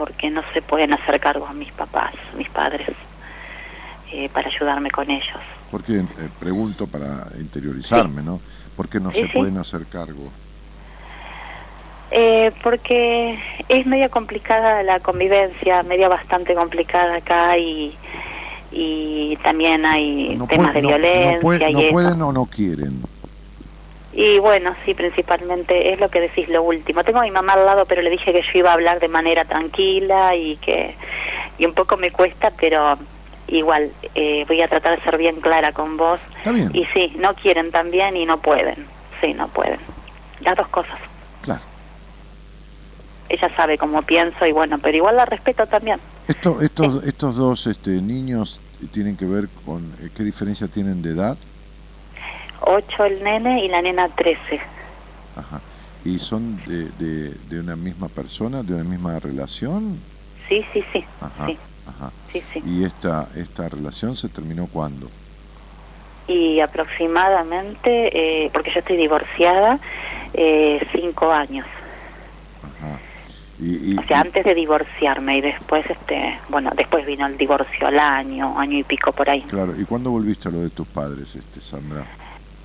porque 0.00 0.30
no 0.30 0.40
se 0.54 0.62
pueden 0.62 0.94
hacer 0.94 1.20
cargo 1.20 1.46
a 1.46 1.52
mis 1.52 1.70
papás, 1.72 2.12
mis 2.34 2.48
padres, 2.48 2.88
eh, 4.12 4.30
para 4.30 4.48
ayudarme 4.48 4.90
con 4.90 5.10
ellos. 5.10 5.42
Porque 5.70 5.92
eh, 5.98 6.04
pregunto 6.38 6.86
para 6.86 7.26
interiorizarme, 7.38 8.22
¿no? 8.22 8.40
¿Por 8.74 8.88
qué 8.88 8.98
no 8.98 9.12
Sí, 9.12 9.20
se 9.20 9.26
sí. 9.28 9.32
pueden 9.38 9.58
hacer 9.58 9.86
cargo? 9.88 10.32
Eh, 12.12 12.50
porque 12.64 13.38
es 13.68 13.86
media 13.86 14.08
complicada 14.08 14.82
la 14.82 15.00
convivencia, 15.00 15.82
media 15.82 16.08
bastante 16.08 16.54
complicada 16.54 17.16
acá 17.16 17.58
y, 17.58 17.94
y 18.72 19.36
también 19.44 19.84
hay 19.84 20.34
No, 20.34 20.46
temas 20.46 20.72
puede- 20.72 20.74
de 20.76 20.82
no- 20.82 20.88
violencia 20.88 21.34
no 21.36 21.40
puede- 21.42 21.70
y 21.70 21.74
no 21.74 21.80
eso. 21.80 21.90
pueden 21.92 22.22
o 22.22 22.32
no 22.32 22.46
quieren. 22.46 23.02
Y 24.12 24.38
bueno, 24.38 24.74
sí, 24.84 24.94
principalmente 24.94 25.92
es 25.92 26.00
lo 26.00 26.08
que 26.08 26.20
decís 26.20 26.48
lo 26.48 26.62
último. 26.62 27.04
Tengo 27.04 27.20
a 27.20 27.22
mi 27.22 27.30
mamá 27.30 27.52
al 27.52 27.64
lado, 27.64 27.86
pero 27.86 28.02
le 28.02 28.10
dije 28.10 28.32
que 28.32 28.42
yo 28.42 28.58
iba 28.58 28.70
a 28.70 28.74
hablar 28.74 28.98
de 28.98 29.08
manera 29.08 29.44
tranquila 29.44 30.34
y 30.34 30.56
que 30.56 30.96
y 31.58 31.66
un 31.66 31.74
poco 31.74 31.96
me 31.96 32.10
cuesta, 32.10 32.50
pero 32.58 32.98
igual 33.46 33.92
eh, 34.14 34.44
voy 34.48 34.62
a 34.62 34.68
tratar 34.68 34.96
de 34.96 35.04
ser 35.04 35.18
bien 35.18 35.40
clara 35.40 35.72
con 35.72 35.96
vos. 35.96 36.20
Está 36.38 36.52
bien, 36.52 36.70
Y 36.72 36.86
sí, 36.86 37.14
no 37.18 37.34
quieren 37.34 37.70
también 37.70 38.16
y 38.16 38.24
no 38.24 38.40
pueden. 38.40 38.86
Sí, 39.20 39.34
no 39.34 39.46
pueden. 39.48 39.78
Las 40.40 40.56
dos 40.56 40.68
cosas. 40.68 40.98
claro. 41.42 41.60
Ella 43.28 43.48
sabe 43.54 43.78
cómo 43.78 44.02
pienso 44.02 44.44
y 44.44 44.50
bueno, 44.50 44.78
pero 44.80 44.96
igual 44.96 45.14
la 45.14 45.24
respeto 45.24 45.64
también. 45.66 46.00
Esto, 46.26 46.60
estos, 46.60 47.04
estos 47.04 47.36
dos 47.36 47.68
este, 47.68 47.90
niños 47.90 48.60
tienen 48.92 49.16
que 49.16 49.24
ver 49.24 49.48
con 49.64 49.84
eh, 50.00 50.10
qué 50.16 50.24
diferencia 50.24 50.66
tienen 50.66 51.00
de 51.00 51.10
edad. 51.10 51.36
Ocho 52.62 53.04
el 53.04 53.22
nene 53.22 53.64
y 53.64 53.68
la 53.68 53.82
nena 53.82 54.08
trece. 54.08 54.60
Ajá. 55.36 55.60
¿Y 56.04 56.18
son 56.18 56.56
de, 56.66 56.84
de, 57.04 57.34
de 57.48 57.60
una 57.60 57.76
misma 57.76 58.08
persona, 58.08 58.62
de 58.62 58.74
una 58.74 58.84
misma 58.84 59.18
relación? 59.18 59.98
Sí, 60.48 60.64
sí, 60.72 60.82
sí. 60.92 61.04
Ajá, 61.20 61.46
Sí, 61.46 61.58
ajá. 61.86 62.10
sí, 62.32 62.42
sí. 62.52 62.62
¿Y 62.64 62.84
esta, 62.84 63.28
esta 63.36 63.68
relación 63.68 64.16
se 64.16 64.28
terminó 64.28 64.66
cuándo? 64.66 65.08
Y 66.26 66.60
aproximadamente, 66.60 68.44
eh, 68.46 68.50
porque 68.52 68.70
yo 68.72 68.80
estoy 68.80 68.96
divorciada, 68.96 69.78
eh, 70.34 70.80
cinco 70.92 71.30
años. 71.32 71.66
Ajá. 72.62 72.98
Y, 73.58 73.92
y- 73.94 73.98
O 73.98 74.02
sea, 74.04 74.18
y- 74.18 74.20
antes 74.20 74.44
de 74.44 74.54
divorciarme 74.54 75.36
y 75.38 75.40
después, 75.42 75.84
este, 75.90 76.38
bueno, 76.48 76.70
después 76.76 77.04
vino 77.04 77.26
el 77.26 77.36
divorcio 77.36 77.86
al 77.88 77.98
año, 77.98 78.58
año 78.58 78.78
y 78.78 78.84
pico 78.84 79.12
por 79.12 79.28
ahí. 79.28 79.42
claro, 79.42 79.74
¿y 79.78 79.84
cuándo 79.84 80.10
volviste 80.12 80.48
a 80.48 80.52
lo 80.52 80.60
de 80.60 80.70
tus 80.70 80.86
padres, 80.88 81.34
este, 81.36 81.60
Sandra? 81.60 82.06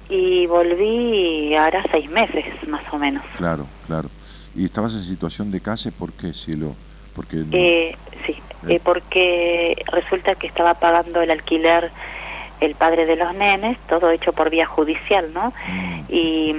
Y 0.10 0.45
volví 0.45 1.56
ahora 1.56 1.84
seis 1.91 2.10
meses, 2.10 2.45
más 2.68 2.84
o 2.93 2.97
menos. 2.97 3.24
Claro, 3.38 3.68
claro. 3.86 4.10
¿Y 4.53 4.66
estabas 4.66 4.93
en 4.93 5.01
situación 5.01 5.51
de 5.51 5.62
calle? 5.62 5.91
¿Por 5.91 6.14
qué, 6.14 6.34
cielo? 6.34 6.76
Porque 7.14 7.38
no- 7.38 7.58
Eh, 7.58 7.95
sí, 8.26 8.36
eh, 8.68 8.80
porque 8.84 9.76
resulta 9.91 10.36
que 10.36 10.47
estaba 10.47 10.76
pagando 10.76 11.22
el 11.22 11.32
alquiler 11.32 11.91
el 12.62 12.76
padre 12.76 13.06
de 13.06 13.16
los 13.18 13.34
nenes, 13.36 13.78
todo 13.88 14.10
hecho 14.12 14.32
por 14.32 14.49
vía 14.49 14.66
judicial, 14.66 15.34
¿no? 15.34 15.53
Mm, 15.68 16.01
y, 16.08 16.56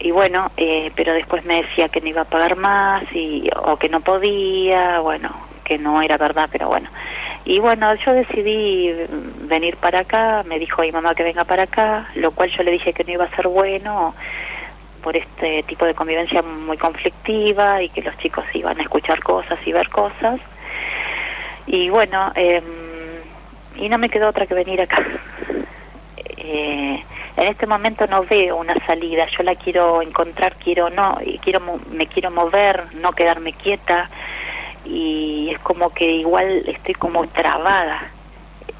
y 0.00 0.10
bueno, 0.10 0.50
eh, 0.56 0.92
pero 0.94 1.14
después 1.14 1.44
me 1.46 1.62
decía 1.62 1.88
que 1.88 2.00
no 2.02 2.08
iba 2.08 2.22
a 2.22 2.24
pagar 2.26 2.56
más 2.56 3.04
y, 3.14 3.48
o 3.64 3.76
que 3.78 3.88
no 3.88 4.00
podía, 4.00 5.00
bueno, 5.00 5.30
que 5.68 5.78
no 5.78 6.00
era 6.00 6.16
verdad, 6.16 6.48
pero 6.50 6.68
bueno. 6.68 6.88
Y 7.44 7.60
bueno, 7.60 7.94
yo 7.94 8.12
decidí 8.12 8.90
venir 9.42 9.76
para 9.76 10.00
acá, 10.00 10.42
me 10.46 10.58
dijo 10.58 10.82
mi 10.82 10.90
mamá 10.90 11.14
que 11.14 11.22
venga 11.22 11.44
para 11.44 11.64
acá, 11.64 12.08
lo 12.14 12.30
cual 12.32 12.50
yo 12.50 12.62
le 12.62 12.72
dije 12.72 12.92
que 12.92 13.04
no 13.04 13.12
iba 13.12 13.24
a 13.26 13.36
ser 13.36 13.48
bueno 13.48 14.14
por 15.02 15.16
este 15.16 15.62
tipo 15.64 15.84
de 15.84 15.94
convivencia 15.94 16.42
muy 16.42 16.76
conflictiva 16.76 17.82
y 17.82 17.90
que 17.90 18.02
los 18.02 18.16
chicos 18.18 18.44
iban 18.54 18.78
a 18.80 18.82
escuchar 18.82 19.22
cosas 19.22 19.58
y 19.66 19.72
ver 19.72 19.88
cosas. 19.90 20.40
Y 21.66 21.90
bueno, 21.90 22.32
em, 22.34 22.64
y 23.76 23.88
no 23.88 23.98
me 23.98 24.08
quedó 24.08 24.28
otra 24.28 24.46
que 24.46 24.54
venir 24.54 24.80
acá. 24.80 25.04
Eh, 26.36 27.04
en 27.36 27.46
este 27.46 27.66
momento 27.66 28.06
no 28.06 28.24
veo 28.24 28.56
una 28.56 28.74
salida, 28.86 29.26
yo 29.36 29.42
la 29.42 29.54
quiero 29.54 30.02
encontrar, 30.02 30.56
quiero 30.56 30.88
no, 30.90 31.18
y 31.24 31.38
quiero 31.38 31.60
me 31.90 32.06
quiero 32.06 32.30
mover, 32.30 32.84
no 32.94 33.12
quedarme 33.12 33.52
quieta 33.52 34.08
y 34.84 35.50
es 35.50 35.58
como 35.60 35.90
que 35.90 36.16
igual 36.16 36.46
estoy 36.66 36.94
como 36.94 37.26
trabada. 37.28 38.00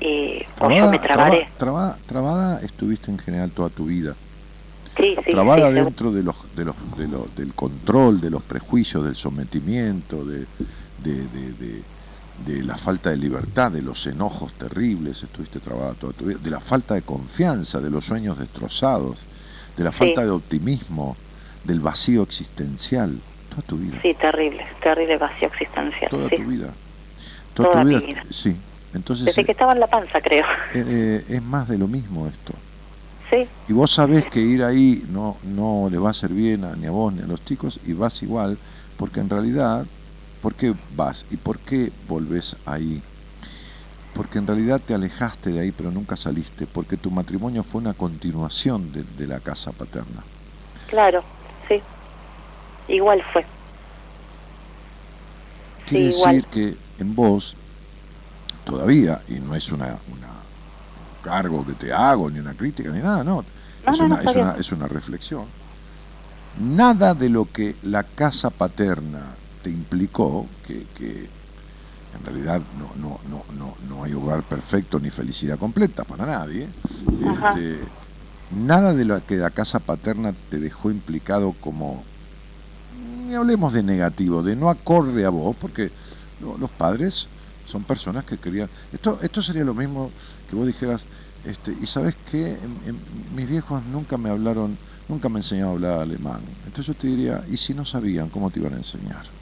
Eh, 0.00 0.46
o 0.60 0.70
yo 0.70 0.88
me 0.90 0.98
trabaré. 0.98 1.48
traba- 1.58 1.96
traba- 1.96 1.98
trabada 2.06 2.60
estuviste 2.62 3.10
en 3.10 3.18
general 3.18 3.50
toda 3.50 3.68
tu 3.70 3.86
vida. 3.86 4.14
sí, 4.96 5.16
sí, 5.24 5.30
trabada 5.30 5.68
sí, 5.68 5.74
dentro 5.74 6.10
de 6.12 6.22
los, 6.22 6.36
de 6.56 6.64
los, 6.64 6.76
de 6.96 7.06
lo- 7.08 7.28
del 7.36 7.54
control, 7.54 8.20
de 8.20 8.30
los 8.30 8.42
prejuicios, 8.42 9.04
del 9.04 9.14
sometimiento, 9.16 10.24
de, 10.24 10.46
de, 11.04 11.14
de- 11.28 11.82
de- 12.44 12.62
la 12.64 12.76
falta 12.76 13.10
de 13.10 13.16
libertad, 13.16 13.70
de 13.72 13.82
los 13.82 14.06
enojos 14.06 14.52
terribles, 14.52 15.22
estuviste 15.22 15.58
trabada 15.60 15.94
toda 15.94 16.12
tu 16.12 16.26
vida, 16.26 16.38
de 16.42 16.50
la 16.50 16.60
falta 16.60 16.94
de 16.94 17.02
confianza, 17.02 17.80
de 17.80 17.90
los 17.90 18.04
sueños 18.06 18.38
destrozados, 18.38 19.18
de 19.76 19.84
la 19.84 19.90
falta 19.92 20.22
de 20.24 20.30
optimismo, 20.30 21.16
del 21.64 21.80
vacío 21.80 22.22
existencial, 22.22 23.20
toda 23.58 23.62
tu 23.66 23.78
vida, 23.78 24.02
Sí, 24.02 24.14
terrible, 24.14 24.64
terrible 24.80 25.18
vacío 25.18 25.48
existencial. 25.48 26.10
toda 26.10 26.30
sí. 26.30 26.36
tu 26.36 26.44
vida, 26.46 26.78
toda, 27.54 27.68
Toda 27.70 27.84
tu 27.86 27.86
vida, 27.86 28.00
vida. 28.00 28.24
sí. 28.30 28.62
Entonces 28.92 29.36
Desde 29.36 29.44
que 29.44 29.52
estaba 29.52 29.72
en 29.72 29.80
la 29.80 29.88
panza, 29.88 30.20
creo. 30.20 30.44
eh, 30.70 30.84
eh, 30.86 31.24
es 31.28 31.42
más 31.42 31.68
de 31.68 31.78
lo 31.78 31.88
mismo 31.88 32.26
esto. 32.28 32.62
Sí, 33.30 33.48
Y 33.66 33.72
vos 33.72 33.90
sabés 33.92 34.26
que 34.26 34.40
ir 34.40 34.62
ahí 34.64 35.02
no, 35.06 35.38
no 35.42 35.88
le 35.90 35.98
va 35.98 36.08
a 36.08 36.10
hacer 36.12 36.32
bien 36.32 36.64
a- 36.64 36.74
ni 36.76 36.86
a 36.86 36.90
vos 36.90 37.12
ni 37.12 37.22
a 37.22 37.26
los 37.26 37.44
chicos 37.44 37.78
y 37.82 37.92
vas 37.92 38.22
igual, 38.22 38.60
porque 38.96 39.20
en 39.20 39.28
realidad, 39.30 39.88
¿por 40.40 40.56
qué 40.56 40.74
vas 40.88 41.26
y 41.28 41.36
por 41.38 41.60
qué 41.62 41.92
volvés 41.96 42.56
ahí? 42.64 43.04
Porque 44.12 44.36
en 44.38 44.46
realidad 44.46 44.82
te 44.84 44.94
alejaste 44.94 45.50
de 45.50 45.60
ahí 45.60 45.72
pero 45.72 45.90
nunca 45.90 46.14
saliste, 46.16 46.66
porque 46.66 46.98
tu 46.98 47.10
matrimonio 47.10 47.64
fue 47.64 47.80
una 47.80 47.94
continuación 47.94 48.92
de, 48.92 49.04
de 49.04 49.26
la 49.26 49.40
casa 49.40 49.72
paterna. 49.72 50.28
claro, 50.86 51.24
sí. 51.68 51.84
Igual 52.88 53.22
fue. 53.32 53.44
Quiere 55.86 56.06
igual. 56.06 56.36
decir 56.36 56.46
que 56.50 56.76
en 57.02 57.14
vos, 57.14 57.56
todavía, 58.64 59.20
y 59.28 59.34
no 59.34 59.54
es 59.54 59.70
una, 59.70 59.86
una 59.86 60.28
cargo 61.22 61.64
que 61.66 61.74
te 61.74 61.92
hago, 61.92 62.30
ni 62.30 62.38
una 62.38 62.54
crítica, 62.54 62.90
ni 62.90 63.00
nada, 63.00 63.22
no, 63.24 63.44
No, 63.86 63.92
es, 63.92 63.98
no, 63.98 64.06
una, 64.06 64.20
es, 64.20 64.34
una, 64.34 64.50
es 64.52 64.72
una 64.72 64.88
reflexión. 64.88 65.44
Nada 66.60 67.14
de 67.14 67.28
lo 67.28 67.50
que 67.50 67.76
la 67.82 68.02
casa 68.02 68.50
paterna 68.50 69.20
te 69.62 69.70
implicó, 69.70 70.46
que, 70.66 70.86
que 70.96 71.28
en 72.18 72.24
realidad 72.24 72.60
no, 72.78 72.90
no, 72.96 73.20
no, 73.28 73.44
no, 73.56 73.76
no 73.88 74.04
hay 74.04 74.12
hogar 74.14 74.42
perfecto 74.42 74.98
ni 74.98 75.10
felicidad 75.10 75.58
completa 75.58 76.04
para 76.04 76.26
nadie, 76.26 76.68
este, 77.44 77.78
nada 78.50 78.94
de 78.94 79.04
lo 79.04 79.24
que 79.24 79.36
la 79.36 79.50
casa 79.50 79.78
paterna 79.78 80.34
te 80.50 80.58
dejó 80.58 80.90
implicado 80.90 81.54
como, 81.60 82.04
ni 83.28 83.34
hablemos 83.36 83.72
de 83.72 83.82
negativo, 83.82 84.42
de 84.42 84.56
no 84.56 84.70
acorde 84.70 85.24
a 85.24 85.30
vos, 85.30 85.56
porque 85.58 85.92
lo- 86.38 86.58
los 86.58 86.70
padres 86.72 87.30
son 87.64 87.84
personas 87.84 88.24
que 88.24 88.38
querían... 88.38 88.70
Esto, 88.92 89.20
esto 89.22 89.42
sería 89.42 89.64
lo 89.64 89.74
mismo 89.74 90.14
que 90.46 90.56
vos 90.56 90.66
dijeras, 90.66 91.08
este, 91.42 91.72
y 91.72 91.86
sabes 91.86 92.18
qué, 92.24 92.58
mis 93.30 93.46
viejos 93.48 93.84
nunca 93.84 94.16
me 94.18 94.30
hablaron, 94.30 94.80
nunca 95.06 95.28
me 95.28 95.40
enseñaron 95.40 95.70
a 95.70 95.74
hablar 95.74 96.00
alemán. 96.00 96.56
Entonces 96.64 96.86
yo 96.86 96.94
te 96.96 97.06
diría, 97.08 97.44
¿y 97.48 97.56
si 97.58 97.74
no 97.74 97.84
sabían, 97.84 98.30
cómo 98.30 98.50
te 98.50 98.60
iban 98.60 98.72
a 98.74 98.76
enseñar? 98.78 99.37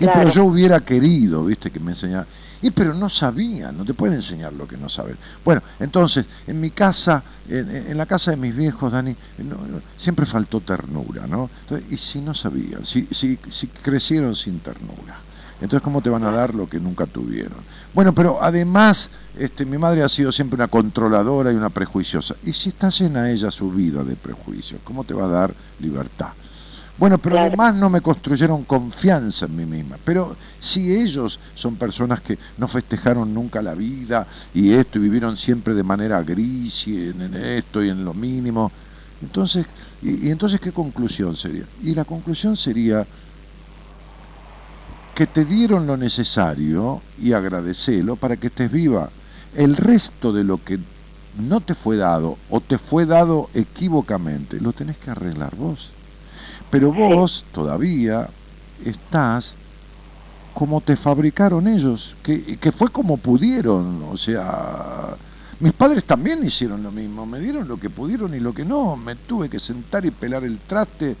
Y 0.00 0.06
pero 0.06 0.28
yo 0.30 0.44
hubiera 0.44 0.80
querido, 0.80 1.44
viste, 1.44 1.70
que 1.70 1.80
me 1.80 1.92
enseñara. 1.92 2.26
Y 2.60 2.70
pero 2.72 2.92
no 2.94 3.08
sabían, 3.08 3.76
no 3.76 3.84
te 3.84 3.94
pueden 3.94 4.16
enseñar 4.16 4.52
lo 4.52 4.66
que 4.66 4.76
no 4.76 4.88
saben. 4.88 5.16
Bueno, 5.44 5.62
entonces, 5.78 6.26
en 6.46 6.60
mi 6.60 6.70
casa, 6.70 7.22
en, 7.48 7.68
en 7.70 7.96
la 7.96 8.06
casa 8.06 8.32
de 8.32 8.36
mis 8.36 8.54
viejos, 8.54 8.92
Dani, 8.92 9.16
no- 9.38 9.56
no, 9.66 9.80
siempre 9.96 10.26
faltó 10.26 10.60
ternura, 10.60 11.26
¿no? 11.26 11.50
Entonces, 11.62 11.92
y 11.92 11.96
si 11.96 12.20
no 12.20 12.34
sabían, 12.34 12.84
si, 12.84 13.06
si, 13.10 13.38
si 13.50 13.68
crecieron 13.68 14.34
sin 14.34 14.60
ternura. 14.60 15.16
Entonces, 15.60 15.82
¿cómo 15.82 16.00
te 16.02 16.10
van 16.10 16.22
a 16.24 16.30
dar 16.30 16.54
lo 16.54 16.68
que 16.68 16.78
nunca 16.78 17.06
tuvieron? 17.06 17.58
Bueno, 17.92 18.12
pero 18.14 18.40
además, 18.42 19.10
este, 19.36 19.64
mi 19.66 19.78
madre 19.78 20.02
ha 20.04 20.08
sido 20.08 20.30
siempre 20.30 20.54
una 20.56 20.68
controladora 20.68 21.52
y 21.52 21.56
una 21.56 21.70
prejuiciosa. 21.70 22.36
Y 22.44 22.52
si 22.52 22.68
está 22.70 22.90
llena 22.90 23.30
ella 23.30 23.50
su 23.50 23.70
vida 23.70 24.04
de 24.04 24.14
prejuicios, 24.16 24.80
¿cómo 24.84 25.02
te 25.04 25.14
va 25.14 25.24
a 25.24 25.28
dar 25.28 25.54
libertad? 25.80 26.28
Bueno, 26.98 27.16
pero 27.18 27.36
Claro. 27.36 27.46
además 27.48 27.74
no 27.76 27.88
me 27.88 28.00
construyeron 28.00 28.64
confianza 28.64 29.46
en 29.46 29.56
mí 29.56 29.64
misma. 29.64 29.96
Pero 30.04 30.36
si 30.58 30.92
ellos 30.92 31.38
son 31.54 31.76
personas 31.76 32.20
que 32.20 32.36
no 32.56 32.66
festejaron 32.66 33.32
nunca 33.32 33.62
la 33.62 33.74
vida 33.74 34.26
y 34.52 34.72
esto 34.72 34.98
y 34.98 35.02
vivieron 35.02 35.36
siempre 35.36 35.74
de 35.74 35.84
manera 35.84 36.20
gris 36.22 36.88
y 36.88 37.08
en, 37.10 37.22
en 37.22 37.34
esto 37.34 37.82
y 37.84 37.88
en 37.88 38.04
lo 38.04 38.14
mínimo, 38.14 38.72
entonces, 39.22 39.66
y, 40.02 40.26
y 40.28 40.30
entonces 40.30 40.60
qué 40.60 40.72
conclusión 40.72 41.36
sería? 41.36 41.64
Y 41.82 41.94
la 41.94 42.04
conclusión 42.04 42.56
sería 42.56 43.06
que 45.14 45.26
te 45.26 45.44
dieron 45.44 45.86
lo 45.86 45.96
necesario 45.96 47.00
y 47.18 47.32
agradecelo 47.32 48.16
para 48.16 48.36
que 48.36 48.48
estés 48.48 48.70
viva. 48.70 49.10
El 49.54 49.76
resto 49.76 50.32
de 50.32 50.44
lo 50.44 50.62
que 50.62 50.78
no 51.38 51.60
te 51.60 51.74
fue 51.74 51.96
dado 51.96 52.38
o 52.50 52.60
te 52.60 52.78
fue 52.78 53.06
dado 53.06 53.50
equívocamente, 53.54 54.60
lo 54.60 54.72
tenés 54.72 54.96
que 54.98 55.10
arreglar 55.10 55.54
vos. 55.56 55.90
Pero 56.70 56.92
vos 56.92 57.44
todavía 57.52 58.28
estás 58.84 59.56
como 60.54 60.80
te 60.80 60.96
fabricaron 60.96 61.68
ellos, 61.68 62.16
que, 62.20 62.56
que 62.56 62.72
fue 62.72 62.90
como 62.90 63.16
pudieron. 63.16 64.02
O 64.10 64.16
sea, 64.16 65.16
mis 65.60 65.72
padres 65.72 66.04
también 66.04 66.44
hicieron 66.44 66.82
lo 66.82 66.90
mismo, 66.90 67.26
me 67.26 67.38
dieron 67.38 67.68
lo 67.68 67.78
que 67.78 67.90
pudieron 67.90 68.34
y 68.34 68.40
lo 68.40 68.52
que 68.52 68.64
no. 68.64 68.96
Me 68.96 69.14
tuve 69.14 69.48
que 69.48 69.60
sentar 69.60 70.04
y 70.04 70.10
pelar 70.10 70.42
el 70.42 70.58
traste 70.58 71.16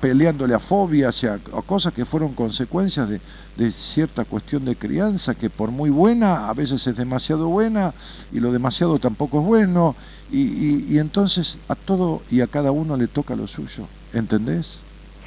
peleándole 0.00 0.54
a 0.54 0.58
fobias 0.58 1.24
a, 1.24 1.38
cosas 1.38 1.92
que 1.92 2.04
fueron 2.04 2.34
consecuencias 2.34 3.08
de, 3.08 3.72
cierta 3.72 4.24
cuestión 4.24 4.64
de 4.64 4.76
crianza 4.76 5.34
que 5.34 5.50
por 5.50 5.70
muy 5.70 5.90
buena 5.90 6.48
a 6.48 6.54
veces 6.54 6.86
es 6.86 6.96
demasiado 6.96 7.48
buena 7.48 7.94
y 8.32 8.40
lo 8.40 8.52
demasiado 8.52 8.98
tampoco 8.98 9.40
es 9.40 9.46
bueno 9.46 9.94
y 10.30 10.98
entonces 10.98 11.58
a 11.68 11.74
todo 11.74 12.22
y 12.30 12.40
a 12.40 12.46
cada 12.46 12.72
uno 12.72 12.96
le 12.96 13.06
toca 13.06 13.36
lo 13.36 13.46
suyo, 13.46 13.86
¿entendés? 14.12 14.80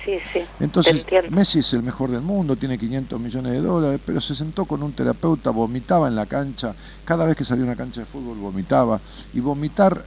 Sí, 0.05 0.19
sí. 0.34 0.41
Entonces. 0.60 1.05
Messi 1.31 1.60
es 1.60 1.73
el 1.73 1.84
mejor 1.84 2.11
del 2.11 2.22
mundo, 2.22 2.57
tiene 2.57 2.77
500 2.77 3.19
millones 3.19 3.53
de 3.53 3.61
dólares, 3.61 4.01
pero 4.03 4.19
se 4.19 4.35
sentó 4.35 4.65
con 4.65 4.84
un 4.84 4.93
terapeuta, 4.93 5.49
vomitaba 5.51 6.07
en 6.07 6.15
la 6.15 6.26
cancha, 6.26 6.76
cada 7.05 7.26
vez 7.26 7.35
que 7.35 7.45
salía 7.45 7.64
a 7.64 7.68
una 7.68 7.76
cancha 7.76 8.01
de 8.01 8.05
fútbol 8.07 8.38
vomitaba 8.38 9.01
y 9.31 9.39
vomitar 9.39 10.05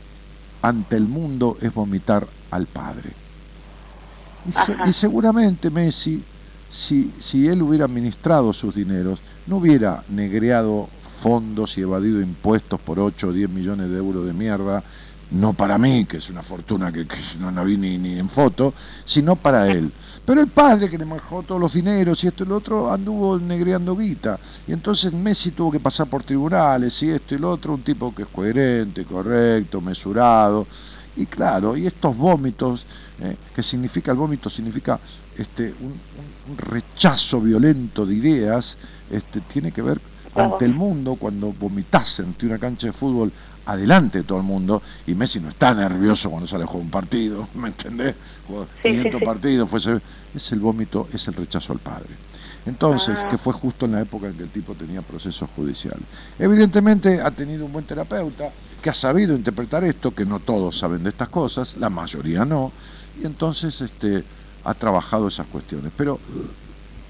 ante 0.62 0.97
el 0.97 1.09
mundo 1.09 1.57
es 1.61 1.73
vomitar 1.73 2.28
al 2.51 2.66
padre. 2.66 3.16
Y, 4.44 4.53
se- 4.53 4.77
y 4.89 4.93
seguramente 4.93 5.70
Messi, 5.70 6.23
si, 6.69 7.11
si 7.20 7.48
él 7.48 7.62
hubiera 7.62 7.85
administrado 7.86 8.53
sus 8.53 8.74
dineros, 8.74 9.23
no 9.47 9.57
hubiera 9.59 10.05
negreado 10.09 10.89
fondos 11.01 11.78
y 11.78 11.82
evadido 11.82 12.20
impuestos 12.20 12.81
por 12.81 13.01
8 13.01 13.28
o 13.28 13.32
10 13.32 13.48
millones 13.48 13.89
de 13.90 13.97
euros 13.97 14.27
de 14.27 14.35
mierda, 14.35 14.85
no 15.31 15.53
para 15.53 15.77
mí, 15.78 16.05
que 16.05 16.19
es 16.19 16.31
una 16.31 16.43
fortuna 16.43 16.93
que, 16.93 17.07
que 17.07 17.16
no 17.40 17.51
la 17.51 17.65
vi 17.65 17.77
ni, 17.77 17.98
ni 17.98 18.19
en 18.19 18.28
foto, 18.28 18.73
sino 19.05 19.36
para 19.36 19.69
él. 19.69 19.93
Pero 20.24 20.40
el 20.40 20.48
padre 20.48 20.90
que 20.90 20.98
le 20.98 21.05
manejó 21.05 21.43
todos 21.43 21.61
los 21.61 21.74
dineros 21.74 22.23
y 22.24 22.27
esto 22.27 22.44
y 22.44 22.47
lo 22.47 22.57
otro 22.57 22.93
anduvo 22.93 23.39
negreando 23.39 23.97
guita. 23.97 24.39
Y 24.66 24.73
entonces 24.73 25.12
Messi 25.12 25.53
tuvo 25.53 25.70
que 25.70 25.81
pasar 25.81 26.09
por 26.09 26.23
tribunales 26.23 27.01
y 27.03 27.11
esto 27.11 27.35
y 27.35 27.39
lo 27.39 27.51
otro, 27.51 27.74
un 27.74 27.82
tipo 27.82 28.15
que 28.15 28.23
es 28.23 28.28
coherente, 28.28 29.05
correcto, 29.05 29.81
mesurado. 29.81 30.66
Y 31.16 31.27
claro, 31.27 31.77
y 31.77 31.86
estos 31.86 32.16
vómitos, 32.16 32.85
eh, 33.20 33.36
que 33.55 33.62
significa 33.62 34.11
el 34.12 34.19
vómito, 34.19 34.51
significa 34.51 34.98
este, 35.39 35.74
un, 35.81 35.98
rechazo 36.57 37.40
violento 37.40 38.05
de 38.05 38.15
ideas, 38.15 38.77
este, 39.11 39.40
tiene 39.40 39.73
que 39.73 39.82
ver 39.82 40.01
ante 40.35 40.65
el 40.65 40.74
mundo 40.74 41.16
cuando 41.16 41.53
vomitas 41.53 42.20
ante 42.20 42.47
una 42.47 42.59
cancha 42.59 42.89
de 42.89 42.93
fútbol 42.93 43.32
adelante 43.66 44.18
de 44.18 44.24
todo 44.24 44.38
el 44.38 44.44
mundo 44.44 44.82
y 45.06 45.14
Messi 45.14 45.40
no 45.40 45.48
está 45.48 45.74
nervioso 45.74 46.30
cuando 46.30 46.47
sale 46.47 46.64
a 46.64 46.66
jugar 46.66 46.84
un 46.84 46.90
partido, 46.90 47.48
¿me 47.55 47.68
entendés? 47.68 48.14
Jugó 48.47 48.64
Sí, 48.64 48.70
sí, 48.82 48.88
500 48.90 49.18
sí. 49.20 49.24
partidos, 49.26 49.70
fuese, 49.70 50.01
es 50.34 50.52
el 50.52 50.60
vómito, 50.60 51.09
es 51.12 51.26
el 51.28 51.34
rechazo 51.34 51.72
al 51.72 51.78
padre. 51.80 52.10
Entonces, 52.64 53.20
Ah. 53.22 53.28
que 53.28 53.38
fue 53.38 53.52
justo 53.52 53.86
en 53.86 53.93
la 53.93 54.01
época 54.01 54.26
en 54.26 54.34
que 54.34 54.43
el 54.43 54.51
tipo 54.51 54.74
tenía 54.74 55.01
procesos 55.02 55.48
judiciales. 55.55 56.02
Evidentemente 56.38 57.20
ha 57.20 57.30
tenido 57.30 57.64
un 57.66 57.72
buen 57.72 57.84
terapeuta 57.84 58.51
que 58.82 58.90
ha 58.90 58.94
sabido 58.94 59.34
interpretar 59.36 59.84
esto, 59.84 60.12
que 60.14 60.24
no 60.26 60.40
todos 60.40 60.78
saben 60.78 61.02
de 61.05 61.10
estas 61.10 61.28
cosas, 61.28 61.76
la 61.76 61.88
mayoría 61.90 62.44
no, 62.44 62.72
y 63.20 63.26
entonces 63.26 63.80
este, 63.80 64.24
ha 64.64 64.74
trabajado 64.74 65.28
esas 65.28 65.47
cuestiones. 65.47 65.93
Pero 65.97 66.18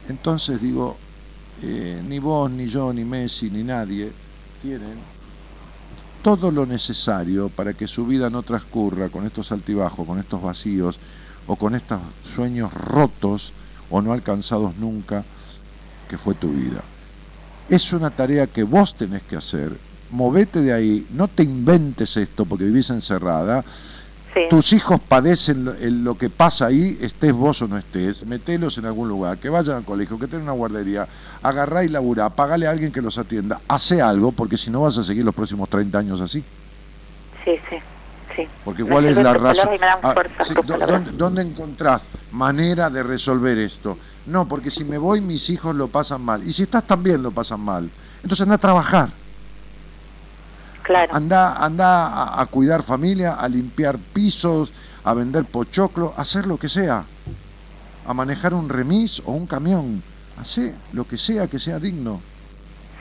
entonces 0.08 0.60
digo, 0.60 0.96
eh, 1.62 2.02
ni 2.06 2.18
vos, 2.18 2.50
ni 2.50 2.66
yo, 2.68 2.92
ni 2.92 3.04
Messi, 3.04 3.50
ni 3.50 3.62
nadie 3.62 4.12
tienen 4.62 4.94
todo 6.26 6.50
lo 6.50 6.66
necesario 6.66 7.50
para 7.50 7.72
que 7.72 7.86
su 7.86 8.04
vida 8.04 8.28
no 8.30 8.42
transcurra 8.42 9.10
con 9.10 9.26
estos 9.26 9.52
altibajos, 9.52 10.04
con 10.04 10.18
estos 10.18 10.42
vacíos 10.42 10.98
o 11.46 11.54
con 11.54 11.76
estos 11.76 12.00
sueños 12.24 12.74
rotos 12.74 13.52
o 13.90 14.02
no 14.02 14.12
alcanzados 14.12 14.74
nunca 14.76 15.22
que 16.10 16.18
fue 16.18 16.34
tu 16.34 16.50
vida. 16.50 16.82
Es 17.68 17.92
una 17.92 18.10
tarea 18.10 18.48
que 18.48 18.64
vos 18.64 18.96
tenés 18.96 19.22
que 19.22 19.36
hacer. 19.36 19.78
Movete 20.10 20.62
de 20.62 20.72
ahí, 20.72 21.06
no 21.12 21.28
te 21.28 21.44
inventes 21.44 22.16
esto 22.16 22.44
porque 22.44 22.64
vivís 22.64 22.90
encerrada. 22.90 23.64
Sí. 24.36 24.42
Tus 24.50 24.74
hijos 24.74 25.00
padecen 25.00 26.04
lo, 26.04 26.18
que 26.18 26.28
pasa 26.28 26.66
ahí, 26.66 26.98
estés 27.00 27.32
vos 27.32 27.62
o 27.62 27.68
no 27.68 27.78
estés, 27.78 28.26
metelos 28.26 28.76
en 28.76 28.84
algún 28.84 29.08
lugar, 29.08 29.38
que 29.38 29.48
vayan 29.48 29.76
al 29.78 29.84
colegio, 29.84 30.18
que 30.18 30.26
tengan 30.26 30.42
una 30.42 30.52
guardería, 30.52 31.08
agarrá 31.42 31.84
y 31.84 31.88
laburá, 31.88 32.28
pagale 32.28 32.66
a 32.66 32.70
alguien 32.70 32.92
que 32.92 33.00
los 33.00 33.16
atienda, 33.16 33.62
hace 33.66 34.02
algo, 34.02 34.32
porque 34.32 34.58
si 34.58 34.70
no 34.70 34.82
vas 34.82 34.98
a 34.98 35.02
seguir 35.02 35.24
los 35.24 35.34
próximos 35.34 35.70
30 35.70 35.98
años 35.98 36.20
así. 36.20 36.44
Sí, 37.46 37.52
sí, 37.70 37.76
sí. 38.36 38.46
Porque 38.62 38.84
cuál 38.84 39.06
es 39.06 39.16
la 39.16 39.32
razón. 39.32 39.70
Ah, 40.02 40.12
fuerza 40.12 40.44
sí, 40.44 40.52
tus 40.54 40.66
¿dó- 40.66 40.72
palabras. 40.74 41.04
¿dónde, 41.06 41.12
dónde 41.16 41.40
encontrás 41.42 42.04
manera 42.32 42.90
de 42.90 43.02
resolver 43.02 43.56
esto? 43.56 43.96
No, 44.26 44.46
porque 44.46 44.70
si 44.70 44.84
me 44.84 44.98
voy 44.98 45.22
mis 45.22 45.48
hijos 45.48 45.74
lo 45.74 45.88
pasan 45.88 46.20
mal. 46.20 46.46
Y 46.46 46.52
si 46.52 46.64
estás 46.64 46.86
también 46.86 47.22
lo 47.22 47.30
pasan 47.30 47.60
mal. 47.60 47.88
Entonces 48.22 48.42
anda 48.42 48.56
a 48.56 48.58
trabajar. 48.58 49.08
Claro. 50.86 51.14
Anda, 51.14 51.56
anda 51.64 52.06
a, 52.06 52.40
a 52.40 52.46
cuidar 52.46 52.82
familia, 52.82 53.34
a 53.34 53.48
limpiar 53.48 53.98
pisos, 53.98 54.72
a 55.02 55.14
vender 55.14 55.44
pochoclo, 55.44 56.14
a 56.16 56.22
hacer 56.22 56.46
lo 56.46 56.58
que 56.58 56.68
sea. 56.68 57.04
A 58.06 58.14
manejar 58.14 58.54
un 58.54 58.68
remis 58.68 59.20
o 59.26 59.32
un 59.32 59.46
camión. 59.46 60.02
Hacé 60.40 60.74
lo 60.92 61.04
que 61.08 61.18
sea 61.18 61.48
que 61.48 61.58
sea 61.58 61.80
digno. 61.80 62.20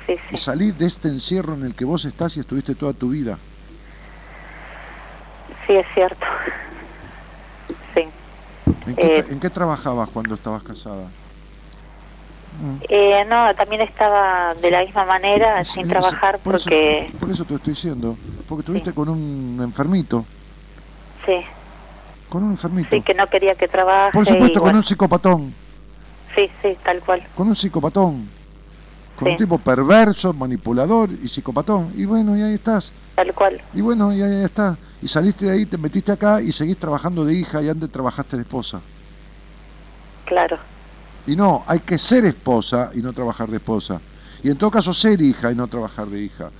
Sí, 0.08 0.16
Y 0.32 0.38
salí 0.38 0.72
de 0.72 0.86
este 0.88 1.10
encierro 1.10 1.54
en 1.54 1.64
el 1.64 1.76
que 1.76 1.86
vos 1.86 2.06
estás 2.06 2.36
y 2.38 2.40
estuviste 2.40 2.74
toda 2.76 2.94
tu 2.94 3.10
vida. 3.10 3.38
Sí, 5.68 5.74
es 5.74 5.86
cierto. 5.94 6.26
Sí. 7.96 8.02
¿En 8.88 8.96
qué, 8.96 9.18
Eh. 9.20 9.26
¿en 9.30 9.40
qué 9.40 9.50
trabajabas 9.50 10.10
cuando 10.10 10.36
estabas 10.36 10.64
casada? 10.64 11.08
Eh, 12.90 13.26
no, 13.28 13.54
también 13.56 13.82
estaba 13.82 14.54
de 14.56 14.72
la 14.72 14.84
misma 14.84 15.06
manera, 15.06 15.64
Sí, 15.66 15.74
sin 15.74 15.88
trabajar, 15.88 16.40
por 16.40 16.56
eso- 16.56 16.64
porque... 16.66 17.12
por 17.20 17.30
eso 17.32 17.44
te 17.46 17.56
estoy 17.56 17.74
diciendo. 17.74 18.18
Porque 18.48 18.62
estuviste 18.62 18.90
Sí. 18.92 18.96
con 18.96 19.10
un 19.10 19.60
enfermito. 19.62 20.26
Sí, 21.26 21.38
Con 22.30 22.44
un 22.44 22.52
enfermito. 22.52 22.90
sí, 22.92 23.02
que 23.02 23.14
no 23.14 23.28
quería 23.28 23.56
que 23.56 23.68
trabaje. 23.68 24.12
por 24.14 24.26
supuesto, 24.26 24.60
con 24.60 24.64
bueno, 24.68 24.80
un 24.80 24.84
psicopatón. 24.86 25.54
Sí, 26.36 26.50
sí, 26.62 26.78
tal 26.84 27.00
cual. 27.02 27.24
Con 27.36 27.48
un 27.48 27.56
psicopatón. 27.56 28.30
Con 29.16 29.26
Sí. 29.28 29.32
un 29.32 29.38
tipo 29.38 29.58
perverso, 29.58 30.34
manipulador 30.34 31.10
y 31.10 31.28
psicopatón. 31.30 31.92
Y 31.96 32.04
bueno, 32.06 32.38
y 32.38 32.42
ahí 32.42 32.54
estás. 32.56 32.92
Tal 33.16 33.34
cual. 33.34 33.62
Y 33.74 33.80
bueno, 33.82 34.12
y 34.14 34.22
ahí 34.22 34.44
está. 34.44 34.78
Y 35.02 35.08
saliste 35.08 35.46
de 35.46 35.52
ahí, 35.54 35.66
te 35.66 35.78
metiste 35.78 36.12
acá 36.12 36.42
y 36.42 36.52
seguís 36.52 36.78
trabajando 36.78 37.24
de 37.24 37.34
hija 37.34 37.62
y 37.62 37.70
antes 37.70 37.90
trabajaste 37.90 38.36
de 38.36 38.42
esposa. 38.44 38.82
Claro. 40.26 40.58
Y 41.28 41.36
no, 41.36 41.64
hay 41.68 41.80
que 41.80 41.98
ser 41.98 42.26
esposa 42.26 42.92
y 42.94 43.00
no 43.00 43.14
trabajar 43.14 43.50
de 43.50 43.58
esposa. 43.58 44.00
Y 44.44 44.50
en 44.50 44.58
todo 44.58 44.70
caso 44.70 44.94
ser 44.94 45.22
hija 45.22 45.52
y 45.52 45.56
no 45.56 45.68
trabajar 45.68 46.08
de 46.08 46.22
hija. 46.22 46.52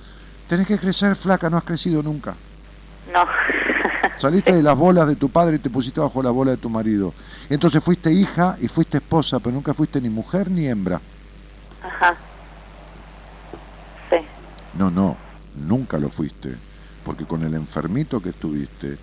Tenés 0.48 0.66
que 0.66 0.78
crecer 0.78 1.14
flaca, 1.14 1.48
no 1.48 1.56
has 1.56 1.64
crecido 1.64 2.02
nunca. 2.02 2.34
No. 3.12 3.24
Saliste 4.16 4.52
de 4.52 4.62
las 4.62 4.76
bolas 4.76 5.06
de 5.06 5.16
tu 5.16 5.28
padre 5.28 5.56
y 5.56 5.58
te 5.58 5.70
pusiste 5.70 6.00
bajo 6.00 6.22
la 6.22 6.30
bola 6.30 6.52
de 6.52 6.56
tu 6.56 6.70
marido. 6.70 7.12
Entonces 7.48 7.82
fuiste 7.82 8.12
hija 8.12 8.56
y 8.60 8.68
fuiste 8.68 8.98
esposa, 8.98 9.38
pero 9.38 9.54
nunca 9.54 9.74
fuiste 9.74 10.00
ni 10.00 10.08
mujer 10.08 10.50
ni 10.50 10.66
hembra. 10.66 11.00
Ajá. 11.82 12.16
Sí, 14.10 14.16
No, 14.74 14.90
no, 14.90 15.16
nunca 15.54 15.98
lo 15.98 16.08
fuiste. 16.08 16.54
Porque 17.04 17.24
con 17.24 17.44
el 17.44 17.54
enfermito 17.54 18.20
que 18.20 18.30
estuviste, 18.30 18.98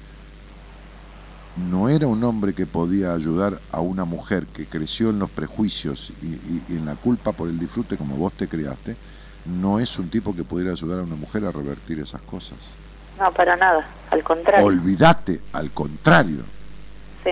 no 1.55 1.87
era 1.89 2.07
un 2.07 2.23
hombre 2.23 2.53
que 2.53 2.65
podía 2.65 3.13
ayudar 3.13 3.59
a 3.71 3.79
una 3.79 4.05
mujer 4.05 4.47
que 4.47 4.65
creció 4.65 5.09
en 5.11 5.19
los 5.19 5.29
prejuicios 5.29 6.11
y, 6.21 6.25
y- 6.25 6.63
y 6.69 6.75
en 6.77 6.85
la 6.85 6.95
culpa 6.95 7.31
por 7.31 7.47
el 7.49 7.59
disfrute 7.59 7.97
como 7.97 8.15
vos 8.15 8.33
te 8.33 8.47
criaste. 8.47 8.95
No 9.45 9.79
es 9.79 9.99
un 9.99 10.09
tipo 10.09 10.33
que 10.35 10.43
pudiera 10.43 10.71
ayudar 10.71 10.99
a 10.99 11.03
una 11.03 11.15
mujer 11.15 11.45
a 11.45 11.51
revertir 11.51 11.99
esas 11.99 12.21
cosas. 12.21 12.57
no, 13.19 13.31
para 13.31 13.55
nada. 13.55 13.85
Al 14.09 14.23
contrario. 14.23 14.65
Olvídate, 14.65 15.39
al 15.53 15.71
contrario. 15.71 16.43
Sí, 17.23 17.31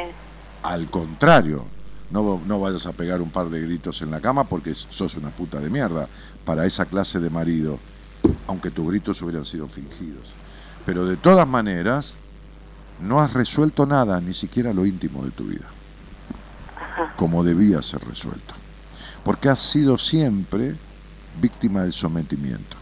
Al 0.63 0.89
contrario, 0.91 1.65
no, 2.11 2.39
no 2.45 2.59
vayas 2.59 2.85
a 2.85 2.93
pegar 2.93 3.21
un 3.21 3.29
par 3.31 3.49
de 3.49 3.61
gritos 3.61 4.01
en 4.03 4.11
la 4.11 4.19
cama 4.21 4.43
porque 4.43 4.75
sos 4.75 5.15
una 5.15 5.29
puta 5.31 5.59
de 5.59 5.69
mierda 5.69 6.07
para 6.45 6.65
esa 6.67 6.85
clase 6.85 7.19
de 7.19 7.29
marido, 7.31 7.79
aunque 8.47 8.69
tus 8.71 8.87
gritos 8.89 9.21
hubieran 9.23 9.45
sido 9.45 9.67
fingidos. 9.67 10.27
Pero 10.85 11.05
de 11.05 11.17
todas 11.17 11.47
maneras, 11.47 12.15
no 13.01 13.19
has 13.19 13.33
resuelto 13.33 13.85
nada, 13.85 14.19
ni 14.21 14.33
siquiera 14.33 14.73
lo 14.73 14.85
íntimo 14.85 15.23
de 15.25 15.31
tu 15.31 15.45
vida. 15.45 15.65
como 17.17 17.43
debía 17.43 17.81
ser 17.81 18.03
resuelto. 18.07 18.55
Porque 19.23 19.49
has 19.49 19.59
sido 19.59 19.97
siempre 19.97 20.73
víctima 21.39 21.83
del 21.83 21.93
sometimiento. 21.93 22.77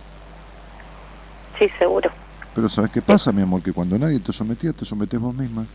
Sí, 1.57 1.69
seguro. 1.77 2.09
Pero 2.55 2.69
¿sabes 2.69 2.91
qué 2.91 3.01
pasa, 3.01 3.31
mi 3.31 3.41
amor? 3.41 3.61
Que 3.61 3.73
cuando 3.73 3.99
nadie 3.99 4.19
te 4.19 4.31
sometía, 4.31 4.71
te 4.71 4.85
sometes 4.85 5.19
vos 5.19 5.35
misma. 5.35 5.65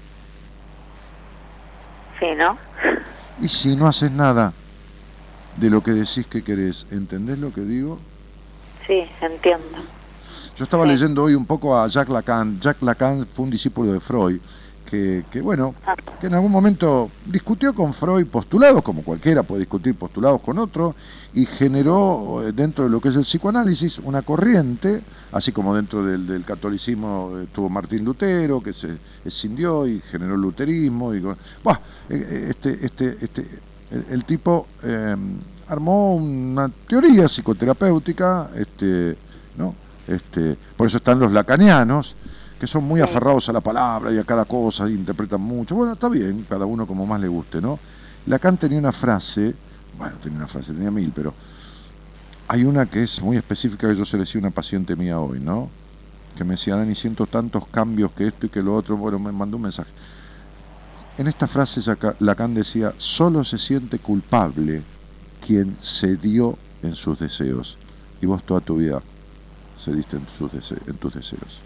Sí, 2.19 2.27
¿no? 2.37 2.57
Y 3.43 3.49
si 3.49 3.77
no 3.77 3.87
haces 3.87 4.11
nada 4.11 4.53
de 5.59 5.71
lo 5.71 5.83
que 5.83 5.93
decís 5.93 6.27
que 6.27 6.43
querés, 6.43 6.87
¿entendés 6.91 7.39
lo 7.39 7.53
que 7.53 7.61
digo? 7.63 7.99
Sí, 8.87 9.07
entiendo. 9.21 9.79
Yo 10.57 10.63
estaba 10.63 10.87
leyendo 10.87 11.25
hoy 11.25 11.35
un 11.35 11.47
poco 11.47 11.77
a 11.77 11.89
Jacques 11.89 12.15
Lacan. 12.15 12.61
Jacques 12.61 12.85
Lacan 12.85 13.27
fue 13.27 13.45
un 13.45 13.51
discípulo 13.51 13.93
de 13.93 13.99
Freud, 13.99 14.39
que, 14.89 15.25
que, 15.29 15.41
bueno, 15.41 15.75
que 16.21 16.29
en 16.29 16.35
algún 16.35 16.53
momento 16.53 17.11
discutió 17.27 17.75
con 17.75 17.93
Freud 17.93 18.25
postulados, 18.29 18.81
como 18.83 19.03
cualquiera 19.03 19.43
puede 19.43 19.63
discutir 19.63 19.97
postulados 19.97 20.41
con 20.41 20.61
otro, 20.61 20.95
y 21.35 21.45
generó 21.45 22.41
eh, 22.47 22.53
dentro 22.53 22.85
de 22.85 22.91
lo 22.91 23.01
que 23.01 23.09
es 23.09 23.17
el 23.17 23.23
psicoanálisis 23.23 23.99
una 23.99 24.23
corriente, 24.23 25.03
así 25.33 25.51
como 25.51 25.75
dentro 25.75 26.05
del, 26.05 26.25
del 26.25 26.45
catolicismo 26.45 27.33
eh, 27.35 27.49
tuvo 27.53 27.69
Martín 27.69 28.05
Lutero, 28.05 28.63
que 28.63 28.73
se 28.73 28.97
escindió 29.25 29.89
y 29.89 30.01
generó 30.03 30.37
el 30.37 30.41
luterismo. 30.41 31.13
Y, 31.17 31.19
eh, 32.11 32.47
este, 32.51 32.87
este, 32.87 33.19
este, 33.21 33.45
el, 34.09 34.25
tipo 34.25 34.69
armó 35.67 36.15
una 36.15 36.69
teoría 36.69 37.27
psicoterapéutica, 37.27 38.51
este, 38.55 39.17
¿no? 39.59 39.83
Este, 40.07 40.57
por 40.77 40.87
eso 40.87 40.99
están 40.99 41.19
los 41.19 41.33
lacanianos, 41.33 42.15
que 42.61 42.67
son 42.67 42.85
muy 42.85 43.01
Sí. 43.01 43.05
aferrados 43.05 43.49
a 43.49 43.53
la 43.53 43.61
palabra 43.61 44.13
y 44.13 44.19
a 44.19 44.25
cada 44.25 44.45
cosa, 44.45 44.89
y 44.89 44.93
interpretan 44.93 45.41
mucho. 45.41 45.75
Bueno, 45.75 45.95
está 45.95 46.09
bien, 46.09 46.47
cada 46.49 46.67
uno 46.67 46.87
como 46.87 47.07
más 47.07 47.21
le 47.21 47.29
guste, 47.29 47.61
¿no? 47.61 47.79
Lacan 48.27 48.57
tenía 48.57 48.79
una 48.79 48.93
frase, 48.93 49.55
bueno, 49.99 50.17
tenía 50.23 50.39
una 50.39 50.49
frase, 50.49 50.73
tenía 50.73 50.91
mil, 50.91 51.13
pero 51.15 51.35
hay 52.49 52.65
una 52.65 52.87
que 52.87 53.03
es 53.03 53.23
muy 53.23 53.37
específica 53.37 53.89
que 53.89 53.95
yo 53.95 54.05
se 54.05 54.17
le 54.17 54.23
decía 54.25 54.39
a 54.41 54.45
una 54.45 54.51
paciente 54.51 54.97
mía 54.97 55.19
hoy, 55.21 55.41
¿no? 55.41 55.69
Que 56.37 56.45
me 56.45 56.53
decía, 56.53 56.77
Dani, 56.77 56.95
siento 56.95 57.27
tantos 57.27 57.67
cambios 57.69 58.13
que 58.13 58.27
esto 58.27 58.47
y 58.47 58.49
que 58.49 58.63
lo 58.63 58.75
otro. 58.75 58.97
Bueno, 58.97 59.19
me 59.19 59.31
mandó 59.33 59.57
un 59.57 59.63
mensaje. 59.65 59.91
En 61.17 61.29
esta 61.29 61.47
frase 61.47 61.81
Laca- 61.81 62.17
Lacan 62.19 62.55
decía, 62.55 62.93
solo 62.99 63.45
se 63.45 63.59
siente 63.59 63.99
culpable 64.01 64.83
quien 65.47 65.77
cedió 65.83 66.59
en 66.83 66.97
sus 66.97 67.19
deseos. 67.21 67.79
Y 68.21 68.27
vos 68.27 68.43
toda 68.43 68.61
tu 68.61 68.77
vida 68.79 69.01
cediste 69.77 70.17
en, 70.17 70.29
sus 70.29 70.53
dese- 70.53 70.81
en 70.89 70.99
tus 70.99 71.15
deseos. 71.15 71.65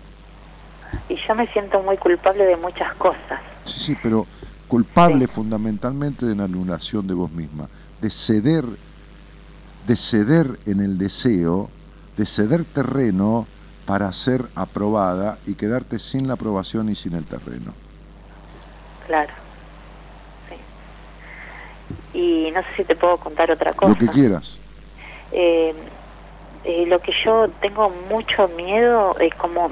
Y 1.08 1.16
yo 1.26 1.34
me 1.34 1.46
siento 1.52 1.82
muy 1.82 1.96
culpable 1.96 2.44
de 2.44 2.56
muchas 2.56 2.94
cosas. 2.94 3.40
Sí, 3.64 3.80
sí, 3.80 3.96
pero 4.02 4.26
culpable 4.66 5.26
Sí. 5.26 5.32
fundamentalmente 5.34 6.26
de 6.26 6.34
la 6.34 6.44
anulación 6.44 7.06
de 7.06 7.14
vos 7.14 7.30
misma, 7.30 7.68
de 7.98 8.10
ceder, 8.10 8.64
de 9.84 9.96
ceder 9.96 10.46
en 10.66 10.80
el 10.80 10.98
deseo, 10.98 11.70
de 12.16 12.26
ceder 12.26 12.64
terreno 12.64 13.48
para 13.84 14.10
ser 14.12 14.50
aprobada 14.54 15.38
y 15.46 15.54
quedarte 15.54 15.98
sin 15.98 16.26
la 16.28 16.34
aprobación 16.34 16.88
y 16.88 16.94
sin 16.94 17.14
el 17.14 17.26
terreno. 17.26 17.74
Claro. 19.06 19.32
Sí. 20.48 20.56
Y 22.18 22.50
no 22.50 22.60
sé 22.62 22.68
si 22.76 22.84
te 22.84 22.96
puedo 22.96 23.18
contar 23.18 23.50
otra 23.50 23.72
cosa. 23.72 23.92
Lo 23.92 23.98
que 23.98 24.08
quieras. 24.08 24.60
Eh, 25.32 25.74
eh, 26.64 26.84
lo 26.86 27.00
que 27.00 27.12
yo 27.24 27.48
tengo 27.60 27.90
mucho 28.10 28.48
miedo 28.56 29.16
es 29.20 29.34
como 29.36 29.70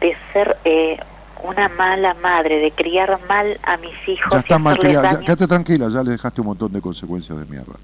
de 0.00 0.16
ser 0.32 0.56
eh, 0.64 0.98
una 1.42 1.68
mala 1.68 2.14
madre, 2.22 2.58
de 2.58 2.70
criar 2.72 3.20
mal 3.28 3.58
a 3.64 3.76
mis 3.78 3.92
hijos. 4.08 4.32
Ya 4.32 4.38
y 4.38 4.40
está 4.40 4.58
mal 4.58 4.78
criada, 4.78 5.20
quédate 5.20 5.46
tranquila, 5.46 5.88
ya 5.88 6.02
le 6.02 6.12
dejaste 6.12 6.40
un 6.40 6.48
montón 6.48 6.72
de 6.72 6.80
consecuencias 6.80 7.38
de 7.38 7.44
mierda. 7.46 7.74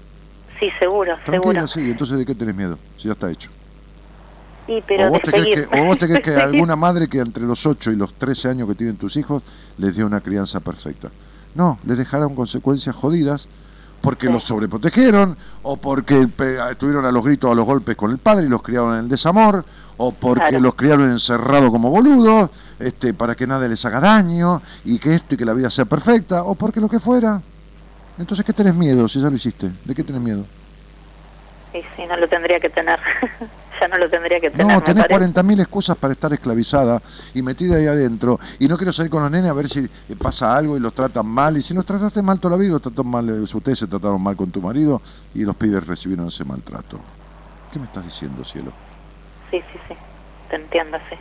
Sí, 0.59 0.69
seguro, 0.79 1.15
Tranquila, 1.25 1.53
seguro. 1.53 1.67
sí, 1.67 1.89
entonces 1.91 2.17
¿de 2.17 2.25
qué 2.25 2.35
tenés 2.35 2.55
miedo? 2.55 2.77
Si 2.97 3.07
ya 3.07 3.13
está 3.13 3.31
hecho. 3.31 3.49
Sí, 4.67 4.81
pero 4.87 5.07
o, 5.07 5.09
vos 5.09 5.21
te 5.21 5.31
crees 5.31 5.47
que, 5.67 5.77
o 5.79 5.83
vos 5.85 5.97
te 5.97 6.05
crees 6.07 6.21
que 6.23 6.29
de 6.31 6.35
seguir- 6.37 6.55
alguna 6.55 6.75
madre 6.75 7.07
que 7.07 7.19
entre 7.19 7.43
los 7.43 7.65
8 7.65 7.91
y 7.91 7.95
los 7.95 8.13
13 8.13 8.49
años 8.49 8.67
que 8.69 8.75
tienen 8.75 8.95
tus 8.97 9.15
hijos 9.17 9.41
les 9.77 9.95
dio 9.95 10.05
una 10.05 10.21
crianza 10.21 10.59
perfecta. 10.59 11.09
No, 11.55 11.79
les 11.85 11.97
dejaron 11.97 12.35
consecuencias 12.35 12.95
jodidas 12.95 13.47
porque 14.01 14.27
Sí. 14.27 14.33
los 14.33 14.43
sobreprotegieron 14.43 15.37
o 15.63 15.77
porque 15.77 16.27
estuvieron 16.71 17.05
a 17.05 17.11
los 17.11 17.23
gritos, 17.23 17.51
a 17.51 17.55
los 17.55 17.65
golpes 17.65 17.95
con 17.95 18.11
el 18.11 18.17
padre 18.17 18.45
y 18.45 18.49
los 18.49 18.61
criaron 18.61 18.93
en 18.95 18.99
el 19.01 19.09
desamor 19.09 19.63
o 19.97 20.11
porque 20.11 20.39
Claro. 20.49 20.59
los 20.59 20.73
criaron 20.75 21.09
encerrados 21.11 21.69
como 21.69 21.89
boludos 21.89 22.49
este, 22.79 23.13
para 23.13 23.35
que 23.35 23.45
nadie 23.45 23.69
les 23.69 23.85
haga 23.85 23.99
daño 23.99 24.61
y 24.83 24.97
que 24.99 25.13
esto 25.13 25.35
y 25.35 25.37
que 25.37 25.45
la 25.45 25.53
vida 25.53 25.69
sea 25.69 25.85
perfecta 25.85 26.43
o 26.43 26.55
porque 26.55 26.79
lo 26.81 26.89
que 26.89 26.99
fuera. 26.99 27.41
Entonces, 28.17 28.43
¿qué 28.45 28.53
tenés 28.53 28.73
miedo 28.75 29.07
si 29.07 29.21
ya 29.21 29.29
lo 29.29 29.35
hiciste? 29.35 29.69
¿De 29.85 29.93
qué 29.95 30.03
tenés 30.03 30.21
miedo? 30.21 30.45
Sí, 31.71 31.81
sí, 31.95 32.03
no 32.07 32.17
lo 32.17 32.27
tendría 32.27 32.59
que 32.59 32.69
tener. 32.69 32.99
ya 33.81 33.87
no 33.87 33.97
lo 33.97 34.09
tendría 34.09 34.39
que 34.39 34.51
tener. 34.51 34.67
No, 34.67 34.81
tenés 34.83 35.07
parece. 35.07 35.33
40.000 35.33 35.59
excusas 35.61 35.97
para 35.97 36.13
estar 36.13 36.31
esclavizada 36.31 37.01
y 37.33 37.41
metida 37.41 37.77
ahí 37.77 37.87
adentro. 37.87 38.39
Y 38.59 38.67
no 38.67 38.77
quiero 38.77 38.93
salir 38.93 39.09
con 39.09 39.23
los 39.23 39.31
nenes 39.31 39.49
a 39.49 39.53
ver 39.53 39.67
si 39.67 39.79
eh, 39.79 39.89
pasa 40.17 40.55
algo 40.55 40.77
y 40.77 40.79
los 40.79 40.93
tratan 40.93 41.25
mal. 41.25 41.57
Y 41.57 41.61
si 41.63 41.73
los 41.73 41.85
trataste 41.85 42.21
mal 42.21 42.39
toda 42.39 42.55
la 42.55 42.61
vida, 42.61 42.73
los 42.73 42.81
trató 42.81 43.03
mal, 43.03 43.27
eh, 43.27 43.41
ustedes 43.41 43.79
se 43.79 43.87
trataron 43.87 44.21
mal 44.21 44.35
con 44.35 44.51
tu 44.51 44.61
marido 44.61 45.01
y 45.33 45.43
los 45.43 45.55
pibes 45.55 45.85
recibieron 45.87 46.27
ese 46.27 46.45
maltrato. 46.45 46.99
¿Qué 47.71 47.79
me 47.79 47.85
estás 47.85 48.05
diciendo, 48.05 48.43
cielo? 48.43 48.71
Sí, 49.49 49.57
sí, 49.71 49.79
sí. 49.87 49.95
Te 50.49 50.57
entiendo, 50.57 50.97
sí. 51.09 51.15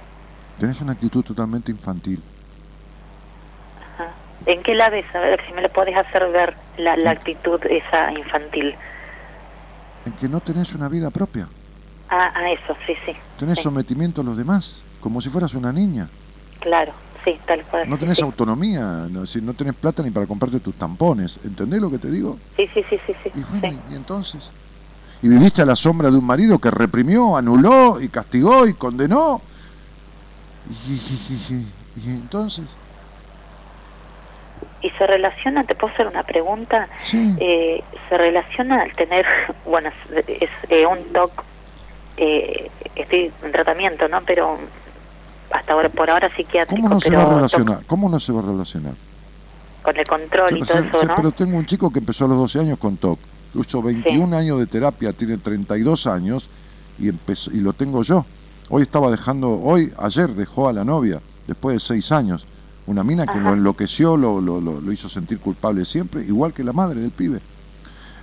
Tenés 0.59 0.81
una 0.83 0.93
actitud 0.93 1.25
totalmente 1.25 1.71
infantil. 1.71 2.23
Ajá. 3.95 4.11
¿En 4.45 4.63
qué 4.63 4.75
la 4.75 4.91
ves? 4.91 5.07
A 5.15 5.21
ver 5.21 5.41
si 5.47 5.53
me 5.55 5.63
lo 5.63 5.71
podés 5.71 5.97
hacer 5.97 6.31
ver 6.31 6.55
la, 6.77 6.97
la 6.97 7.13
actitud 7.13 7.59
esa 7.65 8.13
infantil. 8.13 8.75
En 10.05 10.13
que 10.13 10.29
no 10.29 10.41
tenés 10.41 10.75
una 10.75 10.89
vida 10.89 11.11
propia. 11.11 11.49
Ah, 12.11 12.31
ah, 12.35 12.51
eso, 12.51 12.77
sí, 12.87 12.95
sí. 13.07 13.13
Tenés 13.37 13.59
Sí. 13.59 13.63
sometimiento 13.65 14.21
a 14.21 14.25
los 14.25 14.37
demás, 14.37 14.85
como 14.99 15.21
si 15.21 15.29
fueras 15.31 15.55
una 15.55 15.73
niña. 15.73 16.11
Claro, 16.61 16.93
sí, 17.25 17.39
tal 17.47 17.65
cual. 17.67 17.89
No 17.89 17.97
tenés 17.99 18.19
sí. 18.19 18.25
autonomía, 18.25 19.07
no, 19.11 19.25
si 19.27 19.41
no 19.41 19.55
tenés 19.55 19.75
plata 19.75 20.03
ni 20.03 20.11
para 20.11 20.27
comprarte 20.27 20.61
tus 20.61 20.77
tampones. 20.77 21.41
¿Entendés 21.45 21.81
lo 21.81 21.91
que 21.91 21.99
te 21.99 22.11
digo? 22.11 22.41
Sí, 22.57 22.69
sí, 22.75 22.85
sí, 22.91 22.99
sí, 23.07 23.15
sí. 23.23 23.31
Y 23.35 23.43
bueno, 23.45 23.69
sí. 23.69 23.93
¿y 23.93 23.95
entonces? 23.95 24.53
¿Y 25.23 25.29
viviste 25.29 25.63
a 25.63 25.67
la 25.67 25.77
sombra 25.77 26.11
de 26.11 26.19
un 26.19 26.27
marido 26.27 26.59
que 26.59 26.71
reprimió, 26.71 27.37
anuló 27.37 28.01
y 28.01 28.09
castigó 28.09 28.67
y 28.67 28.75
condenó? 28.75 29.45
¿Y, 30.67 30.73
y- 30.73 31.27
y- 31.31 31.55
y- 31.55 32.11
y 32.11 32.11
entonces? 32.11 32.77
Y 34.83 34.91
se 34.91 35.07
relaciona, 35.07 35.65
te 35.65 35.75
puedo 35.75 35.93
hacer 35.93 36.07
una 36.07 36.23
pregunta, 36.23 36.89
Sí. 37.03 37.37
eh, 37.39 37.85
se 38.09 38.19
relaciona 38.19 38.83
al 38.83 38.93
tener, 38.95 39.25
bueno, 39.65 39.91
es, 40.11 40.25
es, 40.27 40.51
eh, 40.69 40.87
un 40.87 41.13
TOC, 41.13 41.45
eh, 42.21 42.71
estoy 42.97 43.33
en 43.43 43.53
tratamiento, 43.53 44.07
¿no? 44.09 44.21
Pero 44.27 44.59
hasta 45.51 45.73
ahora, 45.73 45.89
por 45.89 46.11
ahora 46.11 46.29
psiquiátrico, 46.37 46.77
¿Cómo 46.77 46.89
no 46.89 47.01
se 47.01 47.11
va 47.17 47.23
a 47.23 47.35
relacionar? 47.35 47.81
¿Cómo 47.87 48.09
no 48.09 48.21
se 48.21 48.33
va 48.33 48.41
a 48.41 48.43
relacionar? 48.43 48.95
con 49.83 49.97
el 49.97 50.07
control 50.07 50.59
y 50.59 50.61
todo. 50.63 50.83
Pero 51.17 51.33
tengo 51.33 51.57
un 51.57 51.65
chico 51.65 51.91
que 51.91 52.01
empezó 52.01 52.27
a 52.27 52.29
los 52.29 52.37
12 52.37 52.61
años 52.61 52.79
con 52.79 52.99
TOC. 52.99 53.19
Hizo 53.55 53.81
21 53.81 54.37
años 54.37 54.59
de 54.59 54.67
terapia, 54.67 55.15
tiene 55.15 55.39
32 55.39 56.07
años 56.07 56.51
y, 56.99 57.09
empezó, 57.09 57.51
y 57.51 57.61
lo 57.61 57.73
tengo 57.73 58.03
yo. 58.03 58.27
Hoy 58.69 58.83
estaba 58.83 59.11
dejando, 59.11 59.51
hoy, 59.59 59.91
ayer 59.99 60.29
dejó 60.35 60.69
a 60.69 60.75
la 60.75 60.85
novia, 60.85 61.23
después 61.47 61.77
de 61.77 61.81
6 61.81 62.13
años. 62.13 62.47
Una 62.87 63.03
mina 63.03 63.25
que 63.25 63.31
Ajá. 63.39 63.41
lo 63.41 63.55
enloqueció, 63.55 64.19
lo, 64.19 64.39
lo, 64.43 64.61
lo- 64.61 64.83
lo 64.83 64.93
hizo 64.93 65.09
sentir 65.09 65.39
culpable 65.41 65.87
siempre, 65.87 66.21
igual 66.25 66.53
que 66.53 66.63
la 66.63 66.75
madre 66.75 67.01
del 67.01 67.11
pibe. 67.11 67.41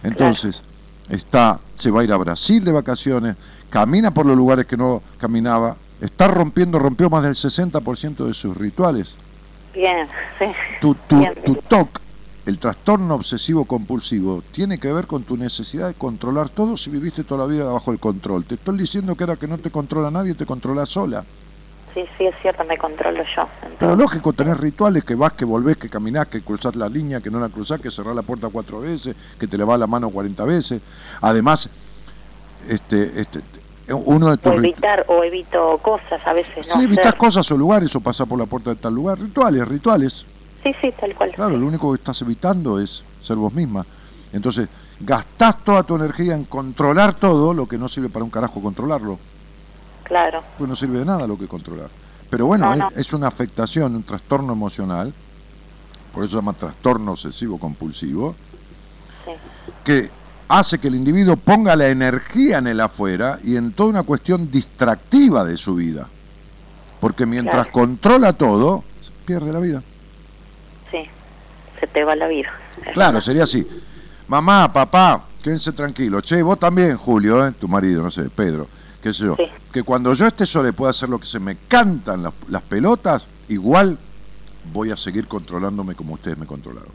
Entonces, 0.03 0.61
está, 1.09 1.59
se 1.75 1.89
va 1.89 2.01
a 2.01 2.03
ir 2.03 2.13
a 2.13 2.17
Brasil 2.17 2.63
de 2.63 2.71
vacaciones, 2.71 3.35
camina 3.69 4.13
por 4.13 4.25
los 4.25 4.35
lugares 4.35 4.65
que 4.65 4.77
no 4.77 5.01
caminaba, 5.17 5.75
está 6.01 6.27
rompiendo, 6.27 6.79
rompió 6.79 7.09
más 7.09 7.23
del 7.23 7.33
60% 7.33 8.25
de 8.25 8.33
sus 8.33 8.55
rituales 8.55 9.15
Bien, 9.73 10.07
sí. 10.39 10.45
tu, 10.81 10.95
tu, 10.95 11.17
Bien. 11.19 11.33
tu 11.45 11.55
TOC, 11.55 11.99
el 12.47 12.57
trastorno 12.57 13.15
obsesivo 13.15 13.65
compulsivo, 13.65 14.41
tiene 14.51 14.79
que 14.79 14.91
ver 14.91 15.05
con 15.05 15.23
tu 15.23 15.37
necesidad 15.37 15.87
de 15.87 15.93
controlar 15.93 16.49
todo 16.49 16.77
si 16.77 16.89
viviste 16.89 17.23
toda 17.23 17.45
la 17.45 17.53
vida 17.53 17.65
bajo 17.65 17.91
el 17.91 17.99
control. 17.99 18.45
Te 18.45 18.55
estoy 18.55 18.77
diciendo 18.77 19.15
que 19.15 19.23
ahora 19.23 19.35
que 19.35 19.47
no 19.47 19.57
te 19.57 19.69
controla 19.69 20.09
nadie, 20.09 20.33
te 20.33 20.45
controla 20.45 20.85
sola. 20.85 21.25
Sí, 21.93 22.03
sí, 22.17 22.25
es 22.25 22.35
cierto, 22.41 22.63
me 22.65 22.77
controlo 22.77 23.23
yo. 23.35 23.47
Pero 23.79 23.95
lógico, 23.95 24.31
tenés 24.33 24.57
rituales 24.57 25.03
que 25.03 25.15
vas, 25.15 25.33
que 25.33 25.45
volvés, 25.45 25.77
que 25.77 25.89
caminás, 25.89 26.27
que 26.27 26.41
cruzás 26.41 26.75
la 26.75 26.87
línea, 26.89 27.21
que 27.21 27.31
no 27.31 27.39
la 27.39 27.49
cruzás, 27.49 27.81
que 27.81 27.89
cerrás 27.89 28.15
la 28.15 28.21
puerta 28.21 28.49
cuatro 28.49 28.81
veces, 28.81 29.15
que 29.39 29.47
te 29.47 29.57
le 29.57 29.63
va 29.63 29.77
la 29.77 29.87
mano 29.87 30.09
40 30.09 30.43
veces. 30.45 30.81
Además, 31.21 31.69
este, 32.67 33.21
este, 33.21 33.41
uno 33.93 34.29
de 34.31 34.37
tus 34.37 34.51
o 34.51 34.55
evitar, 34.55 35.05
o 35.07 35.23
evito 35.23 35.77
cosas 35.79 36.25
a 36.25 36.33
veces, 36.33 36.67
¿no? 36.67 36.75
Sí, 36.75 36.83
evitas 36.83 37.13
cosas 37.15 37.49
o 37.51 37.57
lugares 37.57 37.95
o 37.95 38.01
pasar 38.01 38.27
por 38.27 38.37
la 38.37 38.45
puerta 38.45 38.71
de 38.71 38.75
tal 38.75 38.93
lugar. 38.93 39.19
Rituales, 39.19 39.67
rituales. 39.67 40.25
Sí, 40.63 40.75
sí, 40.81 40.93
tal 40.99 41.15
cual. 41.15 41.31
Claro, 41.33 41.57
lo 41.57 41.65
único 41.65 41.91
que 41.91 41.97
estás 41.97 42.21
evitando 42.21 42.79
es 42.79 43.03
ser 43.23 43.37
vos 43.37 43.53
misma. 43.53 43.85
Entonces, 44.33 44.67
gastás 44.99 45.63
toda 45.63 45.83
tu 45.83 45.95
energía 45.95 46.35
en 46.35 46.43
controlar 46.45 47.13
todo 47.13 47.53
lo 47.53 47.67
que 47.67 47.77
no 47.77 47.87
sirve 47.87 48.09
para 48.09 48.25
un 48.25 48.31
carajo 48.31 48.61
controlarlo. 48.61 49.19
Claro. 50.03 50.41
Pues 50.57 50.69
no 50.69 50.75
sirve 50.75 50.99
de 50.99 51.05
nada 51.05 51.27
lo 51.27 51.37
que 51.37 51.47
controlar. 51.47 51.89
Pero 52.29 52.45
bueno, 52.45 52.75
No, 52.75 52.89
es, 52.89 52.97
es 52.97 53.13
una 53.13 53.27
afectación, 53.27 53.95
un 53.95 54.03
trastorno 54.03 54.51
emocional, 54.51 55.13
por 56.13 56.23
eso 56.23 56.31
se 56.31 56.37
llama 56.37 56.53
trastorno 56.53 57.11
obsesivo 57.11 57.57
compulsivo, 57.57 58.35
Sí. 59.23 59.31
que 59.83 60.09
hace 60.49 60.79
que 60.79 60.87
el 60.87 60.95
individuo 60.95 61.35
ponga 61.35 61.75
la 61.75 61.89
energía 61.89 62.57
en 62.59 62.67
el 62.67 62.79
afuera 62.79 63.39
y 63.43 63.57
en 63.57 63.71
toda 63.73 63.89
una 63.89 64.03
cuestión 64.03 64.49
distractiva 64.51 65.43
de 65.43 65.57
su 65.57 65.75
vida. 65.75 66.07
Porque 66.99 67.25
mientras 67.25 67.65
Claro. 67.67 67.71
controla 67.71 68.33
todo, 68.33 68.83
pierde 69.25 69.51
la 69.51 69.59
vida. 69.59 69.83
Sí, 70.91 71.05
se 71.79 71.87
te 71.87 72.03
va 72.03 72.15
la 72.15 72.27
vida. 72.27 72.49
Claro, 72.93 73.19
sería 73.21 73.43
así. 73.43 73.67
Mamá, 74.27 74.71
papá, 74.71 75.23
quédense 75.43 75.71
tranquilos. 75.73 76.23
Che, 76.23 76.41
vos 76.41 76.57
también, 76.59 76.97
Julio, 76.97 77.45
¿eh? 77.45 77.51
tu 77.51 77.67
marido, 77.67 78.01
no 78.03 78.11
sé, 78.11 78.23
Pedro, 78.29 78.67
qué 79.01 79.13
sé 79.13 79.25
yo. 79.25 79.35
Sí. 79.35 79.43
Que 79.71 79.83
cuando 79.83 80.13
yo 80.13 80.27
esté 80.27 80.45
solo 80.45 80.69
y 80.69 80.71
pueda 80.71 80.91
hacer 80.91 81.09
lo 81.09 81.19
que 81.19 81.25
se 81.25 81.39
me 81.39 81.57
cantan 81.67 82.23
las, 82.23 82.33
las 82.47 82.61
pelotas, 82.63 83.27
igual 83.49 83.97
voy 84.73 84.91
a 84.91 84.97
seguir 84.97 85.27
controlándome 85.27 85.95
como 85.95 86.13
ustedes 86.15 86.37
me 86.37 86.45
controlaron. 86.45 86.91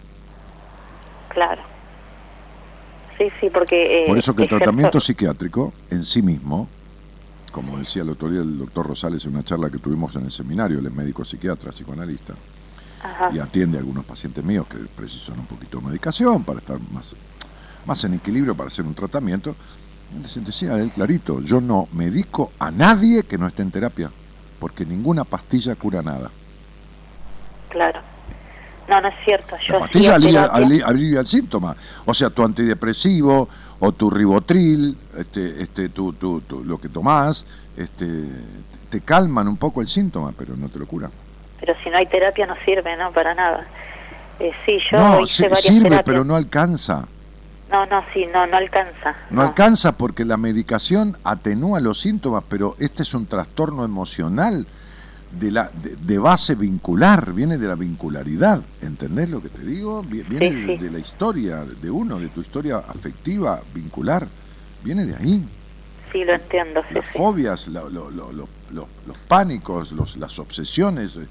Claro. 1.31 1.63
Sí, 3.23 3.31
sí, 3.41 3.51
porque... 3.51 4.05
eh, 4.05 4.07
Por 4.09 4.19
eso 4.19 4.35
que 4.35 4.43
el 4.43 4.49
tratamiento 4.49 4.99
psiquiátrico 4.99 5.73
en 5.91 6.03
sí 6.03 6.23
mismo, 6.23 6.67
como 7.53 7.79
decía 7.79 8.03
el 8.03 8.09
otro 8.09 8.29
día 8.29 8.41
el 8.41 8.59
doctor 8.59 8.87
Rosales 8.89 9.25
en 9.25 9.35
una 9.35 9.45
charla 9.45 9.71
que 9.71 9.79
tuvimos 9.79 10.17
en 10.17 10.25
el 10.25 10.33
seminario, 10.33 10.81
él 10.81 10.87
es 10.87 10.93
médico 10.93 11.25
psiquiatra, 11.25 11.71
psicoanalista, 11.71 12.35
Ajá. 13.05 13.31
y 13.33 13.39
atiende 13.39 13.79
a 13.79 13.81
algunos 13.81 14.05
pacientes 14.05 14.45
míos 14.45 14.67
que 14.69 14.79
precisan 14.79 15.39
un 15.39 15.47
poquito 15.47 15.79
de 15.79 15.87
medicación 15.87 16.43
para 16.43 16.59
estar 16.59 16.81
más, 16.91 17.15
más 17.87 18.03
en 18.03 18.15
equilibrio 18.15 18.57
para 18.57 18.67
hacer 18.69 18.85
un 18.85 18.95
tratamiento. 18.95 19.55
Él 20.37 20.45
decía 20.45 20.75
él 20.75 20.91
clarito, 20.91 21.41
yo 21.41 21.61
no 21.61 21.89
medico 21.93 22.51
a 22.59 22.73
nadie 22.73 23.23
que 23.23 23.39
no 23.39 23.47
esté 23.47 23.63
en 23.63 23.71
terapia, 23.71 24.11
porque 24.59 24.85
ninguna 24.85 25.23
pastilla 25.23 25.77
cura 25.77 26.03
nada. 26.03 26.29
Claro. 27.71 28.01
No, 28.93 29.01
no 29.01 29.09
es 29.09 29.15
cierto. 29.25 29.57
Yo 29.67 29.73
La 29.75 29.79
pastilla 29.81 30.15
alivia, 30.17 31.21
el 31.21 31.27
síntoma. 31.27 31.75
O 32.05 32.13
sea, 32.13 32.29
tu 32.29 32.45
antidepresivo 32.45 33.49
o 33.81 33.93
tu 33.93 34.11
ribotril, 34.11 34.97
este, 35.17 35.63
este, 35.63 35.89
tu, 35.89 36.13
tu- 36.13 36.43
tu- 36.43 36.63
lo 36.63 36.79
que 36.79 36.89
tomás, 36.91 37.47
este, 37.77 38.07
te 38.91 39.01
calman 39.01 39.49
un 39.49 39.57
poco 39.57 39.81
el 39.81 39.89
síntoma, 39.89 40.33
pero 40.37 40.57
no 40.57 40.69
te 40.69 40.79
lo 40.79 40.87
curan. 40.87 41.11
Pero 41.59 41.75
si 41.83 41.89
no 41.89 41.97
hay 41.97 42.07
terapia 42.07 42.45
no 42.47 42.55
sirve, 42.67 42.95
¿no? 42.99 43.13
Para 43.13 43.35
nada. 43.35 43.65
Eh, 44.39 44.53
sí, 44.67 44.79
yo 44.91 44.99
No, 44.99 45.21
hice 45.21 45.35
sí- 45.35 45.43
varias 45.45 45.61
sirve, 45.63 45.83
terapias. 45.85 46.03
pero 46.05 46.25
no 46.25 46.37
alcanza. 46.37 47.07
No, 47.71 47.87
no, 47.87 48.05
sí, 48.13 48.27
no, 48.31 48.47
no 48.47 48.57
alcanza. 48.59 49.15
No 49.31 49.41
alcanza 49.41 49.93
porque 49.93 50.27
la 50.27 50.37
medicación 50.37 51.17
atenúa 51.25 51.81
los 51.81 51.99
síntomas, 52.01 52.45
pero 52.47 52.77
este 52.79 53.03
es 53.05 53.15
un 53.15 53.25
trastorno 53.25 53.85
emocional 53.87 54.67
de, 55.33 55.51
la, 55.51 55.71
de, 55.73 55.97
de 55.97 56.19
base 56.19 56.55
vincular, 56.55 57.33
viene 57.33 57.59
de 57.59 57.67
la 57.67 57.75
vincularidad. 57.75 58.63
¿Entendés 58.81 59.31
lo 59.31 59.41
que 59.43 59.49
te 59.49 59.63
digo? 59.63 60.03
Vi- 60.03 60.23
Viene 60.23 60.51
Sí, 60.51 60.55
de, 60.63 60.67
sí. 60.79 60.85
de 60.85 60.91
la 60.91 60.99
historia 60.99 61.65
de 61.65 61.91
uno, 61.91 62.19
de 62.19 62.29
tu 62.29 62.41
historia 62.41 62.79
afectiva, 62.79 63.61
vincular. 63.75 64.27
Viene 64.85 65.05
de 65.07 65.17
ahí. 65.17 65.49
Sí, 66.13 66.25
lo 66.25 66.35
entiendo, 66.35 66.83
sí, 66.89 66.95
Las 66.95 67.09
fobias, 67.09 67.69
la- 67.69 67.83
lo- 67.85 68.11
lo- 68.11 68.33
lo- 68.33 68.49
lo- 68.73 68.89
los 69.07 69.19
pánicos, 69.29 69.93
los, 69.93 70.17
las 70.17 70.39
obsesiones, 70.39 71.17
eh, 71.17 71.27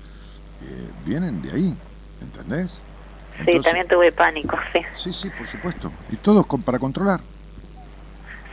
vienen 1.06 1.41
de 1.41 1.52
ahí. 1.52 1.76
¿Entendés? 2.22 2.80
Sí, 3.45 3.60
también 3.61 3.88
tuve 3.88 4.11
pánico, 4.11 4.57
sí. 4.73 4.80
Sí, 4.95 5.14
sí, 5.14 5.30
por 5.36 5.48
supuesto. 5.48 5.91
Y 6.11 6.15
todo 6.18 6.44
con- 6.44 6.61
para 6.64 6.78
controlar. 6.80 7.22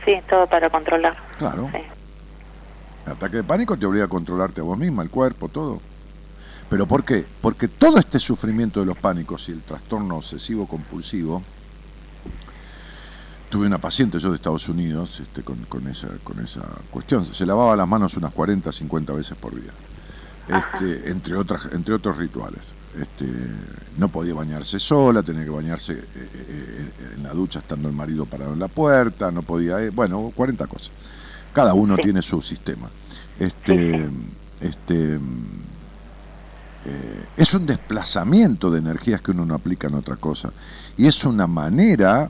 Sí, 0.05 0.13
todo 0.29 0.47
para 0.47 0.69
controlar. 0.69 1.15
Claro. 1.37 1.69
El 3.09 3.15
ataque 3.15 3.37
de 3.37 3.43
pánico 3.43 3.75
te 3.75 3.87
obliga 3.87 4.05
a 4.05 4.07
controlarte 4.07 4.61
a 4.61 4.63
vos 4.63 4.77
misma, 4.77 5.01
el 5.01 5.09
cuerpo, 5.09 5.49
todo. 5.49 5.81
¿Pero 6.69 6.85
por 6.85 7.03
qué? 7.03 7.25
Porque 7.41 7.67
todo 7.67 7.97
este 7.97 8.19
sufrimiento 8.19 8.81
de 8.81 8.85
los 8.85 8.99
pánicos 8.99 9.49
y 9.49 9.51
el 9.51 9.63
trastorno 9.63 10.17
obsesivo 10.17 10.67
compulsivo, 10.67 11.41
tuve 13.49 13.65
una 13.65 13.79
paciente 13.79 14.19
yo 14.19 14.29
de 14.29 14.35
Estados 14.35 14.69
Unidos 14.69 15.21
este, 15.21 15.41
con, 15.41 15.57
con 15.65 15.87
esa, 15.87 16.09
con 16.23 16.39
esa 16.39 16.61
cuestión, 16.91 17.25
se 17.33 17.47
lavaba 17.47 17.75
las 17.75 17.87
manos 17.87 18.15
unas 18.15 18.31
40, 18.31 18.71
50 18.71 19.13
veces 19.13 19.35
por 19.35 19.55
día, 19.55 19.71
este, 20.47 21.09
entre, 21.09 21.35
otras, 21.35 21.67
entre 21.71 21.95
otros 21.95 22.15
rituales. 22.15 22.75
Este, 22.95 23.25
no 23.97 24.09
podía 24.09 24.35
bañarse 24.35 24.79
sola, 24.79 25.23
tenía 25.23 25.45
que 25.45 25.49
bañarse 25.49 25.93
eh, 25.93 26.03
eh, 26.15 26.91
eh, 26.99 27.13
en 27.15 27.23
la 27.23 27.33
ducha 27.33 27.57
estando 27.57 27.89
el 27.89 27.95
marido 27.95 28.27
parado 28.27 28.53
en 28.53 28.59
la 28.59 28.67
puerta, 28.67 29.31
no 29.31 29.41
podía, 29.41 29.81
eh, 29.81 29.89
bueno, 29.89 30.31
40 30.35 30.67
cosas. 30.67 30.91
Cada 31.59 31.73
uno 31.73 31.97
Sí. 31.97 32.03
tiene 32.03 32.21
su 32.21 32.41
sistema. 32.41 32.89
Este, 33.37 34.07
este, 34.61 35.19
eh, 36.85 37.25
es 37.35 37.53
un 37.53 37.65
desplazamiento 37.65 38.71
de 38.71 38.79
energías 38.79 39.19
que 39.19 39.31
uno 39.31 39.45
no 39.45 39.55
aplica 39.55 39.89
en 39.89 39.95
otra 39.95 40.15
cosa. 40.15 40.53
Y 40.95 41.05
es 41.05 41.25
una 41.25 41.47
manera 41.47 42.29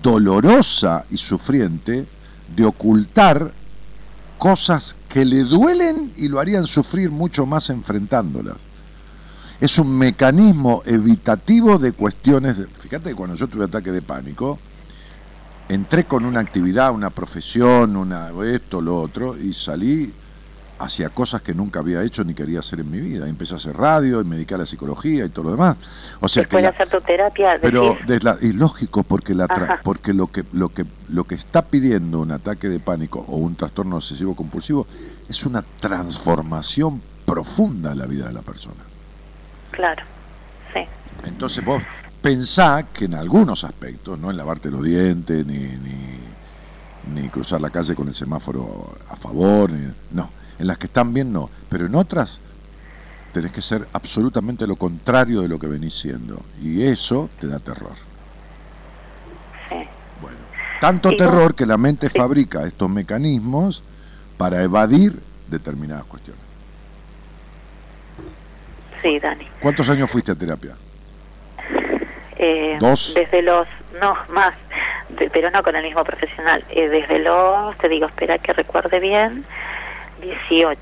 dolorosa 0.00 1.04
y 1.10 1.16
sufriente 1.16 2.06
de 2.54 2.64
ocultar 2.64 3.52
cosas 4.38 4.94
que 5.08 5.24
le 5.24 5.42
duelen 5.42 6.12
y 6.16 6.28
lo 6.28 6.38
harían 6.38 6.68
sufrir 6.68 7.10
mucho 7.10 7.46
más 7.46 7.68
enfrentándolas. 7.68 8.54
Es 9.60 9.76
un 9.80 9.90
mecanismo 9.98 10.82
evitativo 10.86 11.78
de 11.78 11.90
cuestiones. 11.90 12.58
Fíjate 12.78 13.10
que 13.10 13.16
cuando 13.16 13.34
yo 13.34 13.48
tuve 13.48 13.64
ataque 13.64 13.90
de 13.90 14.02
pánico, 14.02 14.60
entré 15.68 16.04
con 16.04 16.24
una 16.24 16.40
actividad, 16.40 16.92
una 16.92 17.10
profesión, 17.10 17.96
una 17.96 18.30
esto, 18.44 18.80
lo 18.80 19.00
otro, 19.00 19.36
y 19.38 19.52
salí 19.52 20.12
hacia 20.78 21.08
cosas 21.08 21.40
que 21.40 21.54
nunca 21.54 21.78
había 21.80 22.02
hecho 22.02 22.24
ni 22.24 22.34
quería 22.34 22.58
hacer 22.58 22.80
en 22.80 22.90
mi 22.90 22.98
vida. 23.00 23.28
Empecé 23.28 23.54
a 23.54 23.56
hacer 23.58 23.76
radio 23.76 24.20
y 24.20 24.24
me 24.24 24.34
dediqué 24.36 24.54
a 24.56 24.58
la 24.58 24.66
psicología 24.66 25.24
y 25.24 25.28
todo 25.30 25.44
lo 25.46 25.50
demás. 25.52 25.76
O 26.20 26.28
sea 26.28 26.42
que 26.42 26.56
Después 26.56 26.62
de 26.64 26.68
la- 26.70 26.74
hacer 26.74 26.88
tu 26.88 27.00
terapia, 27.06 27.58
pero 27.62 27.96
de 28.06 28.18
la- 28.20 28.36
y 28.42 28.52
lógico 28.52 29.02
porque 29.04 29.34
la 29.34 29.46
tra- 29.46 29.80
porque 29.82 30.12
lo 30.12 30.26
que 30.26 30.44
lo 30.52 30.68
que 30.70 30.84
lo 31.08 31.24
que 31.24 31.36
está 31.36 31.62
pidiendo 31.62 32.18
un 32.20 32.32
ataque 32.32 32.68
de 32.68 32.80
pánico 32.80 33.24
o 33.28 33.36
un 33.36 33.54
trastorno 33.54 33.96
obsesivo 33.96 34.34
compulsivo 34.34 34.86
es 35.28 35.46
una 35.46 35.62
transformación 35.80 37.00
profunda 37.24 37.92
en 37.92 37.98
la 37.98 38.06
vida 38.06 38.26
de 38.26 38.32
la 38.34 38.42
persona. 38.42 38.82
claro, 39.70 40.02
sí, 40.74 40.80
Entonces 41.24 41.64
vos 41.64 41.82
pensá 42.24 42.84
que 42.90 43.04
en 43.04 43.12
algunos 43.14 43.64
aspectos, 43.64 44.18
no 44.18 44.30
en 44.30 44.38
lavarte 44.38 44.70
los 44.70 44.82
dientes 44.82 45.44
ni, 45.44 45.58
ni, 45.58 47.20
ni 47.20 47.28
cruzar 47.28 47.60
la 47.60 47.68
calle 47.68 47.94
con 47.94 48.08
el 48.08 48.14
semáforo 48.14 48.96
a 49.10 49.14
favor, 49.16 49.70
ni- 49.70 49.92
no, 50.12 50.30
en 50.58 50.66
las 50.66 50.78
que 50.78 50.86
están 50.86 51.12
bien 51.12 51.30
no, 51.34 51.50
pero 51.68 51.84
en 51.84 51.94
otras 51.94 52.38
tenés 53.34 53.52
que 53.52 53.60
ser 53.60 53.86
absolutamente 53.92 54.66
lo 54.66 54.76
contrario 54.76 55.42
de 55.42 55.48
lo 55.48 55.58
que 55.58 55.66
venís 55.66 55.92
siendo 56.00 56.40
y 56.62 56.84
eso 56.84 57.28
te 57.38 57.46
da 57.46 57.58
terror. 57.58 57.92
sí. 59.68 59.76
Bueno, 60.22 60.38
tanto 60.80 61.10
Sí, 61.10 61.18
terror 61.18 61.50
no. 61.50 61.56
que 61.56 61.66
la 61.66 61.76
mente 61.76 62.08
Sí. 62.08 62.18
fabrica 62.18 62.64
estos 62.66 62.88
mecanismos 62.88 63.82
para 64.38 64.62
evadir 64.62 65.20
determinadas 65.50 66.06
cuestiones. 66.06 66.42
Sí, 69.02 69.18
Dani. 69.18 69.44
¿Cuántos 69.60 69.90
años 69.90 70.10
fuiste 70.10 70.32
a 70.32 70.34
terapia? 70.34 70.74
Eh, 72.36 72.76
¿Dos? 72.80 73.12
Desde 73.14 73.42
los, 73.42 73.66
no, 74.00 74.16
más, 74.30 74.52
de- 75.10 75.30
pero 75.30 75.50
no 75.50 75.62
con 75.62 75.76
el 75.76 75.82
mismo 75.84 76.02
profesional. 76.04 76.64
Eh, 76.70 76.88
desde 76.88 77.18
los, 77.20 77.76
te 77.78 77.88
digo, 77.88 78.06
espera 78.06 78.38
que 78.38 78.52
recuerde 78.52 78.98
bien, 79.00 79.44
18. 80.22 80.78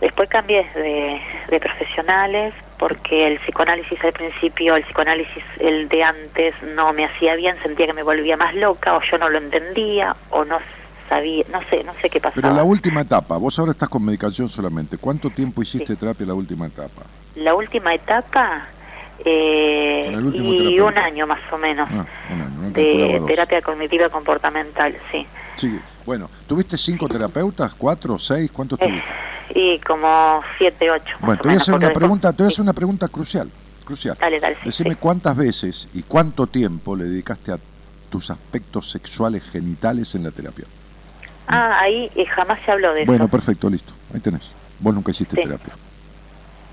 Después 0.00 0.28
cambié 0.28 0.64
de, 0.74 1.20
de 1.48 1.60
profesionales 1.60 2.54
porque 2.78 3.26
el 3.26 3.40
psicoanálisis 3.40 3.98
al 4.04 4.12
principio, 4.12 4.76
el 4.76 4.84
psicoanálisis 4.84 5.42
el 5.58 5.88
de 5.88 6.04
antes 6.04 6.54
no 6.76 6.92
me 6.92 7.04
hacía 7.04 7.34
bien, 7.34 7.56
sentía 7.64 7.86
que 7.86 7.92
me 7.92 8.04
volvía 8.04 8.36
más 8.36 8.54
loca 8.54 8.94
o 8.96 9.00
yo 9.10 9.18
no 9.18 9.28
lo 9.28 9.38
entendía 9.38 10.14
o 10.30 10.44
no 10.44 10.58
sabía, 11.08 11.44
no 11.50 11.60
sé, 11.68 11.82
no 11.82 11.92
sé 12.00 12.08
qué 12.10 12.20
pasaba. 12.20 12.40
Pero 12.42 12.54
la 12.54 12.62
última 12.62 13.00
etapa, 13.00 13.38
vos 13.38 13.58
ahora 13.58 13.72
estás 13.72 13.88
con 13.88 14.04
medicación 14.04 14.48
solamente. 14.48 14.98
¿Cuánto 14.98 15.30
tiempo 15.30 15.62
hiciste 15.62 15.96
terapia 15.96 16.22
en 16.22 16.28
la 16.28 16.34
última 16.34 16.66
etapa? 16.66 17.02
La 17.34 17.54
última 17.56 17.92
etapa 17.92 18.68
eh, 19.24 20.12
y 20.34 20.80
un 20.80 20.98
año 20.98 21.26
más 21.26 21.40
o 21.52 21.58
menos 21.58 21.88
Ah, 21.90 22.06
año, 22.30 22.70
de 22.70 23.20
terapia 23.26 23.60
cognitiva 23.62 24.08
comportamental, 24.08 24.96
sí. 25.10 25.26
Sí, 25.56 25.78
bueno, 26.04 26.30
¿tuviste 26.46 26.76
cinco 26.78 27.08
terapeutas? 27.08 27.74
¿Cuatro? 27.74 28.18
¿Seis? 28.18 28.50
¿Cuántos 28.52 28.78
Eh, 28.80 28.84
tuviste? 28.84 29.60
y 29.60 29.78
como 29.80 30.40
siete, 30.56 30.90
ocho. 30.90 31.12
Bueno, 31.20 31.36
te 31.36 31.48
voy 31.48 31.48
a 31.48 31.50
menos, 31.52 31.62
hacer 31.62 31.74
una 31.74 31.90
pregunta, 31.90 32.32
te 32.32 32.42
voy 32.42 32.46
a 32.46 32.48
hacer 32.48 32.62
una 32.62 32.72
pregunta 32.72 33.08
crucial, 33.08 33.50
crucial. 33.84 34.16
Dale, 34.20 34.38
dale, 34.38 34.54
sí, 34.56 34.60
Decime 34.66 34.90
sí. 34.94 34.98
cuántas 35.00 35.36
veces 35.36 35.88
y 35.94 36.02
cuánto 36.02 36.46
tiempo 36.46 36.94
le 36.94 37.04
dedicaste 37.04 37.52
a 37.52 37.58
tus 38.10 38.30
aspectos 38.30 38.90
sexuales 38.90 39.42
genitales 39.50 40.14
en 40.14 40.24
la 40.24 40.30
terapia. 40.30 40.64
Ah, 41.48 41.80
ahí 41.80 42.10
eh, 42.14 42.26
jamás 42.26 42.58
se 42.64 42.70
habló 42.70 42.92
de 42.92 43.04
Bueno, 43.04 43.24
eso. 43.24 43.32
perfecto, 43.32 43.68
listo. 43.70 43.92
Ahí 44.14 44.20
tenés. 44.20 44.54
Vos 44.78 44.94
nunca 44.94 45.10
hiciste 45.10 45.34
Sí. 45.36 45.42
terapia. 45.42 45.74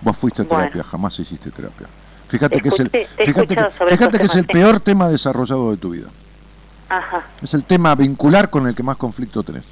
Vos 0.02 0.18
fuiste 0.18 0.42
a 0.44 0.46
Bueno. 0.46 0.60
terapia, 0.60 0.84
jamás 0.84 1.18
hiciste 1.20 1.50
terapia. 1.50 1.88
Fíjate 2.38 2.62
que 2.62 2.70
es 2.70 2.80
el, 2.80 2.90
fíjate 2.90 3.56
que, 3.56 3.66
fíjate 3.90 4.24
es 4.24 4.36
el 4.36 4.46
peor 4.46 4.80
tema 4.80 5.08
desarrollado 5.08 5.72
de 5.72 5.78
tu 5.78 5.90
vida. 5.92 6.08
Ajá, 6.90 7.24
Es 7.42 7.54
el 7.54 7.64
tema 7.64 7.96
vincular 7.96 8.50
con 8.50 8.68
el 8.68 8.76
que 8.76 8.84
más 8.84 8.98
conflicto 8.98 9.42
tenés. 9.44 9.66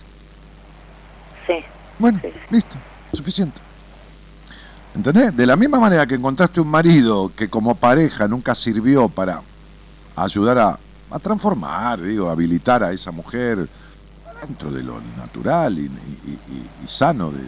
sí. 1.45 1.55
Bueno, 1.99 2.19
Sí. 2.21 2.29
listo, 2.49 2.75
suficiente. 3.13 3.59
¿Entendés? 4.95 5.35
De 5.35 5.45
la 5.45 5.55
misma 5.55 5.79
manera 5.79 6.05
que 6.07 6.15
encontraste 6.15 6.61
un 6.61 6.69
marido 6.69 7.31
que 7.35 7.49
como 7.49 7.75
pareja 7.75 8.27
nunca 8.27 8.55
sirvió 8.55 9.09
para 9.09 9.41
ayudar 10.15 10.57
a, 10.59 10.79
a 11.11 11.19
transformar, 11.19 12.01
digo, 12.01 12.29
a 12.29 12.31
habilitar 12.31 12.83
a 12.83 12.91
esa 12.91 13.11
mujer 13.11 13.67
dentro 14.41 14.71
de 14.71 14.83
lo 14.83 14.99
natural 15.17 15.77
y, 15.79 15.83
y- 15.83 16.39
y- 16.51 16.69
y 16.83 16.87
sano 16.87 17.31
de, 17.31 17.39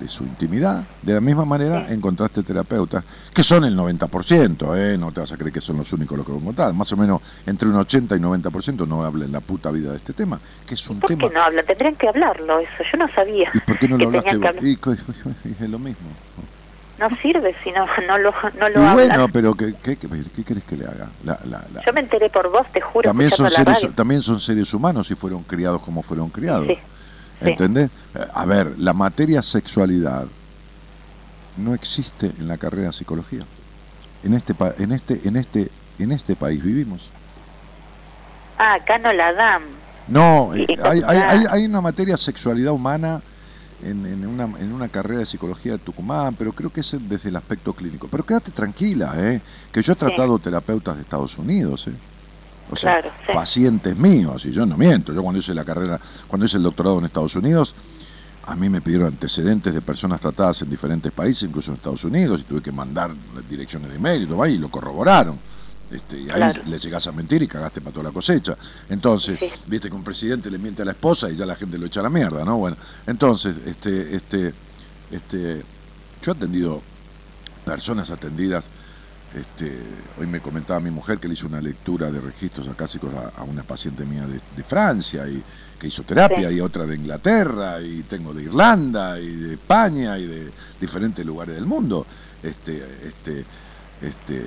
de 0.00 0.08
su 0.08 0.24
intimidad. 0.24 0.84
De 1.02 1.14
la 1.14 1.20
misma 1.20 1.44
manera 1.44 1.86
encontraste 1.90 2.42
terapeutas, 2.42 3.02
que 3.32 3.42
son 3.42 3.64
el 3.64 3.76
90%, 3.76 4.76
¿eh? 4.76 4.98
no 4.98 5.10
te 5.12 5.20
vas 5.20 5.32
a 5.32 5.36
creer 5.36 5.52
que 5.52 5.60
son 5.60 5.78
los 5.78 5.92
únicos 5.92 6.16
los 6.18 6.26
que 6.26 6.32
van 6.32 6.40
a 6.40 6.42
encontrar, 6.42 6.74
más 6.74 6.92
o 6.92 6.96
menos 6.96 7.20
entre 7.46 7.68
un 7.68 7.76
80 7.76 8.14
y 8.16 8.18
90% 8.18 8.86
no 8.86 9.04
hablan 9.04 9.32
la 9.32 9.40
puta 9.40 9.70
vida 9.70 9.90
de 9.92 9.96
este 9.96 10.12
tema, 10.12 10.38
que 10.66 10.74
es 10.74 10.88
un 10.90 11.00
¿Por 11.00 11.08
tema... 11.08 11.28
qué 11.28 11.34
no 11.34 11.42
hablan? 11.42 11.64
Tendrían 11.66 11.94
que 11.96 12.08
hablarlo 12.08 12.58
eso. 12.58 12.70
Yo 12.92 12.98
no 12.98 13.08
sabía. 13.14 13.50
¿Y 13.54 13.58
por 13.60 13.78
qué 13.78 13.88
no 13.88 13.96
lo 13.98 14.06
hablaste 14.06 14.36
vos? 14.36 14.50
Y, 14.62 14.70
y 15.48 15.64
es 15.64 15.70
lo 15.70 15.78
mismo. 15.78 16.08
No 16.98 17.10
sirve 17.20 17.54
si 17.62 17.70
no, 17.72 17.84
no 18.08 18.16
lo, 18.18 18.32
no 18.58 18.68
Y 18.68 18.72
lo 18.72 18.80
hablan. 18.80 18.94
bueno, 18.94 19.28
pero 19.30 19.54
¿qué, 19.54 19.74
qué, 19.82 19.96
qué, 19.96 20.44
querés 20.44 20.64
que 20.64 20.76
le 20.78 20.86
haga? 20.86 21.08
La- 21.24 21.38
la- 21.44 21.64
la- 21.74 21.84
Yo 21.84 21.92
me 21.92 22.00
enteré 22.00 22.30
por 22.30 22.50
vos, 22.50 22.66
te 22.72 22.80
juro, 22.80 23.02
también, 23.10 23.30
son 23.30 23.50
seres, 23.50 23.86
también 23.94 24.22
son 24.22 24.40
seres 24.40 24.72
humanos 24.72 25.10
y 25.10 25.14
fueron 25.14 25.42
criados 25.42 25.82
como 25.82 26.00
fueron 26.02 26.30
criados. 26.30 26.66
Sí, 26.66 26.78
sí. 27.42 27.50
¿Entendés? 27.50 27.90
A 28.34 28.44
ver, 28.46 28.78
la 28.78 28.92
materia 28.92 29.42
sexualidad 29.42 30.26
no 31.56 31.74
existe 31.74 32.32
en 32.38 32.48
la 32.48 32.58
carrera 32.58 32.88
de 32.88 32.92
psicología. 32.92 33.44
En 34.22 34.34
este 34.34 34.54
en 34.78 34.92
este 34.92 35.20
en 35.28 35.36
este 35.36 35.70
en 35.98 36.12
este 36.12 36.36
país 36.36 36.62
vivimos. 36.62 37.10
Ah, 38.58 38.74
acá 38.74 38.98
no 38.98 39.12
la 39.12 39.32
dan. 39.32 39.62
No, 40.08 40.54
eh, 40.54 40.66
hay, 40.82 41.02
hay 41.50 41.64
una 41.64 41.80
materia 41.80 42.16
sexualidad 42.16 42.72
humana 42.72 43.20
en, 43.82 44.06
en 44.06 44.26
una, 44.26 44.44
en 44.44 44.72
una 44.72 44.88
carrera 44.88 45.20
de 45.20 45.26
psicología 45.26 45.72
de 45.72 45.78
Tucumán, 45.78 46.34
pero 46.34 46.52
creo 46.52 46.70
que 46.70 46.80
es 46.80 46.96
desde 47.08 47.28
el 47.28 47.36
aspecto 47.36 47.72
clínico. 47.72 48.08
Pero 48.08 48.24
quédate 48.24 48.50
tranquila, 48.50 49.14
¿eh? 49.16 49.40
que 49.72 49.82
yo 49.82 49.92
he 49.92 49.96
tratado 49.96 50.38
terapeutas 50.38 50.96
de 50.96 51.02
Estados 51.02 51.36
Unidos, 51.38 51.88
¿eh? 51.88 51.92
O 52.70 52.76
sea, 52.76 53.00
Claro, 53.00 53.14
sí. 53.26 53.32
pacientes 53.32 53.96
míos, 53.96 54.44
y 54.46 54.52
yo 54.52 54.66
no 54.66 54.76
miento. 54.76 55.12
Yo 55.12 55.22
cuando 55.22 55.38
hice 55.38 55.54
la 55.54 55.64
carrera, 55.64 56.00
cuando 56.26 56.46
hice 56.46 56.56
el 56.56 56.62
doctorado 56.62 56.98
en 56.98 57.04
Estados 57.06 57.36
Unidos, 57.36 57.74
a 58.44 58.54
mí 58.56 58.68
me 58.68 58.80
pidieron 58.80 59.08
antecedentes 59.08 59.74
de 59.74 59.80
personas 59.82 60.20
tratadas 60.20 60.62
en 60.62 60.70
diferentes 60.70 61.10
países, 61.12 61.44
incluso 61.48 61.70
en 61.72 61.76
Estados 61.76 62.04
Unidos, 62.04 62.40
y 62.40 62.44
tuve 62.44 62.62
que 62.62 62.72
mandar 62.72 63.12
direcciones 63.48 63.90
de 63.90 63.96
email 63.96 64.22
y 64.22 64.26
todo, 64.26 64.46
y 64.46 64.58
lo 64.58 64.68
corroboraron. 64.70 65.38
Este, 65.90 66.18
y 66.18 66.22
ahí 66.30 66.34
Claro. 66.36 66.62
le 66.66 66.78
llegás 66.78 67.06
a 67.06 67.12
mentir 67.12 67.42
y 67.42 67.46
cagaste 67.46 67.80
para 67.80 67.92
toda 67.92 68.04
la 68.04 68.10
cosecha. 68.12 68.56
Entonces, 68.88 69.38
Sí. 69.38 69.48
viste 69.66 69.88
que 69.88 69.94
un 69.94 70.02
presidente 70.02 70.50
le 70.50 70.58
miente 70.58 70.82
a 70.82 70.84
la 70.84 70.90
esposa 70.92 71.30
y 71.30 71.36
ya 71.36 71.46
la 71.46 71.54
gente 71.54 71.78
lo 71.78 71.86
echa 71.86 72.00
a 72.00 72.02
la 72.02 72.10
mierda, 72.10 72.44
¿no? 72.44 72.56
Bueno, 72.58 72.76
entonces, 73.06 73.54
este, 73.66 74.16
este, 74.16 74.52
este, 75.12 75.62
yo 76.22 76.32
he 76.32 76.34
atendido 76.34 76.82
personas 77.64 78.10
atendidas. 78.10 78.64
Este, 79.36 79.70
hoy 80.18 80.26
me 80.26 80.40
comentaba 80.40 80.80
mi 80.80 80.90
mujer 80.90 81.18
que 81.18 81.28
le 81.28 81.34
hizo 81.34 81.46
una 81.46 81.60
lectura 81.60 82.10
de 82.10 82.20
registros 82.20 82.66
acásicos 82.68 83.12
a, 83.14 83.40
a 83.40 83.44
una 83.44 83.62
paciente 83.62 84.04
mía 84.06 84.26
de, 84.26 84.40
de 84.56 84.64
Francia 84.64 85.28
y 85.28 85.42
que 85.78 85.88
hizo 85.88 86.04
terapia 86.04 86.48
Sí. 86.48 86.56
y 86.56 86.60
otra 86.60 86.86
de 86.86 86.96
Inglaterra 86.96 87.80
y 87.82 88.02
tengo 88.04 88.32
de 88.32 88.44
Irlanda 88.44 89.20
y 89.20 89.36
de 89.36 89.54
España 89.54 90.16
y 90.18 90.26
de 90.26 90.50
diferentes 90.80 91.24
lugares 91.26 91.54
del 91.54 91.66
mundo. 91.66 92.06
Este, 92.42 92.76
este, 93.06 93.44
este, 94.00 94.42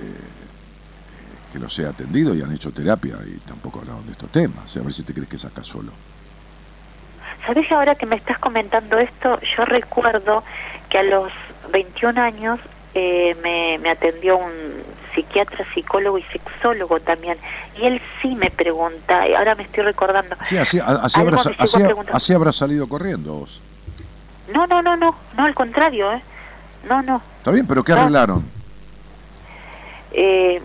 que 1.53 1.59
los 1.59 1.77
he 1.77 1.85
atendido 1.85 2.33
y 2.33 2.41
han 2.41 2.51
hecho 2.51 2.71
terapia 2.71 3.17
y 3.27 3.37
tampoco 3.47 3.79
hablaron 3.79 4.05
de 4.07 4.13
estos 4.13 4.31
temas. 4.31 4.75
A 4.75 4.81
ver 4.81 4.91
si 4.93 5.03
te 5.03 5.13
crees 5.13 5.29
que 5.29 5.35
es 5.35 5.45
acá 5.45 5.63
solo. 5.63 5.91
¿Sabés 7.45 7.67
que 7.67 7.75
ahora 7.75 7.93
que 7.95 8.07
me 8.07 8.15
estás 8.15 8.39
comentando 8.39 8.97
esto, 8.97 9.39
yo 9.55 9.65
recuerdo 9.65 10.43
que 10.89 10.97
a 10.97 11.03
los 11.03 11.31
21 11.71 12.19
años 12.21 12.59
eh, 12.93 13.35
me, 13.43 13.77
me 13.79 13.89
atendió 13.89 14.37
un 14.37 14.51
psiquiatra, 15.13 15.65
psicólogo 15.73 16.17
y 16.17 16.23
sexólogo 16.23 16.99
también. 16.99 17.37
Y 17.79 17.85
él 17.85 18.01
sí 18.21 18.35
me 18.35 18.49
pregunta, 18.51 19.27
y 19.27 19.33
ahora 19.33 19.55
me 19.55 19.63
estoy 19.63 19.83
recordando. 19.83 20.35
Sí, 20.43 20.57
así, 20.57 20.79
así, 20.79 22.33
habrás 22.33 22.55
salido 22.55 22.87
corriendo 22.87 23.33
vos. 23.33 23.61
No, 24.53 24.65
no, 24.67 24.81
no, 24.81 24.95
no, 24.97 25.15
no, 25.37 25.45
al 25.45 25.53
contrario, 25.53 26.11
¿eh? 26.13 26.21
No, 26.87 27.01
no. 27.01 27.21
Está 27.37 27.51
bien, 27.51 27.67
pero 27.67 27.83
¿qué 27.83 27.93
No. 27.93 28.01
arreglaron? 28.01 28.43
Eh, 30.11 30.61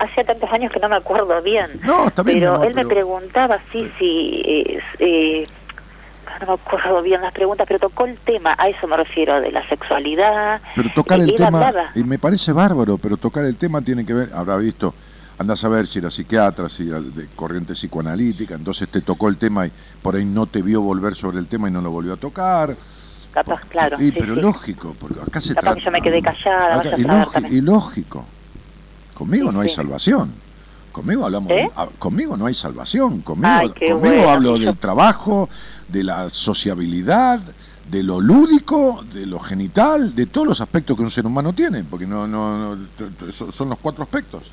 hacía 0.00 0.24
tantos 0.24 0.50
años 0.52 0.72
que 0.72 0.80
no 0.80 0.88
me 0.88 0.96
acuerdo 0.96 1.40
bien. 1.42 1.80
No, 1.84 2.08
está 2.08 2.22
bien, 2.22 2.40
Pero 2.40 2.62
él 2.64 2.74
me 2.74 2.84
preguntaba, 2.84 3.58
sí, 3.70 3.90
sí, 3.98 4.42
eh, 4.44 4.80
eh, 4.98 5.44
no 6.40 6.46
me 6.46 6.52
acuerdo 6.54 7.02
bien 7.02 7.20
las 7.20 7.32
preguntas, 7.32 7.66
pero 7.66 7.78
tocó 7.80 8.04
el 8.06 8.18
tema, 8.18 8.54
a 8.58 8.68
eso 8.68 8.86
me 8.86 8.96
refiero, 8.96 9.40
de 9.40 9.52
la 9.52 9.66
sexualidad. 9.68 10.60
Pero 10.74 10.90
tocar 10.94 11.18
Y 11.18 11.22
el 11.22 11.34
tema, 11.34 11.68
hablaba. 11.68 11.90
y 11.94 12.04
me 12.04 12.18
parece 12.18 12.52
bárbaro, 12.52 12.98
pero 12.98 13.16
tocar 13.16 13.44
el 13.44 13.56
tema 13.56 13.80
tiene 13.80 14.04
que 14.06 14.14
ver, 14.14 14.30
habrá 14.34 14.56
visto, 14.56 14.94
andás 15.38 15.64
a 15.64 15.68
ver 15.68 15.86
si 15.86 15.98
era 15.98 16.10
psiquiatra, 16.10 16.68
si 16.68 16.88
era 16.88 17.00
de 17.00 17.28
corriente 17.34 17.74
psicoanalítica, 17.74 18.54
entonces 18.54 18.88
te 18.88 19.00
tocó 19.00 19.28
el 19.28 19.36
tema 19.36 19.66
y 19.66 19.72
por 20.02 20.16
ahí 20.16 20.24
no 20.24 20.46
te 20.46 20.62
vio 20.62 20.80
volver 20.80 21.14
sobre 21.14 21.38
el 21.38 21.48
tema 21.48 21.68
y 21.68 21.72
no 21.72 21.80
lo 21.80 21.90
volvió 21.90 22.12
a 22.14 22.16
tocar. 22.16 22.74
Capaz, 23.32 23.60
claro. 23.70 23.96
Y, 23.98 24.10
sí, 24.10 24.16
pero 24.18 24.34
sí. 24.34 24.40
lógico, 24.42 24.94
porque 25.00 25.20
acá 25.20 25.40
se 25.40 25.54
Capaz 25.54 25.60
trata... 25.62 25.76
que 25.78 25.84
yo 25.86 25.90
me 25.90 26.02
quedé 26.02 26.20
callada, 26.20 26.76
Acá- 26.80 27.48
y, 27.48 27.60
lógico. 27.62 28.26
Conmigo 29.14 29.48
Sí, 29.48 29.54
no 29.54 29.60
hay 29.60 29.68
salvación. 29.68 30.32
Conmigo 30.92 31.24
hablamos, 31.24 31.50
¿Eh? 31.52 31.54
de- 31.56 31.70
ah, 31.74 31.88
conmigo 31.98 32.36
no 32.36 32.46
hay 32.46 32.54
salvación. 32.54 33.22
Conmigo, 33.22 33.48
Ay, 33.50 33.68
conmigo 33.70 33.96
bueno. 33.98 34.28
hablo 34.30 34.58
del 34.58 34.76
trabajo, 34.78 35.48
de 35.88 36.04
la 36.04 36.28
sociabilidad, 36.28 37.40
de 37.88 38.02
lo 38.02 38.20
lúdico, 38.20 39.02
de 39.12 39.26
lo 39.26 39.40
genital, 39.40 40.14
de 40.14 40.26
todos 40.26 40.46
los 40.46 40.60
aspectos 40.60 40.96
que 40.96 41.02
un 41.02 41.10
ser 41.10 41.26
humano 41.26 41.52
tiene, 41.54 41.82
porque 41.84 42.06
no, 42.06 42.26
no, 42.26 42.76
no- 42.76 42.88
son 43.32 43.70
los 43.70 43.78
cuatro 43.78 44.04
aspectos. 44.04 44.52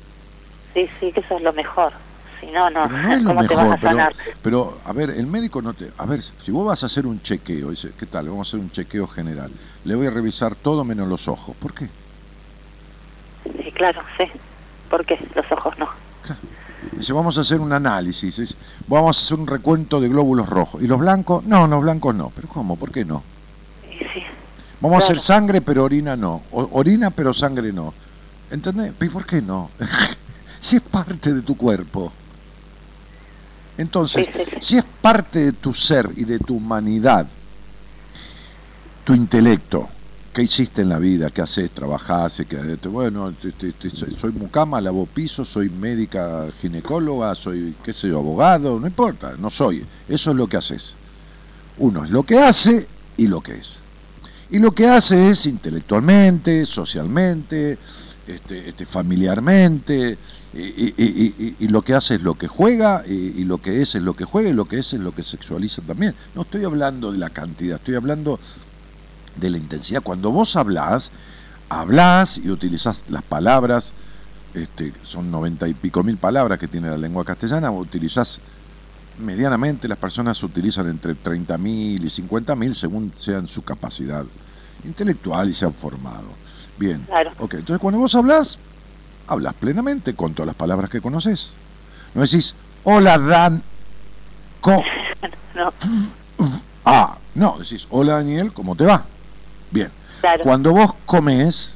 Sí, 0.72 0.88
sí, 0.98 1.12
que 1.12 1.20
eso 1.20 1.36
es 1.36 1.42
lo 1.42 1.52
mejor. 1.52 1.92
Si 2.40 2.46
no, 2.46 2.70
no, 2.70 2.88
Pero 2.88 3.02
no 3.02 3.12
es 3.12 3.22
lo 3.22 3.28
¿cómo 3.28 3.42
te 3.42 3.48
mejor, 3.54 3.68
vas 3.68 3.76
a 3.76 3.80
pero, 3.80 4.08
pero 4.42 4.78
a 4.86 4.92
ver, 4.94 5.10
el 5.10 5.26
médico 5.26 5.60
no 5.60 5.74
te... 5.74 5.90
A 5.98 6.06
ver, 6.06 6.22
si 6.22 6.50
vos 6.50 6.66
vas 6.66 6.82
a 6.82 6.86
hacer 6.86 7.06
un 7.06 7.20
chequeo, 7.20 7.68
dice, 7.68 7.90
¿qué 7.98 8.06
tal? 8.06 8.28
Vamos 8.30 8.48
a 8.48 8.50
hacer 8.50 8.60
un 8.60 8.70
chequeo 8.70 9.06
general. 9.06 9.50
Le 9.84 9.94
voy 9.94 10.06
a 10.06 10.10
revisar 10.10 10.54
todo 10.54 10.82
menos 10.84 11.06
los 11.06 11.28
ojos. 11.28 11.54
¿Por 11.58 11.74
qué? 11.74 11.88
Sí, 13.44 13.70
claro, 13.72 14.00
sí. 14.16 14.24
¿Por 14.88 15.04
qué? 15.04 15.18
Los 15.34 15.44
ojos 15.52 15.78
no. 15.78 15.88
Dice, 17.00 17.14
vamos 17.14 17.38
a 17.38 17.40
hacer 17.40 17.60
un 17.62 17.72
análisis, 17.72 18.36
dice, 18.36 18.54
vamos 18.86 19.16
a 19.16 19.24
hacer 19.24 19.38
un 19.38 19.46
recuento 19.46 20.00
de 20.02 20.08
glóbulos 20.10 20.46
rojos. 20.46 20.82
¿Y 20.82 20.86
los 20.86 20.98
blancos? 20.98 21.42
No, 21.46 21.66
los 21.66 21.80
blancos 21.80 22.14
no. 22.14 22.28
¿Pero 22.28 22.46
cómo? 22.46 22.76
¿Por 22.76 22.92
qué 22.92 23.06
no? 23.06 23.22
Sí. 23.82 24.22
Vamos 24.82 25.02
a 25.02 25.04
hacer 25.06 25.18
sangre, 25.18 25.62
pero 25.62 25.84
orina 25.84 26.14
no. 26.14 26.42
O- 26.52 26.68
orina, 26.72 27.10
pero 27.10 27.32
sangre 27.32 27.72
no. 27.72 27.94
¿Entendés? 28.50 28.92
¿Y 29.00 29.08
por 29.08 29.24
qué 29.24 29.40
no? 29.40 29.70
si 30.60 30.76
es 30.76 30.82
parte 30.82 31.32
de 31.32 31.40
tu 31.40 31.56
cuerpo. 31.56 32.12
Entonces, 33.78 34.28
sí. 34.34 34.42
si 34.60 34.76
es 34.76 34.84
parte 35.00 35.38
de 35.38 35.52
tu 35.52 35.72
ser 35.72 36.10
y 36.16 36.24
de 36.24 36.38
tu 36.38 36.56
humanidad, 36.56 37.26
tu 39.04 39.14
intelecto, 39.14 39.88
¿qué 40.32 40.42
hiciste 40.42 40.82
en 40.82 40.88
la 40.88 40.98
vida? 40.98 41.30
¿Qué 41.30 41.42
haces? 41.42 41.70
¿Trabajás? 41.70 42.42
¿Qué- 42.48 42.76
te- 42.80 42.88
bueno, 42.88 43.34
soy 44.18 44.32
mucama, 44.32 44.80
lavo 44.80 45.06
piso, 45.06 45.44
soy 45.44 45.68
médica 45.70 46.46
ginecóloga, 46.60 47.34
soy, 47.34 47.74
qué 47.82 47.92
sé 47.92 48.08
yo, 48.08 48.18
abogado, 48.18 48.78
no 48.78 48.86
importa, 48.86 49.34
no 49.38 49.50
soy. 49.50 49.84
Eso 50.08 50.30
es 50.30 50.36
lo 50.36 50.46
que 50.46 50.56
haces. 50.56 50.94
Uno 51.78 52.04
es 52.04 52.10
lo 52.10 52.22
que 52.22 52.38
hace 52.38 52.86
y 53.16 53.26
lo 53.28 53.40
que 53.40 53.54
es. 53.54 53.80
Y 54.50 54.58
lo 54.58 54.72
que 54.72 54.86
hace 54.88 55.30
es 55.30 55.46
intelectualmente, 55.46 56.66
socialmente, 56.66 57.78
este, 58.26 58.68
este, 58.68 58.84
familiarmente, 58.86 60.18
y, 60.52 60.60
y- 60.60 61.54
y- 61.60 61.68
lo 61.68 61.82
que 61.82 61.94
hace 61.94 62.16
es 62.16 62.22
lo 62.22 62.34
que 62.34 62.48
juega, 62.48 63.04
y 63.06 63.44
lo 63.44 63.58
que 63.58 63.80
es 63.80 63.94
es 63.94 64.02
lo 64.02 64.14
que 64.14 64.24
juega, 64.24 64.50
y 64.50 64.52
lo 64.52 64.64
que 64.64 64.78
es 64.80 64.92
es 64.92 65.00
lo 65.00 65.12
que 65.12 65.22
sexualiza 65.22 65.82
también. 65.82 66.14
No 66.34 66.42
estoy 66.42 66.64
hablando 66.64 67.12
de 67.12 67.18
la 67.18 67.30
cantidad, 67.30 67.76
estoy 67.76 67.94
hablando 67.94 68.40
de 69.40 69.50
la 69.50 69.56
intensidad. 69.56 70.02
Cuando 70.02 70.30
vos 70.30 70.56
hablás, 70.56 71.10
hablás 71.68 72.38
y 72.38 72.50
utilizás 72.50 73.04
las 73.08 73.22
palabras, 73.22 73.92
este, 74.54 74.92
son 75.02 75.30
noventa 75.30 75.68
y 75.68 75.74
pico 75.74 76.02
mil 76.02 76.18
palabras 76.18 76.58
que 76.58 76.68
tiene 76.68 76.90
la 76.90 76.96
lengua 76.96 77.24
castellana, 77.24 77.70
utilizás 77.70 78.40
medianamente 79.20 79.86
las 79.86 79.98
personas 79.98 80.42
utilizan 80.42 80.88
entre 80.88 81.12
30.000 81.12 81.66
y 81.68 81.98
50.000 81.98 82.74
según 82.74 83.12
sean 83.16 83.46
su 83.46 83.62
capacidad 83.62 84.24
intelectual 84.84 85.48
y 85.48 85.54
se 85.54 85.66
han 85.66 85.74
formado. 85.74 86.28
Bien. 86.78 87.02
Claro. 87.02 87.32
Ok, 87.38 87.54
entonces 87.54 87.78
cuando 87.78 87.98
vos 87.98 88.14
hablas, 88.14 88.58
hablas 89.26 89.54
plenamente 89.54 90.14
con 90.14 90.34
todas 90.34 90.46
las 90.46 90.54
palabras 90.54 90.90
que 90.90 91.00
conoces. 91.00 91.52
No 92.14 92.22
decís, 92.22 92.54
hola 92.84 93.18
Dan, 93.18 93.62
co, 94.60 94.82
No, 95.54 95.72
ah, 96.84 97.18
no, 97.34 97.56
decís, 97.58 97.86
hola 97.90 98.14
Daniel, 98.14 98.52
¿cómo 98.52 98.74
te 98.74 98.84
va? 98.84 99.04
Bien. 99.70 99.90
claro. 100.20 100.42
Cuando 100.42 100.72
vos 100.72 100.92
comes, 101.06 101.74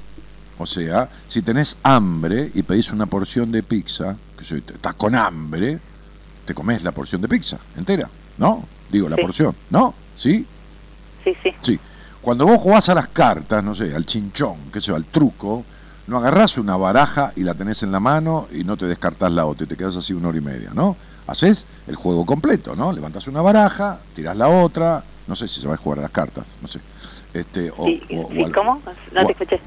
o 0.58 0.66
sea, 0.66 1.08
si 1.28 1.42
tenés 1.42 1.76
hambre 1.82 2.50
y 2.54 2.62
pedís 2.62 2.90
una 2.90 3.06
porción 3.06 3.50
de 3.52 3.62
pizza, 3.62 4.16
que 4.36 4.44
si 4.44 4.56
estás 4.56 4.94
con 4.94 5.14
hambre, 5.14 5.78
te 6.44 6.54
comes 6.54 6.82
la 6.84 6.92
porción 6.92 7.20
de 7.22 7.28
pizza 7.28 7.58
entera, 7.76 8.08
¿no? 8.38 8.64
Digo, 8.90 9.08
la 9.08 9.16
Sí. 9.16 9.22
porción, 9.22 9.54
¿no? 9.70 9.94
¿Sí? 10.16 10.46
Sí, 11.24 11.32
sí. 11.42 11.50
Sí. 11.62 11.80
Cuando 12.20 12.46
vos 12.46 12.58
jugás 12.58 12.88
a 12.88 12.94
las 12.94 13.08
cartas, 13.08 13.62
no 13.64 13.74
sé, 13.74 13.94
al 13.94 14.04
chinchón, 14.06 14.56
qué 14.72 14.80
sé 14.80 14.88
yo, 14.88 14.96
al 14.96 15.04
truco, 15.06 15.64
no 16.06 16.18
agarrás 16.18 16.58
una 16.58 16.76
baraja 16.76 17.32
y 17.36 17.42
la 17.42 17.54
tenés 17.54 17.82
en 17.82 17.90
la 17.92 18.00
mano 18.00 18.46
y 18.52 18.62
no 18.64 18.76
te 18.76 18.86
descartás 18.86 19.32
la 19.32 19.46
otra 19.46 19.64
y 19.64 19.68
te 19.68 19.76
quedas 19.76 19.96
así 19.96 20.12
una 20.12 20.28
hora 20.28 20.38
y 20.38 20.42
media, 20.42 20.70
¿no? 20.74 20.96
Haces 21.26 21.66
el 21.86 21.96
juego 21.96 22.26
completo, 22.26 22.76
¿no? 22.76 22.92
Levantás 22.92 23.26
una 23.26 23.40
baraja, 23.40 23.98
tirás 24.14 24.36
la 24.36 24.48
otra, 24.48 25.02
no 25.26 25.34
sé 25.34 25.48
si 25.48 25.60
se 25.62 25.66
va 25.66 25.74
a 25.74 25.76
jugar 25.78 25.98
a 26.00 26.02
las 26.02 26.10
cartas, 26.10 26.44
no 26.60 26.68
sé. 26.68 26.80
Este, 27.34 27.70
o, 27.76 27.84
Sí, 27.84 28.00
o- 28.16 28.30
sí, 28.32 28.40
o 28.42 28.46
al- 28.46 28.52
¿Cómo? 28.54 28.80
No 29.12 29.22
o- 29.22 29.26
te 29.26 29.32
escuché. 29.32 29.60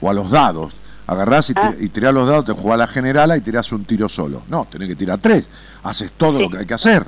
o 0.00 0.10
a 0.10 0.14
los 0.14 0.30
dados. 0.30 0.72
Agarrás 1.06 1.48
y, 1.50 1.54
Ah. 1.56 1.74
y 1.80 1.88
tirás 1.88 2.12
los 2.12 2.28
dados, 2.28 2.44
te 2.44 2.52
jugás 2.52 2.78
la 2.78 2.86
generala 2.86 3.34
y 3.36 3.40
tirás 3.40 3.72
un 3.72 3.84
tiro 3.86 4.08
solo. 4.10 4.42
No, 4.48 4.66
tenés 4.66 4.88
que 4.88 4.94
tirar 4.96 5.18
tres. 5.18 5.48
Haces 5.82 6.12
todo 6.12 6.36
Sí. 6.36 6.42
lo 6.44 6.50
que 6.50 6.58
hay 6.58 6.66
que 6.66 6.74
hacer. 6.74 7.06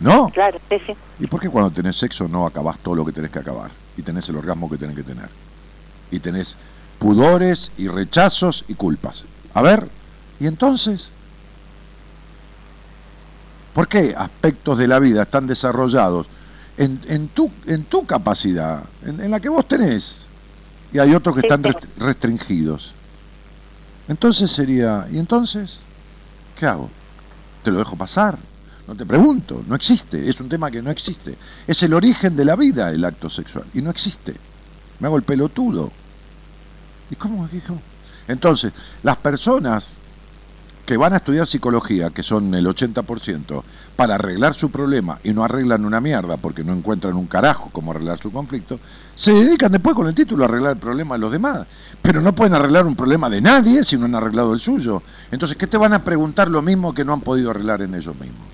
¿No? 0.00 0.28
Claro, 0.28 0.58
sí, 0.68 0.76
sí. 0.86 0.94
¿Y 1.18 1.26
por 1.26 1.40
qué 1.40 1.48
cuando 1.50 1.70
tenés 1.70 1.96
sexo 1.96 2.28
no 2.28 2.46
acabás 2.46 2.78
todo 2.80 2.94
lo 2.94 3.04
que 3.04 3.12
tenés 3.12 3.30
que 3.30 3.38
acabar? 3.38 3.70
Y 3.96 4.02
tenés 4.02 4.28
el 4.28 4.36
orgasmo 4.36 4.68
que 4.70 4.76
tenés 4.78 4.96
que 4.96 5.02
tener. 5.02 5.28
Y 6.10 6.18
tenés 6.20 6.56
pudores 6.98 7.72
y 7.78 7.88
rechazos 7.88 8.64
y 8.68 8.74
culpas. 8.74 9.24
A 9.54 9.62
ver, 9.62 9.88
¿y 10.38 10.46
entonces? 10.46 11.10
¿Por 13.74 13.88
qué 13.88 14.14
aspectos 14.16 14.78
de 14.78 14.88
la 14.88 14.98
vida 14.98 15.22
están 15.22 15.46
desarrollados 15.46 16.26
en, 16.80 17.00
en 17.08 17.28
tu, 17.28 17.50
en 17.66 17.84
tu 17.84 18.04
capacidad, 18.06 18.82
en, 19.04 19.20
en 19.20 19.30
la 19.30 19.38
que 19.38 19.48
vos 19.48 19.66
tenés? 19.68 20.26
Y 20.92 20.98
hay 20.98 21.14
otros 21.14 21.34
que 21.36 21.42
Sí, 21.42 21.46
están 21.46 21.62
rest- 21.62 21.86
restringidos. 21.98 22.94
Entonces 24.08 24.50
sería, 24.50 25.06
¿y 25.12 25.18
entonces? 25.18 25.78
¿Qué 26.58 26.66
hago? 26.66 26.90
¿Te 27.62 27.70
lo 27.70 27.78
dejo 27.78 27.96
pasar? 27.96 28.38
No 28.88 28.96
te 28.96 29.06
pregunto, 29.06 29.62
no 29.68 29.76
existe, 29.76 30.28
es 30.28 30.40
un 30.40 30.48
tema 30.48 30.70
que 30.70 30.82
no 30.82 30.90
existe. 30.90 31.36
Es 31.66 31.82
el 31.84 31.94
origen 31.94 32.34
de 32.34 32.44
la 32.44 32.56
vida 32.56 32.90
el 32.90 33.04
acto 33.04 33.30
sexual 33.30 33.64
y 33.72 33.82
no 33.82 33.90
existe. 33.90 34.34
Me 34.98 35.06
hago 35.06 35.16
el 35.16 35.22
pelotudo. 35.22 35.92
¿Y 37.10 37.14
cómo? 37.16 37.48
¿Qué- 37.50 37.60
cómo? 37.60 37.80
Entonces, 38.26 38.72
las 39.02 39.16
personas 39.18 39.90
que 40.90 40.96
van 40.96 41.12
a 41.12 41.18
estudiar 41.18 41.46
psicología, 41.46 42.10
que 42.10 42.24
son 42.24 42.52
el 42.52 42.66
80%, 42.66 43.62
para 43.94 44.16
arreglar 44.16 44.54
su 44.54 44.72
problema 44.72 45.20
y 45.22 45.32
no 45.32 45.44
arreglan 45.44 45.84
una 45.84 46.00
mierda 46.00 46.36
porque 46.36 46.64
no 46.64 46.72
encuentran 46.72 47.14
un 47.14 47.28
carajo 47.28 47.70
cómo 47.70 47.92
arreglar 47.92 48.18
su 48.18 48.32
conflicto, 48.32 48.80
se 49.14 49.32
dedican 49.32 49.70
después 49.70 49.94
con 49.94 50.08
el 50.08 50.16
título 50.16 50.42
a 50.42 50.48
arreglar 50.48 50.72
el 50.72 50.78
problema 50.78 51.14
de 51.14 51.20
los 51.20 51.30
demás. 51.30 51.64
Pero 52.02 52.20
no 52.20 52.34
pueden 52.34 52.54
arreglar 52.54 52.86
un 52.86 52.96
problema 52.96 53.30
de 53.30 53.40
nadie 53.40 53.84
si 53.84 53.96
no 53.96 54.06
han 54.06 54.16
arreglado 54.16 54.52
el 54.52 54.58
suyo. 54.58 55.00
Entonces, 55.30 55.56
¿qué 55.56 55.68
te 55.68 55.76
van 55.76 55.92
a 55.92 56.02
preguntar 56.02 56.50
lo 56.50 56.60
mismo 56.60 56.92
que 56.92 57.04
no 57.04 57.12
han 57.12 57.20
podido 57.20 57.52
arreglar 57.52 57.82
en 57.82 57.94
ellos 57.94 58.16
mismos? 58.18 58.48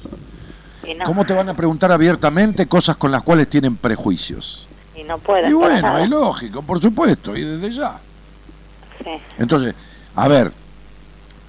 No, 0.98 1.04
¿Cómo 1.06 1.24
te 1.24 1.32
van 1.32 1.48
a 1.48 1.56
preguntar 1.56 1.90
abiertamente 1.90 2.66
cosas 2.66 2.98
con 2.98 3.10
las 3.10 3.22
cuales 3.22 3.48
tienen 3.48 3.76
prejuicios? 3.76 4.68
y 4.94 5.04
no 5.04 5.16
puedes. 5.18 5.50
Y 5.50 5.54
bueno, 5.54 5.98
es 5.98 6.08
lógico, 6.10 6.60
por 6.60 6.80
supuesto, 6.80 7.34
y 7.34 7.42
desde 7.42 7.70
ya. 7.70 7.98
Sí. 9.02 9.10
Entonces, 9.38 9.74
a 10.14 10.28
ver, 10.28 10.52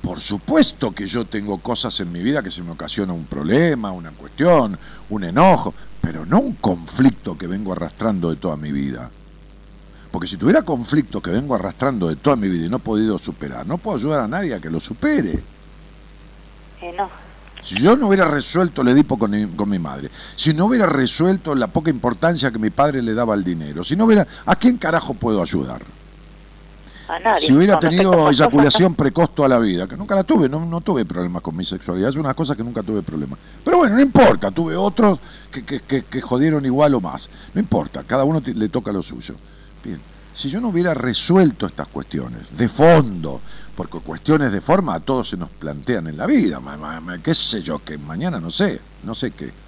por 0.08 0.22
supuesto 0.22 0.96
que 0.96 1.06
yo 1.06 1.26
tengo 1.26 1.58
cosas 1.58 2.00
en 2.00 2.10
mi 2.14 2.24
vida 2.24 2.42
que 2.42 2.50
se 2.50 2.64
me 2.64 2.72
ocasiona 2.72 3.12
un 3.12 3.26
problema, 3.26 3.92
una 3.92 4.12
cuestión, 4.12 4.80
un 5.10 5.24
enojo, 5.26 5.74
pero 6.00 6.26
no 6.26 6.40
un 6.40 6.54
conflicto 6.54 7.38
que 7.38 7.46
vengo 7.46 7.74
arrastrando 7.74 8.30
de 8.30 8.38
toda 8.38 8.56
mi 8.56 8.72
vida. 8.72 9.12
Porque 10.10 10.26
si 10.26 10.38
tuviera 10.38 10.62
conflicto 10.62 11.22
que 11.22 11.32
vengo 11.32 11.56
arrastrando 11.56 12.08
de 12.08 12.16
toda 12.16 12.38
mi 12.38 12.48
vida 12.48 12.68
y 12.68 12.70
no 12.70 12.78
he 12.78 12.80
podido 12.80 13.20
superar, 13.20 13.68
no 13.68 13.80
puedo 13.80 13.98
ayudar 13.98 14.22
a 14.22 14.30
nadie 14.30 14.54
a 14.54 14.62
que 14.62 14.70
lo 14.70 14.80
supere. 14.80 15.44
No. 16.96 17.10
Si 17.62 17.76
yo 17.76 17.98
no 17.98 18.08
hubiera 18.08 18.30
resuelto 18.30 18.84
el 18.84 18.88
Edipo 18.88 19.20
con 19.20 19.56
con 19.58 19.68
mi 19.68 19.78
madre, 19.78 20.10
si 20.38 20.54
no 20.54 20.68
hubiera 20.68 20.86
resuelto 20.86 21.54
la 21.54 21.68
poca 21.68 21.90
importancia 21.90 22.50
que 22.50 22.60
mi 22.60 22.70
padre 22.70 23.02
le 23.02 23.14
daba 23.14 23.34
al 23.34 23.44
dinero, 23.44 23.84
si 23.84 23.98
no 23.98 24.06
hubiera, 24.06 24.26
¿a 24.46 24.56
quién 24.56 24.78
carajo 24.78 25.16
puedo 25.16 25.42
ayudar? 25.42 25.82
A 27.10 27.20
nadie. 27.20 27.48
Si 27.48 27.54
hubiera 27.54 27.80
tenido 27.80 28.30
eyaculación 28.30 28.94
precoz 28.96 29.34
toda 29.34 29.48
la 29.50 29.60
vida, 29.60 29.88
que 29.88 29.96
nunca 29.96 30.16
la 30.16 30.24
tuve, 30.24 30.50
no, 30.50 30.66
no 30.66 30.82
tuve 30.82 31.06
problemas 31.06 31.42
con 31.42 31.56
mi 31.56 31.64
sexualidad, 31.64 32.10
es 32.10 32.16
una 32.18 32.34
cosa 32.34 32.56
que 32.56 32.64
nunca 32.64 32.84
tuve 32.84 33.02
problemas. 33.02 33.40
Pero 33.64 33.78
bueno, 33.78 33.96
no 33.96 34.02
importa, 34.02 34.52
tuve 34.52 34.76
otros 34.76 35.20
que, 35.52 35.64
que, 35.64 35.82
que- 35.82 36.04
que 36.04 36.22
jodieron 36.22 36.66
igual 36.66 36.94
o 36.96 37.02
más. 37.02 37.30
No 37.54 37.60
importa, 37.62 38.04
cada 38.04 38.24
uno 38.24 38.42
le 38.46 38.70
toca 38.70 38.92
lo 38.92 39.02
suyo. 39.02 39.36
Bien, 39.84 40.00
si 40.34 40.50
yo 40.50 40.60
no 40.60 40.70
hubiera 40.70 40.94
resuelto 40.94 41.66
estas 41.66 41.88
cuestiones 41.88 42.56
de 42.58 42.68
fondo, 42.70 43.42
porque 43.76 44.00
cuestiones 44.00 44.52
de 44.52 44.60
forma 44.62 44.96
a 44.96 45.00
todos 45.00 45.30
se 45.30 45.38
nos 45.38 45.50
plantean 45.50 46.08
en 46.08 46.18
la 46.18 46.26
vida, 46.28 46.60
qué 47.24 47.34
sé 47.34 47.62
yo, 47.62 47.80
que 47.84 47.98
mañana 47.98 48.40
no 48.40 48.50
sé, 48.52 48.80
no 49.04 49.16
sé 49.16 49.32
qué 49.32 49.67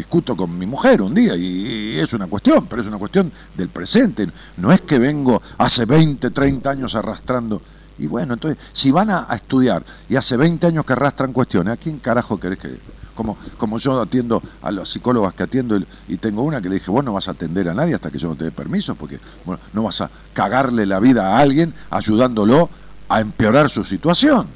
discuto 0.00 0.34
con 0.34 0.58
mi 0.58 0.64
mujer 0.64 1.02
un 1.02 1.12
día 1.12 1.36
y, 1.36 1.98
es 1.98 2.14
una 2.14 2.26
cuestión, 2.26 2.66
pero 2.66 2.80
es 2.80 2.88
una 2.88 2.96
cuestión 2.96 3.30
del 3.54 3.68
presente. 3.68 4.26
No 4.56 4.72
es 4.72 4.80
que 4.80 4.98
vengo 4.98 5.42
hace 5.58 5.84
20, 5.84 6.30
30 6.30 6.70
años 6.70 6.94
arrastrando. 6.94 7.60
Y 7.98 8.06
bueno, 8.06 8.32
entonces, 8.32 8.58
si 8.72 8.90
van 8.90 9.10
a, 9.10 9.26
estudiar 9.34 9.84
y 10.08 10.16
hace 10.16 10.38
20 10.38 10.66
años 10.68 10.86
que 10.86 10.94
arrastran 10.94 11.34
cuestiones, 11.34 11.74
¿a 11.74 11.76
quién 11.76 11.98
carajo 11.98 12.40
querés 12.40 12.58
que.? 12.58 12.78
Como, 13.14 13.36
como 13.58 13.76
yo 13.76 14.00
atiendo 14.00 14.42
a 14.62 14.70
las 14.70 14.88
psicólogas 14.88 15.34
que 15.34 15.42
atiendo 15.42 15.76
y, 15.76 15.86
y 16.08 16.16
tengo 16.16 16.42
una 16.42 16.62
que 16.62 16.70
le 16.70 16.76
dije, 16.76 16.90
vos 16.90 17.04
no 17.04 17.12
vas 17.12 17.28
a 17.28 17.32
atender 17.32 17.68
a 17.68 17.74
nadie 17.74 17.94
hasta 17.94 18.10
que 18.10 18.16
yo 18.16 18.28
no 18.28 18.36
te 18.36 18.44
dé 18.44 18.50
permiso, 18.50 18.94
porque 18.94 19.20
bueno, 19.44 19.60
no 19.74 19.82
vas 19.82 20.00
a 20.00 20.10
cagarle 20.32 20.86
la 20.86 20.98
vida 21.00 21.36
a 21.36 21.40
alguien 21.40 21.74
ayudándolo 21.90 22.70
a 23.10 23.20
empeorar 23.20 23.68
su 23.68 23.84
situación, 23.84 24.46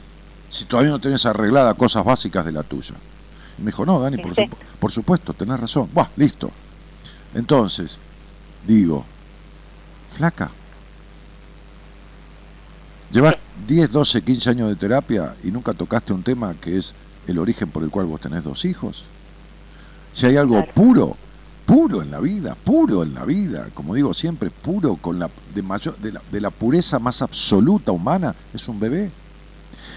si 0.48 0.64
todavía 0.64 0.92
no 0.92 1.00
tenés 1.00 1.26
arreglada 1.26 1.74
cosas 1.74 2.02
básicas 2.02 2.46
de 2.46 2.52
la 2.52 2.62
tuya. 2.62 2.94
Me 3.58 3.66
dijo, 3.66 3.84
no, 3.86 4.00
Dani, 4.00 4.18
por, 4.18 4.34
Sí. 4.34 4.42
supu- 4.42 4.56
por 4.78 4.92
supuesto, 4.92 5.32
tenés 5.32 5.60
razón. 5.60 5.88
Buah, 5.92 6.08
listo. 6.16 6.50
Entonces, 7.34 7.98
digo, 8.66 9.04
flaca, 10.16 10.50
llevas 13.10 13.36
10, 13.66 13.90
12, 13.92 14.22
15 14.22 14.50
años 14.50 14.68
de 14.68 14.76
terapia 14.76 15.34
y 15.44 15.50
nunca 15.50 15.72
tocaste 15.74 16.12
un 16.12 16.22
tema 16.22 16.54
que 16.60 16.78
es 16.78 16.94
el 17.26 17.38
origen 17.38 17.70
por 17.70 17.82
el 17.82 17.90
cual 17.90 18.06
vos 18.06 18.20
tenés 18.20 18.44
dos 18.44 18.64
hijos. 18.64 19.04
Si 20.12 20.26
hay 20.26 20.36
algo 20.36 20.56
Claro. 20.56 20.72
puro, 20.74 21.16
puro 21.66 22.02
en 22.02 22.10
la 22.10 22.20
vida, 22.20 22.54
puro 22.62 23.02
en 23.02 23.14
la 23.14 23.24
vida, 23.24 23.68
como 23.74 23.94
digo 23.94 24.12
siempre, 24.14 24.50
puro 24.50 24.96
con 24.96 25.18
la 25.18 25.30
de 25.54 25.62
mayor 25.62 25.96
de 25.98 26.12
la, 26.12 26.22
de 26.30 26.40
la 26.40 26.50
pureza 26.50 26.98
más 26.98 27.22
absoluta 27.22 27.92
humana, 27.92 28.34
es 28.52 28.68
un 28.68 28.78
bebé. 28.78 29.10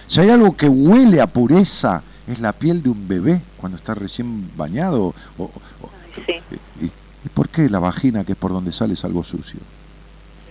Si 0.08 0.20
hay 0.22 0.30
algo 0.30 0.56
que 0.56 0.70
huele 0.70 1.20
a 1.20 1.28
pureza, 1.28 2.02
es 2.28 2.40
la 2.40 2.54
piel 2.54 2.84
de 2.84 2.90
un 2.90 3.08
bebé 3.08 3.41
cuando 3.58 3.78
está 3.78 3.94
recién 3.95 4.52
bañado. 4.56 5.14
O. 5.38 5.52
Sí. 6.26 6.34
y, 6.82 6.86
¿Y 6.86 7.30
por 7.34 7.49
qué 7.49 7.70
la 7.70 7.80
vagina, 7.80 8.24
que 8.24 8.34
es 8.34 8.38
por 8.38 8.52
donde 8.52 8.72
sale, 8.72 8.94
es 8.94 9.04
algo 9.06 9.24
sucio? 9.24 9.60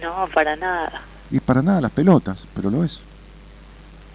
No, 0.03 0.28
para 0.35 0.57
nada. 0.57 1.03
Y 1.31 1.40
para 1.40 1.62
nada 1.62 1.81
las 1.81 1.90
pelotas, 1.93 2.44
pero 2.55 2.70
lo 2.70 2.85
es. 2.85 3.01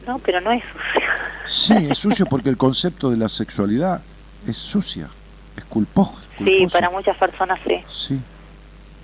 No, 0.08 0.18
pero 0.20 0.42
no 0.42 0.52
es 0.52 0.64
sucio. 0.64 1.08
Sí, 1.46 1.88
es 1.90 1.98
sucio 1.98 2.26
porque 2.26 2.50
el 2.50 2.58
concepto 2.58 3.10
de 3.10 3.18
la 3.18 3.30
sexualidad 3.30 4.02
es 4.48 4.58
sucia, 4.58 5.10
es 5.56 5.64
culposo. 5.66 6.22
Sí, 6.38 6.68
para 6.72 6.90
muchas 6.90 7.18
personas 7.18 7.60
sí. 7.66 7.76
Sí, 7.88 8.20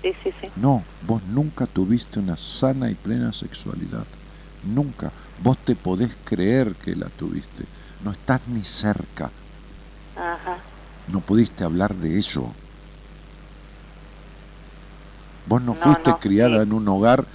Sí, 0.02 0.12
sí, 0.22 0.32
sí. 0.40 0.48
no, 0.56 0.84
vos 1.06 1.20
nunca 1.24 1.66
tuviste 1.66 2.20
una 2.20 2.36
sana 2.36 2.88
y 2.88 2.94
plena 2.94 3.32
sexualidad. 3.32 4.04
Nunca. 4.64 5.10
Vos 5.42 5.58
te 5.58 5.74
podés 5.74 6.10
creer 6.24 6.74
que 6.76 6.94
la 6.94 7.06
tuviste. 7.08 7.64
No 8.04 8.12
estás 8.12 8.40
ni 8.48 8.62
cerca. 8.64 9.30
Ajá. 10.16 10.58
No 11.08 11.20
pudiste 11.20 11.64
hablar 11.64 11.94
de 11.96 12.18
eso. 12.18 12.54
Vos 15.46 15.62
no, 15.62 15.74
No, 15.74 15.80
fuiste 15.80 16.10
no, 16.10 16.20
criada 16.20 16.56
sí. 16.56 16.62
en 16.62 16.72
un 16.74 16.86
hogar 16.88 17.26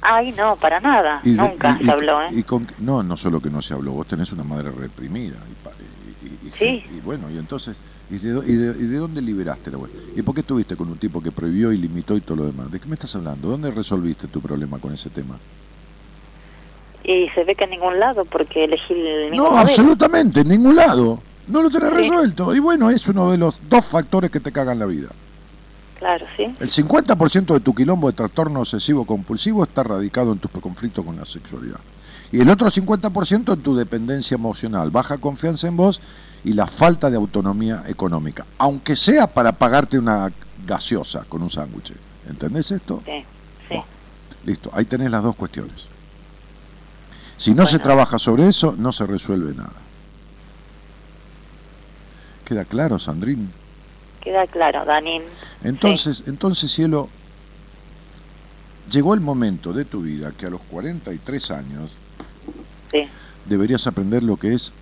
Ay, 0.00 0.32
no, 0.32 0.54
para 0.56 0.78
nada. 0.80 1.20
y 1.24 1.32
de- 1.32 1.36
Nunca 1.36 1.74
y- 1.74 1.78
se 1.78 1.84
y- 1.84 1.90
habló, 1.90 2.22
¿eh? 2.22 2.28
y 2.30 2.42
con- 2.44 2.66
no, 2.78 3.02
no 3.02 3.16
solo 3.16 3.40
que 3.40 3.50
no 3.50 3.60
se 3.60 3.74
habló, 3.74 3.92
vos 3.92 4.06
tenés 4.06 4.30
una 4.32 4.44
madre 4.44 4.70
reprimida. 4.70 5.44
Y, 5.50 5.54
pa- 5.56 5.72
y- 5.80 6.26
y- 6.26 6.48
y- 6.48 6.52
Sí. 6.56 6.84
y 6.88 7.00
bueno, 7.00 7.28
y 7.30 7.36
entonces, 7.36 7.76
¿y 8.08 8.16
de, 8.18 8.32
de- 8.40 8.82
y 8.82 8.86
de 8.86 8.96
dónde 8.96 9.20
liberaste 9.20 9.72
la 9.72 9.78
web? 9.78 9.90
¿Y 10.14 10.22
por 10.22 10.34
qué 10.34 10.40
estuviste 10.42 10.76
con 10.76 10.88
un 10.88 10.98
tipo 10.98 11.20
que 11.20 11.32
prohibió 11.32 11.72
y 11.72 11.78
limitó 11.78 12.16
y 12.16 12.20
todo 12.20 12.36
lo 12.36 12.44
demás? 12.46 12.70
¿De 12.70 12.78
qué 12.78 12.86
me 12.88 12.94
estás 12.94 13.14
hablando? 13.16 13.48
¿Dónde 13.48 13.72
resolviste 13.72 14.28
tu 14.28 14.40
problema 14.40 14.78
con 14.78 14.92
ese 14.94 15.10
tema? 15.10 15.40
Y 17.10 17.28
se 17.30 17.42
ve 17.44 17.54
que 17.54 17.64
en 17.64 17.70
ningún 17.70 17.98
lado, 17.98 18.24
porque 18.26 18.64
elegí 18.64 18.92
el 18.92 19.30
mismo 19.30 19.36
No, 19.44 19.50
modelo. 19.52 19.58
absolutamente, 19.66 20.40
en 20.40 20.48
ningún 20.48 20.76
lado. 20.76 21.20
No 21.46 21.62
lo 21.62 21.70
tenés 21.70 21.88
Sí. 21.90 21.96
resuelto. 21.96 22.54
Y 22.54 22.58
bueno, 22.58 22.90
es 22.90 23.08
uno 23.08 23.30
de 23.30 23.38
los 23.38 23.58
dos 23.70 23.86
factores 23.86 24.30
que 24.30 24.40
te 24.40 24.52
cagan 24.52 24.78
la 24.78 24.84
vida. 24.84 25.08
Claro, 25.98 26.26
sí. 26.36 26.44
El 26.60 26.68
50% 26.68 27.54
de 27.54 27.60
tu 27.60 27.74
quilombo 27.74 28.08
de 28.08 28.12
trastorno 28.12 28.60
obsesivo 28.60 29.06
compulsivo 29.06 29.64
está 29.64 29.82
radicado 29.82 30.32
en 30.32 30.38
tu 30.38 30.48
conflicto 30.50 31.02
con 31.02 31.16
la 31.16 31.24
sexualidad. 31.24 31.80
Y 32.30 32.40
el 32.42 32.50
otro 32.50 32.70
50% 32.70 33.54
en 33.54 33.62
tu 33.62 33.74
dependencia 33.74 34.34
emocional, 34.34 34.90
baja 34.90 35.16
confianza 35.16 35.66
en 35.66 35.78
vos 35.78 36.02
y 36.44 36.52
la 36.52 36.66
falta 36.66 37.08
de 37.08 37.16
autonomía 37.16 37.84
económica. 37.88 38.44
Aunque 38.58 38.94
sea 38.96 39.26
para 39.26 39.52
pagarte 39.52 39.98
una 39.98 40.30
gaseosa 40.66 41.24
con 41.26 41.42
un 41.42 41.48
sándwich. 41.48 41.94
¿Entendés 42.28 42.70
esto? 42.70 43.00
Sí, 43.06 43.12
sí. 43.20 43.24
Bueno, 43.70 43.84
listo, 44.44 44.70
ahí 44.74 44.84
tenés 44.84 45.10
las 45.10 45.22
dos 45.22 45.34
cuestiones. 45.34 45.88
Si 47.38 47.54
no 47.54 47.64
se 47.66 47.78
trabaja 47.78 48.18
sobre 48.18 48.48
eso, 48.48 48.74
no 48.76 48.92
se 48.92 49.06
resuelve 49.06 49.54
nada. 49.54 49.72
¿Queda 52.44 52.64
claro, 52.64 52.98
Sandrín? 52.98 53.50
Queda 54.20 54.46
claro, 54.46 54.84
Danín. 54.84 55.22
Entonces, 55.62 56.24
entonces 56.26 56.72
cielo, 56.72 57.08
llegó 58.90 59.14
el 59.14 59.20
momento 59.20 59.72
de 59.72 59.84
tu 59.84 60.02
vida 60.02 60.32
que 60.32 60.46
a 60.46 60.50
los 60.50 60.60
43 60.62 61.50
años 61.52 61.92
Sí. 62.90 63.02
deberías 63.44 63.86
aprender 63.86 64.22
lo 64.24 64.36
que 64.36 64.54
es 64.54 64.72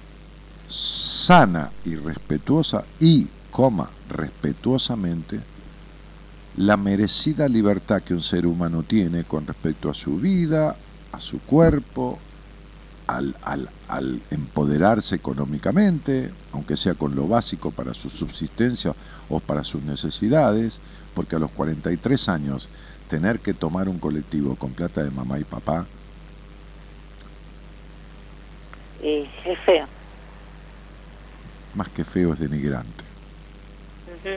sana 0.68 1.70
y 1.84 1.96
respetuosa 1.96 2.84
y, 3.00 3.26
coma, 3.50 3.90
respetuosamente 4.08 5.40
la 6.56 6.76
merecida 6.76 7.48
libertad 7.48 8.00
que 8.00 8.14
un 8.14 8.22
ser 8.22 8.46
humano 8.46 8.82
tiene 8.82 9.24
con 9.24 9.46
respecto 9.46 9.90
a 9.90 9.94
su 9.94 10.16
vida, 10.18 10.74
a 11.12 11.20
su 11.20 11.40
cuerpo, 11.40 12.18
al, 13.06 13.36
al- 13.42 13.68
al 13.88 14.20
empoderarse 14.30 15.14
económicamente, 15.14 16.32
aunque 16.52 16.76
sea 16.76 16.94
con 16.94 17.14
lo 17.14 17.28
básico 17.28 17.70
para 17.70 17.94
su 17.94 18.08
subsistencia 18.10 18.92
o 19.28 19.40
para 19.40 19.62
sus 19.64 19.82
necesidades, 19.82 20.80
porque 21.14 21.36
a 21.36 21.38
los 21.38 21.50
43 21.52 22.28
años 22.28 22.68
tener 23.08 23.38
que 23.40 23.54
tomar 23.54 23.88
un 23.88 23.98
colectivo 23.98 24.56
con 24.56 24.72
plata 24.72 25.02
de 25.04 25.10
mamá 25.10 25.38
y 25.38 25.44
papá, 25.44 25.86
Y 29.02 29.28
es 29.44 29.58
feo. 29.64 29.86
más 31.74 31.88
que 31.90 32.04
feo 32.04 32.32
es 32.32 32.38
denigrante. 32.40 33.04
Sí. 34.22 34.30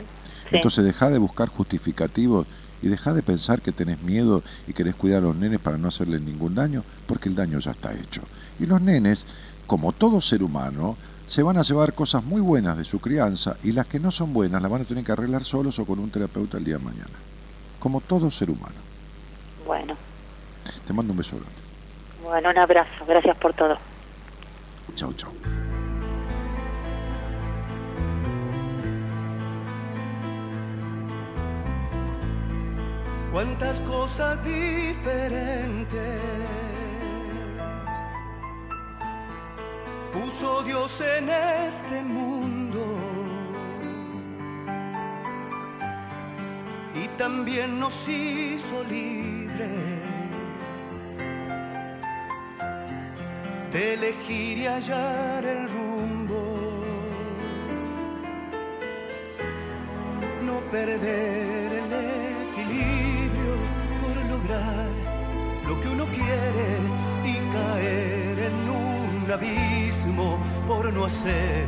Entonces 0.51 0.83
deja 0.83 1.09
de 1.09 1.17
buscar 1.17 1.47
justificativos 1.47 2.45
y 2.81 2.87
deja 2.87 3.13
de 3.13 3.23
pensar 3.23 3.61
que 3.61 3.71
tenés 3.71 4.01
miedo 4.01 4.43
y 4.67 4.73
querés 4.73 4.95
cuidar 4.95 5.19
a 5.19 5.27
los 5.27 5.35
nenes 5.35 5.59
para 5.59 5.77
no 5.77 5.87
hacerles 5.89 6.21
ningún 6.21 6.55
daño, 6.55 6.83
porque 7.07 7.29
el 7.29 7.35
daño 7.35 7.59
ya 7.59 7.71
está 7.71 7.93
hecho. 7.93 8.21
Y 8.59 8.65
los 8.65 8.81
nenes, 8.81 9.25
como 9.67 9.91
todo 9.91 10.21
ser 10.21 10.43
humano, 10.43 10.97
se 11.27 11.43
van 11.43 11.57
a 11.57 11.61
llevar 11.61 11.93
cosas 11.93 12.23
muy 12.23 12.41
buenas 12.41 12.77
de 12.77 12.85
su 12.85 12.99
crianza 12.99 13.55
y 13.63 13.71
las 13.71 13.85
que 13.85 13.99
no 13.99 14.09
son 14.11 14.33
buenas 14.33 14.61
las 14.61 14.71
van 14.71 14.81
a 14.81 14.85
tener 14.85 15.03
que 15.03 15.11
arreglar 15.11 15.43
solos 15.43 15.77
o 15.79 15.85
con 15.85 15.99
un 15.99 16.09
terapeuta 16.09 16.57
el 16.57 16.63
día 16.65 16.77
de 16.77 16.83
mañana. 16.85 17.05
Como 17.79 18.01
todo 18.01 18.31
ser 18.31 18.49
humano. 18.49 18.75
Bueno, 19.65 19.95
Te 20.87 20.93
mando 20.93 21.13
un 21.13 21.17
beso 21.17 21.35
grande. 21.35 21.53
bueno, 22.23 22.49
un 22.49 22.57
abrazo. 22.57 23.05
Gracias 23.07 23.37
por 23.37 23.53
todo. 23.53 23.77
Chau, 24.95 25.13
chau. 25.13 25.31
Cuántas 33.31 33.79
cosas 33.81 34.43
diferentes 34.43 36.19
puso 40.13 40.63
Dios 40.63 41.01
en 41.01 41.29
este 41.29 42.01
mundo. 42.01 42.97
Y 46.95 47.07
también 47.17 47.79
nos 47.79 48.07
hizo 48.07 48.83
libres 48.83 49.69
de 53.71 53.93
elegir 53.93 54.57
y 54.57 54.67
hallar 54.67 55.45
el 55.45 55.69
rumbo. 55.69 56.57
No 60.41 60.59
perder 60.71 61.73
el 61.73 61.93
lo 65.67 65.79
que 65.79 65.87
uno 65.89 66.05
quiere 66.05 66.69
y 67.23 67.33
caer 67.53 68.39
en 68.39 68.69
un 68.69 69.31
abismo 69.31 70.39
por 70.67 70.91
no 70.91 71.05
hacer 71.05 71.67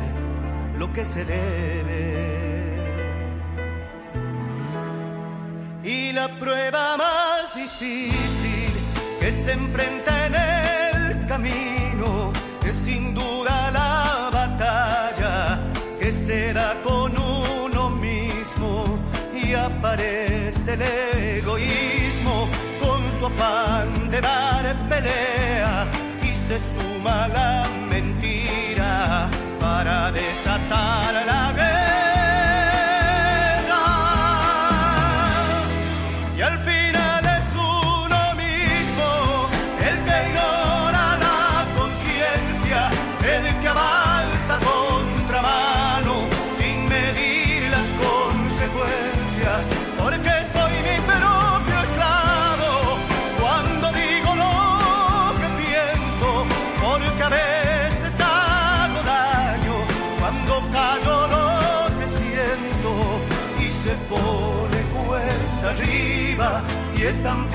lo 0.76 0.92
que 0.92 1.04
se 1.04 1.24
debe. 1.24 2.72
Y 5.84 6.12
la 6.12 6.28
prueba 6.28 6.96
más 6.96 7.54
difícil 7.54 8.72
que 9.20 9.30
se 9.30 9.52
enfrenta 9.52 10.26
en 10.26 10.34
el 10.34 11.26
camino 11.26 12.32
es 12.66 12.74
sin 12.74 13.14
duda 13.14 13.70
la 13.70 14.30
batalla 14.32 15.60
que 16.00 16.10
se 16.10 16.52
da 16.52 16.80
con 16.82 17.12
uno 17.16 17.90
mismo 17.90 18.98
y 19.34 19.54
aparece 19.54 20.74
el 20.74 20.82
egoísmo 20.82 22.48
su 23.22 23.26
afán 23.26 24.10
de 24.10 24.20
dar 24.20 24.74
pelea 24.88 25.86
y 26.22 26.34
se 26.34 26.58
suma 26.58 27.28
la 27.28 27.64
mentira 27.88 29.30
para 29.60 30.10
desatar 30.10 31.14
la 31.24 31.52
guerra 31.52 31.91
es 67.12 67.22
tan 67.22 67.51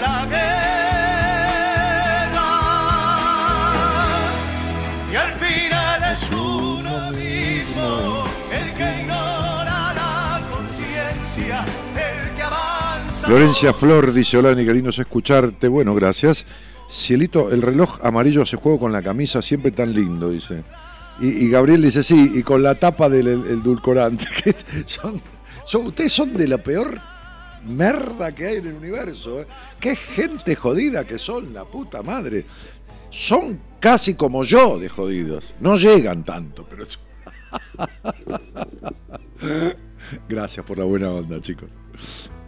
la 0.00 0.26
guerra. 0.30 0.88
Y 5.12 5.16
al 5.16 5.32
final 5.34 6.12
es 6.12 6.30
uno 6.30 7.10
mismo 7.12 8.24
el 8.52 8.74
que 8.74 9.00
ignora 9.02 9.94
la 9.94 10.40
conciencia, 10.50 11.64
el 11.94 12.36
que 12.36 12.42
avanza. 12.42 13.26
Florencia 13.26 13.72
Flor 13.72 14.12
dice, 14.12 14.36
hola 14.38 14.54
Ni, 14.54 14.64
qué 14.64 14.74
lindo 14.74 14.90
es 14.90 14.98
escucharte. 14.98 15.68
Bueno, 15.68 15.94
gracias. 15.94 16.44
Cielito, 16.90 17.50
el 17.50 17.60
reloj 17.62 17.98
amarillo 18.02 18.46
se 18.46 18.56
juega 18.56 18.78
con 18.78 18.92
la 18.92 19.02
camisa, 19.02 19.42
siempre 19.42 19.70
tan 19.72 19.92
lindo, 19.92 20.30
dice. 20.30 20.62
Y, 21.20 21.46
y 21.46 21.50
Gabriel 21.50 21.82
dice, 21.82 22.02
sí, 22.02 22.30
y 22.34 22.42
con 22.42 22.62
la 22.62 22.76
tapa 22.76 23.08
del 23.10 23.26
el- 23.26 23.44
edulcorante. 23.46 24.26
son, 24.86 25.20
son- 25.66 25.86
ustedes 25.86 26.12
son 26.12 26.32
de 26.32 26.48
la 26.48 26.56
peor 26.58 26.98
merda 27.68 28.34
que 28.34 28.46
hay 28.46 28.56
en 28.56 28.66
el 28.68 28.74
universo. 28.74 29.40
¿eh? 29.40 29.46
Qué 29.80 29.96
gente 29.96 30.54
jodida 30.54 31.04
que 31.04 31.18
son, 31.18 31.52
la 31.52 31.64
puta 31.64 32.02
madre. 32.02 32.44
Son 33.10 33.60
casi 33.80 34.14
como 34.14 34.44
yo 34.44 34.78
de 34.78 34.88
jodidos. 34.88 35.54
No 35.60 35.76
llegan 35.76 36.24
tanto, 36.24 36.66
pero... 36.68 36.84
Gracias 40.28 40.64
por 40.64 40.78
la 40.78 40.84
buena 40.84 41.10
onda, 41.10 41.40
chicos. 41.40 41.72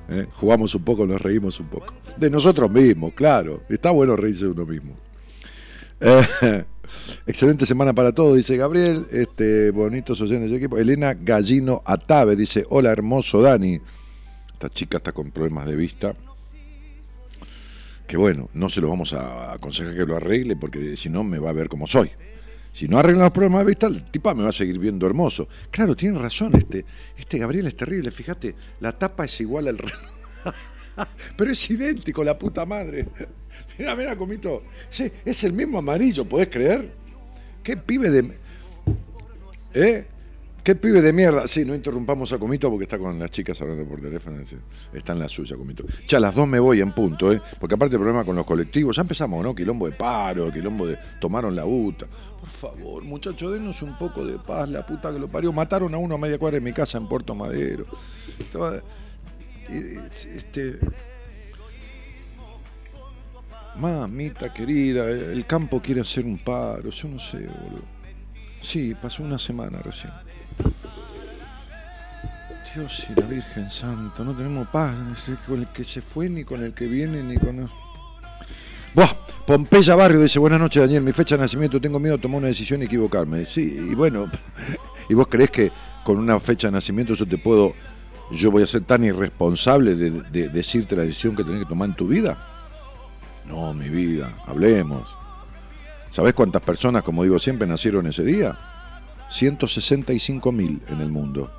¿eh? 0.08 0.26
Jugamos 0.34 0.74
un 0.74 0.82
poco, 0.82 1.06
nos 1.06 1.20
reímos 1.20 1.60
un 1.60 1.66
poco. 1.68 1.94
De 2.16 2.30
nosotros 2.30 2.70
mismos, 2.70 3.12
claro. 3.14 3.62
Está 3.68 3.90
bueno 3.90 4.16
reírse 4.16 4.46
de 4.46 4.50
uno 4.50 4.66
mismo. 4.66 4.96
Eh, 6.00 6.64
excelente 7.26 7.66
semana 7.66 7.92
para 7.92 8.12
todos, 8.12 8.36
dice 8.36 8.56
Gabriel. 8.56 9.06
Este, 9.12 9.70
bonitos 9.70 10.20
oyentes 10.20 10.50
de 10.50 10.56
equipo. 10.56 10.78
Elena 10.78 11.14
Gallino 11.14 11.82
Atabe 11.84 12.36
dice: 12.36 12.64
Hola, 12.68 12.90
hermoso 12.90 13.42
Dani. 13.42 13.80
Esta 14.60 14.68
chica 14.68 14.98
está 14.98 15.12
con 15.12 15.30
problemas 15.30 15.64
de 15.64 15.74
vista. 15.74 16.14
Que 18.06 18.18
bueno, 18.18 18.50
no 18.52 18.68
se 18.68 18.82
lo 18.82 18.90
vamos 18.90 19.14
a 19.14 19.54
aconsejar 19.54 19.96
que 19.96 20.04
lo 20.04 20.16
arregle 20.16 20.54
porque 20.54 20.98
si 20.98 21.08
no 21.08 21.24
me 21.24 21.38
va 21.38 21.48
a 21.48 21.54
ver 21.54 21.70
como 21.70 21.86
soy. 21.86 22.10
Si 22.74 22.86
no 22.86 22.98
arreglan 22.98 23.24
los 23.24 23.32
problemas 23.32 23.60
de 23.60 23.68
vista, 23.68 23.86
el 23.86 24.04
tipo 24.04 24.34
me 24.34 24.42
va 24.42 24.50
a 24.50 24.52
seguir 24.52 24.78
viendo 24.78 25.06
hermoso. 25.06 25.48
Claro, 25.70 25.96
tiene 25.96 26.18
razón 26.18 26.54
este. 26.56 26.84
Este 27.16 27.38
Gabriel 27.38 27.68
es 27.68 27.76
terrible, 27.78 28.10
fíjate, 28.10 28.54
la 28.80 28.92
tapa 28.92 29.24
es 29.24 29.40
igual 29.40 29.68
al 29.68 29.78
Pero 31.38 31.50
es 31.50 31.70
idéntico, 31.70 32.22
la 32.22 32.38
puta 32.38 32.66
madre. 32.66 33.06
Mira, 33.78 33.96
mira, 33.96 34.14
comito. 34.14 34.64
Sí, 34.90 35.10
es 35.24 35.42
el 35.42 35.54
mismo 35.54 35.78
amarillo, 35.78 36.26
¿podés 36.26 36.48
creer? 36.48 36.92
¿Qué 37.62 37.78
pibe 37.78 38.10
de. 38.10 38.36
¿Eh? 39.72 40.06
¿Qué 40.62 40.74
pibe 40.74 41.00
de 41.00 41.12
mierda? 41.12 41.48
Sí, 41.48 41.64
no 41.64 41.74
interrumpamos 41.74 42.32
a 42.32 42.38
Comito 42.38 42.68
porque 42.68 42.84
está 42.84 42.98
con 42.98 43.18
las 43.18 43.30
chicas 43.30 43.60
hablando 43.62 43.86
por 43.86 44.00
teléfono. 44.00 44.42
Está 44.92 45.12
en 45.12 45.18
la 45.18 45.28
suya, 45.28 45.56
Comito. 45.56 45.84
Ya 46.06 46.20
las 46.20 46.34
dos 46.34 46.46
me 46.46 46.58
voy 46.58 46.80
en 46.80 46.92
punto, 46.92 47.32
¿eh? 47.32 47.40
Porque 47.58 47.76
aparte 47.76 47.96
el 47.96 48.00
problema 48.00 48.24
con 48.24 48.36
los 48.36 48.44
colectivos, 48.44 48.96
ya 48.96 49.02
empezamos, 49.02 49.42
¿no? 49.42 49.54
Quilombo 49.54 49.86
de 49.86 49.92
paro, 49.92 50.52
quilombo 50.52 50.86
de. 50.86 50.98
Tomaron 51.18 51.56
la 51.56 51.64
UTA. 51.64 52.06
Por 52.40 52.48
favor, 52.48 53.02
muchachos, 53.04 53.52
denos 53.52 53.80
un 53.80 53.96
poco 53.96 54.24
de 54.24 54.38
paz, 54.38 54.68
la 54.68 54.84
puta 54.84 55.12
que 55.12 55.18
lo 55.18 55.28
parió. 55.28 55.52
Mataron 55.52 55.94
a 55.94 55.98
uno 55.98 56.16
a 56.16 56.18
media 56.18 56.38
cuadra 56.38 56.58
en 56.58 56.64
mi 56.64 56.72
casa 56.72 56.98
en 56.98 57.08
Puerto 57.08 57.34
Madero. 57.34 57.86
Este. 59.68 60.78
Mamita 63.76 64.52
querida, 64.52 65.08
el 65.08 65.46
campo 65.46 65.80
quiere 65.80 66.02
hacer 66.02 66.26
un 66.26 66.36
paro, 66.36 66.90
yo 66.90 67.08
no 67.08 67.18
sé, 67.18 67.38
boludo. 67.38 67.84
Sí, 68.60 68.94
pasó 69.00 69.22
una 69.22 69.38
semana 69.38 69.78
recién. 69.78 70.12
Dios 72.74 73.06
y 73.08 73.20
la 73.20 73.26
Virgen 73.26 73.68
Santa, 73.68 74.22
no 74.22 74.32
tenemos 74.32 74.68
paz 74.68 74.94
con 75.46 75.60
el 75.60 75.66
que 75.68 75.82
se 75.82 76.00
fue, 76.00 76.28
ni 76.28 76.44
con 76.44 76.62
el 76.62 76.72
que 76.72 76.86
viene, 76.86 77.22
ni 77.22 77.36
con... 77.36 77.68
Buah, 78.94 79.12
Pompeya 79.46 79.96
Barrio 79.96 80.20
dice, 80.20 80.38
buenas 80.38 80.60
noches 80.60 80.82
Daniel, 80.82 81.02
mi 81.02 81.12
fecha 81.12 81.36
de 81.36 81.42
nacimiento, 81.42 81.80
tengo 81.80 81.98
miedo 81.98 82.16
de 82.16 82.22
tomar 82.22 82.38
una 82.38 82.48
decisión 82.48 82.82
y 82.82 82.84
equivocarme. 82.84 83.44
Sí, 83.46 83.88
y 83.90 83.94
bueno, 83.94 84.30
¿y 85.08 85.14
vos 85.14 85.26
creés 85.28 85.50
que 85.50 85.72
con 86.04 86.18
una 86.18 86.38
fecha 86.38 86.68
de 86.68 86.72
nacimiento 86.72 87.14
yo 87.14 87.26
te 87.26 87.38
puedo, 87.38 87.74
yo 88.30 88.50
voy 88.52 88.62
a 88.62 88.66
ser 88.66 88.82
tan 88.82 89.02
irresponsable 89.02 89.96
de, 89.96 90.48
decirte 90.48 90.94
la 90.94 91.02
decisión 91.02 91.34
que 91.34 91.42
tenés 91.42 91.60
que 91.60 91.68
tomar 91.68 91.88
en 91.88 91.96
tu 91.96 92.06
vida? 92.06 92.38
No, 93.46 93.74
mi 93.74 93.88
vida, 93.88 94.32
hablemos. 94.46 95.08
¿Sabés 96.10 96.34
cuántas 96.34 96.62
personas, 96.62 97.02
como 97.02 97.24
digo 97.24 97.38
siempre, 97.38 97.66
nacieron 97.66 98.06
ese 98.06 98.22
día? 98.22 98.56
165 99.28 100.52
mil 100.52 100.80
en 100.88 101.00
el 101.00 101.08
mundo. 101.08 101.50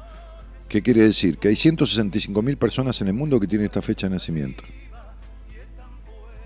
¿Qué 0.71 0.81
quiere 0.81 1.01
decir? 1.01 1.37
Que 1.37 1.49
hay 1.49 1.57
165 1.57 2.41
mil 2.41 2.55
personas 2.55 3.01
en 3.01 3.07
el 3.09 3.13
mundo 3.13 3.37
que 3.41 3.45
tienen 3.45 3.65
esta 3.65 3.81
fecha 3.81 4.07
de 4.07 4.13
nacimiento. 4.13 4.63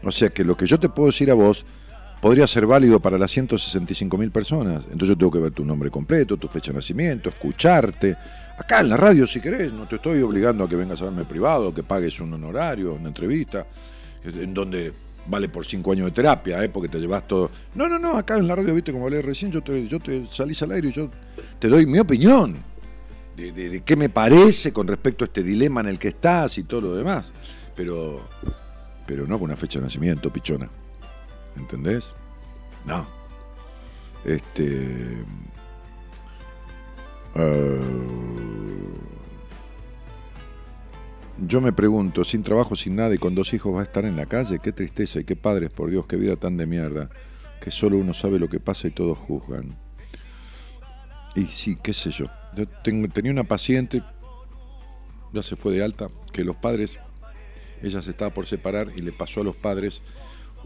O 0.01 0.11
sea 0.11 0.29
que 0.29 0.43
lo 0.43 0.57
que 0.57 0.65
yo 0.65 0.79
te 0.79 0.89
puedo 0.89 1.09
decir 1.09 1.29
a 1.29 1.35
vos 1.35 1.63
podría 2.21 2.47
ser 2.47 2.65
válido 2.65 2.99
para 2.99 3.19
las 3.19 3.29
165 3.29 4.17
mil 4.17 4.31
personas. 4.31 4.81
Entonces 4.85 5.09
yo 5.09 5.15
tengo 5.15 5.31
que 5.31 5.37
ver 5.37 5.51
tu 5.51 5.63
nombre 5.63 5.91
completo, 5.91 6.37
tu 6.37 6.47
fecha 6.47 6.71
de 6.71 6.77
nacimiento, 6.77 7.29
escucharte. 7.29 8.17
Acá 8.57 8.79
en 8.79 8.89
la 8.89 8.97
radio 8.97 9.27
si 9.27 9.39
querés, 9.39 9.71
no 9.71 9.87
te 9.87 9.97
estoy 9.97 10.23
obligando 10.23 10.63
a 10.63 10.67
que 10.67 10.75
vengas 10.75 10.99
a 11.03 11.05
verme 11.05 11.25
privado, 11.25 11.71
que 11.71 11.83
pagues 11.83 12.19
un 12.19 12.33
honorario, 12.33 12.95
una 12.95 13.09
entrevista, 13.09 13.67
en 14.23 14.55
donde 14.55 14.91
vale 15.27 15.49
por 15.49 15.67
cinco 15.67 15.91
años 15.91 16.07
de 16.07 16.11
terapia, 16.13 16.63
¿eh? 16.63 16.69
porque 16.69 16.89
te 16.89 16.97
llevas 16.97 17.27
todo. 17.27 17.51
No, 17.75 17.87
no, 17.87 17.99
no, 17.99 18.17
acá 18.17 18.39
en 18.39 18.47
la 18.47 18.55
radio, 18.55 18.73
viste, 18.73 18.91
como 18.91 19.05
hablé 19.05 19.21
recién, 19.21 19.51
yo 19.51 19.61
te, 19.61 19.87
yo 19.87 19.99
te 19.99 20.25
salís 20.25 20.63
al 20.63 20.71
aire 20.71 20.87
y 20.87 20.93
yo 20.93 21.11
te 21.59 21.67
doy 21.67 21.85
mi 21.85 21.99
opinión 21.99 22.73
de, 23.35 23.83
qué 23.85 23.95
me 23.95 24.09
parece 24.09 24.71
con 24.71 24.87
respecto 24.87 25.23
a 25.23 25.27
este 25.27 25.43
dilema 25.43 25.81
en 25.81 25.87
el 25.87 25.99
que 25.99 26.09
estás 26.09 26.57
y 26.57 26.63
todo 26.63 26.81
lo 26.81 26.95
demás. 26.95 27.31
Pero, 27.75 28.27
pero 29.05 29.27
no 29.27 29.37
con 29.37 29.45
una 29.45 29.55
fecha 29.55 29.79
de 29.79 29.85
nacimiento, 29.85 30.31
pichona. 30.31 30.69
¿Entendés? 31.57 32.05
No. 32.85 33.07
Este. 34.23 35.23
Eh, 37.35 37.81
yo 41.37 41.59
me 41.59 41.73
pregunto, 41.73 42.23
sin 42.23 42.43
trabajo, 42.43 42.75
sin 42.75 42.95
nada 42.95 43.13
y 43.13 43.17
con 43.17 43.35
dos 43.35 43.53
hijos 43.53 43.75
va 43.75 43.81
a 43.81 43.83
estar 43.83 44.05
en 44.05 44.15
la 44.15 44.25
calle, 44.25 44.59
qué 44.59 44.71
tristeza 44.71 45.19
y 45.19 45.25
qué 45.25 45.35
padres, 45.35 45.69
por 45.69 45.89
Dios, 45.89 46.05
qué 46.07 46.15
vida 46.15 46.37
tan 46.37 46.55
de 46.55 46.65
mierda, 46.65 47.09
que 47.59 47.71
solo 47.71 47.97
uno 47.97 48.13
sabe 48.13 48.39
lo 48.39 48.47
que 48.47 48.61
pasa 48.61 48.87
y 48.87 48.91
todos 48.91 49.17
juzgan. 49.17 49.75
Y 51.35 51.45
sí, 51.47 51.77
qué 51.83 51.93
sé 51.93 52.11
yo. 52.11 52.25
Yo 52.55 52.65
tenía 53.13 53.31
una 53.31 53.43
paciente, 53.43 54.01
ya 55.33 55.43
se 55.43 55.55
fue 55.55 55.73
de 55.73 55.83
alta, 55.83 56.07
que 56.31 56.43
los 56.43 56.55
padres, 56.55 56.99
ella 57.81 58.01
se 58.01 58.11
estaba 58.11 58.33
por 58.33 58.47
separar 58.47 58.87
y 58.95 59.01
le 59.01 59.11
pasó 59.11 59.41
a 59.41 59.43
los 59.43 59.55
padres 59.55 60.01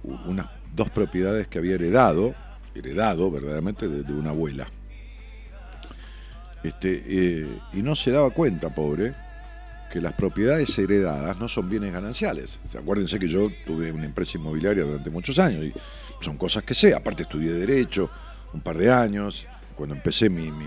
unas 0.04 0.48
dos 0.74 0.90
propiedades 0.90 1.48
que 1.48 1.58
había 1.58 1.76
heredado, 1.76 2.36
heredado 2.76 3.32
verdaderamente 3.32 3.88
de, 3.88 4.14
una 4.14 4.30
abuela. 4.30 4.70
Este, 6.64 7.04
eh, 7.08 7.48
y 7.74 7.82
no 7.82 7.96
se 7.96 8.12
daba 8.12 8.30
cuenta, 8.30 8.74
pobre, 8.74 9.16
que 9.92 10.00
las 10.00 10.14
propiedades 10.14 10.78
heredadas 10.78 11.38
no 11.40 11.48
son 11.48 11.70
bienes 11.70 11.92
gananciales. 11.92 12.60
acuérdense 12.78 13.18
que 13.18 13.28
yo 13.28 13.50
tuve 13.66 13.92
una 13.92 14.06
empresa 14.06 14.38
inmobiliaria 14.38 14.84
durante 14.84 15.10
muchos 15.10 15.40
años 15.40 15.66
y 15.66 15.74
son 16.20 16.38
cosas 16.38 16.64
que 16.64 16.76
sé. 16.76 16.94
Aparte 16.94 17.24
estudié 17.24 17.52
Derecho 17.52 18.10
un 18.54 18.62
par 18.62 18.78
de 18.78 18.92
años. 18.92 19.48
Cuando 19.76 19.96
empecé 19.96 20.30
mi, 20.30 20.52
mi 20.52 20.66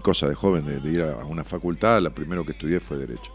cosa 0.00 0.28
de 0.28 0.34
joven 0.34 0.82
de, 0.82 0.90
ir 0.90 1.02
a 1.02 1.24
una 1.24 1.44
facultad, 1.44 2.00
la 2.00 2.10
primero 2.10 2.44
que 2.44 2.52
estudié 2.52 2.80
fue 2.80 2.98
Derecho. 2.98 3.32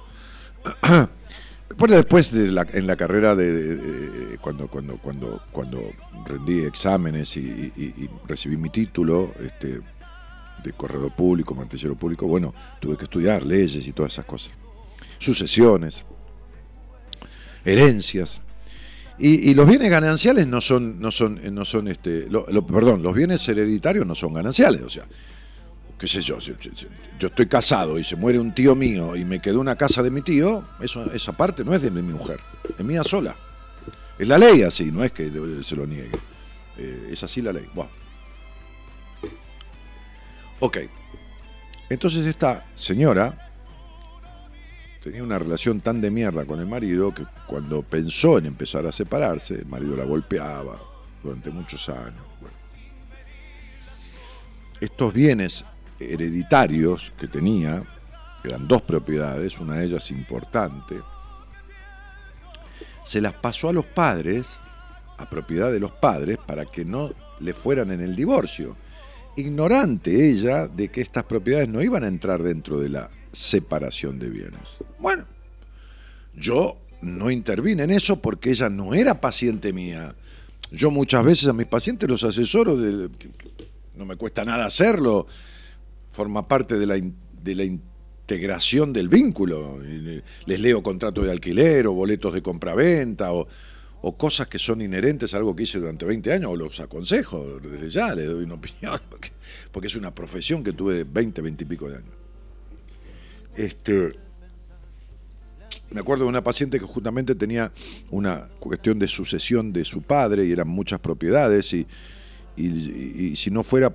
Bueno, 1.78 1.96
después 1.98 2.32
en 2.34 2.88
la 2.88 2.96
carrera 2.96 3.36
de, 3.36 4.38
cuando, 4.42 4.68
cuando, 4.68 4.98
cuando, 4.98 5.42
cuando 5.52 5.92
rendí 6.26 6.62
exámenes 6.62 7.36
y, 7.38 8.10
recibí 8.28 8.58
mi 8.58 8.70
título 8.70 9.32
este, 9.40 9.82
de 10.64 10.74
corredor 10.74 11.16
público, 11.16 11.56
martillero 11.56 11.96
público, 11.96 12.28
bueno, 12.28 12.54
tuve 12.80 12.98
que 12.98 13.06
estudiar 13.06 13.44
leyes 13.44 13.88
y 13.88 13.94
todas 13.94 14.14
esas 14.14 14.26
cosas. 14.26 14.52
Sucesiones, 15.18 16.06
herencias. 17.66 18.42
Y, 19.22 19.54
los 19.54 19.68
bienes 19.68 19.90
gananciales 19.90 20.48
no 20.48 20.62
son, 20.62 21.00
no 21.02 21.12
son, 21.12 21.42
no 21.54 21.66
son 21.66 21.90
este, 21.90 22.28
perdón, 22.68 23.04
los 23.04 23.14
bienes 23.14 23.48
hereditarios 23.50 24.08
no 24.08 24.16
son 24.16 24.34
gananciales, 24.34 24.82
o 24.82 24.90
sea, 24.90 25.04
qué 26.00 26.08
sé 26.08 26.22
yo, 26.22 26.40
yo 26.40 27.28
estoy 27.28 27.48
casado 27.48 28.00
y 28.00 28.04
se 28.04 28.16
muere 28.16 28.40
un 28.40 28.54
tío 28.54 28.74
mío 28.74 29.16
y 29.18 29.26
me 29.26 29.42
quedó 29.42 29.60
una 29.60 29.76
casa 29.76 30.02
de 30.02 30.10
mi 30.10 30.22
tío, 30.22 30.64
eso, 30.80 31.12
esa 31.12 31.34
parte 31.34 31.64
no 31.66 31.76
es 31.76 31.82
de 31.82 31.92
mi 31.92 32.02
mujer, 32.02 32.40
es 32.78 32.86
mía 32.86 33.04
sola. 33.04 33.36
Es 34.18 34.28
la 34.28 34.38
ley 34.38 34.64
así, 34.64 34.92
no 34.92 35.04
es 35.04 35.12
que 35.12 35.32
se 35.64 35.76
lo 35.76 35.86
niegue. 35.86 36.18
Eh, 36.78 37.10
es 37.12 37.24
así 37.24 37.42
la 37.42 37.54
ley. 37.54 37.66
Bueno. 37.74 37.92
Ok. 40.60 40.78
Entonces 41.90 42.26
esta 42.28 42.66
señora 42.76 43.50
tenía 45.02 45.24
una 45.24 45.40
relación 45.40 45.80
tan 45.80 46.02
de 46.02 46.12
mierda 46.12 46.46
con 46.46 46.60
el 46.60 46.66
marido 46.66 47.14
que 47.14 47.26
cuando 47.48 47.82
pensó 47.82 48.38
en 48.38 48.46
empezar 48.46 48.86
a 48.86 48.92
separarse, 48.92 49.56
el 49.56 49.66
marido 49.66 49.96
la 49.96 50.04
golpeaba 50.04 50.78
durante 51.24 51.50
muchos 51.50 51.88
años. 51.88 52.24
Estos 54.82 55.14
bienes 55.14 55.66
hereditarios 56.00 57.12
que 57.18 57.28
tenía, 57.28 57.84
eran 58.44 58.68
dos 58.68 58.82
propiedades, 58.82 59.60
una 59.60 59.76
de 59.76 59.86
ellas 59.86 60.12
importante, 60.12 60.96
se 63.04 63.22
las 63.22 63.34
pasó 63.34 63.70
a 63.70 63.74
los 63.74 63.86
padres, 63.86 64.62
a 65.18 65.30
propiedad 65.30 65.72
de 65.72 65.80
los 65.80 65.92
padres, 65.92 66.38
para 66.38 66.66
que 66.66 66.86
no 66.86 67.12
le 67.40 67.54
fueran 67.54 67.92
en 67.92 68.02
el 68.02 68.16
divorcio, 68.16 68.76
ignorante 69.36 70.30
ella 70.30 70.68
de 70.68 70.90
que 70.90 71.02
estas 71.02 71.24
propiedades 71.24 71.70
no 71.70 71.82
iban 71.82 72.04
a 72.04 72.08
entrar 72.08 72.44
dentro 72.44 72.80
de 72.80 72.90
la 72.90 73.10
separación 73.32 74.20
de 74.20 74.30
bienes. 74.30 74.78
Bueno, 75.00 75.26
yo 76.36 76.78
no 77.02 77.32
intervine 77.32 77.84
en 77.84 77.92
eso 77.92 78.22
porque 78.22 78.52
ella 78.52 78.70
no 78.70 78.94
era 78.94 79.22
paciente 79.22 79.74
mía. 79.74 80.16
Yo 80.72 80.92
muchas 80.92 81.24
veces 81.24 81.48
a 81.48 81.54
mis 81.54 81.68
pacientes 81.68 82.10
los 82.10 82.24
asesoro, 82.24 82.76
no 83.96 84.06
me 84.06 84.16
cuesta 84.16 84.46
nada 84.46 84.66
hacerlo, 84.66 85.28
forma 86.12 86.48
parte 86.48 86.78
de 86.78 86.86
la, 86.86 86.96
de 86.96 87.56
la 87.56 87.64
integración 87.64 88.94
del 88.94 89.10
vínculo. 89.10 89.80
Les 90.46 90.60
leo 90.60 90.84
contratos 90.84 91.26
de 91.26 91.32
alquiler 91.32 91.88
o 91.88 91.94
boletos 91.94 92.34
de 92.34 92.42
compraventa 92.42 93.34
o, 93.34 93.48
o 94.02 94.18
cosas 94.18 94.48
que 94.48 94.60
son 94.60 94.82
inherentes 94.82 95.34
a 95.34 95.38
algo 95.38 95.56
que 95.56 95.64
hice 95.64 95.80
durante 95.80 96.06
20 96.06 96.32
años, 96.32 96.52
o 96.52 96.56
los 96.56 96.80
aconsejo, 96.80 97.60
desde 97.60 97.90
ya 97.90 98.16
les 98.16 98.28
doy 98.28 98.44
una 98.44 98.54
opinión, 98.56 99.00
porque, 99.10 99.88
es 99.88 99.96
una 99.96 100.14
profesión 100.14 100.64
que 100.64 100.74
tuve 100.74 101.04
20, 101.04 101.42
20 101.42 101.64
y 101.64 101.68
pico 101.68 101.90
de 101.90 101.96
años. 101.98 102.14
Este, 103.56 104.14
me 105.90 106.00
acuerdo 106.00 106.24
de 106.24 106.30
una 106.30 106.44
paciente 106.44 106.80
que 106.80 106.86
justamente 106.86 107.36
tenía 107.36 107.72
una 108.10 108.48
cuestión 108.60 109.00
de 109.00 109.08
sucesión 109.08 109.74
de 109.74 109.84
su 109.84 110.02
padre 110.02 110.46
y 110.46 110.52
eran 110.52 110.68
muchas 110.68 111.00
propiedades 111.00 111.74
y, 111.74 111.86
y, 112.56 113.36
si 113.36 113.52
no 113.52 113.64
fuera 113.64 113.90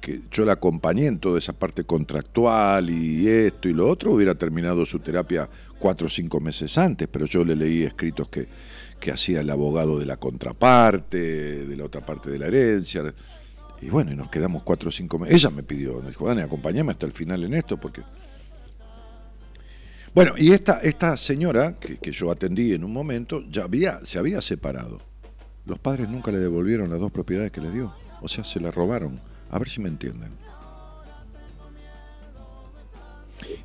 porque 0.00 0.22
yo 0.30 0.46
la 0.46 0.54
acompañé 0.54 1.06
en 1.06 1.18
toda 1.18 1.38
esa 1.38 1.52
parte 1.52 1.84
contractual 1.84 2.88
y 2.88 3.28
esto 3.28 3.68
y 3.68 3.74
lo 3.74 3.86
otro, 3.86 4.14
hubiera 4.14 4.34
terminado 4.34 4.86
su 4.86 4.98
terapia 4.98 5.48
cuatro 5.78 6.06
o 6.06 6.10
cinco 6.10 6.40
meses 6.40 6.78
antes, 6.78 7.06
pero 7.06 7.26
yo 7.26 7.44
le 7.44 7.54
leí 7.54 7.82
escritos 7.82 8.30
que, 8.30 8.48
que 8.98 9.12
hacía 9.12 9.42
el 9.42 9.50
abogado 9.50 9.98
de 9.98 10.06
la 10.06 10.16
contraparte, 10.16 11.66
de 11.66 11.76
la 11.76 11.84
otra 11.84 12.00
parte 12.04 12.30
de 12.30 12.38
la 12.38 12.46
herencia. 12.46 13.12
Y 13.82 13.90
bueno, 13.90 14.10
y 14.12 14.16
nos 14.16 14.30
quedamos 14.30 14.62
cuatro 14.62 14.88
o 14.88 14.92
cinco 14.92 15.18
meses. 15.18 15.36
Ella 15.36 15.50
me 15.50 15.62
pidió, 15.62 16.00
me 16.00 16.08
dijo, 16.08 16.26
Dani, 16.26 16.40
acompáñame 16.40 16.92
hasta 16.92 17.04
el 17.04 17.12
final 17.12 17.44
en 17.44 17.52
esto, 17.52 17.76
porque... 17.76 18.00
Bueno, 20.14 20.32
y 20.38 20.52
esta, 20.52 20.80
esta 20.80 21.14
señora, 21.18 21.78
que, 21.78 21.98
que 21.98 22.10
yo 22.10 22.30
atendí 22.30 22.72
en 22.72 22.84
un 22.84 22.92
momento, 22.92 23.44
ya 23.50 23.64
había, 23.64 24.00
se 24.04 24.18
había 24.18 24.40
separado. 24.40 24.98
Los 25.66 25.78
padres 25.78 26.08
nunca 26.08 26.32
le 26.32 26.38
devolvieron 26.38 26.88
las 26.88 27.00
dos 27.00 27.12
propiedades 27.12 27.52
que 27.52 27.60
le 27.60 27.70
dio. 27.70 27.94
O 28.22 28.28
sea, 28.28 28.44
se 28.44 28.60
la 28.60 28.70
robaron. 28.70 29.20
A 29.50 29.58
ver 29.58 29.68
si 29.68 29.80
me 29.80 29.88
entienden. 29.88 30.30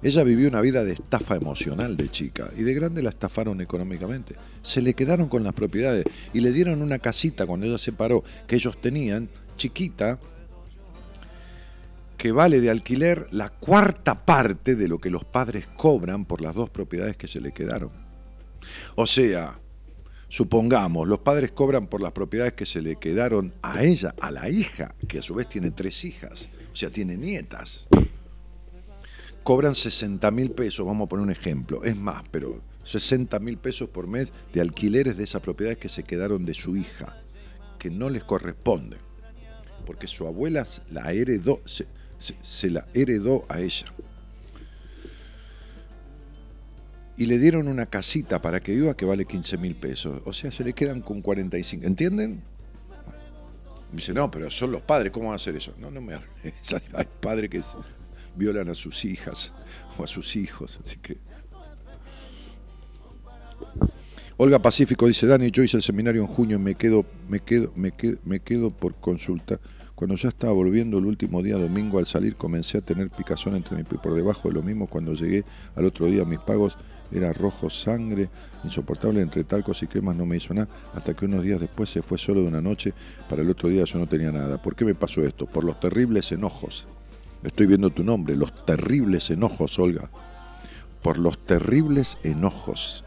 Ella 0.02 0.24
vivió 0.24 0.48
una 0.48 0.62
vida 0.62 0.84
de 0.84 0.94
estafa 0.94 1.36
emocional 1.36 1.98
de 1.98 2.10
chica 2.10 2.50
y 2.58 2.64
de 2.64 2.74
grande 2.74 3.02
la 3.02 3.10
estafaron 3.10 3.62
económicamente. 3.62 4.36
Se 4.62 4.82
le 4.82 4.94
quedaron 4.94 5.28
con 5.28 5.44
las 5.44 5.54
propiedades 5.54 6.06
y 6.34 6.42
le 6.42 6.52
dieron 6.52 6.82
una 6.82 7.00
casita 7.00 7.46
cuando 7.46 7.66
ella 7.66 7.78
se 7.78 7.92
paró 7.92 8.24
que 8.48 8.56
ellos 8.56 8.80
tenían, 8.80 9.30
chiquita, 9.58 10.20
que 12.18 12.32
vale 12.32 12.62
de 12.62 12.70
alquiler 12.70 13.28
la 13.32 13.50
cuarta 13.50 14.26
parte 14.26 14.76
de 14.76 14.88
lo 14.88 15.00
que 15.00 15.10
los 15.10 15.26
padres 15.26 15.68
cobran 15.76 16.26
por 16.26 16.42
las 16.42 16.56
dos 16.56 16.70
propiedades 16.70 17.18
que 17.18 17.28
se 17.28 17.42
le 17.42 17.52
quedaron. 17.52 17.92
O 18.96 19.06
sea, 19.06 19.60
supongamos, 20.36 21.08
los 21.08 21.20
padres 21.20 21.52
cobran 21.52 21.88
por 21.88 22.02
las 22.02 22.12
propiedades 22.12 22.54
que 22.54 22.66
se 22.66 22.82
le 22.82 22.98
quedaron 22.98 23.54
a 23.62 23.84
ella, 23.84 24.14
a 24.20 24.32
la 24.32 24.50
hija, 24.50 24.96
que 25.08 25.20
a 25.20 25.22
su 25.22 25.36
vez 25.36 25.48
tiene 25.48 25.72
tres 25.72 26.04
hijas, 26.04 26.50
o 26.74 26.76
sea, 26.76 26.90
tiene 26.90 27.16
nietas 27.16 27.88
cobran 29.46 29.76
60 29.76 30.32
mil 30.32 30.50
pesos, 30.50 30.88
vamos 30.88 31.06
a 31.06 31.10
poner 31.10 31.24
un 31.24 31.32
ejemplo, 31.32 31.84
es 31.84 31.96
más, 31.96 32.24
pero 32.32 32.64
60 32.84 33.38
mil 33.38 33.60
pesos 33.60 33.88
por 33.88 34.08
mes 34.08 34.34
de 34.52 34.60
alquileres 34.60 35.18
de 35.18 35.24
esas 35.24 35.44
propiedades 35.44 35.78
que 35.78 35.88
se 35.88 36.02
quedaron 36.02 36.46
de 36.46 36.56
su 36.56 36.76
hija, 36.76 37.22
que 37.78 37.92
no 37.92 38.10
les 38.10 38.24
corresponde, 38.24 38.98
porque 39.86 40.08
su 40.08 40.26
abuela 40.26 40.66
se, 40.66 40.84
la 42.72 42.88
heredó 42.96 43.46
a 43.48 43.62
ella. 43.62 43.86
Y 47.18 47.26
le 47.28 47.40
dieron 47.40 47.68
una 47.68 47.86
casita 47.86 48.42
para 48.42 48.60
que 48.60 48.74
viva 48.74 48.96
que 48.96 49.06
vale 49.06 49.26
15 49.26 49.58
mil 49.58 49.76
pesos. 49.76 50.22
O 50.26 50.34
sea, 50.34 50.52
se 50.52 50.64
le 50.64 50.74
quedan 50.74 51.02
con 51.02 51.22
45. 51.22 51.86
¿Entienden? 51.86 52.42
dice, 53.92 54.14
no, 54.14 54.30
pero 54.30 54.52
son 54.52 54.72
los 54.72 54.82
padres, 54.82 55.12
¿cómo 55.12 55.28
van 55.28 55.34
a 55.34 55.36
hacer 55.38 55.56
eso? 55.56 55.74
No, 55.80 55.90
no 55.90 56.02
me 56.02 56.16
Hay 56.94 57.08
padres 57.22 57.50
que 57.50 57.62
violan 58.36 58.70
a 58.70 58.74
sus 58.74 59.06
hijas 59.06 59.54
o 59.98 60.04
a 60.04 60.08
sus 60.08 60.36
hijos, 60.36 60.80
así 60.84 60.98
que... 60.98 61.18
Olga 64.38 64.60
Pacífico 64.60 65.08
dice, 65.08 65.28
Dani, 65.28 65.50
yo 65.50 65.64
hice 65.64 65.78
el 65.78 65.84
seminario 65.84 66.22
en 66.22 66.28
junio, 66.28 66.60
me 66.60 66.76
quedo, 66.76 67.06
me 67.30 67.40
quedo, 67.40 67.72
me 67.76 67.92
quedo, 67.92 68.18
me 68.26 68.42
quedo 68.42 68.70
por 68.70 68.96
consultar. 68.96 69.62
Cuando 69.96 70.18
ya 70.18 70.28
estaba 70.28 70.52
volviendo 70.52 70.98
el 70.98 71.06
último 71.06 71.42
día 71.42 71.56
domingo 71.56 72.00
al 72.00 72.06
salir 72.06 72.36
comencé 72.36 72.80
a 72.80 72.82
tener 72.82 73.10
picazón 73.10 73.56
entre 73.56 73.78
mi 73.78 73.84
por 73.84 74.14
debajo 74.14 74.50
de 74.50 74.56
lo 74.56 74.62
mismo 74.62 74.88
cuando 74.88 75.14
llegué 75.14 75.46
al 75.74 75.86
otro 75.86 76.08
día 76.08 76.26
mis 76.26 76.40
pagos 76.40 76.76
era 77.12 77.34
rojo 77.34 77.70
sangre, 77.70 78.30
insoportable 78.64 79.22
entre 79.22 79.44
talcos 79.44 79.84
y 79.84 79.88
cremas 79.88 80.16
no 80.16 80.26
me 80.26 80.38
hizo 80.38 80.54
nada, 80.54 80.68
hasta 80.94 81.14
que 81.14 81.26
unos 81.26 81.44
días 81.44 81.60
después 81.60 81.90
se 81.90 82.02
fue 82.02 82.18
solo 82.18 82.42
de 82.42 82.48
una 82.48 82.62
noche, 82.62 82.94
para 83.30 83.42
el 83.42 83.50
otro 83.50 83.70
día 83.70 83.84
yo 83.86 84.00
no 84.00 84.08
tenía 84.08 84.32
nada. 84.32 84.62
¿Por 84.62 84.76
qué 84.76 84.86
me 84.86 84.96
pasó 84.96 85.22
esto? 85.22 85.46
Por 85.46 85.64
los 85.64 85.80
terribles 85.80 86.32
enojos 86.32 86.88
Estoy 87.46 87.68
viendo 87.68 87.92
tu 87.92 88.04
nombre, 88.04 88.36
los 88.36 88.66
terribles 88.66 89.30
enojos, 89.30 89.78
Olga. 89.78 90.10
Por 91.04 91.20
los 91.20 91.38
terribles 91.38 92.18
enojos. 92.24 93.06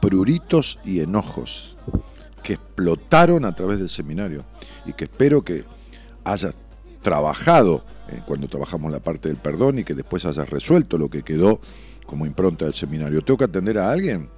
Pruritos 0.00 0.80
y 0.84 1.00
enojos 1.00 1.76
que 2.42 2.54
explotaron 2.54 3.44
a 3.44 3.54
través 3.54 3.78
del 3.78 3.88
seminario 3.88 4.44
y 4.84 4.94
que 4.94 5.04
espero 5.04 5.42
que 5.42 5.64
hayas 6.24 6.56
trabajado 7.02 7.84
eh, 8.08 8.20
cuando 8.26 8.48
trabajamos 8.48 8.90
la 8.90 9.00
parte 9.00 9.28
del 9.28 9.36
perdón 9.36 9.78
y 9.78 9.84
que 9.84 9.94
después 9.94 10.24
hayas 10.24 10.50
resuelto 10.50 10.98
lo 10.98 11.08
que 11.08 11.22
quedó 11.22 11.60
como 12.06 12.26
impronta 12.26 12.64
del 12.64 12.74
seminario. 12.74 13.20
¿Tengo 13.22 13.38
que 13.38 13.44
atender 13.44 13.78
a 13.78 13.90
alguien? 13.90 14.28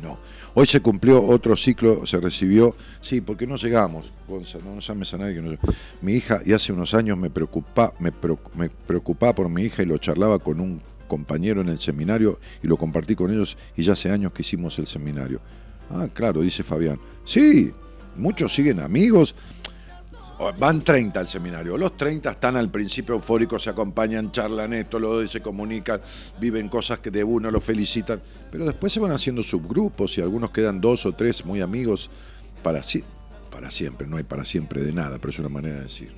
No. 0.00 0.18
Hoy 0.54 0.66
se 0.66 0.80
cumplió 0.80 1.24
otro 1.24 1.56
ciclo, 1.56 2.04
se 2.04 2.20
recibió, 2.20 2.74
sí, 3.00 3.20
porque 3.20 3.46
no 3.46 3.56
llegamos, 3.56 4.12
Gonzalo, 4.28 4.74
no 4.74 4.80
llames 4.80 5.14
a 5.14 5.18
nadie 5.18 5.58
Mi 6.02 6.14
hija, 6.14 6.40
y 6.44 6.52
hace 6.52 6.72
unos 6.72 6.92
años 6.92 7.16
me, 7.16 7.30
preocupa, 7.30 7.94
me, 7.98 8.12
me 8.54 8.68
preocupaba 8.68 9.34
por 9.34 9.48
mi 9.48 9.62
hija 9.62 9.82
y 9.82 9.86
lo 9.86 9.96
charlaba 9.96 10.38
con 10.40 10.60
un 10.60 10.82
compañero 11.08 11.60
en 11.60 11.68
el 11.68 11.78
seminario 11.78 12.38
y 12.62 12.68
lo 12.68 12.76
compartí 12.76 13.14
con 13.14 13.30
ellos 13.30 13.56
y 13.76 13.82
ya 13.82 13.92
hace 13.92 14.10
años 14.10 14.32
que 14.32 14.42
hicimos 14.42 14.78
el 14.78 14.86
seminario. 14.86 15.40
Ah, 15.90 16.08
claro, 16.12 16.40
dice 16.40 16.62
Fabián. 16.62 16.98
Sí, 17.24 17.72
muchos 18.16 18.54
siguen 18.54 18.80
amigos, 18.80 19.34
van 20.58 20.82
30 20.82 21.20
al 21.20 21.28
seminario. 21.28 21.76
Los 21.78 21.96
30 21.96 22.30
están 22.30 22.56
al 22.56 22.70
principio 22.70 23.14
eufóricos, 23.14 23.62
se 23.62 23.70
acompañan, 23.70 24.32
charlan 24.32 24.72
esto, 24.72 24.98
lo 24.98 25.26
se 25.28 25.40
comunican, 25.40 26.00
viven 26.40 26.68
cosas 26.68 26.98
que 26.98 27.10
de 27.10 27.22
uno 27.22 27.50
lo 27.50 27.60
felicitan, 27.60 28.20
pero 28.50 28.64
después 28.64 28.92
se 28.92 29.00
van 29.00 29.12
haciendo 29.12 29.42
subgrupos 29.42 30.18
y 30.18 30.20
algunos 30.20 30.50
quedan 30.50 30.80
dos 30.80 31.06
o 31.06 31.12
tres 31.12 31.44
muy 31.44 31.60
amigos 31.60 32.10
para, 32.62 32.80
para 33.50 33.70
siempre. 33.70 34.06
No 34.06 34.16
hay 34.16 34.24
para 34.24 34.44
siempre 34.44 34.82
de 34.82 34.92
nada, 34.92 35.18
pero 35.18 35.30
es 35.30 35.38
una 35.38 35.48
manera 35.48 35.76
de 35.76 35.82
decir. 35.82 36.12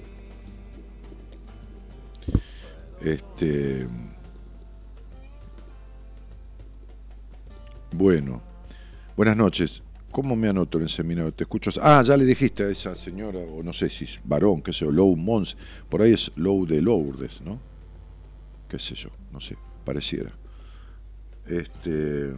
Este. 3.01 3.87
Bueno, 7.93 8.43
buenas 9.17 9.37
noches. 9.37 9.84
¿Cómo 10.15 10.37
me 10.37 10.49
anoto 10.49 10.79
en 10.79 10.85
el 10.85 10.91
seminario? 10.91 11.33
Te 11.33 11.43
escucho. 11.43 11.73
Ah, 11.83 12.01
ya 12.03 12.17
le 12.17 12.25
dijiste 12.25 12.63
a 12.63 12.69
esa 12.69 12.95
señora, 12.95 13.41
o 13.41 13.65
no 13.65 13.73
sé 13.73 13.91
si 13.91 14.05
es 14.05 14.21
varón, 14.23 14.63
qué 14.63 14.73
sé 14.73 14.85
yo, 14.85 14.93
Low 14.93 15.17
Mons. 15.17 15.57
Por 15.89 16.03
ahí 16.03 16.13
es 16.13 16.31
Low 16.37 16.65
de 16.67 16.81
Lourdes, 16.81 17.41
¿no? 17.41 17.59
Qué 18.69 18.79
sé 18.79 18.95
yo, 18.95 19.11
no 19.33 19.41
sé, 19.41 19.57
pareciera. 19.85 20.31
Este. 21.49 22.33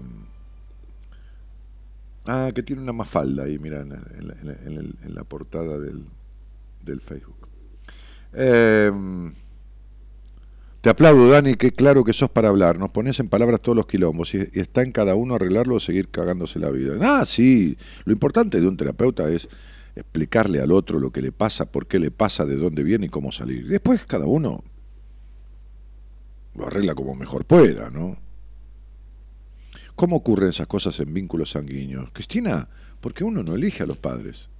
Ah, 2.24 2.50
que 2.54 2.62
tiene 2.62 2.80
una 2.80 2.94
mafalda 2.94 3.42
ahí, 3.44 3.58
mira, 3.58 3.82
en 3.82 5.14
la, 5.14 5.24
portada 5.24 5.78
del, 5.78 6.02
del 6.82 7.02
Facebook. 7.02 7.46
Eh, 8.32 8.90
te 10.86 10.90
aplaudo, 10.90 11.28
Dani, 11.28 11.56
qué 11.56 11.72
claro 11.72 12.04
que 12.04 12.12
sos 12.12 12.30
para 12.30 12.46
hablar. 12.46 12.78
Nos 12.78 12.92
pones 12.92 13.18
en 13.18 13.28
palabras 13.28 13.60
todos 13.60 13.74
los 13.74 13.86
quilombos 13.86 14.32
y, 14.36 14.48
está 14.52 14.82
en 14.82 14.92
cada 14.92 15.16
uno 15.16 15.34
arreglarlo 15.34 15.74
o 15.74 15.80
seguir 15.80 16.10
cagándose 16.10 16.60
la 16.60 16.70
vida. 16.70 16.94
Ah, 17.00 17.24
sí. 17.24 17.76
Lo 18.04 18.12
importante 18.12 18.60
de 18.60 18.68
un 18.68 18.76
terapeuta 18.76 19.28
es 19.28 19.48
explicarle 19.96 20.60
al 20.60 20.70
otro 20.70 21.00
lo 21.00 21.10
que 21.10 21.22
le 21.22 21.32
pasa, 21.32 21.64
por 21.64 21.88
qué 21.88 21.98
le 21.98 22.12
pasa, 22.12 22.44
de 22.44 22.54
dónde 22.54 22.84
viene 22.84 23.06
y 23.06 23.08
cómo 23.08 23.32
salir. 23.32 23.66
Después 23.66 24.04
cada 24.04 24.26
uno 24.26 24.62
lo 26.54 26.68
arregla 26.68 26.94
como 26.94 27.16
mejor 27.16 27.46
pueda, 27.46 27.90
¿no? 27.90 28.16
¿Cómo 29.96 30.14
ocurren 30.14 30.50
esas 30.50 30.68
cosas 30.68 31.00
en 31.00 31.12
vínculos 31.12 31.50
sanguíneos? 31.50 32.10
Cristina, 32.12 32.68
porque 33.00 33.24
uno 33.24 33.42
no 33.42 33.56
elige 33.56 33.82
a 33.82 33.86
los 33.86 33.98
padres. 33.98 34.50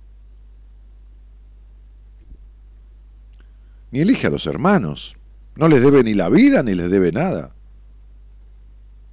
Ni 3.93 4.01
elige 4.01 4.27
a 4.27 4.31
los 4.31 4.48
hermanos. 4.48 5.16
No 5.57 5.69
les 5.69 5.83
debe 5.83 6.03
ni 6.03 6.15
la 6.15 6.28
vida 6.28 6.62
ni 6.62 6.74
les 6.74 6.91
debe 6.91 7.12
nada. 7.12 7.55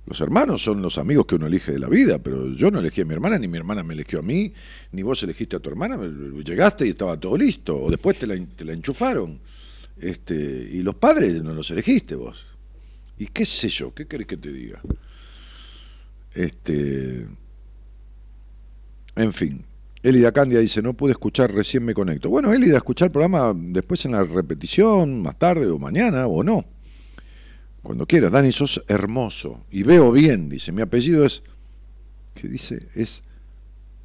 Los 0.06 0.20
hermanos 0.20 0.62
son 0.62 0.82
los 0.82 0.98
amigos 0.98 1.26
que 1.26 1.36
uno 1.36 1.48
elige 1.48 1.72
de 1.72 1.80
la 1.80 1.88
vida, 1.88 2.20
pero 2.20 2.50
yo 2.50 2.70
no 2.70 2.80
elegí 2.80 3.02
a 3.02 3.06
mi 3.06 3.14
hermana, 3.14 3.40
ni 3.40 3.48
mi 3.48 3.58
hermana 3.58 3.84
me 3.84 3.94
eligió 3.94 4.20
a 4.20 4.22
mí, 4.22 4.54
ni 4.92 5.02
vos 5.02 5.24
elegiste 5.24 5.56
a 5.56 5.60
tu 5.60 5.70
hermana, 5.70 5.98
llegaste 6.44 6.86
y 6.86 6.90
estaba 6.90 7.18
todo 7.18 7.38
listo, 7.38 7.82
o 7.82 7.90
después 7.90 8.20
te 8.20 8.28
la, 8.28 8.36
te 8.38 8.66
la 8.66 8.74
enchufaron. 8.74 9.40
Este, 9.98 10.36
y 10.36 10.82
los 10.82 10.96
padres 10.96 11.42
no 11.42 11.54
los 11.54 11.72
elegiste 11.72 12.16
vos. 12.16 12.46
¿Y 13.18 13.28
qué 13.28 13.46
sé 13.46 13.70
yo? 13.70 13.94
¿Qué 13.94 14.06
querés 14.06 14.28
que 14.28 14.38
te 14.38 14.52
diga? 14.52 14.82
Este, 16.34 17.26
en 19.16 19.34
fin, 19.34 19.64
Elida 20.04 20.34
Candia 20.34 20.60
dice, 20.60 20.82
no 20.82 20.94
pude 20.94 21.14
escuchar, 21.14 21.54
recién 21.54 21.86
me 21.86 21.94
conecto. 21.94 22.30
Bueno, 22.30 22.52
Elida, 22.52 22.76
escuchar 22.76 23.06
el 23.08 23.12
programa 23.14 23.54
después 23.56 24.04
en 24.04 24.12
la 24.12 24.24
repetición, 24.24 25.22
más 25.22 25.40
tarde 25.40 25.66
o 25.68 25.80
mañana 25.80 26.28
o 26.28 26.44
no. 26.44 26.66
Cuando 27.82 28.06
quieras. 28.06 28.32
Dani, 28.32 28.52
sos 28.52 28.84
hermoso. 28.90 29.66
Y 29.72 29.84
veo 29.84 30.12
bien, 30.12 30.50
dice. 30.50 30.74
Mi 30.74 30.82
apellido 30.82 31.26
es, 31.26 31.42
¿qué 32.34 32.50
dice? 32.50 32.90
Es 32.96 33.24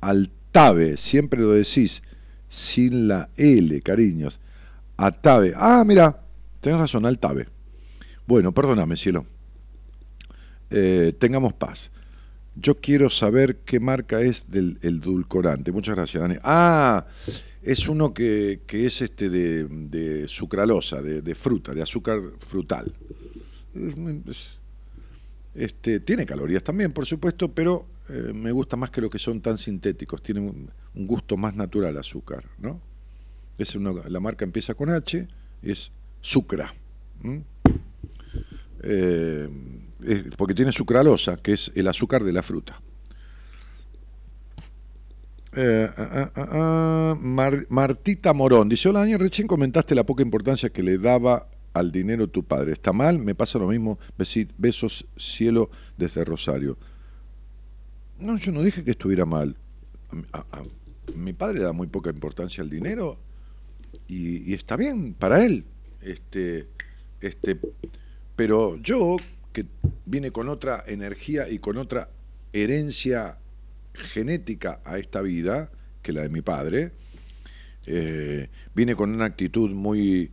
Altave. 0.01 0.97
Siempre 0.97 1.41
lo 1.41 1.53
decís. 1.53 2.03
Sin 2.49 3.09
la 3.09 3.29
L, 3.37 3.81
cariños. 3.83 4.39
Altave. 4.97 5.53
Ah, 5.57 5.83
mira, 5.85 6.23
tenés 6.61 6.79
razón, 6.79 7.07
Altave. 7.07 7.49
Bueno, 8.27 8.53
perdóname, 8.53 8.97
cielo. 8.97 9.27
Eh, 10.71 11.13
tengamos 11.19 11.55
paz. 11.55 11.91
Yo 12.61 12.77
quiero 12.77 13.09
saber 13.11 13.57
qué 13.65 13.79
marca 13.81 14.21
es 14.21 14.51
del 14.51 14.79
el 14.83 15.01
dulcorante. 15.01 15.71
Muchas 15.73 15.95
gracias, 15.97 16.21
Dani. 16.21 16.37
Ah, 16.43 17.07
es 17.63 17.89
uno 17.89 18.13
que, 18.15 18.61
que 18.67 18.87
es 18.87 19.01
este 19.03 19.29
de, 19.31 20.27
sucralosa, 20.29 21.01
de, 21.03 21.35
fruta, 21.35 21.73
de 21.75 21.83
azúcar 21.83 22.21
frutal. 22.47 22.93
Es- 24.29 24.59
Este, 25.55 25.99
tiene 25.99 26.25
calorías 26.25 26.63
también, 26.63 26.93
por 26.93 27.05
supuesto, 27.05 27.49
pero 27.53 27.87
eh, 28.09 28.33
me 28.33 28.53
gusta 28.53 28.77
más 28.77 28.91
que 28.91 29.01
lo 29.01 29.11
que 29.11 29.19
son 29.19 29.41
tan 29.41 29.59
sintéticos. 29.59 30.23
Tiene 30.23 30.41
un, 30.41 30.71
gusto 30.95 31.37
más 31.37 31.55
natural 31.57 31.97
azúcar, 31.97 32.45
¿no? 32.59 32.81
Es 33.57 33.75
una- 33.75 33.93
la 34.09 34.21
marca 34.21 34.45
empieza 34.45 34.75
con 34.75 34.89
H, 34.91 35.27
es 35.63 35.91
Sucra. 36.21 36.73
Eh, 38.83 39.49
es- 40.05 40.25
porque 40.37 40.55
tiene 40.55 40.73
sucralosa, 40.73 41.37
que 41.37 41.53
es 41.53 41.73
el 41.75 41.89
azúcar 41.89 42.25
de 42.25 42.33
la 42.33 42.43
fruta. 42.43 42.81
Eh, 45.55 45.89
ah, 45.97 46.31
ah, 46.35 46.49
ah, 46.53 47.17
Mar- 47.21 47.67
Martita 47.71 48.33
Morón 48.33 48.69
dice: 48.69 48.89
Hola 48.89 49.01
Daniel, 49.01 49.19
recién 49.21 49.47
comentaste 49.49 49.95
la 49.95 50.05
poca 50.05 50.23
importancia 50.23 50.69
que 50.71 50.83
le 50.83 50.99
daba 50.99 51.49
al 51.73 51.91
dinero 51.91 52.29
tu 52.29 52.45
padre. 52.45 52.73
¿Está 52.73 52.93
mal? 52.93 53.19
Me 53.19 53.35
pasa 53.35 53.59
lo 53.59 53.69
mismo. 53.69 53.99
Besos, 54.59 55.07
cielo, 55.17 55.71
desde 55.97 56.25
Rosario. 56.25 56.77
No, 58.19 58.37
yo 58.37 58.53
no 58.53 58.63
dije 58.63 58.85
que 58.85 58.91
estuviera 58.91 59.25
mal. 59.25 59.57
Mi 61.17 61.33
padre 61.33 61.61
da 61.61 61.73
muy 61.73 61.87
poca 61.87 62.11
importancia 62.11 62.63
al 62.63 62.69
dinero 62.69 63.19
y, 64.07 64.51
y 64.51 64.55
está 64.55 64.77
bien 64.77 65.15
para 65.15 65.45
él. 65.45 65.65
Este, 66.03 66.69
este, 67.21 67.59
pero 68.37 68.77
yo, 68.77 69.17
que 69.53 69.67
vine 70.07 70.31
con 70.31 70.49
otra 70.49 70.85
energía 70.87 71.49
y 71.49 71.59
con 71.59 71.77
otra 71.77 72.09
herencia 72.53 73.39
genética 73.95 74.81
a 74.85 74.99
esta 74.99 75.21
vida 75.23 75.71
que 76.03 76.13
la 76.13 76.23
de 76.23 76.29
mi 76.29 76.41
padre, 76.43 76.93
eh, 77.87 78.49
vine 78.75 78.95
con 78.95 79.13
una 79.15 79.25
actitud 79.25 79.71
muy 79.71 80.31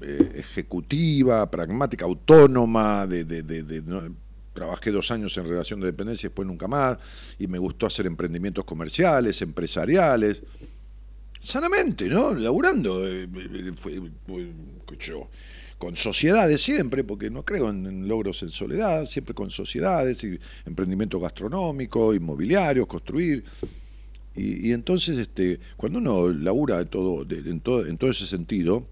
eh, 0.00 0.32
ejecutiva, 0.36 1.50
pragmática, 1.50 2.04
autónoma, 2.04 3.06
de, 3.06 3.24
de- 3.24 3.42
de- 3.42 3.62
de- 3.64 4.10
trabajé 4.54 4.90
dos 4.90 5.10
años 5.10 5.36
en 5.38 5.48
relación 5.48 5.80
de 5.80 5.86
dependencia 5.86 6.26
y 6.26 6.30
después 6.30 6.46
nunca 6.46 6.66
más, 6.68 6.98
y 7.38 7.46
me 7.46 7.58
gustó 7.58 7.86
hacer 7.86 8.06
emprendimientos 8.06 8.64
comerciales, 8.64 9.40
empresariales, 9.42 10.42
sanamente, 11.40 12.08
¿no? 12.08 12.34
Laburando, 12.34 13.06
eh, 13.06 13.28
eh, 13.34 13.72
fue- 13.76 14.00
fue- 14.26 14.50
con 15.78 15.96
sociedades 15.96 16.60
siempre, 16.60 17.04
porque 17.04 17.30
no 17.30 17.44
creo 17.44 17.70
en, 17.70 17.86
en 17.86 18.08
logros 18.08 18.42
en 18.42 18.50
soledad, 18.50 19.06
siempre 19.06 19.34
con 19.34 19.50
sociedades, 19.50 20.22
y 20.24 20.38
emprendimiento 20.66 21.20
gastronómico, 21.20 22.12
inmobiliario, 22.14 22.86
construir. 22.86 23.44
Y, 24.34 24.68
y 24.68 24.72
entonces, 24.72 25.18
este, 25.18 25.60
cuando 25.76 25.98
uno 25.98 26.28
labura 26.28 26.78
de 26.78 26.86
todo, 26.86 27.26
en, 27.30 27.60
todo, 27.60 27.86
en 27.86 27.96
todo 27.96 28.10
ese 28.10 28.26
sentido, 28.26 28.86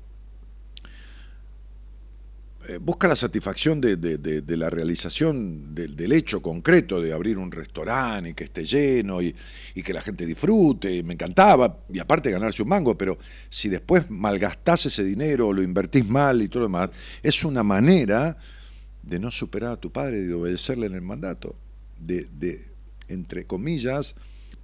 busca 2.80 3.08
la 3.08 3.16
satisfacción 3.16 3.80
de, 3.80 4.44
la 4.48 4.70
realización 4.70 5.74
del, 5.74 6.12
hecho 6.12 6.42
concreto 6.42 7.00
de 7.00 7.12
abrir 7.12 7.38
un 7.38 7.52
restaurante 7.52 8.30
y 8.30 8.34
que 8.34 8.44
esté 8.44 8.64
lleno 8.64 9.22
y, 9.22 9.34
que 9.84 9.92
la 9.92 10.00
gente 10.00 10.26
disfrute. 10.26 11.02
Me 11.02 11.14
encantaba, 11.14 11.80
y 11.92 11.98
aparte 11.98 12.30
ganarse 12.30 12.62
un 12.62 12.68
mango, 12.68 12.96
pero 12.96 13.18
si 13.48 13.68
después 13.68 14.10
malgastás 14.10 14.86
ese 14.86 15.04
dinero 15.04 15.48
o 15.48 15.52
lo 15.52 15.62
invertís 15.62 16.06
mal 16.06 16.42
y 16.42 16.48
todo 16.48 16.60
lo 16.60 16.66
demás, 16.66 16.90
es 17.22 17.44
una 17.44 17.62
manera 17.62 18.36
de 19.02 19.18
no 19.20 19.30
superar 19.30 19.72
a 19.72 19.80
tu 19.80 19.92
padre 19.92 20.18
y 20.18 20.24
de 20.24 20.34
obedecerle 20.34 20.86
en 20.86 20.94
el 20.94 21.02
mandato, 21.02 21.54
de, 21.98 22.60
entre 23.08 23.46
comillas, 23.46 24.14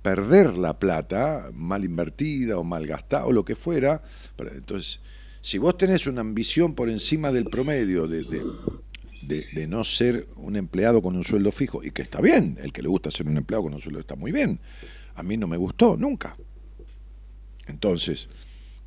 perder 0.02 0.58
la 0.58 0.78
plata 0.78 1.50
mal 1.54 1.84
invertida 1.84 2.58
o 2.58 2.64
mal 2.64 2.86
gastada 2.86 3.24
o 3.26 3.32
lo 3.32 3.44
que 3.44 3.54
fuera. 3.54 4.02
Entonces, 4.38 5.00
si 5.42 5.58
vos 5.58 5.76
tenés 5.76 6.06
una 6.06 6.20
ambición 6.22 6.74
por 6.74 6.88
encima 6.88 7.30
del 7.32 7.44
promedio 7.44 8.06
de, 8.08 8.24
de- 8.24 9.66
no 9.66 9.84
ser 9.84 10.26
un 10.36 10.56
empleado 10.56 11.00
con 11.02 11.16
un 11.16 11.24
sueldo 11.24 11.52
fijo, 11.52 11.82
y 11.84 11.90
que 11.90 12.02
está 12.02 12.20
bien, 12.20 12.56
el 12.60 12.72
que 12.72 12.82
le 12.82 12.88
gusta 12.88 13.10
ser 13.10 13.26
un 13.28 13.36
empleado 13.36 13.64
con 13.64 13.74
un 13.74 13.80
sueldo 13.80 14.00
está 14.00 14.14
muy 14.16 14.32
bien, 14.32 14.60
a 15.14 15.22
mí 15.22 15.36
no 15.36 15.46
me 15.46 15.56
gustó 15.56 15.96
nunca. 15.96 16.36
Entonces, 17.66 18.28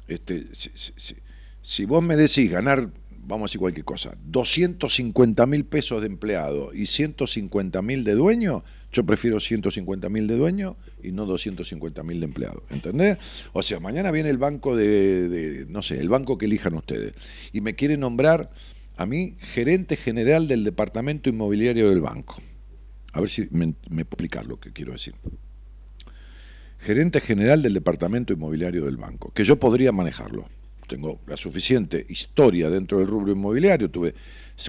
este, 0.08 0.46
si- 0.54 1.16
si 1.62 1.86
vos 1.86 2.04
me 2.04 2.16
decís 2.16 2.52
ganar, 2.52 2.90
vamos 3.28 3.46
a 3.46 3.48
decir 3.50 3.60
cualquier 3.60 3.86
cosa, 3.86 4.16
250 4.26 5.46
mil 5.46 5.66
pesos 5.66 6.02
de 6.02 6.08
empleado 6.08 6.74
y 6.74 6.86
150 6.86 7.82
mil 7.82 8.04
de 8.04 8.14
dueño, 8.14 8.64
yo 8.92 9.06
prefiero 9.06 9.40
150 9.40 10.10
mil 10.10 10.28
de 10.28 10.38
dueño 10.38 10.78
y 11.04 11.12
no 11.12 11.26
250 11.26 12.04
mil 12.04 12.20
de 12.20 12.26
empleado. 12.26 12.64
¿Entendés? 12.70 13.18
O 13.54 13.62
sea, 13.62 13.80
mañana 13.80 14.12
viene 14.12 14.30
el 14.30 14.38
banco 14.38 14.76
de, 14.76 15.66
no 15.70 15.82
sé, 15.82 16.00
el 16.00 16.10
banco 16.10 16.38
que 16.38 16.46
elijan 16.46 16.76
ustedes 16.76 17.14
y 17.52 17.62
me 17.62 17.76
quiere 17.76 17.98
nombrar 17.98 18.50
a 18.98 19.06
mí 19.06 19.36
gerente 19.40 19.98
general 19.98 20.48
del 20.48 20.64
departamento 20.64 21.30
inmobiliario 21.30 21.90
del 21.90 22.02
banco. 22.02 22.42
A 23.14 23.20
ver 23.20 23.30
si 23.30 23.48
me, 23.52 23.74
me 23.90 24.04
explicar 24.04 24.46
lo 24.46 24.60
que 24.60 24.72
quiero 24.72 24.92
decir 24.94 25.16
gerente 26.78 27.20
general 27.20 27.64
del 27.64 27.74
departamento 27.74 28.32
inmobiliario 28.34 28.86
del 28.86 28.98
banco, 28.98 29.32
que 29.34 29.44
yo 29.44 29.58
podría 29.58 29.92
manejarlo. 29.92 30.48
Tengo 30.88 31.20
la 31.28 31.38
suficiente 31.38 32.06
historia 32.10 32.70
dentro 32.70 33.00
del 33.00 33.08
rubro 33.08 33.32
inmobiliario, 33.32 33.90
tuve 33.90 34.14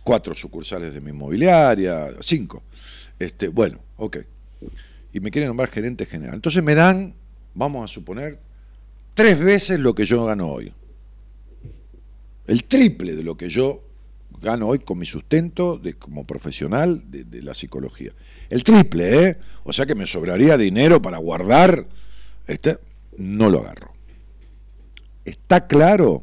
cuatro 0.03 0.35
sucursales 0.35 0.95
de 0.95 1.01
mi 1.01 1.11
inmobiliaria, 1.11 2.15
cinco. 2.21 2.63
Este, 3.19 3.49
bueno, 3.49 3.79
ok. 3.97 4.19
Y 5.13 5.21
me 5.21 5.31
quieren 5.31 5.49
nombrar 5.49 5.71
gerente 5.71 6.07
general. 6.07 6.35
Entonces 6.35 6.63
me 6.63 6.75
dan, 6.75 7.15
vamos 7.55 7.91
a 7.91 7.93
suponer, 7.93 8.39
tres 9.15 9.39
veces 9.39 9.81
lo 9.81 9.95
que 9.95 10.05
yo 10.05 10.25
gano 10.25 10.49
hoy. 10.49 10.73
El 12.47 12.65
triple 12.65 13.15
de 13.15 13.25
lo 13.25 13.37
que 13.37 13.49
yo 13.49 13.83
gano 14.41 14.69
hoy 14.69 14.81
con 14.81 14.99
mi 14.99 15.07
sustento 15.07 15.79
de, 15.79 15.95
como 15.95 16.27
profesional 16.27 17.03
de, 17.11 17.25
de 17.25 17.43
la 17.43 17.55
psicología. 17.55 18.13
El 18.51 18.63
triple, 18.63 19.29
¿eh? 19.29 19.37
O 19.65 19.73
sea 19.73 19.87
que 19.87 19.95
me 19.95 20.07
sobraría 20.07 20.57
dinero 20.57 21.03
para 21.03 21.19
guardar. 21.19 21.87
Este, 22.47 22.79
no 23.17 23.51
lo 23.51 23.61
agarro. 23.61 23.96
¿Está 25.27 25.67
claro? 25.67 26.23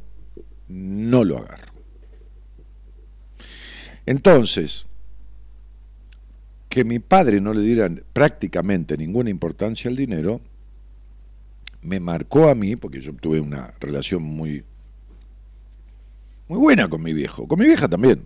No 0.69 1.25
lo 1.25 1.37
agarro. 1.37 1.73
Entonces, 4.05 4.87
que 6.69 6.85
mi 6.85 6.99
padre 6.99 7.41
no 7.41 7.53
le 7.53 7.61
diera 7.61 7.91
prácticamente 8.13 8.97
ninguna 8.97 9.29
importancia 9.29 9.89
al 9.89 9.97
dinero, 9.97 10.39
me 11.81 11.99
marcó 11.99 12.47
a 12.47 12.55
mí, 12.55 12.77
porque 12.77 13.01
yo 13.01 13.13
tuve 13.13 13.41
una 13.41 13.73
relación 13.81 14.23
muy, 14.23 14.63
muy 16.47 16.59
buena 16.59 16.87
con 16.87 17.03
mi 17.03 17.13
viejo, 17.13 17.45
con 17.45 17.59
mi 17.59 17.65
vieja 17.65 17.89
también, 17.89 18.25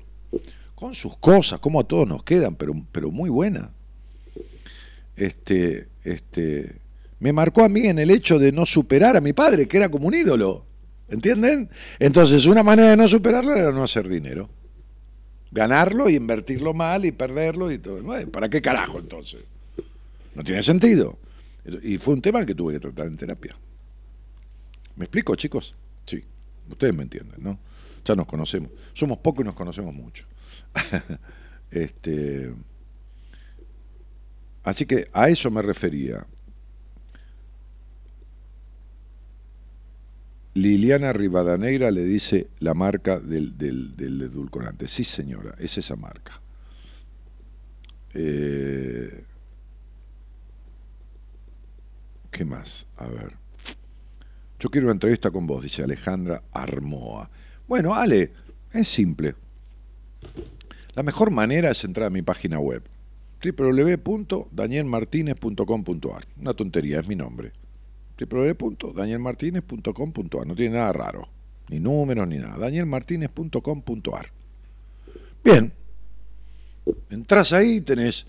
con 0.75 0.93
sus 0.93 1.17
cosas, 1.17 1.59
como 1.59 1.79
a 1.79 1.85
todos 1.85 2.07
nos 2.07 2.23
quedan, 2.23 2.55
pero, 2.55 2.73
pero 2.91 3.09
muy 3.09 3.31
buena. 3.31 3.71
Este, 5.15 5.87
este, 6.03 6.75
me 7.19 7.33
marcó 7.33 7.63
a 7.63 7.69
mí 7.69 7.87
en 7.87 7.97
el 7.97 8.11
hecho 8.11 8.37
de 8.37 8.51
no 8.51 8.67
superar 8.67 9.17
a 9.17 9.21
mi 9.21 9.33
padre, 9.33 9.67
que 9.67 9.77
era 9.77 9.89
como 9.89 10.07
un 10.07 10.13
ídolo, 10.13 10.66
¿entienden? 11.09 11.69
Entonces, 11.99 12.45
una 12.45 12.63
manera 12.63 12.91
de 12.91 12.97
no 12.97 13.07
superarlo 13.07 13.55
era 13.55 13.71
no 13.71 13.83
hacer 13.83 14.07
dinero. 14.07 14.49
Ganarlo 15.51 16.09
y 16.09 16.15
invertirlo 16.15 16.73
mal 16.73 17.05
y 17.05 17.11
perderlo 17.11 17.71
y 17.71 17.77
todo. 17.77 18.03
¿Para 18.31 18.49
qué 18.49 18.61
carajo 18.61 18.99
entonces? 18.99 19.41
No 20.35 20.43
tiene 20.43 20.61
sentido. 20.61 21.17
Y 21.83 21.97
fue 21.97 22.13
un 22.13 22.21
tema 22.21 22.45
que 22.45 22.55
tuve 22.55 22.73
que 22.73 22.79
tratar 22.79 23.07
en 23.07 23.17
terapia. 23.17 23.55
¿Me 24.95 25.05
explico, 25.05 25.35
chicos? 25.35 25.75
Sí, 26.05 26.23
ustedes 26.69 26.93
me 26.93 27.03
entienden, 27.03 27.41
¿no? 27.41 27.59
Ya 28.05 28.15
nos 28.15 28.25
conocemos. 28.25 28.71
Somos 28.93 29.17
pocos 29.19 29.43
y 29.43 29.45
nos 29.45 29.55
conocemos 29.55 29.93
mucho. 29.93 30.25
este, 31.71 32.53
así 34.63 34.85
que 34.85 35.09
a 35.13 35.29
eso 35.29 35.51
me 35.51 35.61
refería. 35.61 36.25
Liliana 40.57 41.13
Rivadanegra 41.13 41.91
le 41.91 42.03
dice 42.03 42.47
la 42.59 42.73
marca 42.73 43.19
del, 43.19 43.55
del, 43.57 43.95
del 43.95 44.21
edulcorante. 44.23 44.87
Sí, 44.87 45.03
señora, 45.03 45.53
es 45.59 45.77
esa 45.77 45.95
marca. 45.95 46.41
Eh, 48.13 49.23
¿Qué 52.31 52.43
más? 52.43 52.87
A 52.97 53.07
ver. 53.07 53.33
Yo 54.59 54.69
quiero 54.69 54.87
una 54.87 54.93
entrevista 54.93 55.29
con 55.29 55.45
vos, 55.45 55.61
dice 55.61 55.83
Alejandra 55.83 56.41
Armoa. 56.51 57.29
Bueno, 57.67 57.93
Ale, 57.93 58.31
es 58.73 58.87
simple. 58.87 59.35
La 60.95 61.03
mejor 61.03 61.29
manera 61.29 61.69
es 61.69 61.83
entrar 61.83 62.07
a 62.07 62.09
mi 62.09 62.23
página 62.23 62.59
web 62.59 62.81
www.danielmartinez.com.ar. 63.43 66.25
Una 66.39 66.55
tontería, 66.55 67.01
es 67.01 67.07
mi 67.07 67.15
nombre. 67.15 67.51
www.danielmartinez.com.ar. 68.19 70.47
No 70.47 70.55
tiene 70.55 70.77
nada 70.77 70.93
raro, 70.93 71.27
ni 71.69 71.79
números 71.79 72.27
ni 72.27 72.37
nada. 72.37 72.57
danielmartinez.com.ar. 72.57 74.31
Bien. 75.43 75.71
Entrás 77.09 77.53
ahí, 77.53 77.81
tenés 77.81 78.25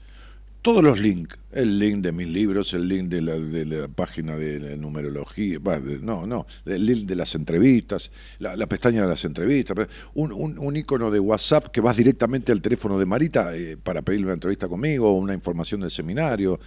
todos 0.63 0.83
los 0.83 1.01
links, 1.01 1.39
el 1.53 1.79
link 1.79 2.03
de 2.03 2.13
mis 2.13 2.29
libros, 2.29 2.75
el 2.75 2.89
link 2.89 3.09
de 3.09 3.23
la, 3.23 3.39
de 3.39 3.65
la 3.65 3.89
página 3.89 4.37
de 4.37 4.77
numerología, 4.77 5.59
no, 6.03 6.27
no, 6.27 6.47
el 6.67 6.85
link 6.85 7.07
de 7.07 7.15
las 7.15 7.35
entrevistas, 7.35 8.11
la, 8.39 8.67
pestaña 8.67 9.03
de 9.03 9.09
las 9.09 9.25
entrevistas, 9.25 9.87
un, 10.15 10.33
un, 10.33 10.59
un 10.59 10.77
icono 10.77 11.11
de 11.11 11.21
WhatsApp 11.21 11.69
que 11.69 11.81
vas 11.81 11.97
directamente 11.97 12.53
al 12.53 12.61
teléfono 12.61 12.99
de 12.99 13.07
Marita 13.07 13.57
eh, 13.57 13.77
para 13.77 14.03
pedirle 14.03 14.27
una 14.27 14.35
entrevista 14.35 14.69
conmigo, 14.69 15.13
una 15.13 15.33
información 15.33 15.81
del 15.81 15.91
seminario, 15.91 16.59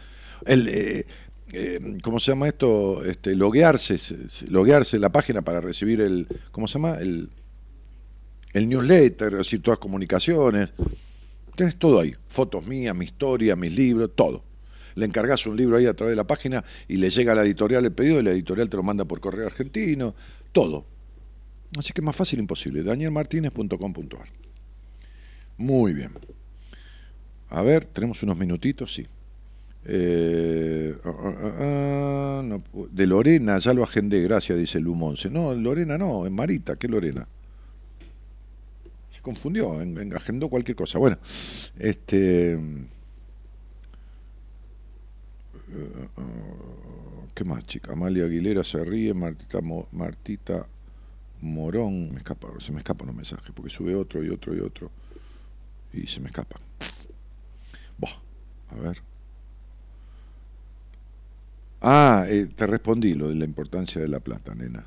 el, 0.45 0.67
eh, 0.69 1.05
eh, 1.53 1.79
¿cómo 2.01 2.19
se 2.19 2.31
llama 2.31 2.47
esto? 2.47 3.03
Este, 3.05 3.35
loguearse, 3.35 3.97
se- 3.97 4.29
se- 4.29 4.47
loguearse 4.47 4.99
la 4.99 5.11
página 5.11 5.41
para 5.41 5.61
recibir 5.61 6.01
el, 6.01 6.27
¿cómo 6.51 6.67
se 6.67 6.73
llama? 6.75 6.95
El, 6.99 7.29
el 8.53 8.67
newsletter, 8.69 9.33
es 9.33 9.37
decir, 9.39 9.61
todas 9.61 9.79
comunicaciones. 9.79 10.71
Tenés 11.55 11.75
todo 11.77 11.99
ahí, 11.99 12.15
fotos 12.27 12.65
mías, 12.65 12.95
mi 12.95 13.05
historia, 13.05 13.55
mis 13.55 13.75
libros, 13.75 14.11
todo. 14.15 14.43
Le 14.95 15.05
encargas 15.05 15.45
un 15.45 15.55
libro 15.55 15.77
ahí 15.77 15.85
a 15.85 15.93
través 15.93 16.11
de 16.13 16.15
la 16.17 16.27
página 16.27 16.63
y 16.87 16.97
le 16.97 17.09
llega 17.09 17.31
a 17.31 17.35
la 17.35 17.43
editorial 17.43 17.85
el 17.85 17.93
pedido 17.93 18.19
y 18.19 18.23
la 18.23 18.31
editorial 18.31 18.69
te 18.69 18.77
lo 18.77 18.83
manda 18.83 19.05
por 19.05 19.19
correo 19.21 19.45
argentino, 19.45 20.15
todo. 20.51 20.85
Así 21.77 21.93
que 21.93 22.01
más 22.01 22.15
fácil 22.15 22.39
imposible, 22.39 22.83
danielmartinez.com.ar. 22.83 24.27
Muy 25.57 25.93
bien. 25.93 26.11
A 27.49 27.61
ver, 27.61 27.85
tenemos 27.85 28.21
unos 28.23 28.37
minutitos, 28.37 28.93
sí. 28.93 29.05
Eh, 29.85 30.95
no 31.03 32.63
pu- 32.63 32.87
de 32.89 33.07
Lorena, 33.07 33.57
ya 33.57 33.73
lo 33.73 33.83
agendé, 33.83 34.21
gracias, 34.21 34.57
dice 34.57 34.79
Lumonce. 34.79 35.29
No, 35.29 35.53
Lorena 35.53 35.97
no, 35.97 36.25
es 36.25 36.31
Marita, 36.31 36.75
¿qué 36.75 36.87
Lorena? 36.87 37.27
Se 39.11 39.21
confundió, 39.21 39.81
en- 39.81 39.97
en- 39.97 40.15
agendó 40.15 40.49
cualquier 40.49 40.75
cosa. 40.77 40.99
Bueno, 40.99 41.17
este. 41.79 42.53
eh, 42.53 42.57
ah, 46.17 46.21
¿Qué 47.33 47.43
más, 47.43 47.65
chica? 47.65 47.93
Amalia 47.93 48.25
Aguilera 48.25 48.63
se 48.63 48.83
ríe, 48.83 49.13
Martita, 49.13 49.59
Martita 49.91 50.67
Morón, 51.41 52.11
me 52.11 52.17
escapa, 52.17 52.49
se 52.59 52.71
me 52.71 52.79
escapan 52.79 53.07
los 53.07 53.15
mensajes, 53.15 53.51
porque 53.55 53.69
sube 53.71 53.95
otro 53.95 54.23
y 54.23 54.29
otro 54.29 54.55
y 54.55 54.59
otro, 54.59 54.91
y 55.93 56.05
se 56.07 56.19
me 56.19 56.27
escapa. 56.27 56.59
Buah, 57.97 58.11
a 58.69 58.75
ver. 58.75 59.01
Ah, 61.81 62.25
eh, 62.27 62.47
te 62.55 62.67
respondí 62.67 63.15
lo 63.15 63.29
de 63.29 63.35
la 63.35 63.45
importancia 63.45 63.99
de 63.99 64.07
la 64.07 64.19
plata, 64.19 64.53
nena. 64.53 64.85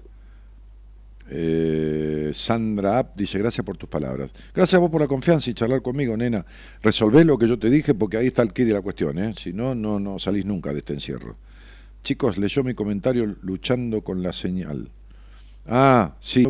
Eh, 1.29 2.31
Sandra 2.35 2.99
App 2.99 3.17
dice, 3.17 3.39
gracias 3.39 3.65
por 3.65 3.77
tus 3.77 3.89
palabras. 3.89 4.31
Gracias 4.55 4.75
a 4.75 4.79
vos 4.79 4.91
por 4.91 5.01
la 5.01 5.09
confianza 5.09 5.51
y 5.51 5.55
charlar 5.55 5.83
conmigo, 5.83 6.17
nena. 6.17 6.47
Resolvé 6.83 7.25
lo 7.25 7.37
que 7.37 7.49
yo 7.49 7.59
te 7.59 7.69
dije 7.69 7.95
porque 7.95 8.19
ahí 8.19 8.29
está 8.29 8.43
el 8.43 8.53
kit 8.53 8.67
de 8.67 8.75
la 8.75 8.83
cuestión, 8.83 9.19
¿eh? 9.19 9.35
Si 9.37 9.53
no, 9.53 9.75
no, 9.75 9.99
no 9.99 10.19
salís 10.21 10.45
nunca 10.45 10.73
de 10.73 10.79
este 10.79 10.93
encierro. 10.93 11.37
Chicos, 12.05 12.39
leyó 12.39 12.63
mi 12.63 12.75
comentario 12.75 13.37
luchando 13.43 14.03
con 14.03 14.23
la 14.23 14.33
señal. 14.33 14.91
Ah, 15.67 16.15
sí. 16.21 16.47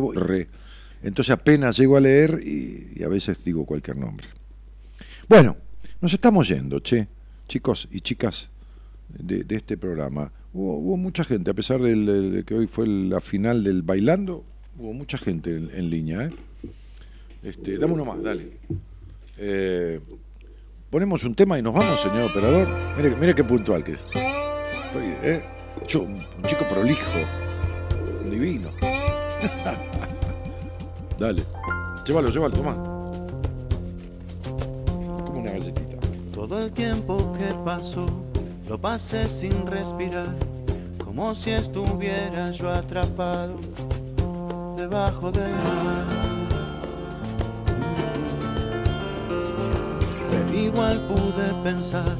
Entonces 1.01 1.31
apenas 1.31 1.77
llego 1.77 1.97
a 1.97 2.01
leer 2.01 2.39
y, 2.43 2.91
y 2.97 3.03
a 3.03 3.07
veces 3.07 3.43
digo 3.43 3.65
cualquier 3.65 3.97
nombre. 3.97 4.27
Bueno, 5.27 5.57
nos 6.01 6.13
estamos 6.13 6.47
yendo, 6.47 6.81
che. 6.81 7.07
Chicos 7.47 7.87
y 7.91 8.01
chicas 8.01 8.49
de, 9.09 9.45
este 9.55 9.77
programa. 9.77 10.31
Hubo, 10.53 10.97
mucha 10.97 11.23
gente, 11.23 11.51
a 11.51 11.53
pesar 11.53 11.81
del- 11.81 12.31
de 12.33 12.43
que 12.43 12.55
hoy 12.55 12.67
fue 12.67 12.87
la 12.87 13.21
final 13.21 13.63
del 13.63 13.81
bailando, 13.81 14.43
hubo 14.77 14.93
mucha 14.93 15.17
gente 15.17 15.55
en, 15.55 15.89
línea. 15.89 16.25
¿eh? 16.25 16.29
Este, 17.43 17.77
dame 17.77 17.93
uno 17.93 18.05
más, 18.05 18.21
dale. 18.23 18.57
Eh, 19.37 19.99
ponemos 20.89 21.23
un 21.23 21.35
tema 21.35 21.59
y 21.59 21.61
nos 21.61 21.73
vamos, 21.73 21.99
señor 21.99 22.29
operador. 22.31 22.67
Mire, 22.97 23.15
mire 23.15 23.35
qué 23.35 23.43
puntual 23.43 23.83
que 23.83 23.93
es. 23.93 23.99
Estoy, 23.99 25.05
¿eh? 25.23 25.43
Yo, 25.87 26.03
un 26.03 26.21
chico 26.47 26.65
prolijo, 26.69 27.19
divino. 28.29 28.69
dale. 31.19 31.43
Llévalo, 32.05 32.29
llévalo, 32.29 32.53
toma. 32.55 32.75
Como 35.25 35.39
una 35.41 35.51
galletita. 35.51 35.97
Todo 36.33 36.63
el 36.63 36.71
tiempo 36.71 37.33
que 37.33 37.53
pasó 37.65 38.05
lo 38.67 38.79
pasé 38.79 39.29
sin 39.29 39.67
respirar, 39.67 40.35
como 41.03 41.35
si 41.35 41.51
estuviera 41.51 42.51
yo 42.51 42.69
atrapado 42.69 43.59
debajo 44.75 45.31
del 45.31 45.51
mar. 45.51 46.05
Pero 50.31 50.59
igual 50.59 50.99
pude 51.07 51.63
pensar 51.63 52.17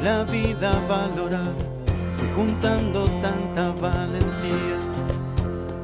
y 0.00 0.04
la 0.04 0.24
vida 0.24 0.72
valorar, 0.88 1.54
fui 2.18 2.28
juntando 2.34 3.04
tanta 3.22 3.72
valentía 3.80 4.78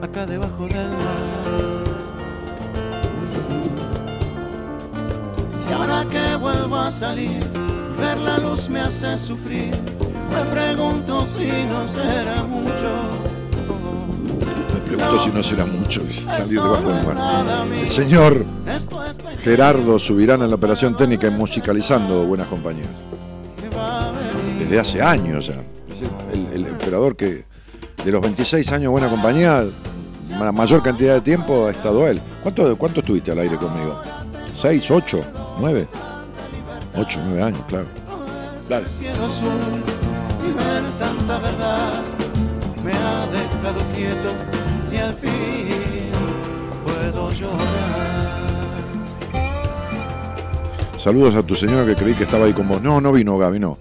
acá 0.03 0.27
debajo 0.27 0.67
del 0.67 0.91
mar. 0.91 1.83
Y 5.69 5.73
ahora 5.73 6.05
que 6.11 6.37
vuelvo 6.37 6.77
a 6.77 6.91
salir, 6.91 7.72
ver 8.03 8.19
la 8.19 8.39
luz 8.39 8.69
me 8.69 8.81
hace 8.81 9.17
sufrir. 9.17 9.71
Me 10.35 10.45
pregunto 10.51 11.27
si 11.27 11.47
no 11.67 11.87
será 11.87 12.43
mucho. 12.45 12.91
Me 14.75 14.81
pregunto 14.97 15.19
si 15.25 15.31
no 15.31 15.43
será 15.43 15.67
mucho 15.67 16.03
salir 16.11 16.61
debajo 16.61 16.89
del 16.93 17.07
mar. 17.07 17.67
El 17.81 17.89
señor 17.89 18.45
Gerardo 19.43 19.99
Subirán 19.99 20.43
en 20.43 20.51
la 20.51 20.57
operación 20.57 20.97
técnica 20.97 21.29
y 21.29 21.31
musicalizando 21.31 22.25
Buenas 22.27 22.49
Compañías. 22.49 22.89
Desde 24.59 24.79
hace 24.81 25.03
años 25.03 25.47
ya. 25.47 25.55
El, 26.33 26.65
el- 26.67 26.73
operador 26.75 27.15
que 27.15 27.45
de 28.05 28.11
los 28.11 28.21
26 28.21 28.67
años 28.73 28.83
de 28.83 28.89
Buena 28.89 29.09
Compañía, 29.09 29.65
la 30.31 30.51
mayor 30.51 30.83
cantidad 30.83 31.15
de 31.15 31.21
tiempo 31.21 31.67
ha 31.67 31.71
estado 31.71 32.09
él. 32.09 32.21
¿Cuánto, 32.43 32.77
cuánto 32.77 33.01
estuviste 33.01 33.31
al 33.31 33.39
aire 33.39 33.57
conmigo? 33.57 34.01
¿Seis, 34.53 34.91
ocho, 34.91 35.21
nueve? 35.61 35.87
Ocho, 36.95 37.21
nueve 37.25 37.43
años, 37.43 37.63
claro. 37.69 37.87
Dale. 38.69 38.87
cielo 38.89 39.25
azul 39.25 39.51
y 40.47 40.53
ver 40.53 40.85
tanta 40.99 41.39
verdad 41.39 42.03
me 42.85 42.93
ha 42.93 43.27
dejado 43.27 43.81
quieto 43.95 44.31
y 44.93 44.97
al 44.97 45.15
fin 45.15 46.11
puedo 46.85 47.33
llorar. 47.33 47.63
Saludos 50.99 51.35
a 51.35 51.43
tu 51.43 51.55
señora 51.55 51.85
que 51.87 51.97
creí 51.97 52.15
que 52.15 52.25
estaba 52.25 52.45
ahí 52.47 52.53
con 52.53 52.69
vos. 52.69 52.81
No, 52.81 53.01
no 53.01 53.13
vino 53.13 53.37
Gaby, 53.37 53.59
no. 53.59 53.79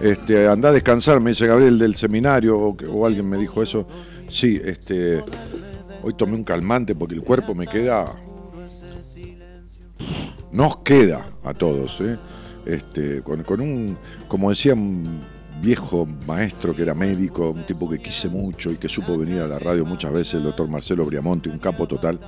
Este, 0.00 0.46
anda 0.48 0.68
a 0.68 0.72
descansar, 0.72 1.20
me 1.20 1.30
dice 1.30 1.46
Gabriel 1.46 1.78
del 1.78 1.96
seminario, 1.96 2.58
o, 2.58 2.76
o 2.88 3.06
alguien 3.06 3.28
me 3.28 3.36
dijo 3.36 3.62
eso. 3.62 3.86
Sí, 4.28 4.60
este, 4.64 5.22
hoy 6.02 6.14
tomé 6.14 6.34
un 6.34 6.44
calmante 6.44 6.94
porque 6.94 7.14
el 7.14 7.22
cuerpo 7.22 7.54
me 7.54 7.66
queda. 7.66 8.06
Nos 10.52 10.78
queda 10.78 11.26
a 11.44 11.54
todos, 11.54 12.00
¿eh? 12.00 12.18
Este, 12.64 13.22
con, 13.22 13.60
un, 13.60 13.98
como 14.28 14.50
decía 14.50 14.74
un 14.74 15.22
viejo 15.60 16.06
maestro 16.26 16.74
que 16.74 16.82
era 16.82 16.94
médico, 16.94 17.50
un 17.50 17.64
tipo 17.64 17.88
que 17.88 17.98
quise 17.98 18.28
mucho 18.28 18.70
y 18.70 18.76
que 18.76 18.88
supo 18.88 19.16
venir 19.16 19.40
a 19.40 19.46
la 19.46 19.58
radio 19.58 19.84
muchas 19.84 20.12
veces, 20.12 20.34
el 20.34 20.44
doctor 20.44 20.68
Marcelo 20.68 21.04
Briamonte, 21.04 21.48
un 21.48 21.58
capo 21.58 21.86
total, 21.86 22.18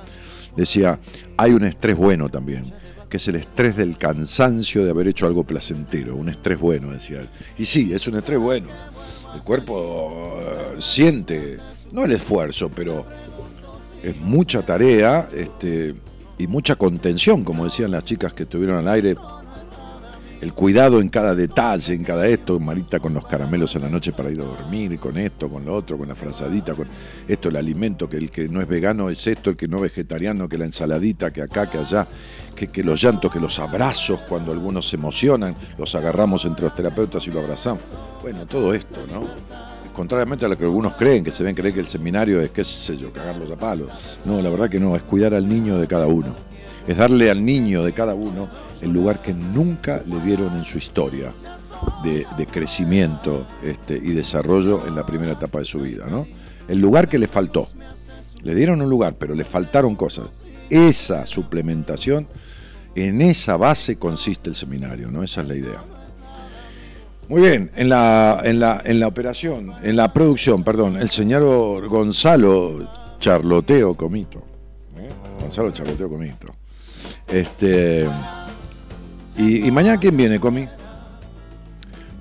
decía, 0.55 0.99
hay 1.37 1.51
un 1.51 1.65
estrés 1.65 1.97
bueno 1.97 2.29
también, 2.29 2.73
que 3.09 3.17
es 3.17 3.27
el 3.27 3.35
estrés 3.35 3.75
del 3.75 3.97
cansancio 3.97 4.83
de 4.85 4.91
haber 4.91 5.07
hecho 5.07 5.25
algo 5.25 5.43
placentero, 5.43 6.15
un 6.15 6.29
estrés 6.29 6.59
bueno, 6.59 6.91
decía 6.91 7.21
él. 7.21 7.29
Y 7.57 7.65
sí, 7.65 7.93
es 7.93 8.07
un 8.07 8.15
estrés 8.15 8.39
bueno. 8.39 8.67
El 9.33 9.41
cuerpo 9.41 10.39
eh, 10.39 10.75
siente, 10.79 11.57
no 11.91 12.05
el 12.05 12.13
esfuerzo, 12.13 12.71
pero 12.73 13.05
es 14.01 14.15
mucha 14.17 14.61
tarea 14.61 15.27
este, 15.33 15.95
y 16.37 16.47
mucha 16.47 16.75
contención, 16.75 17.43
como 17.43 17.65
decían 17.65 17.91
las 17.91 18.03
chicas 18.03 18.33
que 18.33 18.43
estuvieron 18.43 18.77
al 18.77 18.87
aire. 18.87 19.15
El 20.41 20.53
cuidado 20.53 20.99
en 20.99 21.09
cada 21.09 21.33
detalle, 21.33 21.93
en 21.93 22.03
cada 22.03 22.27
esto, 22.27 22.59
Marita 22.59 22.99
con 22.99 23.13
los 23.13 23.25
caramelos 23.25 23.75
en 23.75 23.83
la 23.83 23.89
noche 23.89 24.11
para 24.11 24.29
ir 24.29 24.41
a 24.41 24.43
dormir, 24.43 24.99
con 24.99 25.17
esto, 25.17 25.49
con 25.49 25.65
lo 25.65 25.73
otro, 25.73 25.97
con 25.97 26.07
la 26.07 26.15
frazadita, 26.15 26.73
con 26.73 26.87
esto, 27.27 27.49
el 27.49 27.55
alimento, 27.55 28.09
que 28.09 28.17
el 28.17 28.29
que 28.29 28.47
no 28.47 28.61
es 28.61 28.67
vegano 28.67 29.09
es 29.09 29.25
esto, 29.25 29.49
el 29.49 29.55
que 29.55 29.67
no 29.67 29.77
es 29.77 29.83
vegetariano, 29.83 30.47
que 30.47 30.57
la 30.57 30.65
ensaladita, 30.65 31.31
que 31.31 31.41
acá, 31.41 31.69
que 31.69 31.77
allá, 31.77 32.05
que, 32.55 32.67
que 32.67 32.83
los 32.83 33.01
llantos, 33.01 33.31
que 33.31 33.39
los 33.39 33.57
abrazos, 33.59 34.21
cuando 34.29 34.51
algunos 34.51 34.89
se 34.89 34.97
emocionan, 34.97 35.55
los 35.77 35.95
agarramos 35.95 36.45
entre 36.45 36.65
los 36.65 36.75
terapeutas 36.75 37.25
y 37.27 37.31
lo 37.31 37.39
abrazamos. 37.39 37.81
Bueno, 38.21 38.45
todo 38.45 38.73
esto, 38.73 38.99
¿no? 39.11 39.25
contrariamente 39.95 40.45
a 40.45 40.49
lo 40.49 40.57
que 40.57 40.65
algunos 40.65 40.93
creen, 40.93 41.23
que 41.23 41.31
se 41.31 41.41
ven 41.41 41.55
creer 41.55 41.73
que 41.73 41.79
el 41.79 41.87
seminario 41.87 42.41
es, 42.41 42.51
qué 42.51 42.63
sé 42.63 42.97
yo, 42.97 43.11
cagarlos 43.13 43.49
a 43.49 43.55
palos. 43.55 43.89
No, 44.25 44.41
la 44.41 44.49
verdad 44.49 44.69
que 44.69 44.79
no, 44.79 44.95
es 44.95 45.03
cuidar 45.03 45.33
al 45.33 45.47
niño 45.47 45.79
de 45.79 45.87
cada 45.87 46.05
uno. 46.05 46.35
Es 46.85 46.97
darle 46.97 47.31
al 47.31 47.43
niño 47.43 47.81
de 47.81 47.93
cada 47.93 48.13
uno 48.13 48.47
el 48.81 48.91
lugar 48.91 49.21
que 49.21 49.33
nunca 49.33 50.01
le 50.05 50.19
dieron 50.21 50.55
en 50.55 50.65
su 50.65 50.77
historia 50.77 51.31
de, 52.03 52.47
crecimiento 52.47 53.45
este, 53.63 53.95
y 53.95 54.13
desarrollo 54.13 54.87
en 54.87 54.95
la 54.95 55.05
primera 55.05 55.33
etapa 55.33 55.59
de 55.59 55.65
su 55.65 55.79
vida, 55.79 56.05
¿no? 56.09 56.27
El 56.67 56.79
lugar 56.79 57.07
que 57.07 57.19
le 57.19 57.27
faltó. 57.27 57.67
Le 58.43 58.53
dieron 58.55 58.81
un 58.81 58.89
lugar, 58.89 59.15
pero 59.17 59.35
le 59.35 59.43
faltaron 59.43 59.95
cosas. 59.95 60.27
Esa 60.69 61.25
suplementación, 61.25 62.27
en 62.95 63.21
esa 63.21 63.57
base 63.57 63.97
consiste 63.97 64.49
el 64.49 64.55
seminario, 64.55 65.11
¿no? 65.11 65.23
Esa 65.23 65.41
es 65.41 65.47
la 65.47 65.55
idea. 65.55 65.83
Muy 67.27 67.41
bien, 67.41 67.71
en 67.75 67.89
la, 67.89 68.41
en 68.43 68.59
la, 68.59 68.81
en 68.85 68.99
la 68.99 69.07
operación, 69.07 69.73
en 69.81 69.95
la 69.95 70.13
producción, 70.13 70.63
perdón, 70.63 70.97
el 70.97 71.09
señor 71.09 71.87
Gonzalo 71.87 72.87
Charloteo 73.19 73.95
Comito. 73.95 74.43
¿eh? 74.97 75.09
Gonzalo 75.41 75.71
Charloteo 75.71 76.07
Comito. 76.07 76.53
Este, 77.27 78.07
y, 79.37 79.69
mañana 79.71 79.99
quién 79.99 80.15
viene, 80.15 80.39
Comi? 80.39 80.67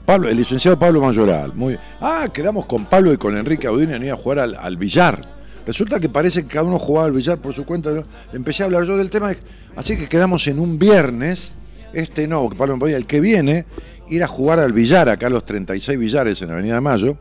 Pablo, 0.05 0.28
el 0.28 0.36
licenciado 0.36 0.78
Pablo 0.78 1.01
Mayoral. 1.01 1.55
Muy, 1.55 1.78
ah, 2.01 2.28
quedamos 2.32 2.66
con 2.66 2.85
Pablo 2.86 3.12
y 3.12 3.16
con 3.16 3.36
Enrique 3.36 3.66
Audine 3.66 4.05
y 4.05 4.11
a 4.11 4.16
jugar 4.16 4.41
al, 4.41 4.77
billar. 4.77 5.20
Resulta 5.66 5.99
que 5.99 6.09
parece 6.09 6.43
que 6.43 6.49
cada 6.49 6.65
uno 6.65 6.78
jugaba 6.78 7.07
al 7.07 7.12
billar 7.12 7.39
por 7.39 7.55
su 7.55 7.65
cuenta. 7.65 7.91
Empecé 8.32 8.62
a 8.62 8.66
hablar 8.66 8.85
yo 8.85 8.97
del 8.97 9.09
tema, 9.09 9.35
así 9.77 9.97
que 9.97 10.09
quedamos 10.09 10.47
en 10.47 10.59
un 10.59 10.78
viernes. 10.78 11.53
Este 11.93 12.27
no, 12.27 12.51
que 12.51 12.57
Pablo 12.57 12.74
me 12.74 12.81
podía, 12.81 12.97
el 12.97 13.07
que 13.07 13.20
viene, 13.20 13.65
ir 14.11 14.23
a 14.23 14.28
jugar 14.28 14.59
al 14.59 14.73
billar, 14.73 15.09
acá 15.09 15.28
a 15.28 15.31
los 15.31 15.47
36 15.47 15.99
billares 15.99 16.43
en 16.43 16.51
Avenida 16.51 16.74
de 16.74 16.81
Mayo. 16.81 17.16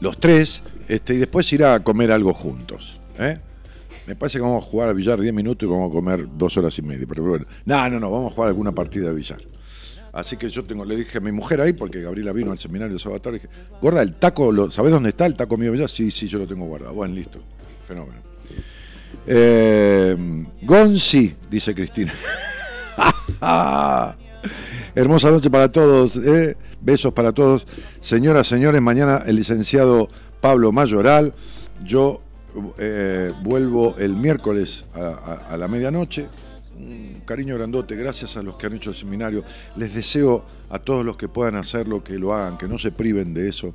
Los 0.00 0.18
tres, 0.18 0.62
este, 0.88 1.14
y 1.14 1.18
después 1.18 1.52
ir 1.52 1.64
a 1.64 1.80
comer 1.80 2.10
algo 2.10 2.32
juntos. 2.32 2.98
¿eh? 3.18 3.38
Me 4.08 4.16
parece 4.16 4.38
que 4.38 4.42
vamos 4.42 4.64
a 4.64 4.66
jugar 4.66 4.88
al 4.88 4.94
billar 4.94 5.20
10 5.20 5.34
minutos 5.34 5.68
y 5.68 5.70
vamos 5.70 5.90
a 5.90 5.92
comer 5.92 6.26
dos 6.38 6.56
horas 6.56 6.78
y 6.78 6.80
media. 6.80 7.06
Pero 7.06 7.24
bueno, 7.24 7.44
no, 7.66 7.90
no, 7.90 8.00
no, 8.00 8.10
vamos 8.10 8.32
a 8.32 8.34
jugar 8.34 8.48
alguna 8.48 8.72
partida 8.72 9.10
de 9.10 9.14
billar. 9.14 9.38
Así 10.14 10.38
que 10.38 10.48
yo 10.48 10.64
tengo, 10.64 10.86
le 10.86 10.96
dije 10.96 11.18
a 11.18 11.20
mi 11.20 11.30
mujer 11.30 11.60
ahí, 11.60 11.74
porque 11.74 12.00
Gabriela 12.00 12.32
vino 12.32 12.50
al 12.50 12.56
seminario 12.56 12.94
de 12.94 12.98
sábado 12.98 13.20
tarde, 13.20 13.40
dije, 13.40 13.50
gorda, 13.82 14.00
el 14.00 14.14
taco, 14.14 14.50
lo, 14.50 14.70
¿sabés 14.70 14.92
dónde 14.92 15.10
está 15.10 15.26
el 15.26 15.34
taco 15.34 15.58
mío? 15.58 15.72
billar? 15.72 15.90
Sí, 15.90 16.10
sí, 16.10 16.26
yo 16.26 16.38
lo 16.38 16.46
tengo 16.46 16.64
guardado. 16.64 16.94
Bueno, 16.94 17.16
listo. 17.16 17.38
Fenómeno. 17.86 18.22
Eh, 19.26 20.16
Gonzi, 20.62 21.36
dice 21.50 21.74
Cristina. 21.74 22.14
Hermosa 24.94 25.30
noche 25.30 25.50
para 25.50 25.70
todos, 25.70 26.16
eh. 26.16 26.56
besos 26.80 27.12
para 27.12 27.32
todos. 27.32 27.66
Señoras, 28.00 28.46
señores, 28.46 28.80
mañana 28.80 29.22
el 29.26 29.36
licenciado 29.36 30.08
Pablo 30.40 30.72
Mayoral. 30.72 31.34
Yo 31.84 32.22
eh, 32.78 33.32
vuelvo 33.42 33.96
el 33.98 34.16
miércoles 34.16 34.84
a, 34.94 35.56
la 35.56 35.68
medianoche. 35.68 36.28
Cariño 37.24 37.56
grandote, 37.56 37.96
gracias 37.96 38.36
a 38.36 38.42
los 38.42 38.56
que 38.56 38.66
han 38.66 38.74
hecho 38.74 38.90
el 38.90 38.96
seminario. 38.96 39.44
Les 39.76 39.94
deseo 39.94 40.44
a 40.70 40.78
todos 40.78 41.04
los 41.04 41.16
que 41.16 41.28
puedan 41.28 41.56
hacerlo 41.56 42.04
que 42.04 42.18
lo 42.18 42.32
hagan, 42.32 42.56
que 42.56 42.68
no 42.68 42.78
se 42.78 42.92
priven 42.92 43.34
de 43.34 43.48
eso. 43.48 43.72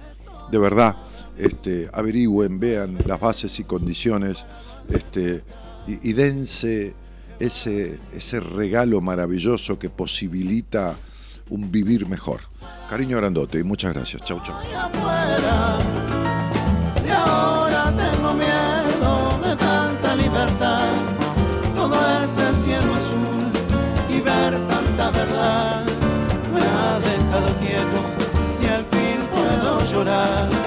De 0.51 0.57
verdad, 0.57 0.95
este, 1.37 1.89
averigüen, 1.91 2.59
vean 2.59 2.97
las 3.05 3.19
bases 3.19 3.59
y 3.59 3.63
condiciones 3.63 4.43
este, 4.89 5.43
y, 5.87 6.09
y 6.09 6.13
dense 6.13 6.93
ese, 7.39 7.99
ese 8.13 8.39
regalo 8.39 9.01
maravilloso 9.01 9.77
que 9.77 9.89
posibilita 9.89 10.95
un 11.49 11.71
vivir 11.71 12.07
mejor. 12.07 12.41
Cariño 12.89 13.17
grandote 13.17 13.59
y 13.59 13.63
muchas 13.63 13.93
gracias. 13.93 14.23
Chau, 14.23 14.41
chau 14.43 14.55
miedo 18.33 19.37
de 19.43 19.55
tanta 19.55 20.15
libertad, 20.15 20.89
todo 21.75 21.95
ese 22.23 22.53
cielo 22.55 22.93
azul 22.95 23.51
y 24.09 24.21
ver 24.21 24.57
tanta 24.67 25.11
verdad 25.11 25.83
me 26.53 26.61
ha 26.61 26.99
dejado 26.99 27.47
quieto 27.61 27.99
y 28.61 28.67
al 28.67 28.85
fin 28.85 29.19
puedo 29.31 29.85
llorar. 29.91 30.62